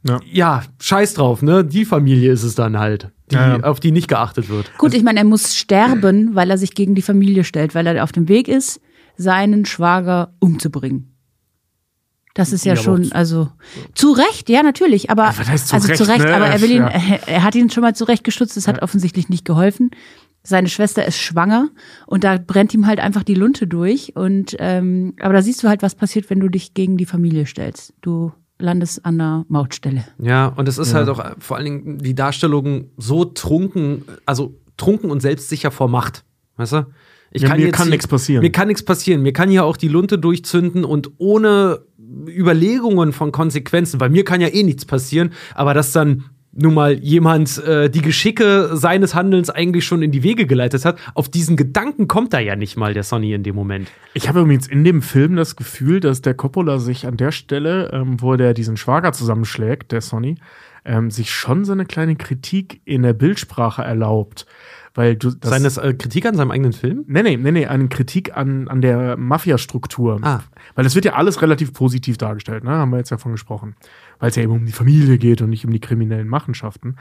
[0.07, 0.19] Ja.
[0.31, 1.65] Ja, scheiß drauf, ne?
[1.65, 4.71] Die Familie ist es dann halt, die, Ja, auf die nicht geachtet wird.
[4.77, 8.03] Gut, ich meine, er muss sterben, weil er sich gegen die Familie stellt, weil er
[8.03, 8.81] auf dem Weg ist,
[9.17, 11.15] seinen Schwager umzubringen.
[12.35, 13.49] Das ist ja, Ja, schon, zu- also
[13.95, 16.35] zu Recht, ja natürlich, aber was heißt zu also zu Recht, Recht, ne?
[16.35, 16.87] aber er will ihn, Ja.
[16.89, 19.91] er, er hat ihn schon mal zurechtgestutzt, das hat offensichtlich nicht geholfen.
[20.41, 21.67] Seine Schwester ist schwanger
[22.07, 25.67] und da brennt ihm halt einfach die Lunte durch und ähm, aber da siehst du
[25.67, 27.93] halt, was passiert, wenn du dich gegen die Familie stellst.
[28.01, 30.05] Du landest an der Mautstelle.
[30.19, 34.55] Ja, und es ist halt auch äh, vor allen Dingen die Darstellung so trunken, also
[34.77, 36.23] trunken und selbstsicher vor Macht.
[36.57, 36.87] Weißt du?
[37.31, 38.41] Ich Ja, mir jetzt kann nichts passieren.
[38.41, 39.21] Mir kann nichts passieren.
[39.21, 41.81] Mir kann hier auch die Lunte durchzünden und ohne
[42.27, 46.25] Überlegungen von Konsequenzen, weil mir kann ja eh nichts passieren, aber dass dann
[46.59, 50.99] nun mal jemand äh, die Geschicke seines Handelns eigentlich schon in die Wege geleitet hat,
[51.13, 53.89] auf diesen Gedanken kommt da ja nicht mal der Sonny in dem Moment.
[54.13, 57.91] Ich habe übrigens in dem Film das Gefühl, dass der Coppola sich an der Stelle,
[57.93, 60.35] ähm, wo der diesen Schwager zusammenschlägt, der Sonny,
[60.85, 64.45] ähm, sich schon so eine kleine Kritik in der Bildsprache erlaubt.
[64.95, 67.05] Weil du das Seine äh, Kritik an seinem eigenen Film?
[67.07, 70.19] Nee, nee, nee, nee, eine Kritik an, an der Mafia-Struktur.
[70.23, 70.41] Ah.
[70.75, 72.71] Weil das wird ja alles relativ positiv dargestellt, ne?
[72.71, 73.75] Haben wir jetzt davon gesprochen.
[74.19, 76.97] Weil es ja eben um die Familie geht und nicht um die kriminellen Machenschaften.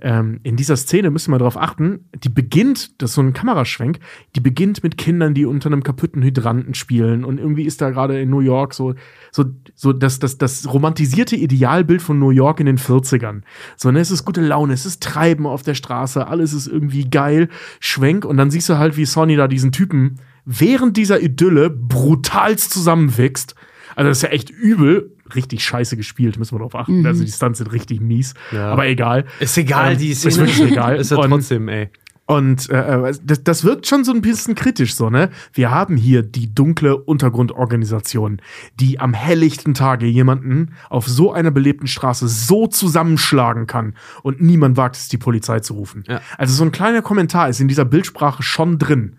[0.00, 4.00] Ähm, in dieser Szene müssen wir darauf achten, die beginnt, das ist so ein Kameraschwenk,
[4.34, 7.24] die beginnt mit Kindern, die unter einem kaputten Hydranten spielen.
[7.24, 8.94] Und irgendwie ist da gerade in New York so,
[9.30, 9.44] so,
[9.74, 13.42] so das, das, das romantisierte Idealbild von New York in den 40ern.
[13.76, 17.08] So, ne, es ist gute Laune, es ist Treiben auf der Straße, alles ist irgendwie
[17.08, 17.48] geil,
[17.80, 18.24] Schwenk.
[18.24, 23.54] Und dann siehst du halt, wie Sonny da diesen Typen während dieser Idylle brutalst zusammenwächst.
[23.96, 25.15] Also das ist ja echt übel.
[25.34, 27.04] Richtig scheiße gespielt, müssen wir darauf achten.
[27.06, 28.34] Also die Stunts sind richtig mies.
[28.52, 28.70] Ja.
[28.72, 29.24] Aber egal.
[29.40, 30.96] Ist egal, Ähm, die ist Szene wirklich egal.
[31.00, 31.88] Ist ja Und- trotzdem, ey.
[32.28, 35.30] Und äh, das, das wirkt schon so ein bisschen kritisch so, ne?
[35.52, 38.40] Wir haben hier die dunkle Untergrundorganisation,
[38.80, 44.76] die am helllichten Tage jemanden auf so einer belebten Straße so zusammenschlagen kann und niemand
[44.76, 46.04] wagt es, die Polizei zu rufen.
[46.08, 46.20] Ja.
[46.36, 49.16] Also so ein kleiner Kommentar ist in dieser Bildsprache schon drin.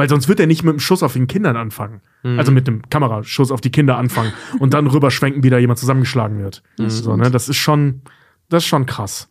[0.00, 2.00] Weil sonst wird er nicht mit einem Schuss auf den Kindern anfangen.
[2.22, 6.38] Also mit einem Kameraschuss auf die Kinder anfangen und dann rüberschwenken, wie da jemand zusammengeschlagen
[6.38, 6.62] wird.
[6.78, 7.30] So, ne?
[7.30, 8.00] Das ist schon,
[8.48, 9.28] das ist schon krass.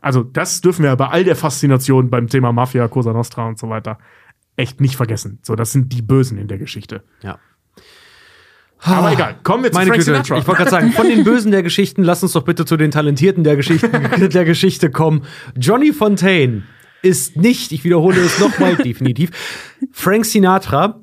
[0.00, 3.68] Also, das dürfen wir bei all der Faszination beim Thema Mafia, Cosa Nostra und so
[3.68, 3.98] weiter
[4.56, 5.38] echt nicht vergessen.
[5.42, 7.04] So, das sind die Bösen in der Geschichte.
[7.22, 7.38] Ja.
[8.80, 10.38] Aber egal, kommen wir zu Meine Frank Güte, Sinatra.
[10.38, 12.90] ich wollte gerade sagen, von den Bösen der Geschichten, lass uns doch bitte zu den
[12.90, 13.92] Talentierten der Geschichten
[14.28, 15.22] der Geschichte kommen.
[15.56, 16.64] Johnny Fontaine
[17.02, 19.30] ist nicht, ich wiederhole es nochmal, definitiv,
[19.92, 21.00] Frank Sinatra.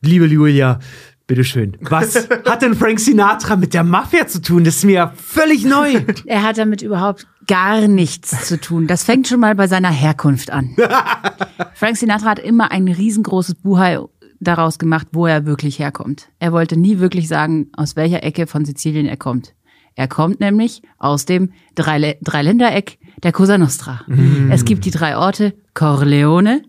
[0.00, 0.80] Liebe Julia,
[1.26, 1.76] bitteschön.
[1.80, 4.64] Was hat denn Frank Sinatra mit der Mafia zu tun?
[4.64, 6.02] Das ist mir völlig neu.
[6.26, 8.86] Er hat damit überhaupt gar nichts zu tun.
[8.86, 10.76] Das fängt schon mal bei seiner Herkunft an.
[11.74, 13.98] Frank Sinatra hat immer ein riesengroßes Buhai
[14.40, 16.28] daraus gemacht, wo er wirklich herkommt.
[16.38, 19.54] Er wollte nie wirklich sagen, aus welcher Ecke von Sizilien er kommt.
[19.96, 24.04] Er kommt nämlich aus dem Dreile Dreiländereck der Cosa Nostra.
[24.50, 26.62] Es gibt die drei Orte Corleone,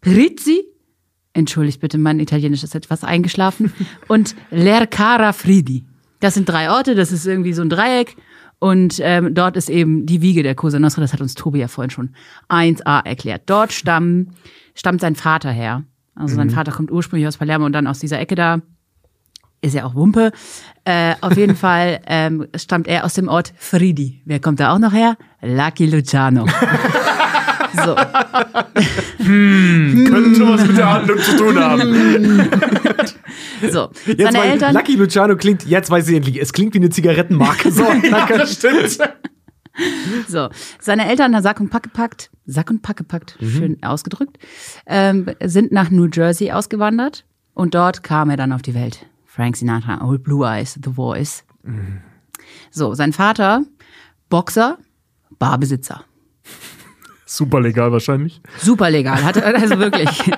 [0.00, 0.64] Prizzi,
[1.32, 3.72] entschuldigt bitte, mein Italienisch ist etwas eingeschlafen,
[4.08, 5.84] und Lercara Fridi.
[6.20, 8.16] Das sind drei Orte, das ist irgendwie so ein Dreieck.
[8.58, 11.68] Und ähm, dort ist eben die Wiege der Cosa Nostra, das hat uns Tobi ja
[11.68, 12.14] vorhin schon
[12.48, 13.42] 1a erklärt.
[13.46, 14.30] Dort stammen,
[14.74, 15.84] stammt sein Vater her.
[16.14, 18.62] Also sein Vater kommt ursprünglich aus Palermo und dann aus dieser Ecke da.
[19.64, 20.30] Ist ja auch Wumpe.
[20.84, 24.20] Äh, auf jeden Fall ähm, stammt er aus dem Ort Fridi.
[24.26, 25.16] Wer kommt da auch noch her?
[25.40, 26.46] Lucky Luciano.
[27.72, 27.94] so.
[29.24, 32.50] Könnte was mit der Handlung zu tun haben.
[33.72, 34.74] So, Jetzt seine Eltern.
[34.74, 37.70] Lucky Luciano klingt, jetzt weiß ich endlich, es klingt wie eine Zigarettenmarke.
[37.70, 38.36] So, danke.
[38.36, 38.98] das stimmt.
[40.28, 40.50] So,
[40.80, 44.38] seine Eltern, Sack und Pack gepackt, Sack und Pack gepackt, schön ausgedrückt,
[44.86, 47.24] ähm, sind nach New Jersey ausgewandert
[47.54, 49.06] und dort kam er dann auf die Welt.
[49.34, 51.42] Frank Sinatra, Old Blue Eyes, The Voice.
[52.70, 53.64] So, sein Vater,
[54.28, 54.78] Boxer,
[55.40, 56.04] Barbesitzer.
[57.26, 58.40] Super legal wahrscheinlich.
[58.58, 59.24] Super legal.
[59.24, 60.08] Hat, also wirklich.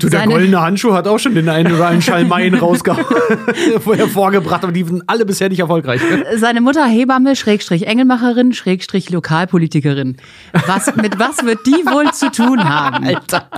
[0.00, 3.04] Du, der Seine- goldene Handschuh hat auch schon den einen oder anderen Schalmeien rausgehauen,
[3.96, 6.00] hervorgebracht, aber die sind alle bisher nicht erfolgreich.
[6.36, 10.16] Seine Mutter Hebamme, Schrägstrich Engelmacherin, Schrägstrich Lokalpolitikerin.
[10.66, 13.06] Was, mit was wird die wohl zu tun haben?
[13.06, 13.48] Alter.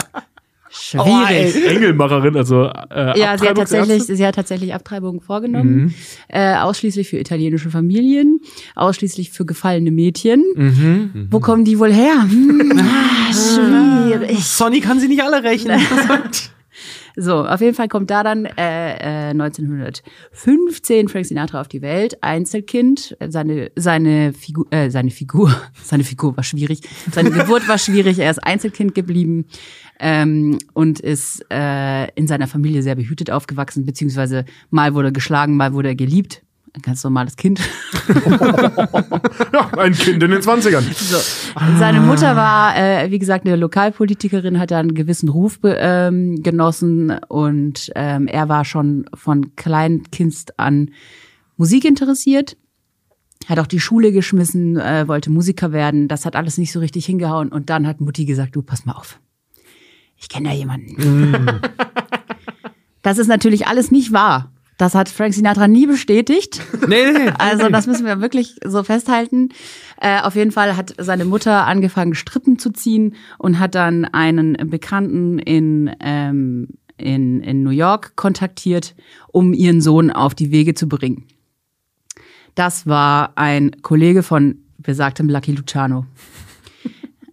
[0.84, 1.66] Schwierig.
[1.66, 5.94] Engelmacherin, also Ja, äh, sie hat, tatsächlich, sie hat tatsächlich Abtreibungen vorgenommen.
[6.28, 8.40] Äh, ausschließlich für italienische Familien,
[8.74, 10.44] ausschließlich für gefallene Mädchen.
[11.30, 12.22] Wo kommen die wohl her?
[12.22, 14.44] Hm, ah, schwierig.
[14.44, 15.80] Sonny kann sie nicht alle rechnen.
[17.16, 22.18] So, auf jeden Fall kommt da dann äh, äh, 1915 Frank Sinatra auf die Welt,
[22.22, 23.16] Einzelkind.
[23.28, 26.80] Seine seine Figur, äh, seine Figur, seine Figur war schwierig.
[27.12, 28.18] Seine Geburt war schwierig.
[28.18, 29.46] Er ist Einzelkind geblieben
[30.00, 35.56] ähm, und ist äh, in seiner Familie sehr behütet aufgewachsen, beziehungsweise mal wurde er geschlagen,
[35.56, 36.42] mal wurde er geliebt.
[36.74, 37.60] Ein ganz normales Kind.
[39.52, 40.82] Ja, ein Kind in den 20ern.
[40.92, 41.16] So.
[41.78, 47.16] Seine Mutter war, äh, wie gesagt, eine Lokalpolitikerin, hat da einen gewissen Ruf ähm, genossen
[47.28, 50.90] und ähm, er war schon von Kleinkinst an
[51.56, 52.56] Musik interessiert.
[53.46, 56.08] Hat auch die Schule geschmissen, äh, wollte Musiker werden.
[56.08, 57.50] Das hat alles nicht so richtig hingehauen.
[57.50, 59.20] Und dann hat Mutti gesagt, du, pass mal auf.
[60.24, 61.60] Ich kenne da jemanden.
[63.02, 64.50] Das ist natürlich alles nicht wahr.
[64.78, 66.62] Das hat Frank Sinatra nie bestätigt.
[66.88, 67.32] nee, nee, nee.
[67.38, 69.50] Also das müssen wir wirklich so festhalten.
[70.00, 74.56] Äh, auf jeden Fall hat seine Mutter angefangen, Strippen zu ziehen und hat dann einen
[74.70, 78.94] Bekannten in, ähm, in, in New York kontaktiert,
[79.28, 81.26] um ihren Sohn auf die Wege zu bringen.
[82.54, 86.06] Das war ein Kollege von besagtem Lucky Luciano.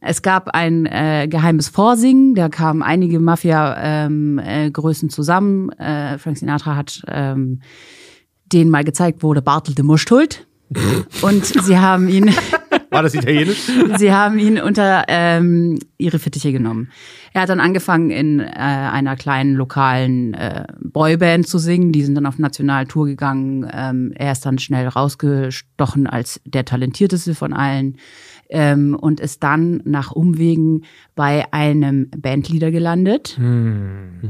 [0.04, 5.70] Es gab ein äh, geheimes Vorsingen, da kamen einige Mafia-Größen ähm, äh, zusammen.
[5.74, 7.62] Äh, Frank Sinatra hat ähm,
[8.52, 10.48] denen mal gezeigt, wo der Bartel de Muschtult.
[11.22, 12.34] Und sie haben ihn,
[12.90, 13.70] War das italienisch?
[13.98, 16.90] sie haben ihn unter ähm, ihre Fittiche genommen.
[17.34, 21.92] Er hat dann angefangen in äh, einer kleinen lokalen äh, Boyband zu singen.
[21.92, 23.70] Die sind dann auf Nationaltour gegangen.
[23.72, 27.98] Ähm, er ist dann schnell rausgestochen als der talentierteste von allen
[28.52, 30.84] ähm, und ist dann nach Umwegen
[31.16, 33.38] bei einem Bandleader gelandet.
[33.38, 34.22] Hm.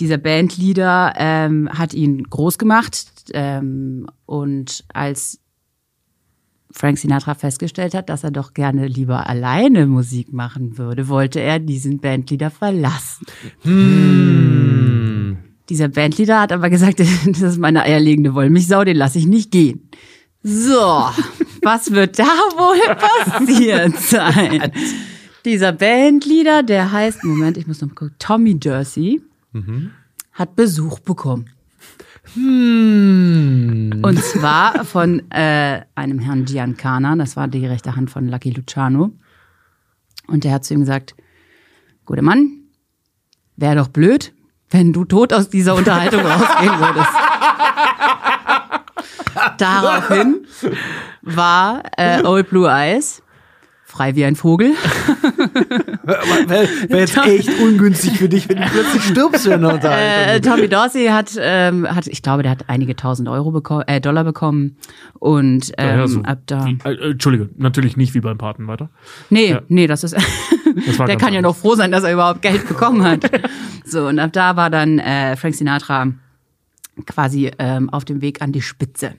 [0.00, 5.40] Dieser Bandleader ähm, hat ihn groß gemacht ähm, und als
[6.70, 11.58] Frank Sinatra festgestellt hat, dass er doch gerne lieber alleine Musik machen würde, wollte er
[11.58, 13.26] diesen Bandleader verlassen.
[15.68, 19.88] Dieser Bandleader hat aber gesagt, das ist meine eierlegende Wollmilchsau, den lasse ich nicht gehen.
[20.42, 21.04] So,
[21.68, 22.24] was wird da
[22.56, 24.72] wohl passiert sein?
[25.44, 29.20] Dieser Bandleader, der heißt, Moment, ich muss noch mal gucken, Tommy Jersey,
[30.32, 31.50] hat Besuch bekommen.
[32.34, 39.12] Und zwar von äh, einem Herrn Giancana, das war die rechte Hand von Lucky Luciano.
[40.26, 41.14] Und der hat zu ihm gesagt,
[42.06, 42.50] guter Mann,
[43.56, 44.32] wäre doch blöd,
[44.70, 47.08] wenn du tot aus dieser Unterhaltung rausgehen würdest.
[49.58, 50.46] Daraufhin
[51.22, 53.22] war äh, Old Blue Eyes
[53.84, 54.72] frei wie ein Vogel.
[56.46, 59.74] Wäre wär jetzt echt ungünstig für dich, wenn du plötzlich stirbst während der Äh,
[60.36, 60.52] Unterhaltung.
[60.52, 64.24] Tommy Dorsey hat, ähm, hat, ich glaube, der hat einige tausend Euro beko äh, Dollar
[64.24, 64.76] bekommen
[65.18, 66.66] und ähm, Ja, so ab da.
[66.66, 68.90] wie- äh, Entschuldige, natürlich nicht wie beim Paten weiter.
[69.30, 69.62] Nee, Ja.
[69.68, 70.14] nee, das ist.
[70.98, 73.20] war der kann ja noch froh sein, dass er überhaupt Geld bekommen hat.
[73.84, 76.08] so, und ab da war dann äh, Frank Sinatra
[77.06, 79.14] quasi ähm, auf dem Weg an die Spitze.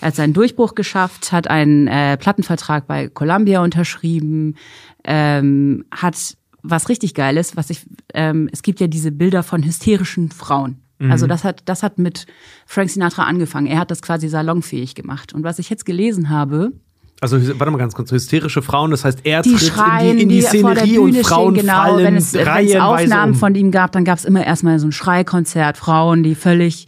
[0.00, 4.56] Er hat seinen Durchbruch geschafft, hat einen äh, Plattenvertrag bei Columbia unterschrieben,
[5.04, 10.30] ähm, hat was richtig Geiles, was ich, ähm, es gibt ja diese Bilder von hysterischen
[10.30, 10.82] Frauen.
[11.08, 12.26] Also das hat, das hat mit
[12.66, 13.66] Frank Sinatra angefangen.
[13.66, 15.32] Er hat das quasi salonfähig gemacht.
[15.32, 16.72] Und was ich jetzt gelesen habe,
[17.20, 18.10] Also, warte mal ganz kurz.
[18.12, 21.16] Hysterische Frauen, das heißt, er die tritt schreien, in die, in die der Szenerie und
[21.18, 21.82] Frauen stehen, genau.
[21.82, 23.38] fallen Wenn es, wenn es Aufnahmen um.
[23.38, 26.86] von ihm gab, dann gab es immer erstmal so ein Schreikonzert, Frauen, die völlig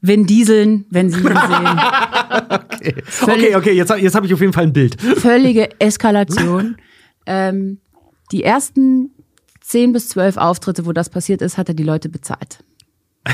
[0.00, 1.80] Vin Dieseln, wenn sie ihn sehen.
[3.22, 5.00] Okay, okay, jetzt, jetzt habe ich auf jeden Fall ein Bild.
[5.00, 6.76] Völlige Eskalation.
[7.26, 7.78] ähm,
[8.32, 9.10] die ersten
[9.60, 12.64] zehn bis zwölf Auftritte, wo das passiert ist, hat er die Leute bezahlt.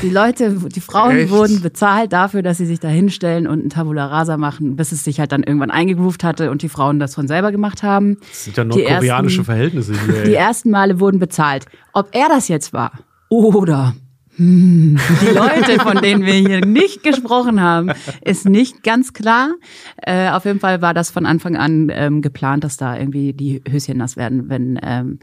[0.03, 1.31] Die Leute, die Frauen Echt?
[1.31, 5.03] wurden bezahlt dafür, dass sie sich da hinstellen und ein Tabula Rasa machen, bis es
[5.05, 8.17] sich halt dann irgendwann eingegroovt hatte und die Frauen das von selber gemacht haben.
[8.19, 10.23] Das sind ja Die nordkoreanische ersten- Verhältnisse hier.
[10.25, 10.35] Die ey.
[10.35, 11.65] ersten Male wurden bezahlt.
[11.93, 12.91] Ob er das jetzt war
[13.29, 13.95] oder
[14.37, 17.91] hm, die Leute, von denen wir hier nicht gesprochen haben,
[18.21, 19.55] ist nicht ganz klar.
[19.97, 23.63] Äh, auf jeden Fall war das von Anfang an ähm, geplant, dass da irgendwie die
[23.67, 25.19] Höschen nass werden, wenn ähm,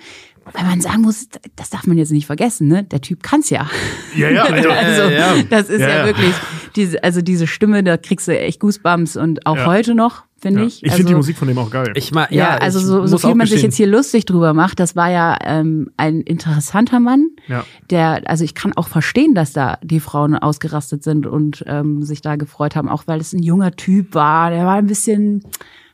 [0.53, 2.85] weil man sagen muss, das darf man jetzt nicht vergessen, ne?
[2.85, 3.67] Der Typ kann's ja.
[4.15, 5.35] Ja, ja, also, Also, ja.
[5.49, 6.07] das ist ja, Ja, ja.
[6.07, 6.35] wirklich,
[6.77, 9.67] diese, also diese Stimme, da kriegst du echt Goosebumps und auch Ja.
[9.67, 10.67] heute noch, finde Ja.
[10.67, 10.83] ich.
[10.83, 11.93] Ich also, finde die Musik von dem auch geil.
[11.95, 14.53] Ich mal, Ja, ja, also ich so, so viel man sich jetzt hier lustig drüber
[14.55, 17.65] macht, das war ja ähm, ein interessanter Mann, Ja.
[17.91, 22.21] der, also ich kann auch verstehen, dass da die Frauen ausgerastet sind und ähm, sich
[22.23, 25.43] da gefreut haben, auch weil es ein junger Typ war, der war ein bisschen,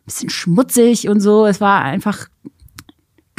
[0.07, 1.47] bisschen schmutzig und so.
[1.47, 2.27] Es war einfach,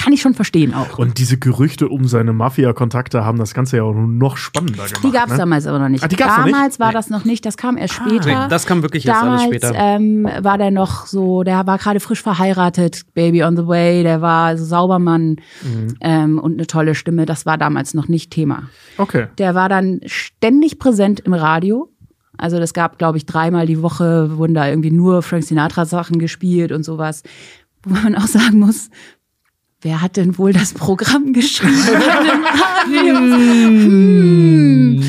[0.02, 0.98] kann ich schon verstehen auch.
[0.98, 5.04] Und diese Gerüchte um seine Mafia-Kontakte haben das Ganze ja auch noch spannender gemacht.
[5.04, 5.38] Die gab es ne?
[5.38, 6.04] damals aber noch nicht.
[6.04, 6.56] Ah, die gab's noch nicht?
[6.56, 8.26] damals war das noch nicht, das kam erst später.
[8.26, 9.74] Nee, das kam wirklich erst Damals alles später.
[9.76, 14.22] Ähm, war der noch so, der war gerade frisch verheiratet, Baby on the Way, der
[14.22, 15.96] war so Saubermann Mhm.
[16.02, 17.26] ähm, und eine tolle Stimme.
[17.26, 18.64] Das war damals noch nicht Thema.
[18.98, 19.28] Okay.
[19.38, 21.90] Der war dann ständig präsent im Radio.
[22.38, 26.18] Also das gab, glaube ich, dreimal die Woche wurden da irgendwie nur Frank Sinatra Sachen
[26.18, 27.24] gespielt und sowas.
[27.84, 28.90] Wo man auch sagen muss,
[29.82, 31.76] wer hat denn wohl das Programm geschrieben
[32.88, 33.16] Radio?
[33.18, 35.02] Hm.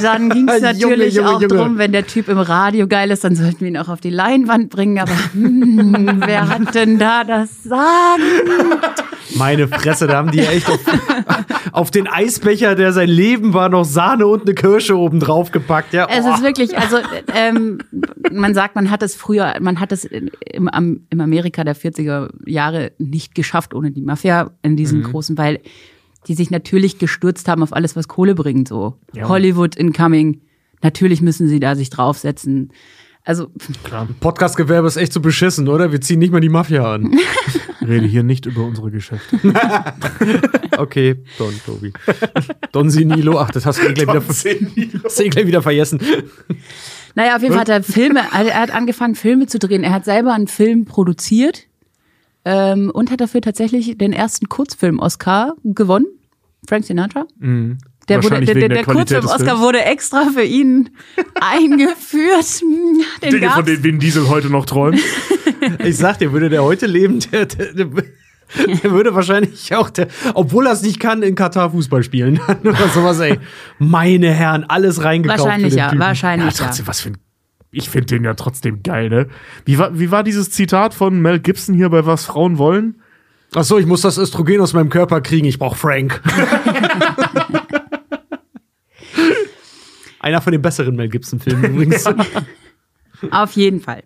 [0.00, 1.54] Dann ging es Junge, natürlich Junge, auch Junge.
[1.54, 4.10] drum, wenn der Typ im Radio geil ist, dann sollten wir ihn auch auf die
[4.10, 4.98] Leinwand bringen.
[4.98, 8.22] Aber hm, wer hat denn da das Sagen?
[9.36, 10.80] Meine Fresse, da haben die echt auf,
[11.72, 15.92] auf den Eisbecher, der sein Leben war, noch Sahne und eine Kirsche oben drauf gepackt.
[15.92, 16.34] Ja, Es oh.
[16.34, 16.98] ist wirklich, also
[17.34, 17.78] ähm,
[18.30, 20.30] man sagt, man hat es früher, man hat es im,
[21.10, 25.04] im Amerika der 40er Jahre nicht geschafft ohne die Mafia in diesem Mhm.
[25.04, 25.60] großen, weil
[26.28, 28.68] die sich natürlich gestürzt haben auf alles, was Kohle bringt.
[28.68, 29.28] So Ja.
[29.28, 30.40] Hollywood incoming.
[30.82, 32.72] Natürlich müssen sie da sich draufsetzen.
[33.24, 33.50] Also
[34.20, 35.92] Podcast-Gewerbe ist echt so beschissen, oder?
[35.92, 37.16] Wir ziehen nicht mal die Mafia an.
[37.80, 39.38] Rede hier nicht über unsere Geschäfte.
[40.78, 41.92] Okay, Don, Tobi.
[42.72, 43.38] Don Sinilo.
[43.38, 44.22] Ach, das hast du eh gleich, wieder,
[45.04, 46.00] hast du eh gleich wieder vergessen.
[47.14, 49.84] Naja, auf jeden Fall hat er Filme, also er hat angefangen, Filme zu drehen.
[49.84, 51.66] Er hat selber einen Film produziert
[52.46, 56.06] ähm, und hat dafür tatsächlich den ersten Kurzfilm-Oscar gewonnen.
[56.66, 57.26] Frank Sinatra.
[58.08, 59.60] Der, wurde, der, der, der des Kurzfilm-Oscar Films.
[59.60, 60.90] wurde extra für ihn
[61.40, 62.60] eingeführt.
[63.22, 63.66] Den Dinge, von gab's.
[63.66, 65.00] denen Vin Diesel heute noch träumt.
[65.84, 70.08] Ich sag dir, würde der heute leben, der, der, der, der würde wahrscheinlich auch, der,
[70.34, 72.40] obwohl er es nicht kann, in Katar Fußball spielen.
[72.64, 73.38] Oder sowas, ey.
[73.78, 75.40] Meine Herren, alles reingekauft.
[75.40, 76.00] Wahrscheinlich für den ja, Typen.
[76.00, 76.66] wahrscheinlich Ja, ja.
[76.66, 77.18] trotzdem, was für ein.
[77.70, 79.28] Ich finde den ja trotzdem geil, ne?
[79.64, 83.00] Wie war, wie war dieses Zitat von Mel Gibson hier bei Was Frauen wollen?
[83.54, 85.46] Ach so, ich muss das Östrogen aus meinem Körper kriegen.
[85.46, 86.20] Ich brauch Frank.
[90.22, 92.04] Einer von den besseren Mel Gibson-Filmen übrigens.
[93.30, 94.04] Auf jeden Fall.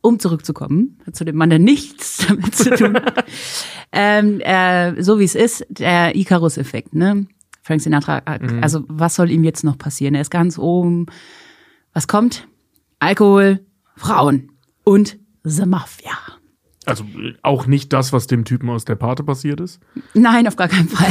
[0.00, 3.24] Um zurückzukommen zu dem Mann, der nichts damit zu tun hat.
[3.92, 7.26] ähm, äh, so wie es ist, der Icarus-Effekt, ne?
[7.62, 8.62] Frank Sinatra, äh, Mhm.
[8.62, 10.14] also was soll ihm jetzt noch passieren?
[10.14, 11.06] Er ist ganz oben.
[11.94, 12.46] Was kommt?
[12.98, 13.60] Alkohol,
[13.96, 14.50] Frauen
[14.84, 16.12] und The Mafia.
[16.84, 19.80] Also äh, auch nicht das, was dem Typen aus der Pate passiert ist.
[20.12, 21.08] Nein, auf gar keinen Fall.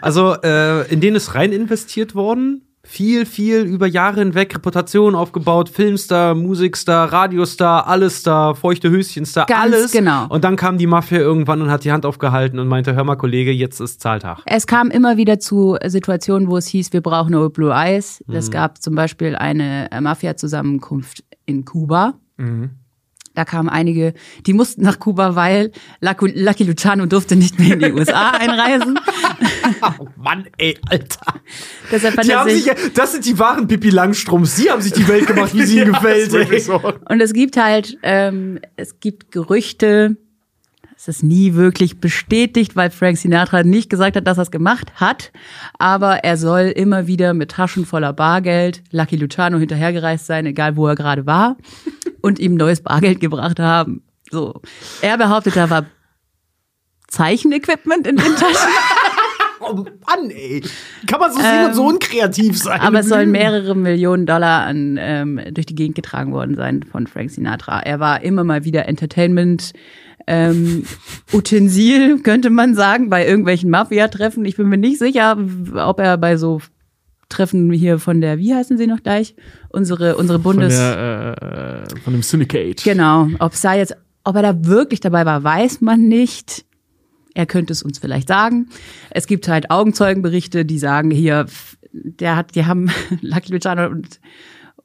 [0.00, 2.62] Also, äh, in denen ist rein investiert worden.
[2.88, 9.60] Viel, viel über Jahre hinweg Reputation aufgebaut, Filmstar, Musikstar, Radiostar, alles Star, feuchte Höschenstar, Ganz
[9.60, 9.92] alles.
[9.92, 10.26] genau.
[10.28, 13.16] Und dann kam die Mafia irgendwann und hat die Hand aufgehalten und meinte, hör mal,
[13.16, 14.38] Kollege, jetzt ist Zahltag.
[14.46, 18.22] Es kam immer wieder zu Situationen, wo es hieß, wir brauchen Old Blue Eyes.
[18.28, 22.14] Es gab zum Beispiel eine äh, Mafia-Zusammenkunft in Kuba.
[23.36, 24.14] Da kamen einige,
[24.46, 28.98] die mussten nach Kuba, weil Lucky Luciano durfte nicht mehr in die USA einreisen.
[29.98, 31.40] Oh Mann, ey, Alter.
[31.92, 34.56] Deshalb Die haben sich, sich, das sind die wahren Pippi Langstroms.
[34.56, 36.80] Sie haben sich die Welt gemacht, wie sie ihnen gefällt, wirklich ey.
[36.80, 36.80] so.
[37.10, 40.16] und es gibt halt, ähm, es gibt Gerüchte,
[40.96, 44.92] es ist nie wirklich bestätigt, weil Frank Sinatra nicht gesagt hat, dass er es gemacht
[44.94, 45.30] hat.
[45.78, 50.86] Aber er soll immer wieder mit Taschen voller Bargeld Lucky Luciano hinterhergereist sein, egal wo
[50.86, 51.58] er gerade war,
[52.26, 54.02] und ihm neues Bargeld gebracht haben.
[54.30, 54.60] So.
[55.00, 55.86] Er behauptet, da war
[57.08, 58.68] Zeichenequipment in den Taschen,
[59.60, 60.62] Oh Mann, ey.
[61.06, 62.80] Kann man so sehen und so unkreativ sein?
[62.80, 67.06] aber es sollen mehrere Millionen Dollar an, ähm, durch die Gegend getragen worden sein von
[67.06, 67.80] Frank Sinatra.
[67.80, 69.72] Er war immer mal wieder Entertainment.
[70.26, 70.84] Ähm,
[71.32, 74.44] Utensil, könnte man sagen, bei irgendwelchen Mafia-Treffen.
[74.44, 75.38] Ich bin mir nicht sicher,
[75.74, 76.60] ob er bei so
[77.28, 79.34] Treffen hier von der, wie heißen sie noch gleich?
[79.68, 80.76] Unsere, unsere Von, Bundes.
[80.76, 82.82] der, äh, von dem Syndicate.
[82.84, 83.28] Genau.
[83.40, 86.64] Ob es da jetzt, ob er da wirklich dabei war, weiß man nicht.
[87.34, 88.68] Er könnte es uns vielleicht sagen.
[89.10, 91.46] Es gibt halt Augenzeugenberichte, die sagen hier,
[91.92, 92.90] der hat, die haben
[93.20, 94.20] Lucky Luciano und,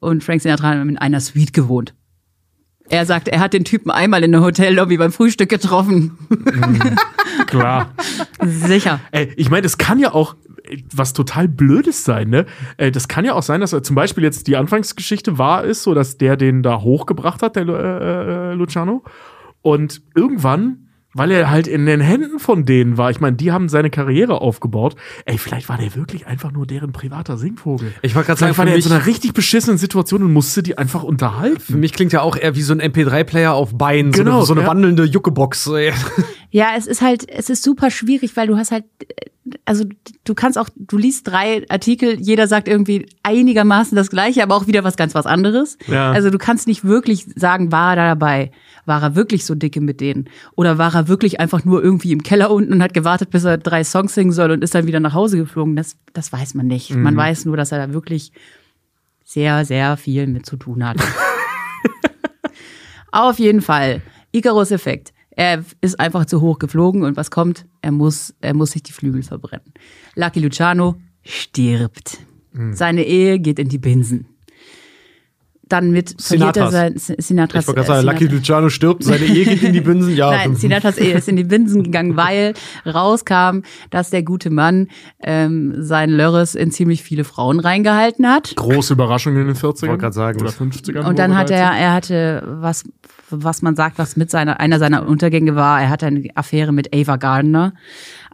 [0.00, 1.94] und Frank Sinatra in einer Suite gewohnt.
[2.88, 6.18] Er sagt, er hat den Typen einmal in der Hotellobby beim Frühstück getroffen.
[7.46, 7.94] Klar.
[8.44, 9.00] Sicher.
[9.12, 10.36] Ey, ich meine, es kann ja auch
[10.94, 12.46] was total Blödes sein, ne?
[12.76, 15.82] Äh, Das kann ja auch sein, dass er zum Beispiel jetzt die Anfangsgeschichte wahr ist,
[15.82, 19.02] so dass der den da hochgebracht hat, der äh, äh, Luciano.
[19.62, 23.10] Und irgendwann weil er halt in den Händen von denen war.
[23.10, 24.96] Ich meine, die haben seine Karriere aufgebaut.
[25.24, 27.92] Ey, vielleicht war der wirklich einfach nur deren privater Singvogel.
[28.02, 30.78] Ich wollte gerade sagen, war der in so einer richtig beschissenen Situation und musste die
[30.78, 31.60] einfach unterhalten.
[31.60, 34.46] für mich klingt ja auch eher wie so ein MP3-Player auf Beinen, Genau, so eine,
[34.46, 34.66] so eine ja.
[34.68, 35.66] wandelnde Juckebox.
[35.68, 35.92] ey.
[36.50, 39.30] Ja, es ist halt, es ist super schwierig, weil du hast halt, äh,
[39.64, 39.84] also
[40.24, 44.66] du kannst auch, du liest drei Artikel, jeder sagt irgendwie einigermaßen das Gleiche, aber auch
[44.66, 45.78] wieder was ganz was anderes.
[45.88, 46.12] Ja.
[46.12, 48.52] Also du kannst nicht wirklich sagen, war er da dabei?
[48.84, 50.28] War er wirklich so dicke mit denen?
[50.54, 53.58] Oder war er wirklich einfach nur irgendwie im Keller unten und hat gewartet, bis er
[53.58, 55.74] drei Songs singen soll und ist dann wieder nach Hause geflogen?
[55.74, 56.94] Das, das weiß man nicht.
[56.94, 58.32] Man weiß nur, dass er da wirklich
[59.24, 60.98] sehr, sehr viel mit zu tun hat.
[63.12, 64.02] Auf jeden Fall.
[64.32, 65.12] Icarus-Effekt.
[65.34, 67.64] Er ist einfach zu hoch geflogen und was kommt?
[67.80, 69.72] Er muss, er muss sich die Flügel verbrennen.
[70.14, 72.18] Lucky Luciano stirbt.
[72.72, 74.26] Seine Ehe geht in die Binsen.
[75.68, 77.06] Dann mit verliert er Sinatras.
[77.06, 77.62] sein Sinatras.
[77.62, 80.14] Ich wollte gerade äh, sagen, Lucky Luciano stirbt, seine Ehe geht in die Binsen.
[80.14, 82.52] Ja, Nein, Sinatras Ehe ist in die Binsen gegangen, weil
[82.84, 84.88] rauskam, dass der gute Mann
[85.22, 88.54] ähm, sein Lörres in ziemlich viele Frauen reingehalten hat.
[88.54, 89.88] Große Überraschung in den 40ern.
[89.88, 91.06] Wollte grad sagen, Oder das- 50ern.
[91.08, 92.84] Und dann hat er, er hatte was,
[93.32, 95.80] was man sagt, was mit seiner, einer seiner Untergänge war.
[95.80, 97.74] Er hatte eine Affäre mit Ava Gardner,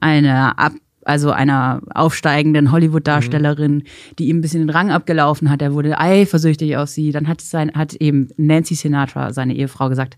[0.00, 0.72] eine ab,
[1.04, 3.84] also einer aufsteigenden Hollywood-Darstellerin,
[4.18, 5.62] die ihm ein bisschen den Rang abgelaufen hat.
[5.62, 7.12] Er wurde eifersüchtig auf sie.
[7.12, 10.16] Dann hat sein, hat eben Nancy Sinatra, seine Ehefrau, gesagt,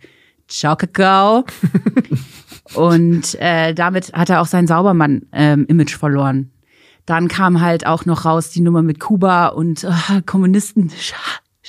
[0.51, 1.45] Ciao, Kakao.
[2.75, 6.51] Und äh, damit hat er auch sein Saubermann-Image verloren.
[7.07, 10.93] Dann kam halt auch noch raus die Nummer mit Kuba und äh, Kommunisten.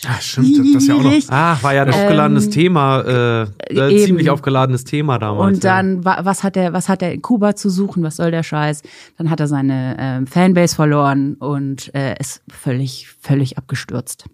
[0.03, 1.14] Ja, stimmt, das- das ja auch noch.
[1.28, 3.42] Ah, war ja ein aufgeladenes Thema, äh,
[3.76, 5.56] äh, ziemlich aufgeladenes Thema damals.
[5.56, 8.02] Und dann, wa- was hat er, was hat er in Kuba zu suchen?
[8.02, 8.84] Was soll der Scheiß?
[9.18, 14.26] Dann hat er seine ähm, Fanbase verloren und äh, ist völlig, völlig abgestürzt.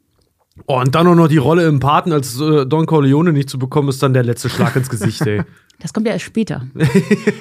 [0.56, 0.64] ja.
[0.68, 3.58] oh, und dann auch noch die Rolle im Paten als äh, Don Corleone nicht zu
[3.58, 5.42] bekommen, ist dann der letzte Schlag ins Gesicht, ey.
[5.80, 6.66] Das kommt ja erst später.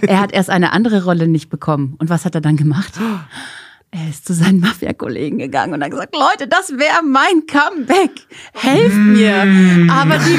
[0.03, 1.95] er hat erst eine andere Rolle nicht bekommen.
[1.99, 2.93] Und was hat er dann gemacht?
[3.91, 8.11] Er ist zu seinen Mafia-Kollegen gegangen und hat gesagt, Leute, das wäre mein Comeback.
[8.53, 9.43] Helft mir.
[9.91, 10.39] Aber die,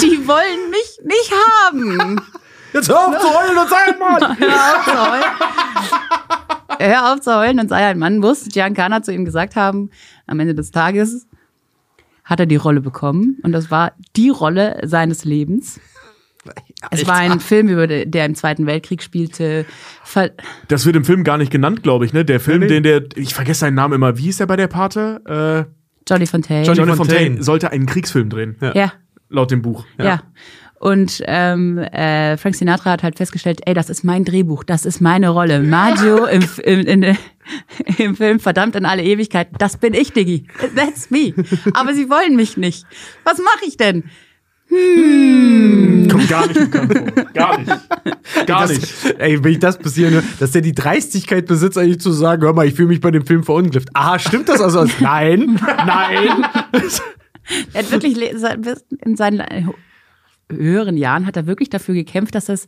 [0.00, 2.20] die wollen mich nicht haben.
[2.72, 4.38] Jetzt hör auf zu heulen und sei mal!
[4.38, 5.24] Hör auf zu heulen.
[6.80, 9.90] Hör auf zu heulen und sei ein Mann, muss Giancana zu ihm gesagt haben,
[10.26, 11.26] am Ende des Tages
[12.24, 15.80] hat er die Rolle bekommen und das war die Rolle seines Lebens.
[16.90, 19.64] Es war ein Film, über de- der im Zweiten Weltkrieg spielte.
[20.04, 20.30] Ver
[20.68, 22.24] Das wird im Film gar nicht genannt, glaube ich, ne?
[22.24, 22.80] Der Film, Nee, nee.
[22.80, 24.16] den der, ich vergesse seinen Namen immer.
[24.16, 25.66] Wie hieß der bei der Pate?
[25.68, 25.72] Äh,
[26.08, 26.64] Johnny Fontaine.
[26.64, 27.18] Johnny Johnny Fontaine.
[27.20, 28.92] Fontaine sollte einen Kriegsfilm drehen, ja,
[29.28, 29.84] laut dem Buch.
[29.98, 30.22] ja.
[30.80, 35.00] Und ähm, äh, Frank Sinatra hat halt festgestellt, ey, das ist mein Drehbuch, das ist
[35.00, 35.60] meine Rolle.
[35.60, 37.16] Maggio im, im, in,
[37.98, 40.46] im Film Verdammt in alle Ewigkeit, das bin ich, Diggi.
[40.76, 41.34] That's me.
[41.74, 42.86] Aber sie wollen mich nicht.
[43.24, 44.04] Was mache ich denn?
[44.68, 47.24] Kommt gar nicht bekannt vor.
[47.32, 47.70] Gar nicht.
[48.46, 48.94] Gar Das, nicht.
[49.18, 52.52] ey, wenn ich das passieren, ne, dass der die Dreistigkeit besitzt, eigentlich zu sagen, hör
[52.52, 53.88] mal, ich fühle mich bei dem Film verunglückt.
[53.94, 54.84] Aha, stimmt das also?
[55.00, 56.46] nein, nein.
[57.72, 58.18] Er hat wirklich
[59.04, 59.72] in seinen
[60.52, 62.66] höheren Jahren hat er wirklich dafür gekämpft, dass das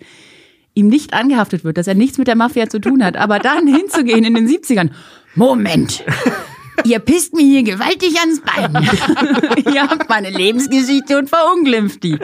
[0.72, 3.18] ihm nicht angehaftet wird, dass er nichts mit der Mafia zu tun hat.
[3.18, 4.88] Aber dann hinzugehen in den 70ern.
[5.34, 6.02] Moment.
[6.84, 8.88] Ihr pisst mir hier gewaltig ans Bein.
[9.74, 12.18] Ihr habt meine Lebensgeschichte und verunglimpft die.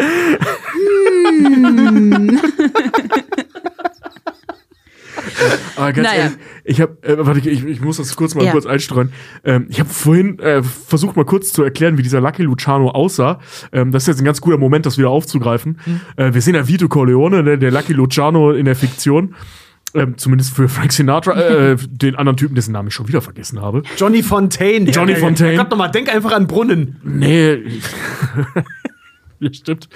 [5.76, 6.22] Aber ganz Naja.
[6.24, 8.52] ehrlich, ich habe, äh, warte, ich, ich muss das kurz mal Ja.
[8.52, 9.12] kurz einstreuen.
[9.44, 13.40] Ähm, ich habe vorhin äh, versucht mal kurz zu erklären, wie dieser Lucky Luciano aussah.
[13.72, 15.80] Ähm, das ist jetzt ein ganz guter Moment, das wieder aufzugreifen.
[15.84, 16.00] Mhm.
[16.16, 19.34] Äh, wir sehen ja Vito Corleone, ne, der Lucky Luciano in der Fiktion.
[19.96, 23.60] Ähm, zumindest für Frank Sinatra, äh, den anderen Typen, dessen Namen ich schon wieder vergessen
[23.60, 23.82] habe.
[23.96, 24.90] Johnny Fontaine.
[24.90, 25.56] Johnny Ja, Fontaine.
[25.56, 27.00] Gott nochmal, denk einfach an Brunnen.
[27.02, 27.62] Nee.
[29.40, 29.88] ja, stimmt.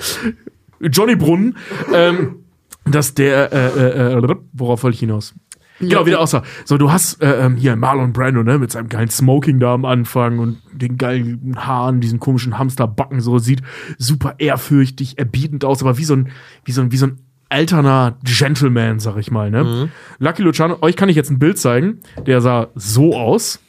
[0.80, 1.56] Johnny Brunnen.
[1.92, 2.36] ähm,
[2.84, 5.34] dass der, äh, äh, äh, worauf wollte ich hinaus?
[5.80, 6.42] Genau, wieder aussah.
[6.66, 9.86] So, du hast äh, ähm, hier Marlon Brando, ne, mit seinem geilen Smoking da am
[9.86, 13.62] Anfang und den geilen Haaren, diesen komischen Hamsterbacken, so sieht
[13.96, 16.28] super ehrfürchtig, erbietend aus, aber wie so ein,
[16.66, 17.18] wie so ein, wie so ein
[17.50, 19.90] alterner Gentleman, sag ich mal, ne?
[20.18, 23.60] Lucky Luciano, euch kann ich jetzt ein Bild zeigen, der sah so aus.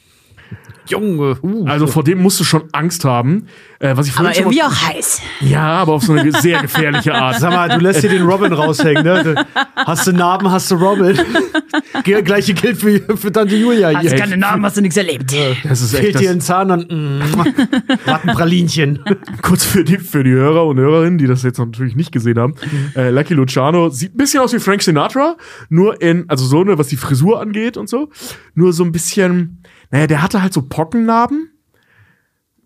[0.88, 1.38] Junge.
[1.42, 1.66] Uh.
[1.66, 3.46] Also vor dem musst du schon Angst haben.
[3.78, 5.20] Äh, was ich vorhin Aber schon mal- irgendwie auch heiß.
[5.40, 7.40] ja, aber auf so eine sehr gefährliche Art.
[7.40, 9.44] Sag mal, du lässt hier den Robin raushängen, ne?
[9.74, 11.18] Hast du Narben, hast du Robin.
[12.24, 14.16] Gleiche gilt für, für Tante Julia Hast hier.
[14.16, 15.34] keine Namen, hast du nichts erlebt.
[15.64, 17.22] Das ist Fehlt echt dir ein Zahn und mm,
[18.06, 19.00] Rattenpralinchen.
[19.42, 22.54] kurz für die, für die Hörer und Hörerinnen, die das jetzt natürlich nicht gesehen haben.
[22.94, 25.36] Äh, Lucky Luciano sieht ein bisschen aus wie Frank Sinatra,
[25.68, 28.10] nur in, also so, ne, was die Frisur angeht und so.
[28.54, 29.62] Nur so ein bisschen,
[29.92, 31.50] naja, der hatte halt so Pockennarben.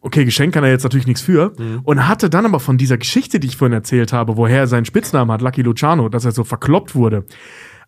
[0.01, 1.53] okay, Geschenk kann er jetzt natürlich nichts für.
[1.83, 4.85] Und hatte dann aber von dieser Geschichte, die ich vorhin erzählt habe, woher er seinen
[4.85, 7.27] Spitznamen hat, Lucky Luciano, dass er so verkloppt wurde,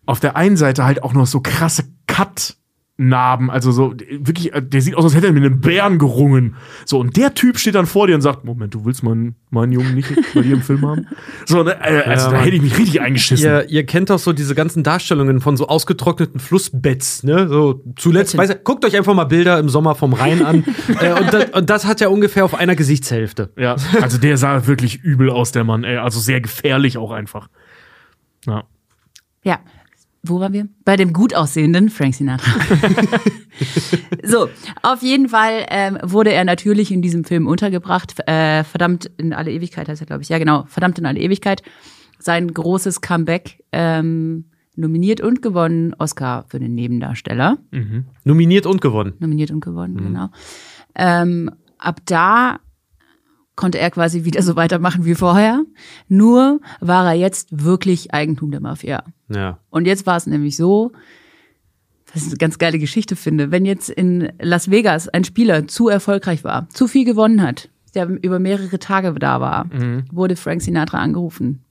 [0.05, 2.57] auf der einen Seite halt auch noch so krasse Cut.
[2.99, 6.55] Narben, also so wirklich, äh, der sieht aus, als hätte er mit einem Bären gerungen.
[6.85, 9.71] So, und der Typ steht dann vor dir und sagt: Moment, du willst meinen, meinen
[9.71, 11.07] Jungen nicht bei dir im Film haben?
[11.45, 13.45] So, ne, äh, also Ja, da hätte ich mich richtig eingeschissen.
[13.45, 17.47] Ihr, ihr kennt doch so diese ganzen Darstellungen von so ausgetrockneten Flussbetts, ne?
[17.47, 20.65] So zuletzt, weiß, guckt euch einfach mal Bilder im Sommer vom Rhein an.
[20.99, 23.53] äh, und, das, und das hat ja ungefähr auf einer Gesichtshälfte.
[23.57, 25.97] Ja, also der sah wirklich übel aus, der Mann, ey.
[25.97, 27.47] Also sehr gefährlich auch einfach.
[28.45, 28.65] Ja.
[29.43, 29.59] Ja.
[30.21, 30.67] Wo waren wir?
[30.83, 32.51] Bei dem gut aussehenden Frank Sinatra.
[34.23, 34.49] so,
[34.81, 38.15] auf jeden Fall ähm, wurde er natürlich in diesem Film untergebracht.
[38.27, 40.29] Äh, verdammt in alle Ewigkeit heißt er, glaube ich.
[40.29, 40.65] Ja, genau.
[40.67, 41.63] Verdammt in alle Ewigkeit.
[42.19, 43.63] Sein großes Comeback.
[43.71, 45.93] Ähm, nominiert und gewonnen.
[45.97, 47.57] Oscar für den Nebendarsteller.
[48.25, 49.13] Nominiert und gewonnen.
[49.19, 50.29] Nominiert und gewonnen, genau.
[50.95, 52.59] Ähm, ab da
[53.59, 55.65] konnte er quasi wieder so weitermachen wie vorher.
[56.07, 59.03] Nur war er jetzt wirklich Eigentum der Mafia.
[59.27, 59.59] Ja.
[59.69, 60.93] Und jetzt war es nämlich so,
[62.13, 65.89] was ich eine ganz geile Geschichte finde, wenn jetzt in Las Vegas ein Spieler zu
[65.89, 69.65] erfolgreich war, zu viel gewonnen hat, der über mehrere Tage da war,
[70.09, 71.65] wurde Frank Sinatra angerufen.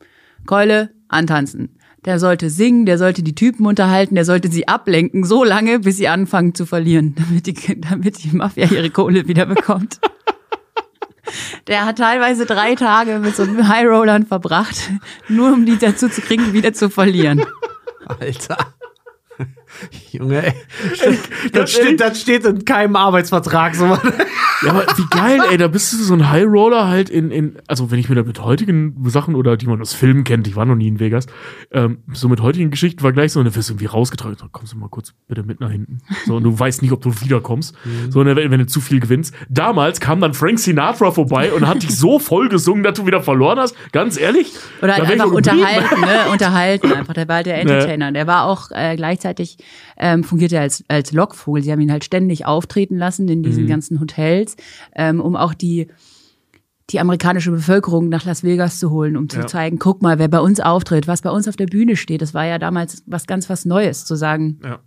[0.45, 1.71] Keule, antanzen.
[2.05, 5.97] Der sollte singen, der sollte die Typen unterhalten, der sollte sie ablenken, so lange, bis
[5.97, 10.01] sie anfangen zu verlieren, damit die, damit die Mafia ihre Kohle wieder bekommt.
[11.69, 14.91] Der hat teilweise drei Tage mit so einem High Rollern verbracht,
[15.29, 17.45] nur um die dazu zu kriegen, wieder zu verlieren.
[18.07, 18.57] Alter.
[20.13, 20.55] Junge, ey.
[21.53, 23.75] Das steht, das steht in keinem Arbeitsvertrag.
[23.75, 23.99] So.
[24.61, 27.59] Ja, aber wie geil, ey, da bist du so ein High Roller halt in, in,
[27.69, 30.57] also wenn ich mir da mit heutigen Sachen oder die man aus Filmen kennt, ich
[30.57, 31.29] war noch nie in Vegas,
[31.71, 34.79] ähm, so mit heutigen Geschichten vergleichst und dann wirst du irgendwie rausgetragen, so, kommst du
[34.79, 35.99] mal kurz bitte mit nach hinten.
[36.27, 37.73] So, und du weißt nicht, ob du wiederkommst.
[38.11, 39.35] So, und wenn, wenn du zu viel gewinnst.
[39.49, 43.23] Damals kam dann Frank Sinatra vorbei und hat dich so voll gesungen, dass du wieder
[43.23, 43.77] verloren hast.
[43.93, 44.53] Ganz ehrlich.
[44.83, 46.31] Oder halt einfach unterhalten, ne?
[46.33, 47.15] Unterhalten einfach.
[47.15, 48.13] Der war halt der Entertainer.
[48.13, 49.59] Der war auch äh, gleichzeitig
[49.97, 51.63] ähm, fungierte er als als Lockvogel.
[51.63, 54.57] Sie haben ihn halt ständig auftreten lassen in diesen ganzen Hotels,
[54.95, 55.89] ähm, um auch die
[56.91, 59.47] die amerikanische Bevölkerung nach Las Vegas zu holen, um zu Ja.
[59.47, 62.23] zeigen, guck mal, wer bei uns auftritt, was bei uns auf der Bühne steht.
[62.23, 64.79] Das war ja damals was ganz was Neues, zu sagen, Ja.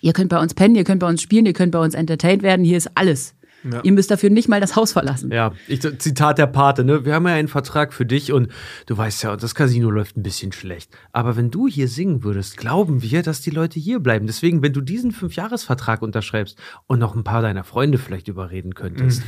[0.00, 2.42] ihr könnt bei uns pennen, ihr könnt bei uns spielen, ihr könnt bei uns entertained
[2.44, 3.34] werden, hier ist alles.
[3.70, 3.80] Ja.
[3.82, 5.30] Ihr müsst dafür nicht mal das Haus verlassen.
[5.32, 7.04] Ja, ich, Zitat der Pate, ne?
[7.04, 8.48] Wir haben ja einen Vertrag für dich und
[8.86, 10.90] du weißt ja, das Casino läuft ein bisschen schlecht.
[11.12, 14.26] Aber wenn du hier singen würdest, glauben wir, dass die Leute hier bleiben.
[14.26, 19.22] Deswegen, wenn du diesen Fünfjahresvertrag unterschreibst und noch ein paar deiner Freunde vielleicht überreden könntest,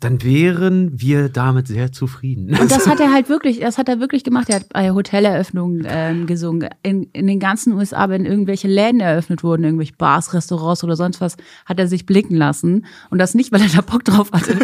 [0.00, 2.56] dann wären wir damit sehr zufrieden.
[2.58, 4.48] Und das hat er halt wirklich, das hat er wirklich gemacht.
[4.48, 6.68] Er hat bei Hoteleröffnungen ähm, gesungen.
[6.82, 11.20] In, in den ganzen USA, wenn irgendwelche Läden eröffnet wurden, irgendwelche Bars, Restaurants oder sonst
[11.20, 12.86] was, hat er sich blicken lassen.
[13.10, 14.58] Und das nicht, weil er da Bock drauf hatte.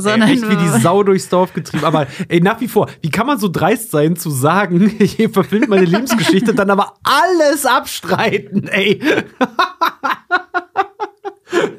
[0.00, 1.84] Sondern- echt wie die Sau durchs Dorf getrieben.
[1.84, 5.68] Aber ey, nach wie vor, wie kann man so dreist sein zu sagen, ich verfilmt
[5.68, 9.00] meine Lebensgeschichte, dann aber alles abstreiten, ey.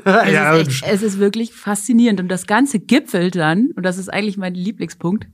[0.03, 2.19] Es, Ja, ist echt, es ist wirklich faszinierend.
[2.19, 5.27] Und das Ganze gipfelt dann, und das ist eigentlich mein Lieblingspunkt.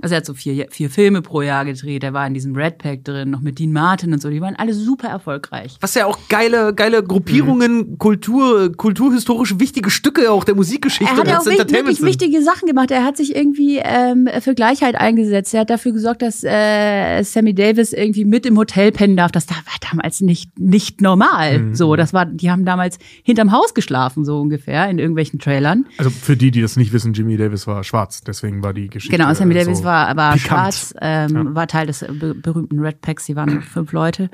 [0.00, 2.04] Also er hat so vier, vier Filme pro Jahr gedreht.
[2.04, 4.30] Er war in diesem Red Pack drin, noch mit Dean Martin und so.
[4.30, 5.76] Die waren alle super erfolgreich.
[5.80, 11.28] Was ja auch geile, geile Gruppierungen, Kultur, kulturhistorisch wichtige Stücke auch der Musikgeschichte Er hat
[11.28, 12.90] ja auch wirklich, wichtige Sachen gemacht.
[12.90, 15.52] Er hat sich irgendwie ähm, für Gleichheit eingesetzt.
[15.54, 19.32] Er hat dafür gesorgt, dass äh, Sammy Davis irgendwie mit im Hotel pennen darf.
[19.32, 21.58] Das da war damals nicht nicht normal.
[21.58, 21.74] Mhm.
[21.74, 25.86] So, das war, die haben damals hinterm Haus geschlafen so ungefähr in irgendwelchen Trailern.
[25.96, 29.16] Also für die, die das nicht wissen, Jimmy Davis war schwarz, deswegen war die Geschichte.
[29.16, 30.40] Genau, Sammy äh, Davis so war war pikant.
[30.74, 33.24] schwarz, ähm, war Teil des be berühmten Red Packs.
[33.26, 34.30] Sie waren fünf Leute.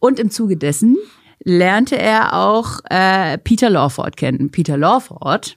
[0.00, 0.96] Und im Zuge dessen
[1.44, 4.50] lernte er auch äh, Peter Lawford kennen.
[4.50, 5.56] Peter Lawford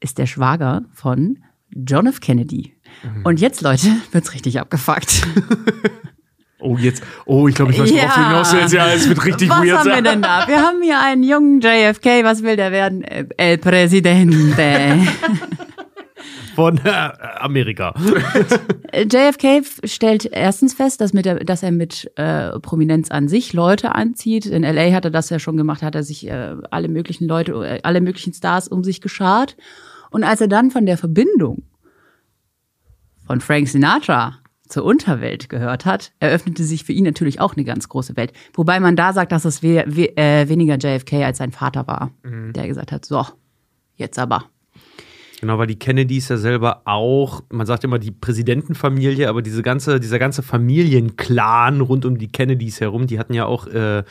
[0.00, 1.38] ist der Schwager von
[1.70, 2.20] John F.
[2.20, 2.74] Kennedy.
[3.02, 3.24] Mhm.
[3.26, 5.26] Und jetzt, Leute, wird's richtig abgefuckt.
[6.62, 7.02] Oh, jetzt.
[7.24, 8.28] Oh, ich glaube, ich weiß, worauf du Ja.
[8.28, 8.74] hinaus willst.
[8.74, 10.46] Ja, es wird richtig Was weird haben wir denn da?
[10.46, 12.22] Wir haben hier einen jungen JFK.
[12.22, 13.02] Was will der werden?
[13.02, 14.98] Äh, El Presidente.
[16.54, 16.90] Von äh,
[17.38, 17.94] Amerika.
[18.94, 23.94] JFK f- stellt erstens fest, dass, mit dass er mit äh, Prominenz an sich Leute
[23.94, 24.46] anzieht.
[24.46, 27.52] In LA hat er das ja schon gemacht, hat er sich äh, alle möglichen Leute,
[27.52, 29.56] äh, alle möglichen Stars um sich geschart.
[30.10, 31.62] Und als er dann von der Verbindung
[33.26, 34.36] von Frank Sinatra
[34.68, 38.32] zur Unterwelt gehört hat, eröffnete sich für ihn natürlich auch eine ganz große Welt.
[38.54, 42.10] Wobei man da sagt, dass es we we äh, weniger JFK als sein Vater war,
[42.24, 43.24] der gesagt hat, so,
[43.96, 44.44] jetzt aber.
[45.40, 49.98] Genau, weil die Kennedys ja selber auch, man sagt immer die Präsidentenfamilie, aber diese ganze,
[49.98, 54.04] dieser ganze Familienclan rund um die Kennedys herum, die hatten ja auch äh,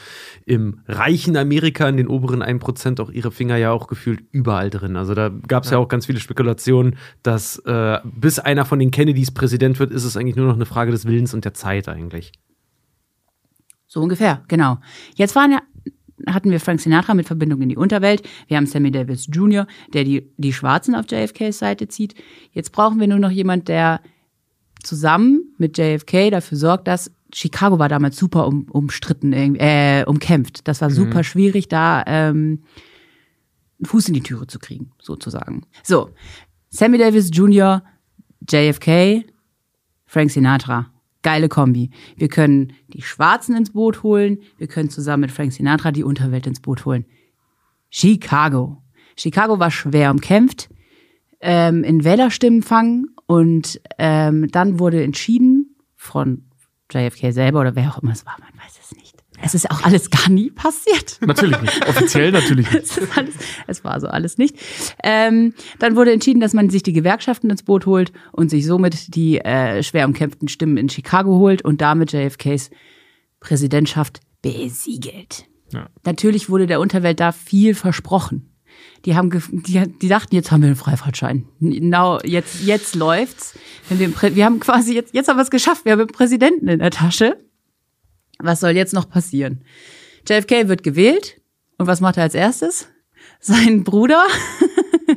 [0.46, 4.96] im reichen Amerika in den oberen 1% auch ihre Finger ja auch gefühlt überall drin.
[4.96, 5.78] Also da gab es ja.
[5.78, 5.84] ja.
[5.84, 10.18] auch ganz viele Spekulationen, dass äh, bis einer von den Kennedys Präsident wird, ist es
[10.18, 12.32] eigentlich nur noch eine Frage des Willens und der Zeit eigentlich.
[13.86, 14.80] So ungefähr, genau.
[15.16, 15.62] Jetzt waren ja
[16.34, 18.24] hatten wir Frank Sinatra mit Verbindung in die Unterwelt.
[18.48, 22.16] Wir haben Sammy Davis Jr., der die, die Schwarzen auf JFKs Seite zieht.
[22.52, 24.02] Jetzt brauchen wir nur noch jemand, der
[24.84, 30.68] zusammen mit JFK dafür sorgt, dass Chicago war damals super um, umstritten, äh, umkämpft.
[30.68, 31.24] Das war super mhm.
[31.24, 32.64] schwierig, da ähm,
[33.80, 35.64] einen Fuß in die Türe zu kriegen, sozusagen.
[35.84, 36.10] So,
[36.70, 37.84] Sammy Davis Jr.,
[38.50, 39.26] JFK,
[40.06, 40.92] Frank Sinatra
[41.22, 41.90] geile Kombi.
[42.16, 46.48] Wir können die Schwarzen ins Boot holen, wir können zusammen mit Frank Sinatra die Unterwelt
[46.48, 47.06] ins Boot holen.
[47.90, 48.82] Chicago.
[49.18, 50.70] Chicago war schwer umkämpft,
[51.42, 56.46] ähm, in Wählerstimmen fangen und ähm, dann wurde entschieden von
[56.92, 58.59] JFK selber oder wer auch immer es war, man
[59.42, 61.18] es ist auch alles gar nie passiert.
[61.22, 61.88] Natürlich nicht.
[61.88, 62.84] Offiziell natürlich nicht.
[62.84, 63.34] es, alles,
[63.68, 64.58] es war so alles nicht.
[65.04, 69.16] Ähm, dann wurde entschieden, dass man sich die Gewerkschaften ins Boot holt und sich somit
[69.16, 72.70] die äh, schwer umkämpften Stimmen in Chicago holt und damit JFKs
[73.40, 75.46] Präsidentschaft besiegelt.
[75.72, 75.88] Ja.
[76.06, 78.50] Natürlich wurde der Unterwelt da viel versprochen.
[79.06, 81.46] Die haben, die, die dachten, jetzt haben wir einen Freifahrtschein.
[81.60, 83.58] Genau, jetzt, jetzt läuft's.
[83.90, 85.86] Wir, wir haben quasi jetzt, jetzt haben wir es geschafft.
[85.86, 87.38] Wir haben einen Präsidenten in der Tasche.
[88.40, 89.64] Was soll jetzt noch passieren?
[90.28, 91.42] JFK wird gewählt
[91.78, 92.88] und was macht er als erstes?
[93.40, 94.26] Sein Bruder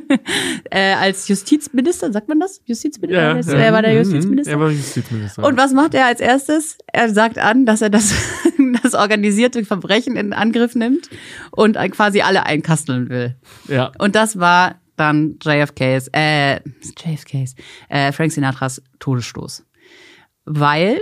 [0.71, 2.61] äh, als Justizminister, sagt man das?
[2.65, 3.21] Justizminister?
[3.21, 3.65] Ja, ja.
[3.65, 4.53] Er war der Justizminister.
[4.53, 5.43] Er war Justizminister.
[5.43, 6.77] Und was macht er als erstes?
[6.87, 8.13] Er sagt an, dass er das,
[8.83, 11.09] das organisierte Verbrechen in Angriff nimmt
[11.51, 13.35] und quasi alle einkasteln will.
[13.67, 13.91] Ja.
[13.99, 16.59] Und das war dann JFKs, äh,
[16.97, 17.55] JFKs,
[17.89, 19.65] äh, Frank Sinatras Todesstoß.
[20.45, 21.01] Weil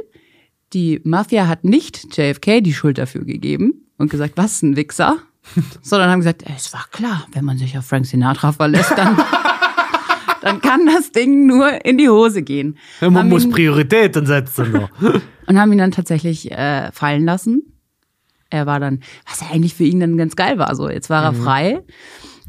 [0.74, 5.18] die Mafia hat nicht JFK die Schuld dafür gegeben und gesagt, was ein Wichser,
[5.82, 9.18] sondern haben gesagt, es war klar, wenn man sich auf Frank Sinatra verlässt, dann,
[10.42, 12.78] dann kann das Ding nur in die Hose gehen.
[13.00, 14.88] Ja, man haben muss ihn, Prioritäten setzen.
[15.48, 17.64] Und haben ihn dann tatsächlich äh, fallen lassen.
[18.50, 21.24] Er war dann, was ja eigentlich für ihn dann ganz geil war, so jetzt war
[21.24, 21.44] er mhm.
[21.44, 21.84] frei.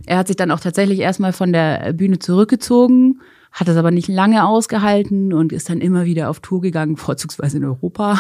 [0.05, 3.21] Er hat sich dann auch tatsächlich erstmal von der Bühne zurückgezogen
[3.53, 7.59] hat das aber nicht lange ausgehalten und ist dann immer wieder auf Tour gegangen, vorzugsweise
[7.59, 8.19] in Europa.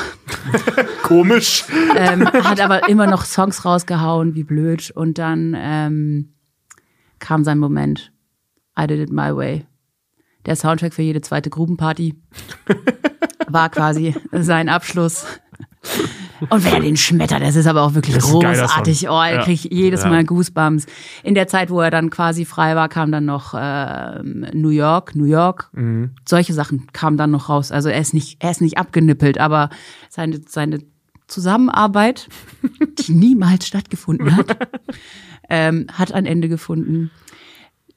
[1.02, 1.64] Komisch.
[1.96, 4.90] ähm, hat aber immer noch Songs rausgehauen, wie blöd.
[4.90, 6.34] Und dann ähm,
[7.18, 8.12] kam sein Moment.
[8.78, 9.66] I did it my way.
[10.44, 12.14] Der Soundtrack für jede zweite Grubenparty
[13.48, 15.24] war quasi sein Abschluss.
[16.48, 19.08] Und wer den schmettert, das ist aber auch wirklich großartig.
[19.08, 19.42] Oh, er ja.
[19.42, 20.86] kriegt jedes Mal Goosebumps.
[21.22, 25.14] In der Zeit, wo er dann quasi frei war, kam dann noch äh, New York,
[25.14, 25.70] New York.
[25.72, 26.10] Mhm.
[26.26, 27.70] Solche Sachen kamen dann noch raus.
[27.70, 29.70] Also er ist nicht, er ist nicht abgenippelt, aber
[30.08, 30.80] seine, seine
[31.28, 32.28] Zusammenarbeit,
[33.06, 34.56] die niemals stattgefunden hat,
[35.48, 37.10] ähm, hat ein Ende gefunden.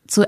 [0.07, 0.23] Zu,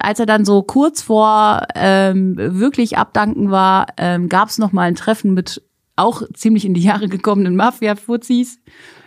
[0.00, 4.82] als er dann so kurz vor ähm, wirklich abdanken war, ähm, gab es noch mal
[4.82, 5.62] ein Treffen mit
[6.00, 8.58] auch ziemlich in die Jahre gekommenen Mafia-Fuzis.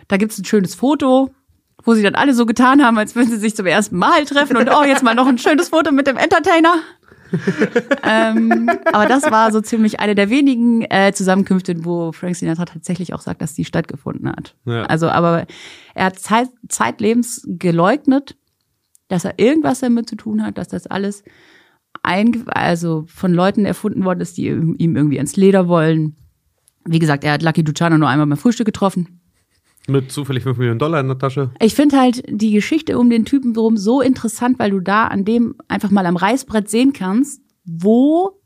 [0.08, 1.30] Da gibt's ein schönes Foto,
[1.84, 4.56] wo sie dann alle so getan haben, als würden sie sich zum ersten Mal treffen
[4.56, 6.76] und oh, jetzt mal noch ein schönes Foto mit dem Entertainer.
[8.04, 13.12] ähm, aber das war so ziemlich eine der wenigen äh, Zusammenkünfte, wo Frank Sinatra tatsächlich
[13.12, 14.54] auch sagt, dass die stattgefunden hat.
[14.66, 14.82] Ja.
[14.84, 15.46] Also, aber
[15.94, 18.36] er hat Zeit, zeitlebens geleugnet,
[19.08, 21.24] dass er irgendwas damit zu tun hat, dass das alles
[22.02, 26.16] ein, also von Leuten erfunden worden ist, die ihm irgendwie ins Leder wollen.
[26.86, 29.20] Wie gesagt, er hat Lucky Luciano nur einmal beim Frühstück getroffen.
[29.86, 31.50] Mit zufällig 5 Millionen Dollar in der Tasche.
[31.60, 35.24] Ich finde halt die Geschichte um den Typen drum so interessant, weil du da an
[35.24, 38.40] dem einfach mal am Reißbrett sehen kannst, wo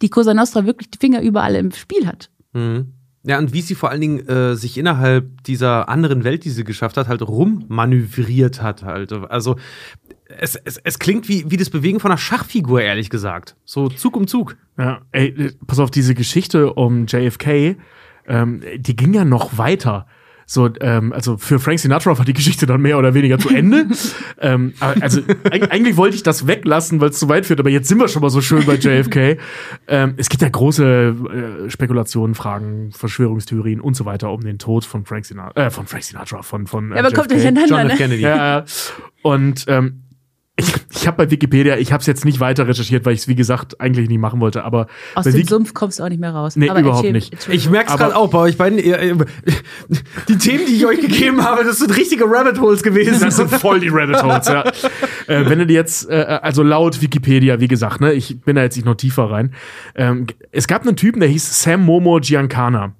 [0.00, 2.30] die Cosa Nostra wirklich die Finger überall im Spiel hat.
[2.54, 2.94] Mhm.
[3.24, 6.64] Ja, und wie sie vor allen Dingen äh, sich innerhalb dieser anderen Welt, die sie
[6.64, 8.84] geschafft hat, halt rummanövriert hat.
[8.84, 9.12] Halt.
[9.12, 9.56] Also
[10.40, 13.56] es, es, es klingt wie, wie das Bewegen von einer Schachfigur, ehrlich gesagt.
[13.64, 14.56] So Zug um Zug.
[14.78, 17.76] Ja, ey, pass auf, diese Geschichte um JFK,
[18.26, 20.06] ähm, die ging ja noch weiter.
[20.50, 23.86] So, ähm, also für Frank Sinatra war die Geschichte dann mehr oder weniger zu Ende.
[24.40, 27.98] ähm, also eigentlich wollte ich das weglassen, weil es zu weit führt, aber jetzt sind
[27.98, 29.38] wir schon mal so schön bei JFK.
[29.88, 34.86] ähm, es gibt ja große äh, Spekulationen, Fragen, Verschwörungstheorien und so weiter um den Tod
[34.86, 36.92] von Frank Sinatra, äh, von Frank Sinatra, von von.
[36.92, 37.16] Äh, ja, aber JFK.
[37.18, 37.98] kommt durcheinander, John F.
[37.98, 38.22] Kennedy.
[38.22, 38.64] Ja,
[39.20, 40.04] und ähm,
[40.58, 43.28] ich, ich habe bei Wikipedia, ich habe es jetzt nicht weiter recherchiert, weil ich es
[43.28, 46.20] wie gesagt eigentlich nicht machen wollte, aber aus dem Wiki Sumpf kommst du auch nicht
[46.20, 46.56] mehr raus.
[46.56, 47.48] Nee, aber überhaupt erzähl, nicht.
[47.48, 48.78] Ich merke es gerade auch bei euch beiden.
[48.78, 53.20] Die Themen, die ich euch gegeben habe, das sind richtige Rabbit Holes gewesen.
[53.20, 54.64] Das sind voll die Rabbit Holes, ja.
[55.28, 58.62] äh, wenn du dir jetzt, äh, also laut Wikipedia, wie gesagt, ne, ich bin da
[58.62, 59.54] jetzt nicht noch tiefer rein.
[59.94, 62.94] Ähm, es gab einen Typen, der hieß Sam Momo Giancana.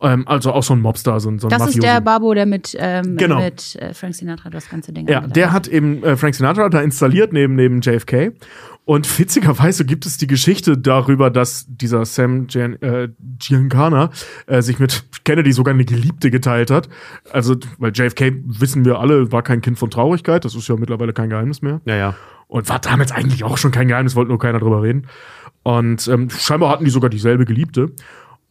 [0.00, 1.80] Ähm, also auch so ein Mobster, so ein, so ein Das ist Mafiosi.
[1.80, 3.40] der Babo, der mit, ähm, Genau.
[3.40, 6.68] mit äh, Frank Sinatra das ganze Ding Ja, angeleitet der hat eben äh, Frank Sinatra
[6.68, 8.32] da installiert neben, neben JFK.
[8.84, 14.10] Und witzigerweise gibt es die Geschichte darüber, dass dieser Sam Gian, äh, Giancana
[14.46, 16.88] äh, sich mit Kennedy sogar eine Geliebte geteilt hat.
[17.32, 20.44] Also, weil JFK, wissen wir alle, war kein Kind von Traurigkeit.
[20.44, 21.80] Das ist ja mittlerweile kein Geheimnis mehr.
[21.84, 22.14] Ja, ja.
[22.48, 25.06] Und war damals eigentlich auch schon kein Geheimnis, wollte nur keiner drüber reden.
[25.62, 27.92] Und ähm, scheinbar hatten die sogar dieselbe Geliebte.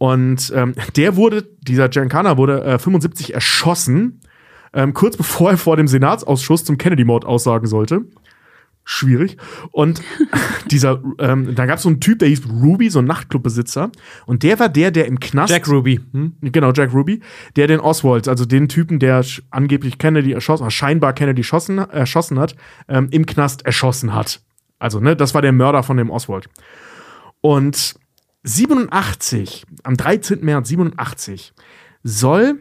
[0.01, 4.19] Und ähm, der wurde, dieser Giancana wurde äh, 75 erschossen,
[4.73, 8.05] ähm, kurz bevor er vor dem Senatsausschuss zum Kennedy-Mord aussagen sollte.
[8.83, 9.37] Schwierig.
[9.69, 10.01] Und
[10.71, 13.91] dieser, ähm, da gab es so einen Typ, der hieß Ruby, so ein Nachtclubbesitzer.
[14.25, 15.53] Und der war der, der im Knast.
[15.53, 15.99] Jack Ruby.
[16.13, 16.33] Hm?
[16.41, 17.21] Genau, Jack Ruby,
[17.55, 22.39] der den Oswald, also den Typen, der angeblich Kennedy erschossen, oder scheinbar Kennedy erschossen, erschossen
[22.39, 22.55] hat,
[22.87, 24.41] ähm, im Knast erschossen hat.
[24.79, 26.49] Also, ne, das war der Mörder von dem Oswald.
[27.41, 28.00] Und
[28.43, 30.43] 87, am 13.
[30.43, 31.53] März 87,
[32.03, 32.59] soll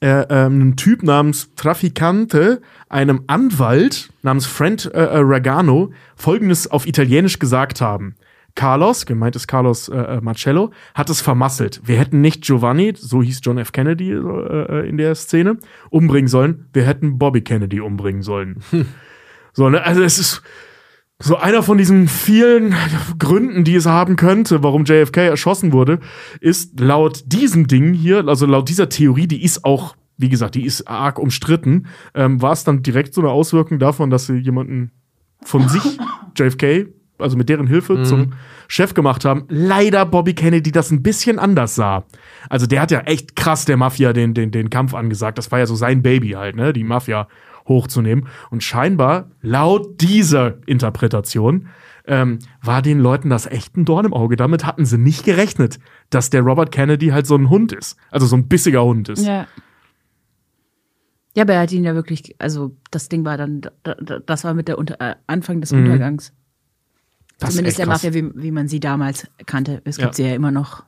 [0.00, 6.86] äh, ähm, ein Typ namens Traficante einem Anwalt namens Frank äh, äh, Ragano folgendes auf
[6.86, 8.16] Italienisch gesagt haben.
[8.54, 11.80] Carlos, gemeint ist Carlos äh, äh, Marcello, hat es vermasselt.
[11.84, 13.72] Wir hätten nicht Giovanni, so hieß John F.
[13.72, 15.56] Kennedy äh, äh, in der Szene,
[15.88, 16.68] umbringen sollen.
[16.72, 18.62] Wir hätten Bobby Kennedy umbringen sollen.
[19.54, 19.84] So, ne?
[19.84, 20.42] Also es ist
[21.22, 22.74] so einer von diesen vielen
[23.18, 26.00] Gründen, die es haben könnte, warum JFK erschossen wurde,
[26.40, 30.66] ist laut diesem Ding hier, also laut dieser Theorie, die ist auch, wie gesagt, die
[30.66, 34.90] ist arg umstritten, ähm, war es dann direkt so eine Auswirkung davon, dass sie jemanden
[35.44, 35.98] von sich,
[36.36, 38.32] JFK, also mit deren Hilfe zum
[38.66, 39.44] Chef gemacht haben.
[39.48, 42.04] Leider Bobby Kennedy das ein bisschen anders sah.
[42.48, 45.38] Also der hat ja echt krass der Mafia den, den, den Kampf angesagt.
[45.38, 47.28] Das war ja so sein Baby halt, ne, die Mafia
[47.66, 48.28] hochzunehmen.
[48.50, 51.68] Und scheinbar, laut dieser Interpretation,
[52.06, 54.36] ähm, war den Leuten das echt ein Dorn im Auge.
[54.36, 55.78] Damit hatten sie nicht gerechnet,
[56.10, 57.96] dass der Robert Kennedy halt so ein Hund ist.
[58.10, 59.24] Also so ein bissiger Hund ist.
[59.24, 59.46] Ja.
[61.34, 64.44] Ja, aber er hat ihn ja wirklich, also das Ding war dann, da- da- das
[64.44, 66.30] war mit der Unter äh, Anfang des Untergangs.
[66.30, 66.36] Mhm.
[67.38, 67.86] Das ist Zumindest der.
[67.86, 69.80] Mafia, wie, wie man sie damals kannte.
[69.84, 70.12] Es gibt Ja.
[70.12, 70.84] sie ja immer noch.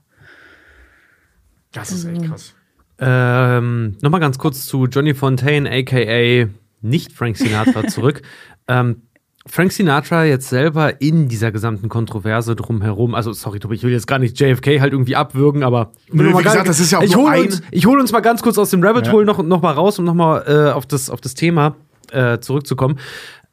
[1.73, 2.55] Das ist echt krass.
[2.99, 6.49] Ähm, Nochmal ganz kurz zu Johnny Fontaine, aka
[6.85, 8.23] nicht Frank Sinatra, zurück.
[8.69, 9.03] ähm,
[9.47, 14.07] Frank Sinatra jetzt selber in dieser gesamten Kontroverse drumherum, also sorry, Tobi, ich will jetzt
[14.07, 16.99] gar nicht JFK halt irgendwie abwürgen, aber Nö, Nur mal wie gesagt, das ist ja
[16.99, 19.43] auch ich hole uns, ich hol uns mal ganz kurz aus dem Rabbit Hole noch,
[19.43, 21.77] noch mal raus, um noch mal äh, auf, das, auf das Thema
[22.11, 22.99] äh, zurückzukommen.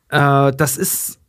[0.09, 1.20] Äh, das ist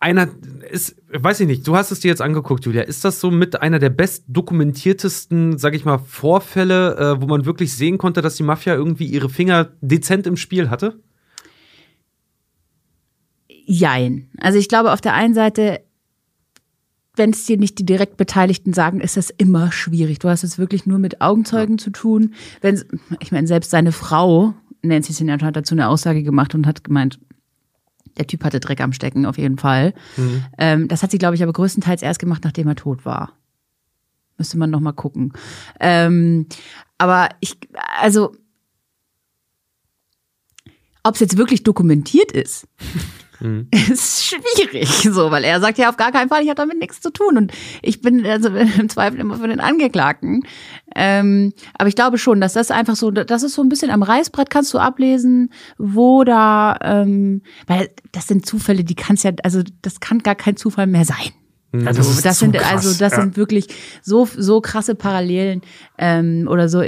[0.00, 0.28] einer,
[0.70, 2.82] ist, weiß ich nicht, du hast es dir jetzt angeguckt, Julia.
[2.82, 7.44] Ist das so mit einer der best dokumentiertesten, sag ich mal, Vorfälle, äh, wo man
[7.44, 10.98] wirklich sehen konnte, dass die Mafia irgendwie ihre Finger dezent im Spiel hatte?
[13.66, 14.30] Jein.
[14.40, 15.82] Also ich glaube, auf der einen Seite,
[17.14, 20.18] wenn es dir nicht die direkt Beteiligten sagen, ist das immer schwierig.
[20.18, 22.32] Du hast es wirklich nur mit Augenzeugen zu tun.
[22.62, 22.82] Wenn,
[23.20, 27.20] ich meine, selbst seine Frau, Nancy Sinatra, hat dazu eine Aussage gemacht und hat gemeint,
[28.16, 29.94] der Typ hatte Dreck am Stecken, auf jeden Fall.
[30.58, 33.32] Ähm, das hat sie, glaube ich, aber größtenteils erst gemacht, nachdem er tot war.
[34.38, 35.32] Müsste man noch mal gucken.
[35.80, 36.46] Ähm,
[36.98, 37.56] aber ich,
[38.00, 38.34] also,
[41.02, 42.66] ob es jetzt wirklich dokumentiert ist,
[43.90, 47.00] ist schwierig, so, weil er sagt ja auf gar keinen Fall, ich habe damit nichts
[47.00, 47.52] zu tun und
[47.82, 50.42] ich bin also im Zweifel immer für den Angeklagten.
[50.94, 54.02] Ähm, aber ich glaube schon, dass das einfach so, das ist so ein bisschen am
[54.02, 59.62] Reißbrett kannst du ablesen, wo da, ähm, weil das sind Zufälle, die kannst ja, also
[59.82, 61.32] das kann gar kein Zufall mehr sein.
[61.72, 62.86] Ja, Also, das zu sind krass.
[62.86, 63.20] also das ja.
[63.20, 63.68] sind wirklich
[64.02, 65.62] so so krasse Parallelen
[65.98, 66.82] ähm, oder so.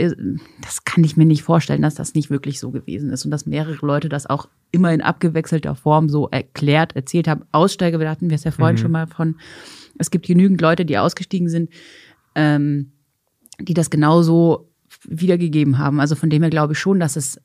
[0.61, 3.47] Das kann ich mir nicht vorstellen, dass das nicht wirklich so gewesen ist und dass
[3.47, 7.45] mehrere Leute das auch immer in abgewechselter Form so erklärt, erzählt haben.
[7.53, 9.37] Aussteiger, wir hatten wir es ja vorhin schon mal von.
[9.99, 11.71] Es gibt genügend Leute, die ausgestiegen sind,
[12.35, 12.93] ähm,
[13.61, 14.69] die das genauso
[15.05, 16.01] wiedergegeben haben.
[16.01, 17.39] Also von dem her glaube ich schon, dass es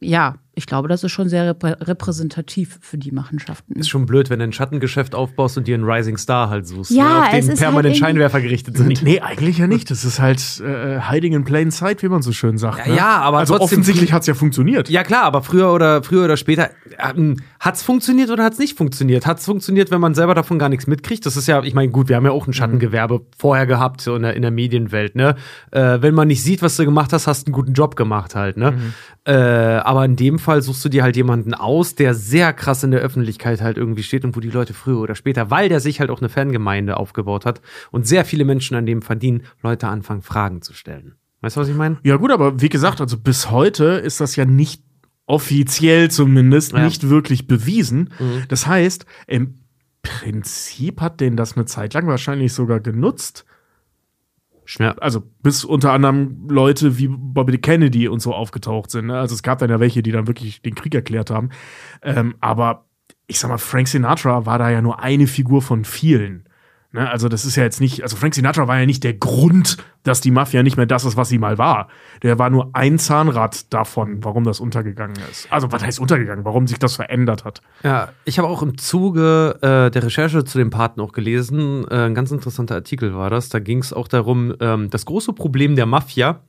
[0.00, 3.74] ja, ich glaube, das ist schon sehr reprä- repräsentativ für die Machenschaften.
[3.78, 6.90] Ist schon blöd, wenn du ein Schattengeschäft aufbaust und dir einen Rising Star halt suchst,
[6.92, 9.02] Ja, ne, auf es den ist halt permanent irgendwie- Scheinwerfer gerichtet sind.
[9.02, 9.90] Nee, eigentlich ja nicht.
[9.90, 12.78] Das ist halt äh, hiding in plain sight, wie man so schön sagt.
[12.86, 12.96] Ja, ne?
[12.96, 14.88] ja, aber also trotzdem- offensichtlich hat's ja funktioniert.
[14.88, 16.70] Ja klar, aber früher oder früher oder später
[17.14, 19.26] ähm, hat's funktioniert oder hat's nicht funktioniert?
[19.26, 21.26] Hat's funktioniert, wenn man selber davon gar nichts mitkriegt?
[21.26, 24.16] Das ist ja, ich meine, gut, wir haben ja auch ein Schattengewerbe vorher gehabt so
[24.16, 25.34] in der, in der Medienwelt, ne?
[25.70, 28.34] Äh, wenn man nicht sieht, was du gemacht hast, hast du einen guten Job gemacht
[28.34, 28.72] halt, ne?
[29.24, 32.90] Äh, aber in dem Fall suchst du dir halt jemanden aus, der sehr krass in
[32.90, 36.00] der Öffentlichkeit halt irgendwie steht und wo die Leute früher oder später, weil der sich
[36.00, 37.60] halt auch eine Fangemeinde aufgebaut hat
[37.90, 41.14] und sehr viele Menschen an dem verdienen, Leute anfangen, Fragen zu stellen.
[41.42, 41.98] Weißt du, was ich meine?
[42.02, 44.82] Ja gut, aber wie gesagt, also bis heute ist das ja nicht
[45.26, 46.84] offiziell zumindest Ja.
[46.84, 48.10] nicht wirklich bewiesen.
[48.18, 48.44] Mhm.
[48.48, 49.54] Das heißt, im
[50.02, 53.44] Prinzip hat den das eine Zeit lang wahrscheinlich sogar genutzt.
[54.78, 54.92] Ja.
[54.98, 59.06] Also bis unter anderem Leute wie Bobby Kennedy und so aufgetaucht sind.
[59.06, 59.18] Ne?
[59.18, 61.50] Also es gab dann ja welche, die dann wirklich den Krieg erklärt haben.
[62.02, 62.86] Ähm, aber
[63.26, 66.48] ich sag mal, Frank Sinatra war da ja nur eine Figur von vielen.
[66.96, 67.08] Ne?
[67.10, 70.20] Also das ist ja jetzt nicht, also Frank Sinatra war ja nicht der Grund, dass
[70.20, 71.88] die Mafia nicht mehr das ist, was sie mal war.
[72.22, 75.46] Der war nur ein Zahnrad davon, warum das untergegangen ist.
[75.52, 76.44] Also was heißt untergegangen?
[76.44, 77.60] Warum sich das verändert hat.
[77.82, 82.06] Ja, ich habe auch im Zuge äh, der Recherche zu dem Paten auch gelesen, äh,
[82.06, 83.50] ein ganz interessanter Artikel war das.
[83.50, 86.40] Da ging es auch darum, ähm, das große Problem der Mafia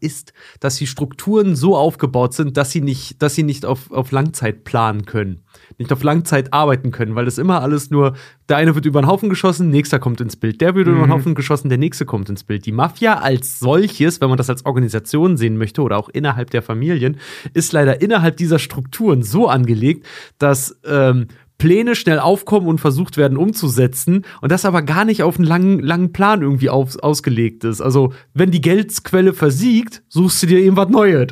[0.00, 4.12] ist, dass die Strukturen so aufgebaut sind, dass sie nicht, dass sie nicht auf, auf
[4.12, 5.42] Langzeit planen können,
[5.78, 8.14] nicht auf Langzeit arbeiten können, weil das immer alles nur,
[8.48, 11.12] der eine wird über den Haufen geschossen, nächster kommt ins Bild, der wird über den
[11.12, 12.66] Haufen geschossen, der nächste kommt ins Bild.
[12.66, 16.62] Die Mafia als solches, wenn man das als Organisation sehen möchte oder auch innerhalb der
[16.62, 17.18] Familien,
[17.54, 20.06] ist leider innerhalb dieser Strukturen so angelegt,
[20.38, 21.28] dass ähm,
[21.58, 25.80] Pläne schnell aufkommen und versucht werden umzusetzen und das aber gar nicht auf einen langen,
[25.80, 27.80] langen Plan irgendwie auf, ausgelegt ist.
[27.80, 31.28] Also, wenn die Geldquelle versiegt, suchst du dir eben was Neues.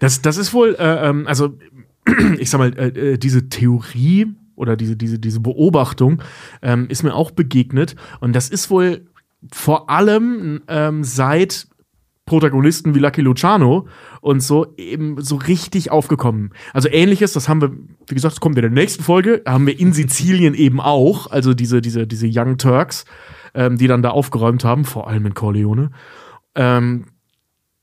[0.00, 1.58] Das, das ist wohl, äh, ähm, also
[2.38, 6.22] ich sag mal, äh, äh, diese Theorie oder diese, diese, diese Beobachtung
[6.62, 7.96] ähm, ist mir auch begegnet.
[8.20, 9.06] Und das ist wohl
[9.52, 11.68] vor allem ähm, seit
[12.28, 13.88] Protagonisten wie Lucky Luciano
[14.20, 16.52] und so eben so richtig aufgekommen.
[16.72, 17.72] Also ähnliches, das haben wir,
[18.06, 21.54] wie gesagt, das kommt in der nächsten Folge, haben wir in Sizilien eben auch, also
[21.54, 23.06] diese, diese, diese Young Turks,
[23.54, 25.90] ähm, die dann da aufgeräumt haben, vor allem in Corleone.
[26.54, 27.06] Ähm,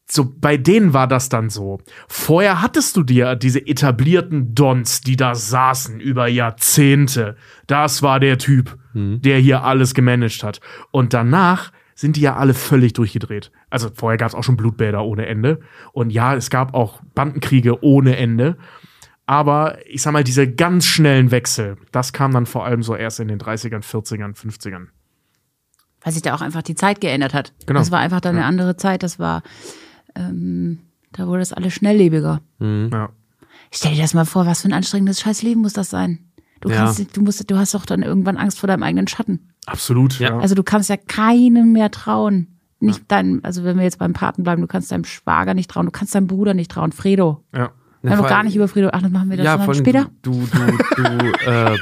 [0.08, 1.80] so bei denen war das dann so.
[2.08, 7.36] Vorher hattest du dir diese etablierten Dons, die da saßen über Jahrzehnte.
[7.66, 10.62] Das war der Typ, der hier alles gemanagt hat.
[10.92, 13.52] Und danach sind die ja alle völlig durchgedreht.
[13.70, 15.62] Also vorher gab es auch schon Blutbäder ohne Ende.
[15.94, 18.58] Und ja, es gab auch Bandenkriege ohne Ende.
[19.26, 23.20] Aber ich sag mal, diese ganz schnellen Wechsel, das kam dann vor allem so erst
[23.20, 24.88] in den 30ern, 40ern, 50ern.
[26.02, 27.54] Weil sich da auch einfach die Zeit geändert hat.
[27.66, 27.80] Genau.
[27.80, 28.48] Das war einfach dann eine Ja.
[28.48, 29.02] andere Zeit.
[29.02, 29.42] Das war,
[30.16, 30.80] ähm,
[31.14, 32.42] da wurde das alles schnelllebiger.
[32.60, 33.10] Ja.
[33.72, 36.20] Stell dir das mal vor, was für ein anstrengendes Scheißleben muss das sein?
[36.62, 36.76] Du Ja.
[36.86, 39.50] kannst, du musst, du hast doch dann irgendwann Angst vor deinem eigenen Schatten.
[39.66, 40.20] Absolut.
[40.20, 40.30] Ja.
[40.30, 40.40] Ja.
[40.40, 42.48] Also du kannst ja keinem mehr trauen.
[42.82, 45.86] Nicht deinem, also wenn wir jetzt beim Paten bleiben, du kannst deinem Schwager nicht trauen,
[45.86, 46.92] du kannst deinem Bruder nicht trauen.
[46.92, 47.44] Fredo.
[47.56, 47.72] ja.
[48.02, 48.90] Wir haben vor noch gar nicht über Fredo.
[48.94, 50.06] Ach, das machen wir das Ja, dann vor allem später.
[50.22, 50.44] Du, du,
[50.96, 51.78] du, du, äh,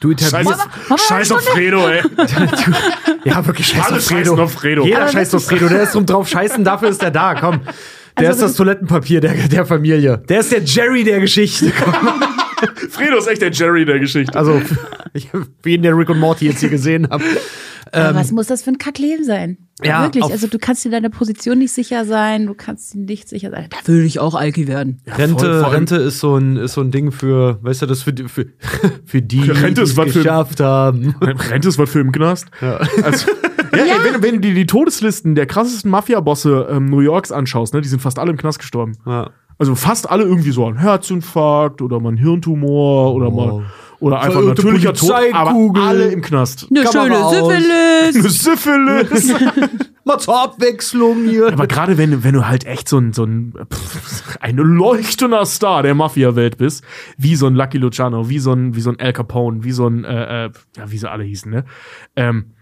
[0.00, 0.68] du Scheiß, etablierst.
[0.90, 2.02] auf, scheiß auf Fredo, ey.
[3.24, 4.18] Ja, wirklich scheiß Alle auf Fredo.
[4.24, 4.84] scheißen auf Fredo.
[4.84, 5.68] Jeder scheißt auf Fredo.
[5.68, 7.34] Der ist drum drauf scheißen, dafür ist er da.
[7.36, 7.60] Komm.
[8.18, 10.18] Der Also ist das Toilettenpapier der, der Familie.
[10.28, 11.70] Der ist der Jerry der Geschichte.
[11.84, 11.94] Komm.
[12.90, 14.36] Fredo ist echt der Jerry der Geschichte.
[14.38, 14.60] Also,
[15.12, 15.28] ich,
[15.62, 17.20] wen der Rick und Morty jetzt hier gesehen hat.
[17.90, 19.56] Aber was muss das für ein Kackleben sein?
[19.82, 20.22] Ähm, Ja, Wirklich.
[20.24, 23.68] Also du kannst dir deiner Position nicht sicher sein, du kannst dir nicht sicher sein.
[23.70, 25.00] Da würde ich auch Alki werden.
[25.06, 27.86] Rente, voll, vor allem- Rente ist so ein, ist so ein Ding für, weißt du,
[27.86, 28.46] das für, die- für,
[29.06, 31.14] für die, Rente ist die was es für- geschafft haben.
[31.22, 32.46] Rente ist was für im Knast.
[32.60, 33.30] Also,
[33.74, 37.72] ja, Ey, wenn, wenn du dir die Todeslisten der krassesten Mafia-Bosse ähm, New Yorks anschaust,
[37.74, 38.96] ne, die sind fast alle im Knast gestorben.
[39.06, 39.30] Ja.
[39.58, 43.64] Also fast alle irgendwie so ein Herzinfarkt oder mal ein Hirntumor oder mal
[44.00, 46.68] oder einfach Verirrte natürlicher Tod, aber alle im Knast.
[46.70, 48.12] Eine Kamera schöne.
[48.12, 48.42] Syphilis.
[48.42, 49.34] Syphilis.
[50.04, 51.52] Mal zur Abwechslung hier.
[51.52, 55.82] Aber gerade wenn, wenn du halt echt so ein, so ein pff, ein leuchtender Star
[55.82, 56.82] der Mafia-Welt bist,
[57.18, 59.86] wie so ein Lucky Luciano, wie so ein, wie so ein Al Capone, wie so
[59.86, 61.64] ein, äh, äh, ja, wie sie alle hießen, ne?
[62.16, 62.52] Ähm,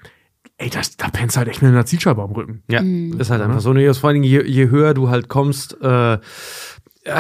[0.56, 2.62] ey, das, da pennst du halt echt mit einer Zielscheibe am Rücken.
[2.68, 3.72] Ja, ist halt einfach so.
[3.72, 6.18] Nee, vor allen Dingen, je, je höher du halt kommst, äh,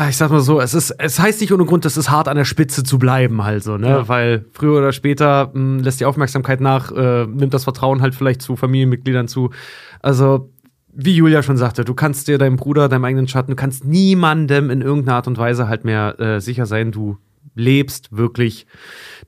[0.08, 2.36] ich sag mal so, es ist, es heißt nicht ohne Grund, es ist hart an
[2.36, 3.88] der Spitze zu bleiben, halt so, ne?
[3.88, 4.08] Ja.
[4.08, 8.42] Weil früher oder später mh, lässt die Aufmerksamkeit nach, äh, nimmt das Vertrauen halt vielleicht
[8.42, 9.50] zu Familienmitgliedern zu.
[10.02, 10.50] Also,
[10.92, 14.70] wie Julia schon sagte, du kannst dir deinem Bruder, deinem eigenen Schatten, du kannst niemandem
[14.70, 17.18] in irgendeiner Art und Weise halt mehr äh, sicher sein, du
[17.54, 18.66] lebst wirklich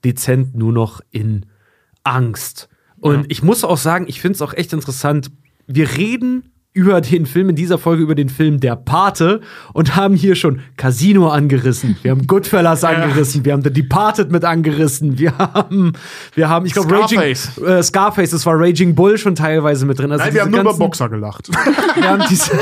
[0.05, 1.47] dezent nur noch in
[2.05, 2.69] Angst.
[3.01, 5.31] Und ich muss auch sagen, ich finde es auch echt interessant.
[5.67, 9.41] Wir reden über den Film in dieser Folge über den Film Der Pate
[9.73, 11.97] und haben hier schon Casino angerissen.
[12.03, 13.45] Wir haben Goodfellas angerissen.
[13.45, 15.19] Wir haben The Departed mit angerissen.
[15.19, 15.95] Wir haben,
[16.37, 17.59] wir haben, ich glaube, Raging, Scarface.
[17.59, 20.13] äh, Scarface, das war Raging Bull schon teilweise mit drin.
[20.13, 21.49] Also Nein, wir haben nur über Boxer gelacht.
[21.97, 22.53] Wir haben diese,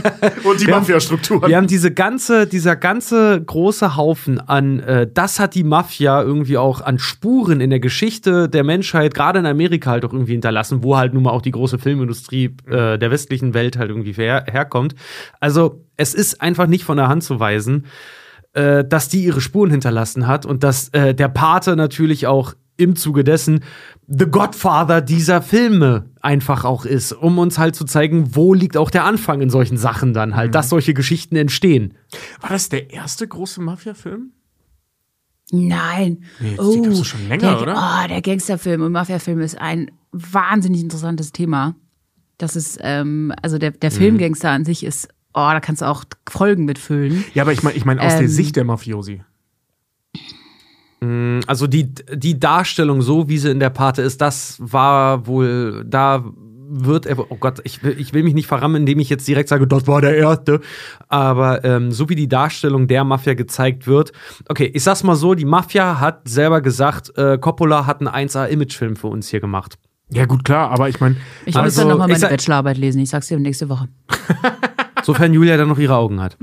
[0.44, 1.48] Und die Mafia-Strukturen.
[1.50, 6.56] wir haben diese ganze, dieser ganze große Haufen an, äh, das hat die Mafia irgendwie
[6.56, 10.82] auch an Spuren in der Geschichte der Menschheit, gerade in Amerika halt auch irgendwie hinterlassen,
[10.82, 14.44] wo halt nun mal auch die große Filmindustrie äh, der westlichen Welt halt irgendwie her
[14.48, 14.94] herkommt.
[15.40, 17.86] Also es ist einfach nicht von der Hand zu weisen,
[18.52, 22.94] äh, dass die ihre Spuren hinterlassen hat und dass äh, der Pate natürlich auch im
[22.94, 23.64] Zuge dessen
[24.06, 28.90] The Godfather dieser Filme einfach auch ist, um uns halt zu zeigen, wo liegt auch
[28.90, 31.94] der Anfang in solchen Sachen dann halt, dass solche Geschichten entstehen.
[32.40, 34.32] War das der erste große Mafia-Film?
[35.52, 36.24] Nein.
[36.40, 37.74] Nee, doch schon länger, der, oder?
[37.76, 41.76] Oh, der Gangsterfilm und Mafiafilm ist ein wahnsinnig interessantes Thema.
[42.38, 43.80] Das ist, ähm, also der, Mhm.
[43.80, 47.24] der Filmgangster an sich ist, oh, da kannst du auch Folgen mitfüllen.
[47.34, 48.28] Ja, aber ich meine ich mein aus der Ähm.
[48.28, 49.22] Sicht der Mafiosi.
[51.46, 56.24] Also die, die Darstellung, so wie sie in der Pate ist, das war wohl, da
[56.68, 59.48] wird er, oh Gott, ich will, ich will mich nicht verrammen, indem ich jetzt direkt
[59.50, 60.60] sage, das war der erste.
[61.08, 64.12] Aber ähm, so wie die Darstellung der Mafia gezeigt wird,
[64.48, 68.96] okay, ich sag's mal so, die Mafia hat selber gesagt, äh, Coppola hat einen 1A-Imagefilm
[68.96, 69.78] für uns hier gemacht.
[70.10, 73.00] Ja, gut, klar, aber ich meine, Ich muss Also, dann nochmal meine sag- Bachelorarbeit lesen.
[73.00, 73.88] Ich sag's dir nächste Woche.
[75.02, 76.36] Sofern Julia dann noch ihre Augen hat.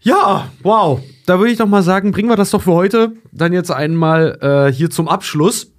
[0.00, 1.00] Ja, wow.
[1.26, 4.38] Da würde ich doch mal sagen, bringen wir das doch für heute dann jetzt einmal
[4.40, 5.72] äh, hier zum Abschluss.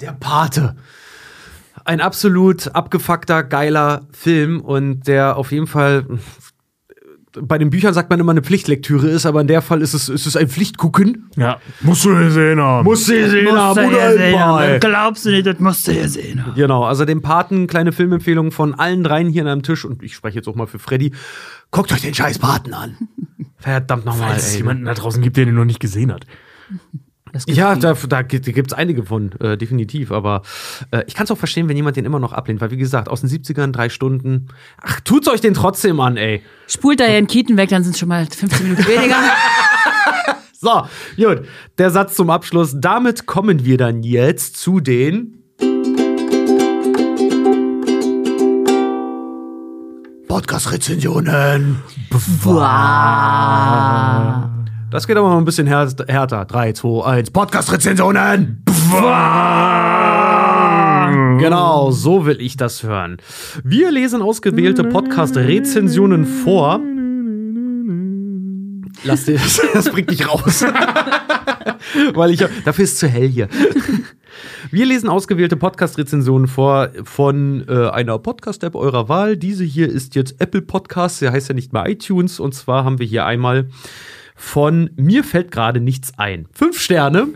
[0.00, 0.76] Der Pate.
[1.84, 6.06] Ein absolut abgefuckter, geiler Film und der auf jeden Fall
[7.40, 10.08] bei den Büchern sagt man immer eine Pflichtlektüre ist, aber in der Fall ist es,
[10.08, 11.30] ist es ein Pflichtgucken.
[11.36, 12.84] ja, musst du gesehen haben.
[12.84, 13.48] Muss sie sehen,
[14.80, 16.44] Glaubst du nicht, das musst du ja sehen.
[16.54, 20.14] Genau, also dem Paten kleine Filmempfehlung von allen dreien hier an einem Tisch und ich
[20.14, 21.12] spreche jetzt auch mal für Freddy.
[21.70, 22.96] Guckt euch den scheiß Paten an.
[23.58, 26.26] Verdammt nochmal, Falls es jemanden da draußen gibt, der den noch nicht gesehen hat.
[27.46, 30.12] Ja, da, da gibt es einige von, äh, definitiv.
[30.12, 30.42] Aber
[30.90, 33.08] äh, ich kann es auch verstehen, wenn jemand den immer noch ablehnt, weil wie gesagt,
[33.08, 34.48] aus den 70ern, drei Stunden.
[34.80, 36.42] Ach, tut's euch den trotzdem an, ey.
[36.66, 39.16] Spult da Ihren Kieten weg, dann sind es schon mal 15 Minuten weniger.
[40.58, 40.82] So,
[41.16, 41.42] gut.
[41.76, 42.74] Der Satz zum Abschluss.
[42.78, 45.42] Damit kommen wir dann jetzt zu den.
[50.26, 51.82] Podcast-Rezensionen.
[54.88, 56.44] Das geht aber mal ein bisschen här härter.
[56.44, 57.30] 3, 2, 1.
[57.32, 58.62] Podcast-Rezensionen.
[61.38, 63.16] Genau, so will ich das hören.
[63.64, 66.80] Wir lesen ausgewählte Podcast-Rezensionen vor.
[69.02, 70.64] Lass dir das, das bringt dich raus.
[72.14, 73.48] Weil ich dafür ist zu hell hier.
[74.70, 79.36] Wir lesen ausgewählte Podcast-Rezensionen vor von äh, einer Podcast-App eurer Wahl.
[79.36, 82.40] Diese hier ist jetzt Apple Podcasts, der heißt ja nicht mehr iTunes.
[82.40, 83.68] Und zwar haben wir hier einmal
[84.36, 86.46] von Mir fällt gerade nichts ein.
[86.52, 87.28] Fünf Sterne.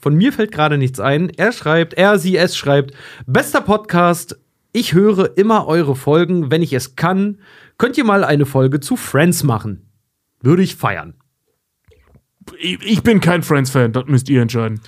[0.00, 1.30] Von Mir fällt gerade nichts ein.
[1.30, 2.92] Er schreibt, er, sie, es schreibt,
[3.26, 4.38] bester Podcast.
[4.72, 7.38] Ich höre immer eure Folgen, wenn ich es kann.
[7.78, 9.88] Könnt ihr mal eine Folge zu Friends machen?
[10.40, 11.14] Würde ich feiern.
[12.60, 14.80] Ich, bin kein Friends-Fan, das müsst ihr entscheiden.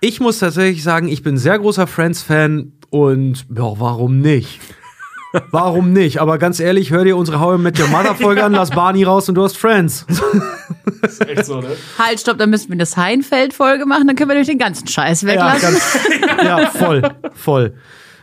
[0.00, 4.60] Ich muss tatsächlich sagen, ich bin sehr großer Friends-Fan und ja, warum nicht?
[5.50, 6.20] Warum nicht?
[6.20, 9.28] Aber ganz ehrlich, hör dir unsere How I Met Your Mother-Folge an, lass Barney raus
[9.28, 10.06] und du hast Friends.
[11.26, 11.68] Echt so, ne?
[11.98, 15.22] halt, stopp, dann müssen wir eine Seinfeld-Folge machen, dann können wir durch den ganzen Scheiß
[15.22, 15.60] Ja, weglassen.
[15.62, 17.02] ganz, ja, voll,
[17.34, 17.74] voll.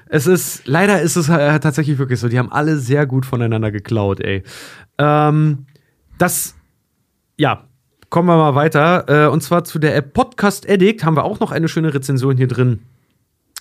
[0.08, 2.30] Es ist, leider ist es äh, tatsächlich wirklich so.
[2.30, 4.44] Die haben alle sehr gut voneinander geklaut, ey.
[4.98, 5.66] Ähm,
[6.18, 6.56] das,
[7.38, 7.64] ja,
[8.10, 9.06] kommen wir mal weiter.
[9.08, 12.38] Äh, und zwar zu der App Podcast Addict haben wir auch noch eine schöne Rezension
[12.38, 12.80] hier drin.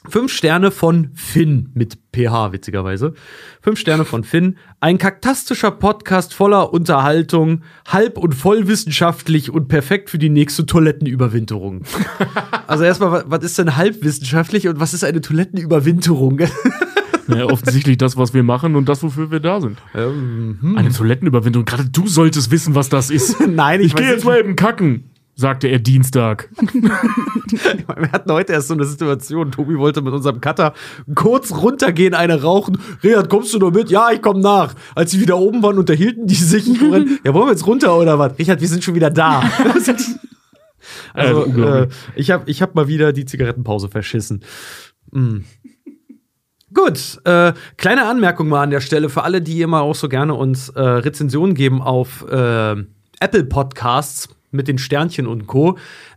[0.07, 3.15] Fünf Sterne von Finn mit PH, witzigerweise.
[3.61, 4.57] Fünf Sterne von Finn.
[4.81, 11.83] Ein kaktastischer Podcast voller Unterhaltung, halb- und vollwissenschaftlich und perfekt für die nächste Toilettenüberwinterung.
[12.69, 16.39] also erstmal, wa- was ist denn halbwissenschaftlich und was ist eine Toilettenüberwinterung?
[17.29, 19.79] Ja, offensichtlich das, was wir machen und das, wofür wir da sind.
[19.95, 21.65] Ähm, Eine Toilettenüberwindung.
[21.65, 23.37] Gerade du solltest wissen, was das ist.
[23.49, 26.51] Nein, ich, Ich gehe jetzt mal eben kacken, sagte er Dienstag.
[26.61, 29.53] Wir hatten heute erst so eine Situation.
[29.53, 30.75] Tobi wollte mit unserem Cutter
[31.15, 32.79] kurz runtergehen, eine rauchen.
[33.05, 33.89] Rehat, kommst du noch mit?
[33.89, 34.75] Ja, ich komm nach.
[34.97, 36.67] Als sie wieder oben waren, unterhielten die sich.
[37.25, 38.39] Ja, wollen wir jetzt runter oder was?
[38.39, 39.41] Richard, wir sind schon wieder da.
[39.75, 39.93] also,
[41.15, 41.95] Äh, unglaublich.
[42.17, 44.43] äh, ich habe ich hab mal wieder die Zigarettenpause verschissen.
[45.13, 45.39] Mm.
[46.75, 50.35] Gut, äh, kleine Anmerkung mal an der Stelle für alle, die immer auch so gerne
[50.35, 52.77] uns äh, Rezensionen geben auf äh,
[53.21, 55.77] Apple Podcasts mit den Sternchen und Co.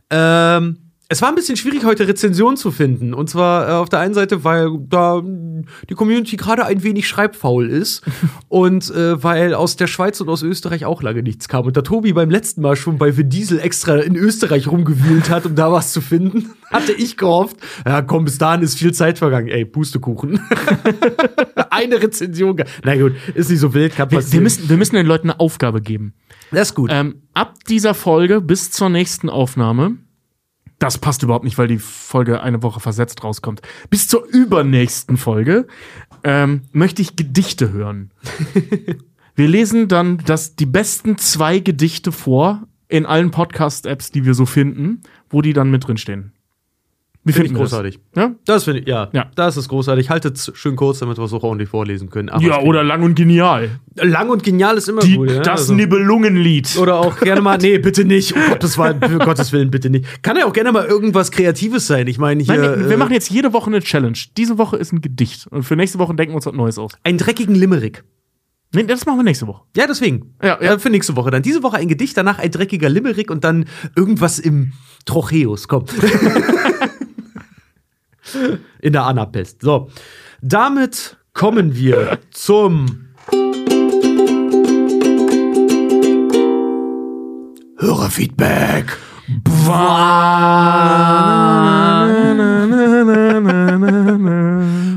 [0.10, 0.77] Ähm,
[1.11, 3.14] es war ein bisschen schwierig, heute Rezensionen zu finden.
[3.14, 7.69] Und zwar äh, auf der einen Seite, weil da die Community gerade ein wenig schreibfaul
[7.69, 8.01] ist.
[8.48, 11.66] und äh, weil aus der Schweiz und aus Österreich auch lange nichts kam.
[11.66, 15.45] Und da Tobi beim letzten Mal schon bei Vin Diesel extra in Österreich rumgewühlt hat,
[15.45, 19.18] um da was zu finden, hatte ich gehofft, ja komm, bis dahin ist viel Zeit
[19.18, 19.50] vergangen.
[19.50, 20.40] Ey, Pustekuchen.
[21.69, 22.56] eine Rezension.
[22.85, 24.34] Na gut, ist nicht so wild, kann Wir, passieren.
[24.34, 26.14] wir, müssen, wir müssen den Leuten eine Aufgabe geben.
[26.51, 26.89] Das ist gut.
[26.93, 29.97] Ähm, ab dieser Folge bis zur nächsten Aufnahme,
[30.80, 33.61] das passt überhaupt nicht, weil die Folge eine Woche versetzt rauskommt.
[33.89, 35.67] Bis zur übernächsten Folge
[36.23, 38.11] ähm, möchte ich Gedichte hören.
[39.35, 44.45] Wir lesen dann das, die besten zwei Gedichte vor in allen Podcast-Apps, die wir so
[44.45, 46.33] finden, wo die dann mit drin stehen.
[47.24, 47.72] Wie Finde ich finden wir das?
[47.72, 48.00] großartig.
[48.16, 48.32] Ja?
[48.45, 49.09] Das finde ich, ja.
[49.14, 49.30] Ja.
[49.35, 50.09] Das ist großartig.
[50.09, 52.30] Haltet es schön kurz, damit wir es auch ordentlich vorlesen können.
[52.30, 53.80] Aber Ja, ich- oder lang und genial.
[53.95, 55.30] lang und genial ist immer Die, gut.
[55.30, 55.41] Ja?
[55.41, 56.75] das Also- Nibelungenlied.
[56.80, 58.33] Oder auch gerne mal, nee, bitte nicht.
[58.50, 60.24] Gottes, Willen, für Gottes Willen, bitte nicht.
[60.24, 62.08] Kann ja auch gerne mal irgendwas Kreatives sein.
[62.08, 62.56] Ich meine, hier.
[62.58, 64.17] Nein, wir äh, machen jetzt jede Woche eine Challenge.
[64.35, 65.45] Diese Woche ist ein Gedicht.
[65.48, 66.93] Und für nächste Woche denken wir uns was Neues aus.
[67.03, 68.03] einen dreckigen Limerick.
[68.74, 69.64] Nee, das machen wir nächste Woche.
[69.75, 70.33] Ja, deswegen.
[70.41, 70.74] Ja, ja.
[70.74, 71.30] Äh, für nächste Woche.
[71.30, 74.72] Dann diese Woche ein Gedicht, danach ein dreckiger Limerick und dann irgendwas im
[75.06, 75.67] Trocheus.
[75.67, 75.85] Komm.
[78.82, 79.61] In der Annapest.
[79.61, 79.90] So.
[80.41, 83.08] Damit kommen wir zum
[87.77, 88.98] Hörerfeedback.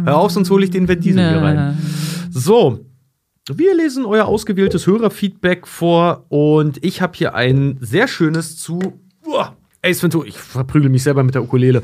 [0.04, 1.78] Hör auf, sonst hole ich den Diesel hier rein.
[2.30, 2.80] So,
[3.48, 9.00] wir lesen euer ausgewähltes Hörerfeedback vor und ich habe hier ein sehr schönes zu
[9.84, 10.26] Ace Ventura.
[10.26, 11.82] Ich verprügel mich selber mit der Ukulele.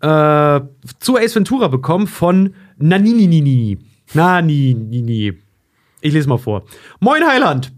[0.00, 0.60] Äh,
[1.00, 3.78] zu Ace Ventura bekommen von Naninini.
[4.14, 5.34] Naninini.
[6.00, 6.64] Ich lese mal vor.
[7.00, 7.72] Moin Heiland.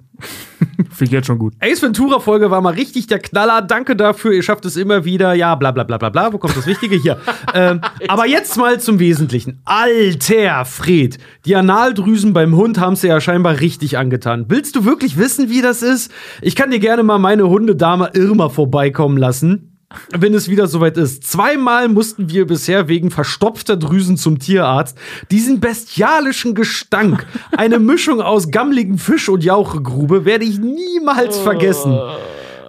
[0.90, 1.54] Finde ich jetzt schon gut.
[1.60, 3.62] Ace Ventura Folge war mal richtig der Knaller.
[3.62, 4.32] Danke dafür.
[4.32, 5.34] Ihr schafft es immer wieder.
[5.34, 6.32] Ja, bla bla bla bla bla.
[6.32, 7.18] Wo kommt das Wichtige hier?
[7.54, 9.60] ähm, aber jetzt mal zum Wesentlichen.
[9.64, 14.46] Alter Fred, die Analdrüsen beim Hund haben sie ja scheinbar richtig angetan.
[14.48, 16.10] Willst du wirklich wissen, wie das ist?
[16.42, 19.69] Ich kann dir gerne mal meine Hundedame Irma vorbeikommen lassen.
[20.16, 21.24] Wenn es wieder soweit ist.
[21.24, 24.96] Zweimal mussten wir bisher wegen verstopfter Drüsen zum Tierarzt.
[25.32, 31.98] Diesen bestialischen Gestank, eine Mischung aus gammligen Fisch und Jauchegrube, werde ich niemals vergessen.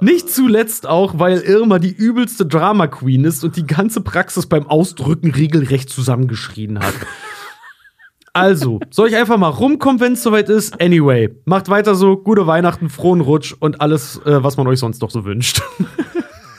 [0.01, 4.65] Nicht zuletzt auch, weil Irma die übelste Drama Queen ist und die ganze Praxis beim
[4.65, 6.95] Ausdrücken regelrecht zusammengeschrien hat.
[8.33, 10.81] Also, soll ich einfach mal rumkommen, wenn es soweit ist?
[10.81, 15.01] Anyway, macht weiter so, gute Weihnachten, frohen Rutsch und alles, äh, was man euch sonst
[15.01, 15.61] noch so wünscht.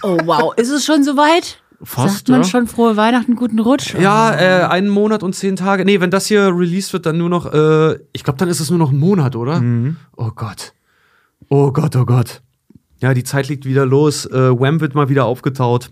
[0.03, 1.63] Oh wow, ist es schon soweit?
[1.85, 2.49] Fast, Sagt man ja.
[2.49, 3.95] schon frohe Weihnachten, guten Rutsch?
[3.95, 5.85] Ja, äh, einen Monat und zehn Tage.
[5.85, 8.71] Nee, wenn das hier released wird, dann nur noch, äh, ich glaube, dann ist es
[8.71, 9.61] nur noch ein Monat, oder?
[10.17, 10.75] Oh Gott.
[11.49, 12.41] Oh Gott, oh Gott.
[12.99, 14.27] Ja, die Zeit liegt wieder los.
[14.27, 15.91] Äh, Wham wird mal wieder aufgetaut.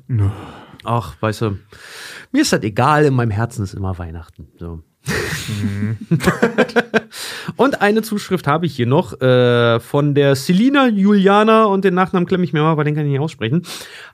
[0.84, 1.58] Ach, weißt du,
[2.30, 4.46] mir ist das egal, in meinem Herzen ist immer Weihnachten.
[4.58, 4.82] So.
[7.56, 12.26] und eine Zuschrift habe ich hier noch äh, von der Selina Juliana und den Nachnamen
[12.26, 13.62] klemme ich mir mal, weil den kann ich nicht aussprechen.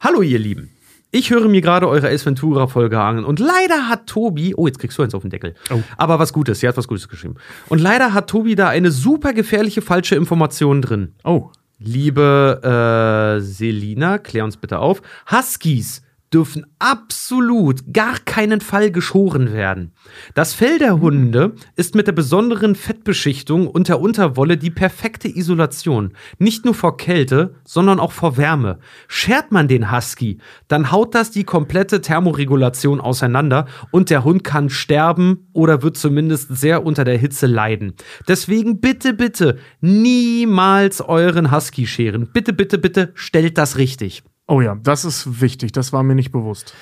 [0.00, 0.70] Hallo, ihr Lieben.
[1.12, 4.98] Ich höre mir gerade eure Ace Ventura-Folge an und leider hat Tobi, oh, jetzt kriegst
[4.98, 5.54] du eins auf den Deckel.
[5.96, 7.36] Aber was Gutes, sie hat was Gutes geschrieben.
[7.68, 11.14] Und leider hat Tobi da eine super gefährliche falsche Information drin.
[11.24, 11.50] Oh.
[11.78, 15.02] Liebe äh, Selina, klär uns bitte auf.
[15.30, 19.92] Huskies dürfen absolut gar keinen Fall geschoren werden.
[20.34, 26.12] Das Fell der Hunde ist mit der besonderen Fettbeschichtung und der Unterwolle die perfekte Isolation.
[26.38, 28.78] Nicht nur vor Kälte, sondern auch vor Wärme.
[29.08, 30.38] Schert man den Husky,
[30.68, 36.54] dann haut das die komplette Thermoregulation auseinander und der Hund kann sterben oder wird zumindest
[36.56, 37.94] sehr unter der Hitze leiden.
[38.28, 42.28] Deswegen bitte, bitte niemals euren Husky scheren.
[42.32, 44.22] Bitte, bitte, bitte stellt das richtig.
[44.46, 45.72] Oh ja, das ist wichtig.
[45.72, 46.74] Das war mir nicht bewusst.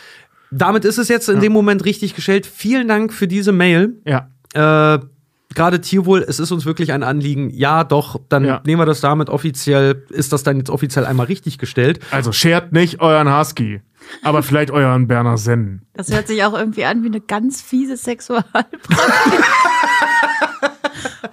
[0.50, 2.46] Damit ist es jetzt in dem Moment richtig gestellt.
[2.46, 4.00] Vielen Dank für diese Mail.
[4.06, 4.28] Ja.
[4.54, 5.00] Äh,
[5.54, 7.48] Gerade Tierwohl, es ist uns wirklich ein Anliegen.
[7.50, 8.60] Ja, doch, dann Ja.
[8.66, 12.00] nehmen wir das damit offiziell, ist das dann jetzt offiziell einmal richtig gestellt.
[12.10, 13.80] Also schert nicht euren Husky,
[14.22, 15.86] aber vielleicht euren Berner Sennen.
[15.94, 18.80] Das hört sich auch irgendwie an wie eine ganz fiese Sexualpraktik.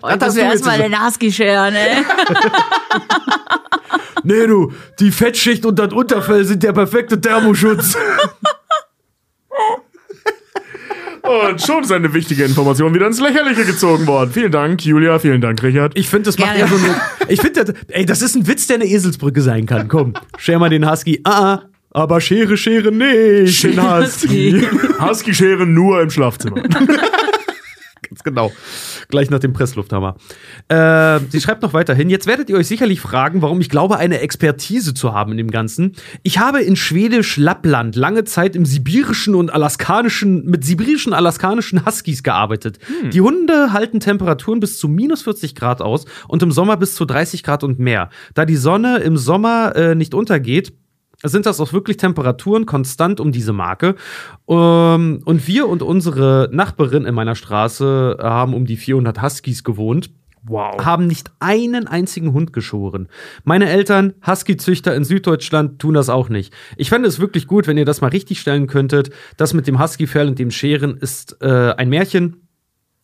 [0.04, 2.04] Heute müssen wir erstmal den Husky scheren, ey.
[4.24, 7.96] Nee, du, die Fettschicht und das Unterfell sind der perfekte Thermoschutz.
[11.24, 14.32] Und schon ist eine wichtige Information wieder ins Lächerliche gezogen worden.
[14.34, 15.20] Vielen Dank, Julia.
[15.20, 15.98] Vielen Dank, Richard.
[15.98, 16.72] Ich finde, das macht Gerne.
[16.72, 16.96] ja so eine.
[17.32, 19.88] Ich finde, das- ey, das ist ein Witz, der eine Eselsbrücke sein kann.
[19.88, 21.22] Komm, scher mal den Husky.
[21.24, 23.64] Ah, ah, aber Schere, Schere nicht.
[23.64, 24.68] Den Husky.
[25.00, 26.64] Husky-Scheren nur im Schlafzimmer.
[28.22, 28.52] Ganz genau.
[29.10, 30.16] Gleich nach dem Presslufthammer.
[30.68, 32.10] Äh, sie schreibt noch weiterhin.
[32.10, 35.52] Jetzt werdet ihr euch sicherlich fragen, warum ich glaube, eine Expertise zu haben in dem
[35.52, 35.94] Ganzen.
[36.24, 42.24] Ich habe in Schwedisch Lappland lange Zeit im sibirischen und alaskanischen, mit sibirischen, alaskanischen Huskies
[42.24, 42.80] gearbeitet.
[43.12, 47.06] Die Hunde halten Temperaturen bis zu minus 40 Grad aus und im Sommer bis zu
[47.06, 48.10] 30 Grad und mehr.
[48.34, 50.74] Da die Sonne im Sommer äh, nicht untergeht,
[51.24, 53.96] sind das auch wirklich Temperaturen konstant um diese Marke.
[54.48, 60.12] Ähm, und wir und unsere Nachbarin in meiner Straße haben um die 400 Huskies gewohnt.
[60.44, 60.84] Wow.
[60.84, 63.10] Haben nicht einen einzigen Hund geschoren.
[63.44, 66.52] Meine Eltern, Husky-Züchter in Süddeutschland, tun das auch nicht.
[66.78, 69.12] Ich fände es wirklich gut, wenn ihr das mal richtig stellen könntet.
[69.38, 72.48] Das mit dem Husky-Fell und dem Scheren ist äh, ein Märchen,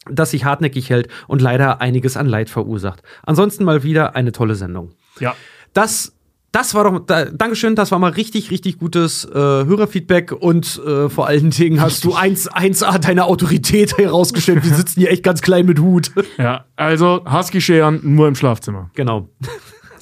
[0.10, 3.04] das sich hartnäckig hält und leider einiges an Leid verursacht.
[3.24, 4.94] Ansonsten mal wieder eine tolle Sendung.
[5.20, 5.36] Ja.
[5.74, 6.17] Das
[6.52, 11.10] das war doch, da, Dankeschön, das war mal richtig, richtig gutes äh, Hörerfeedback und äh,
[11.10, 14.64] vor allen Dingen hast du 1, 1A deine Autorität herausgestellt.
[14.64, 16.12] Wir sitzen hier echt ganz klein mit Hut.
[16.38, 18.92] Ja, also Husky-Scheren nur im Schlafzimmer.
[18.94, 19.30] Genau.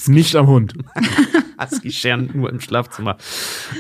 [0.06, 0.74] Nicht am Hund.
[1.62, 3.18] Husky-Scheren nur im Schlafzimmer.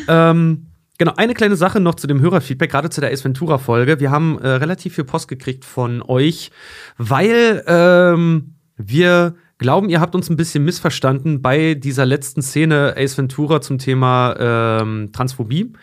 [0.08, 4.00] Ähm, genau, eine kleine Sache noch zu dem Hörerfeedback, gerade zu der Ace Ventura-Folge.
[4.00, 6.52] Wir haben äh, relativ viel Post gekriegt von euch,
[6.98, 13.17] weil ähm, wir glauben, ihr habt uns ein bisschen missverstanden bei dieser letzten Szene Ace
[13.17, 15.74] Ventura zum Thema ähm, Transphobie.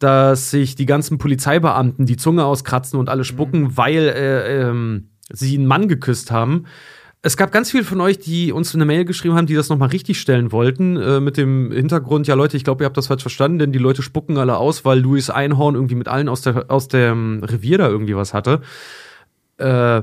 [0.00, 5.56] Dass sich die ganzen Polizeibeamten die Zunge auskratzen und alle spucken, weil äh, ähm, sie
[5.56, 6.64] einen Mann geküsst haben.
[7.22, 9.88] Es gab ganz viele von euch, die uns eine Mail geschrieben haben, die das nochmal
[9.88, 13.22] richtig stellen wollten, äh, mit dem Hintergrund, ja Leute, ich glaube, ihr habt das falsch
[13.22, 16.70] verstanden, denn die Leute spucken alle aus, weil Louis Einhorn irgendwie mit allen aus, der,
[16.70, 18.60] aus dem Revier da irgendwie was hatte.
[19.56, 20.02] Äh,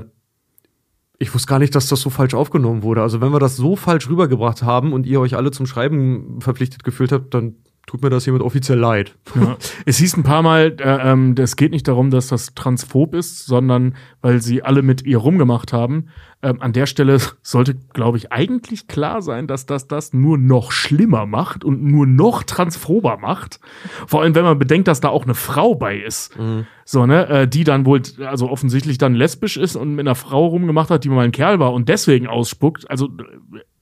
[1.22, 3.00] ich wusste gar nicht, dass das so falsch aufgenommen wurde.
[3.00, 6.82] Also, wenn wir das so falsch rübergebracht haben und ihr euch alle zum Schreiben verpflichtet
[6.82, 7.54] gefühlt habt, dann
[7.86, 9.16] tut mir das hiermit offiziell leid.
[9.34, 9.56] Ja.
[9.84, 13.46] Es hieß ein paar Mal, äh, ähm, es geht nicht darum, dass das transphob ist,
[13.46, 16.06] sondern weil sie alle mit ihr rumgemacht haben.
[16.42, 20.70] Ähm, an der Stelle sollte, glaube ich, eigentlich klar sein, dass das das nur noch
[20.72, 23.60] schlimmer macht und nur noch transphober macht.
[24.06, 26.36] Vor allem, wenn man bedenkt, dass da auch eine Frau bei ist.
[26.84, 30.46] So, ne, äh, die dann wohl, also offensichtlich dann lesbisch ist und mit einer Frau
[30.46, 32.90] rumgemacht hat, die mal ein Kerl war und deswegen ausspuckt.
[32.90, 33.06] Also,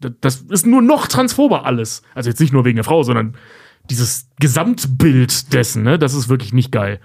[0.03, 2.03] äh, das ist nur noch transphober alles.
[2.15, 3.37] Also jetzt nicht nur wegen der Frau, sondern
[3.91, 7.01] dieses Gesamtbild dessen, ne, das ist wirklich nicht geil.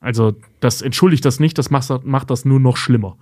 [0.00, 3.16] Also, das entschuldigt das nicht, das macht, macht das nur noch schlimmer.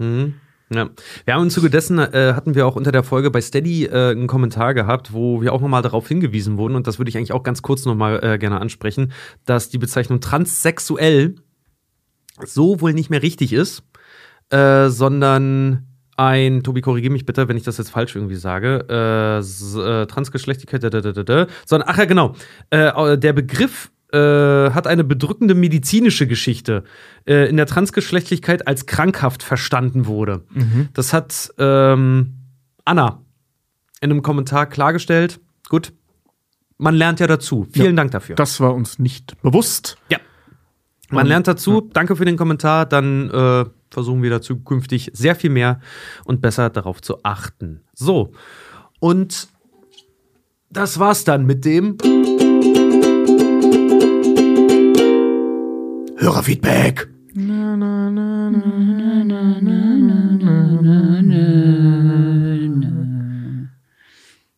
[0.75, 0.91] Ja.
[1.25, 4.11] Wir haben im Zuge dessen äh, hatten wir auch unter der Folge bei Steady äh,
[4.11, 7.33] einen Kommentar gehabt, wo wir auch nochmal darauf hingewiesen wurden, und das würde ich eigentlich
[7.33, 9.13] auch ganz kurz nochmal äh, gerne ansprechen,
[9.45, 11.37] dass die Bezeichnung transsexuell
[12.45, 13.83] so wohl nicht mehr richtig ist,
[14.51, 19.39] äh, sondern ein, Tobi, korrigiere mich bitte, wenn ich das jetzt falsch irgendwie sage, äh,
[19.39, 22.35] äh, Transgeschlechtigkeit, da, da, da, da, da, sondern, ach ja, genau,
[22.71, 26.85] äh, der Begriff äh, hat eine bedrückende medizinische Geschichte
[27.27, 30.45] äh, in der Transgeschlechtlichkeit als krankhaft verstanden wurde.
[30.93, 32.35] Das hat ähm,
[32.85, 33.23] Anna
[34.03, 35.41] in einem Kommentar klargestellt.
[35.69, 35.93] Gut,
[36.77, 37.67] man lernt ja dazu.
[37.73, 37.93] Vielen Ja.
[37.93, 38.35] Dank dafür.
[38.35, 39.97] Das war uns nicht bewusst.
[40.11, 40.19] Ja.
[41.11, 41.89] Man lernt dazu.
[41.93, 42.87] Danke für den Kommentar.
[42.87, 45.81] Dann äh, versuchen wir da zukünftig sehr viel mehr
[46.25, 47.83] und besser darauf zu achten.
[47.95, 48.33] So.
[49.01, 49.49] Und
[50.71, 51.99] das war's dann mit dem
[56.17, 57.09] Hörerfeedback.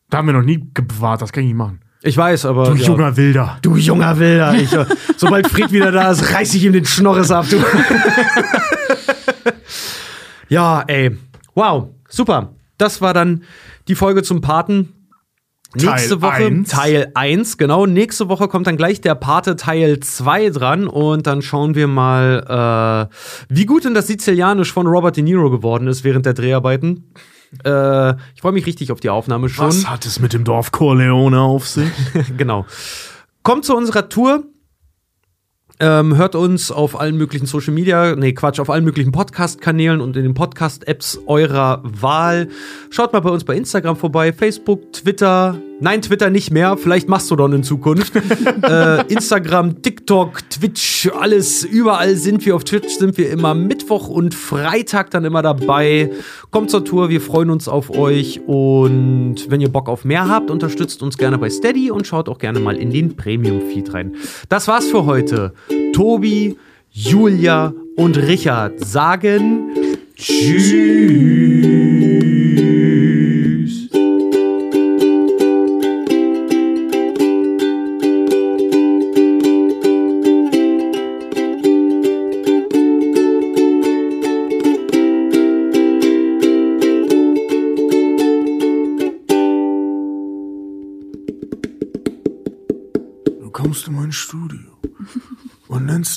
[0.09, 1.81] Da haben wir noch nie gewahrt, das kann ich nicht machen.
[2.05, 2.69] Ich weiß, aber.
[2.69, 2.87] Du ja.
[2.87, 3.57] junger Wilder.
[3.63, 4.53] Du junger Wilder.
[4.53, 4.69] Ich,
[5.17, 7.47] sobald Fried wieder da ist, reiß ich ihm den Schnorres ab.
[7.49, 7.57] Du.
[10.49, 11.17] ja, ey.
[11.53, 11.89] Wow.
[12.07, 12.53] Super.
[12.77, 13.43] Das war dann
[13.87, 14.91] die Folge zum Paten.
[15.75, 16.69] Nächste Teil Woche eins.
[16.69, 17.85] Teil 1, genau.
[17.85, 23.09] Nächste Woche kommt dann gleich der Pate Teil 2 dran und dann schauen wir mal,
[23.09, 27.11] äh, wie gut denn das Sizilianisch von Robert De Niro geworden ist während der Dreharbeiten.
[27.63, 29.67] Äh, ich freue mich richtig auf die Aufnahme schon.
[29.67, 31.91] Was hat es mit dem Dorf Corleone auf sich?
[32.37, 32.65] genau.
[33.43, 34.43] Kommt zu unserer Tour.
[35.79, 40.15] Ähm, hört uns auf allen möglichen Social Media, nee, Quatsch, auf allen möglichen Podcast-Kanälen und
[40.15, 42.47] in den Podcast-Apps eurer Wahl.
[42.89, 45.57] Schaut mal bei uns bei Instagram vorbei, Facebook, Twitter.
[45.79, 48.13] Nein, Twitter nicht mehr, vielleicht Mastodon in Zukunft.
[48.63, 52.55] äh, Instagram, TikTok, Twitch, alles, überall sind wir.
[52.55, 56.11] Auf Twitch sind wir immer Mittwoch und Freitag dann immer dabei.
[56.51, 58.39] Kommt zur Tour, wir freuen uns auf euch.
[58.47, 62.37] Und wenn ihr Bock auf mehr habt, unterstützt uns gerne bei Steady und schaut auch
[62.37, 64.15] gerne mal in den Premium-Feed rein.
[64.47, 65.53] Das war's für heute.
[65.93, 66.57] Tobi,
[66.91, 69.71] Julia und Richard sagen
[70.15, 70.71] Tschüss.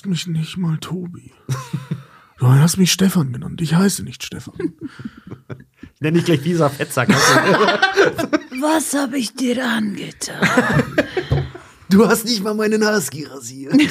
[0.08, 1.32] Mich nicht mal Tobi.
[2.40, 3.60] Du hast mich Stefan genannt.
[3.60, 4.54] Ich heiße nicht Stefan.
[5.98, 7.08] Nenn dich gleich Visa Fettsack.
[8.60, 10.46] Was habe ich dir angetan?
[11.90, 13.74] Du hast nicht mal meinen Husky rasiert.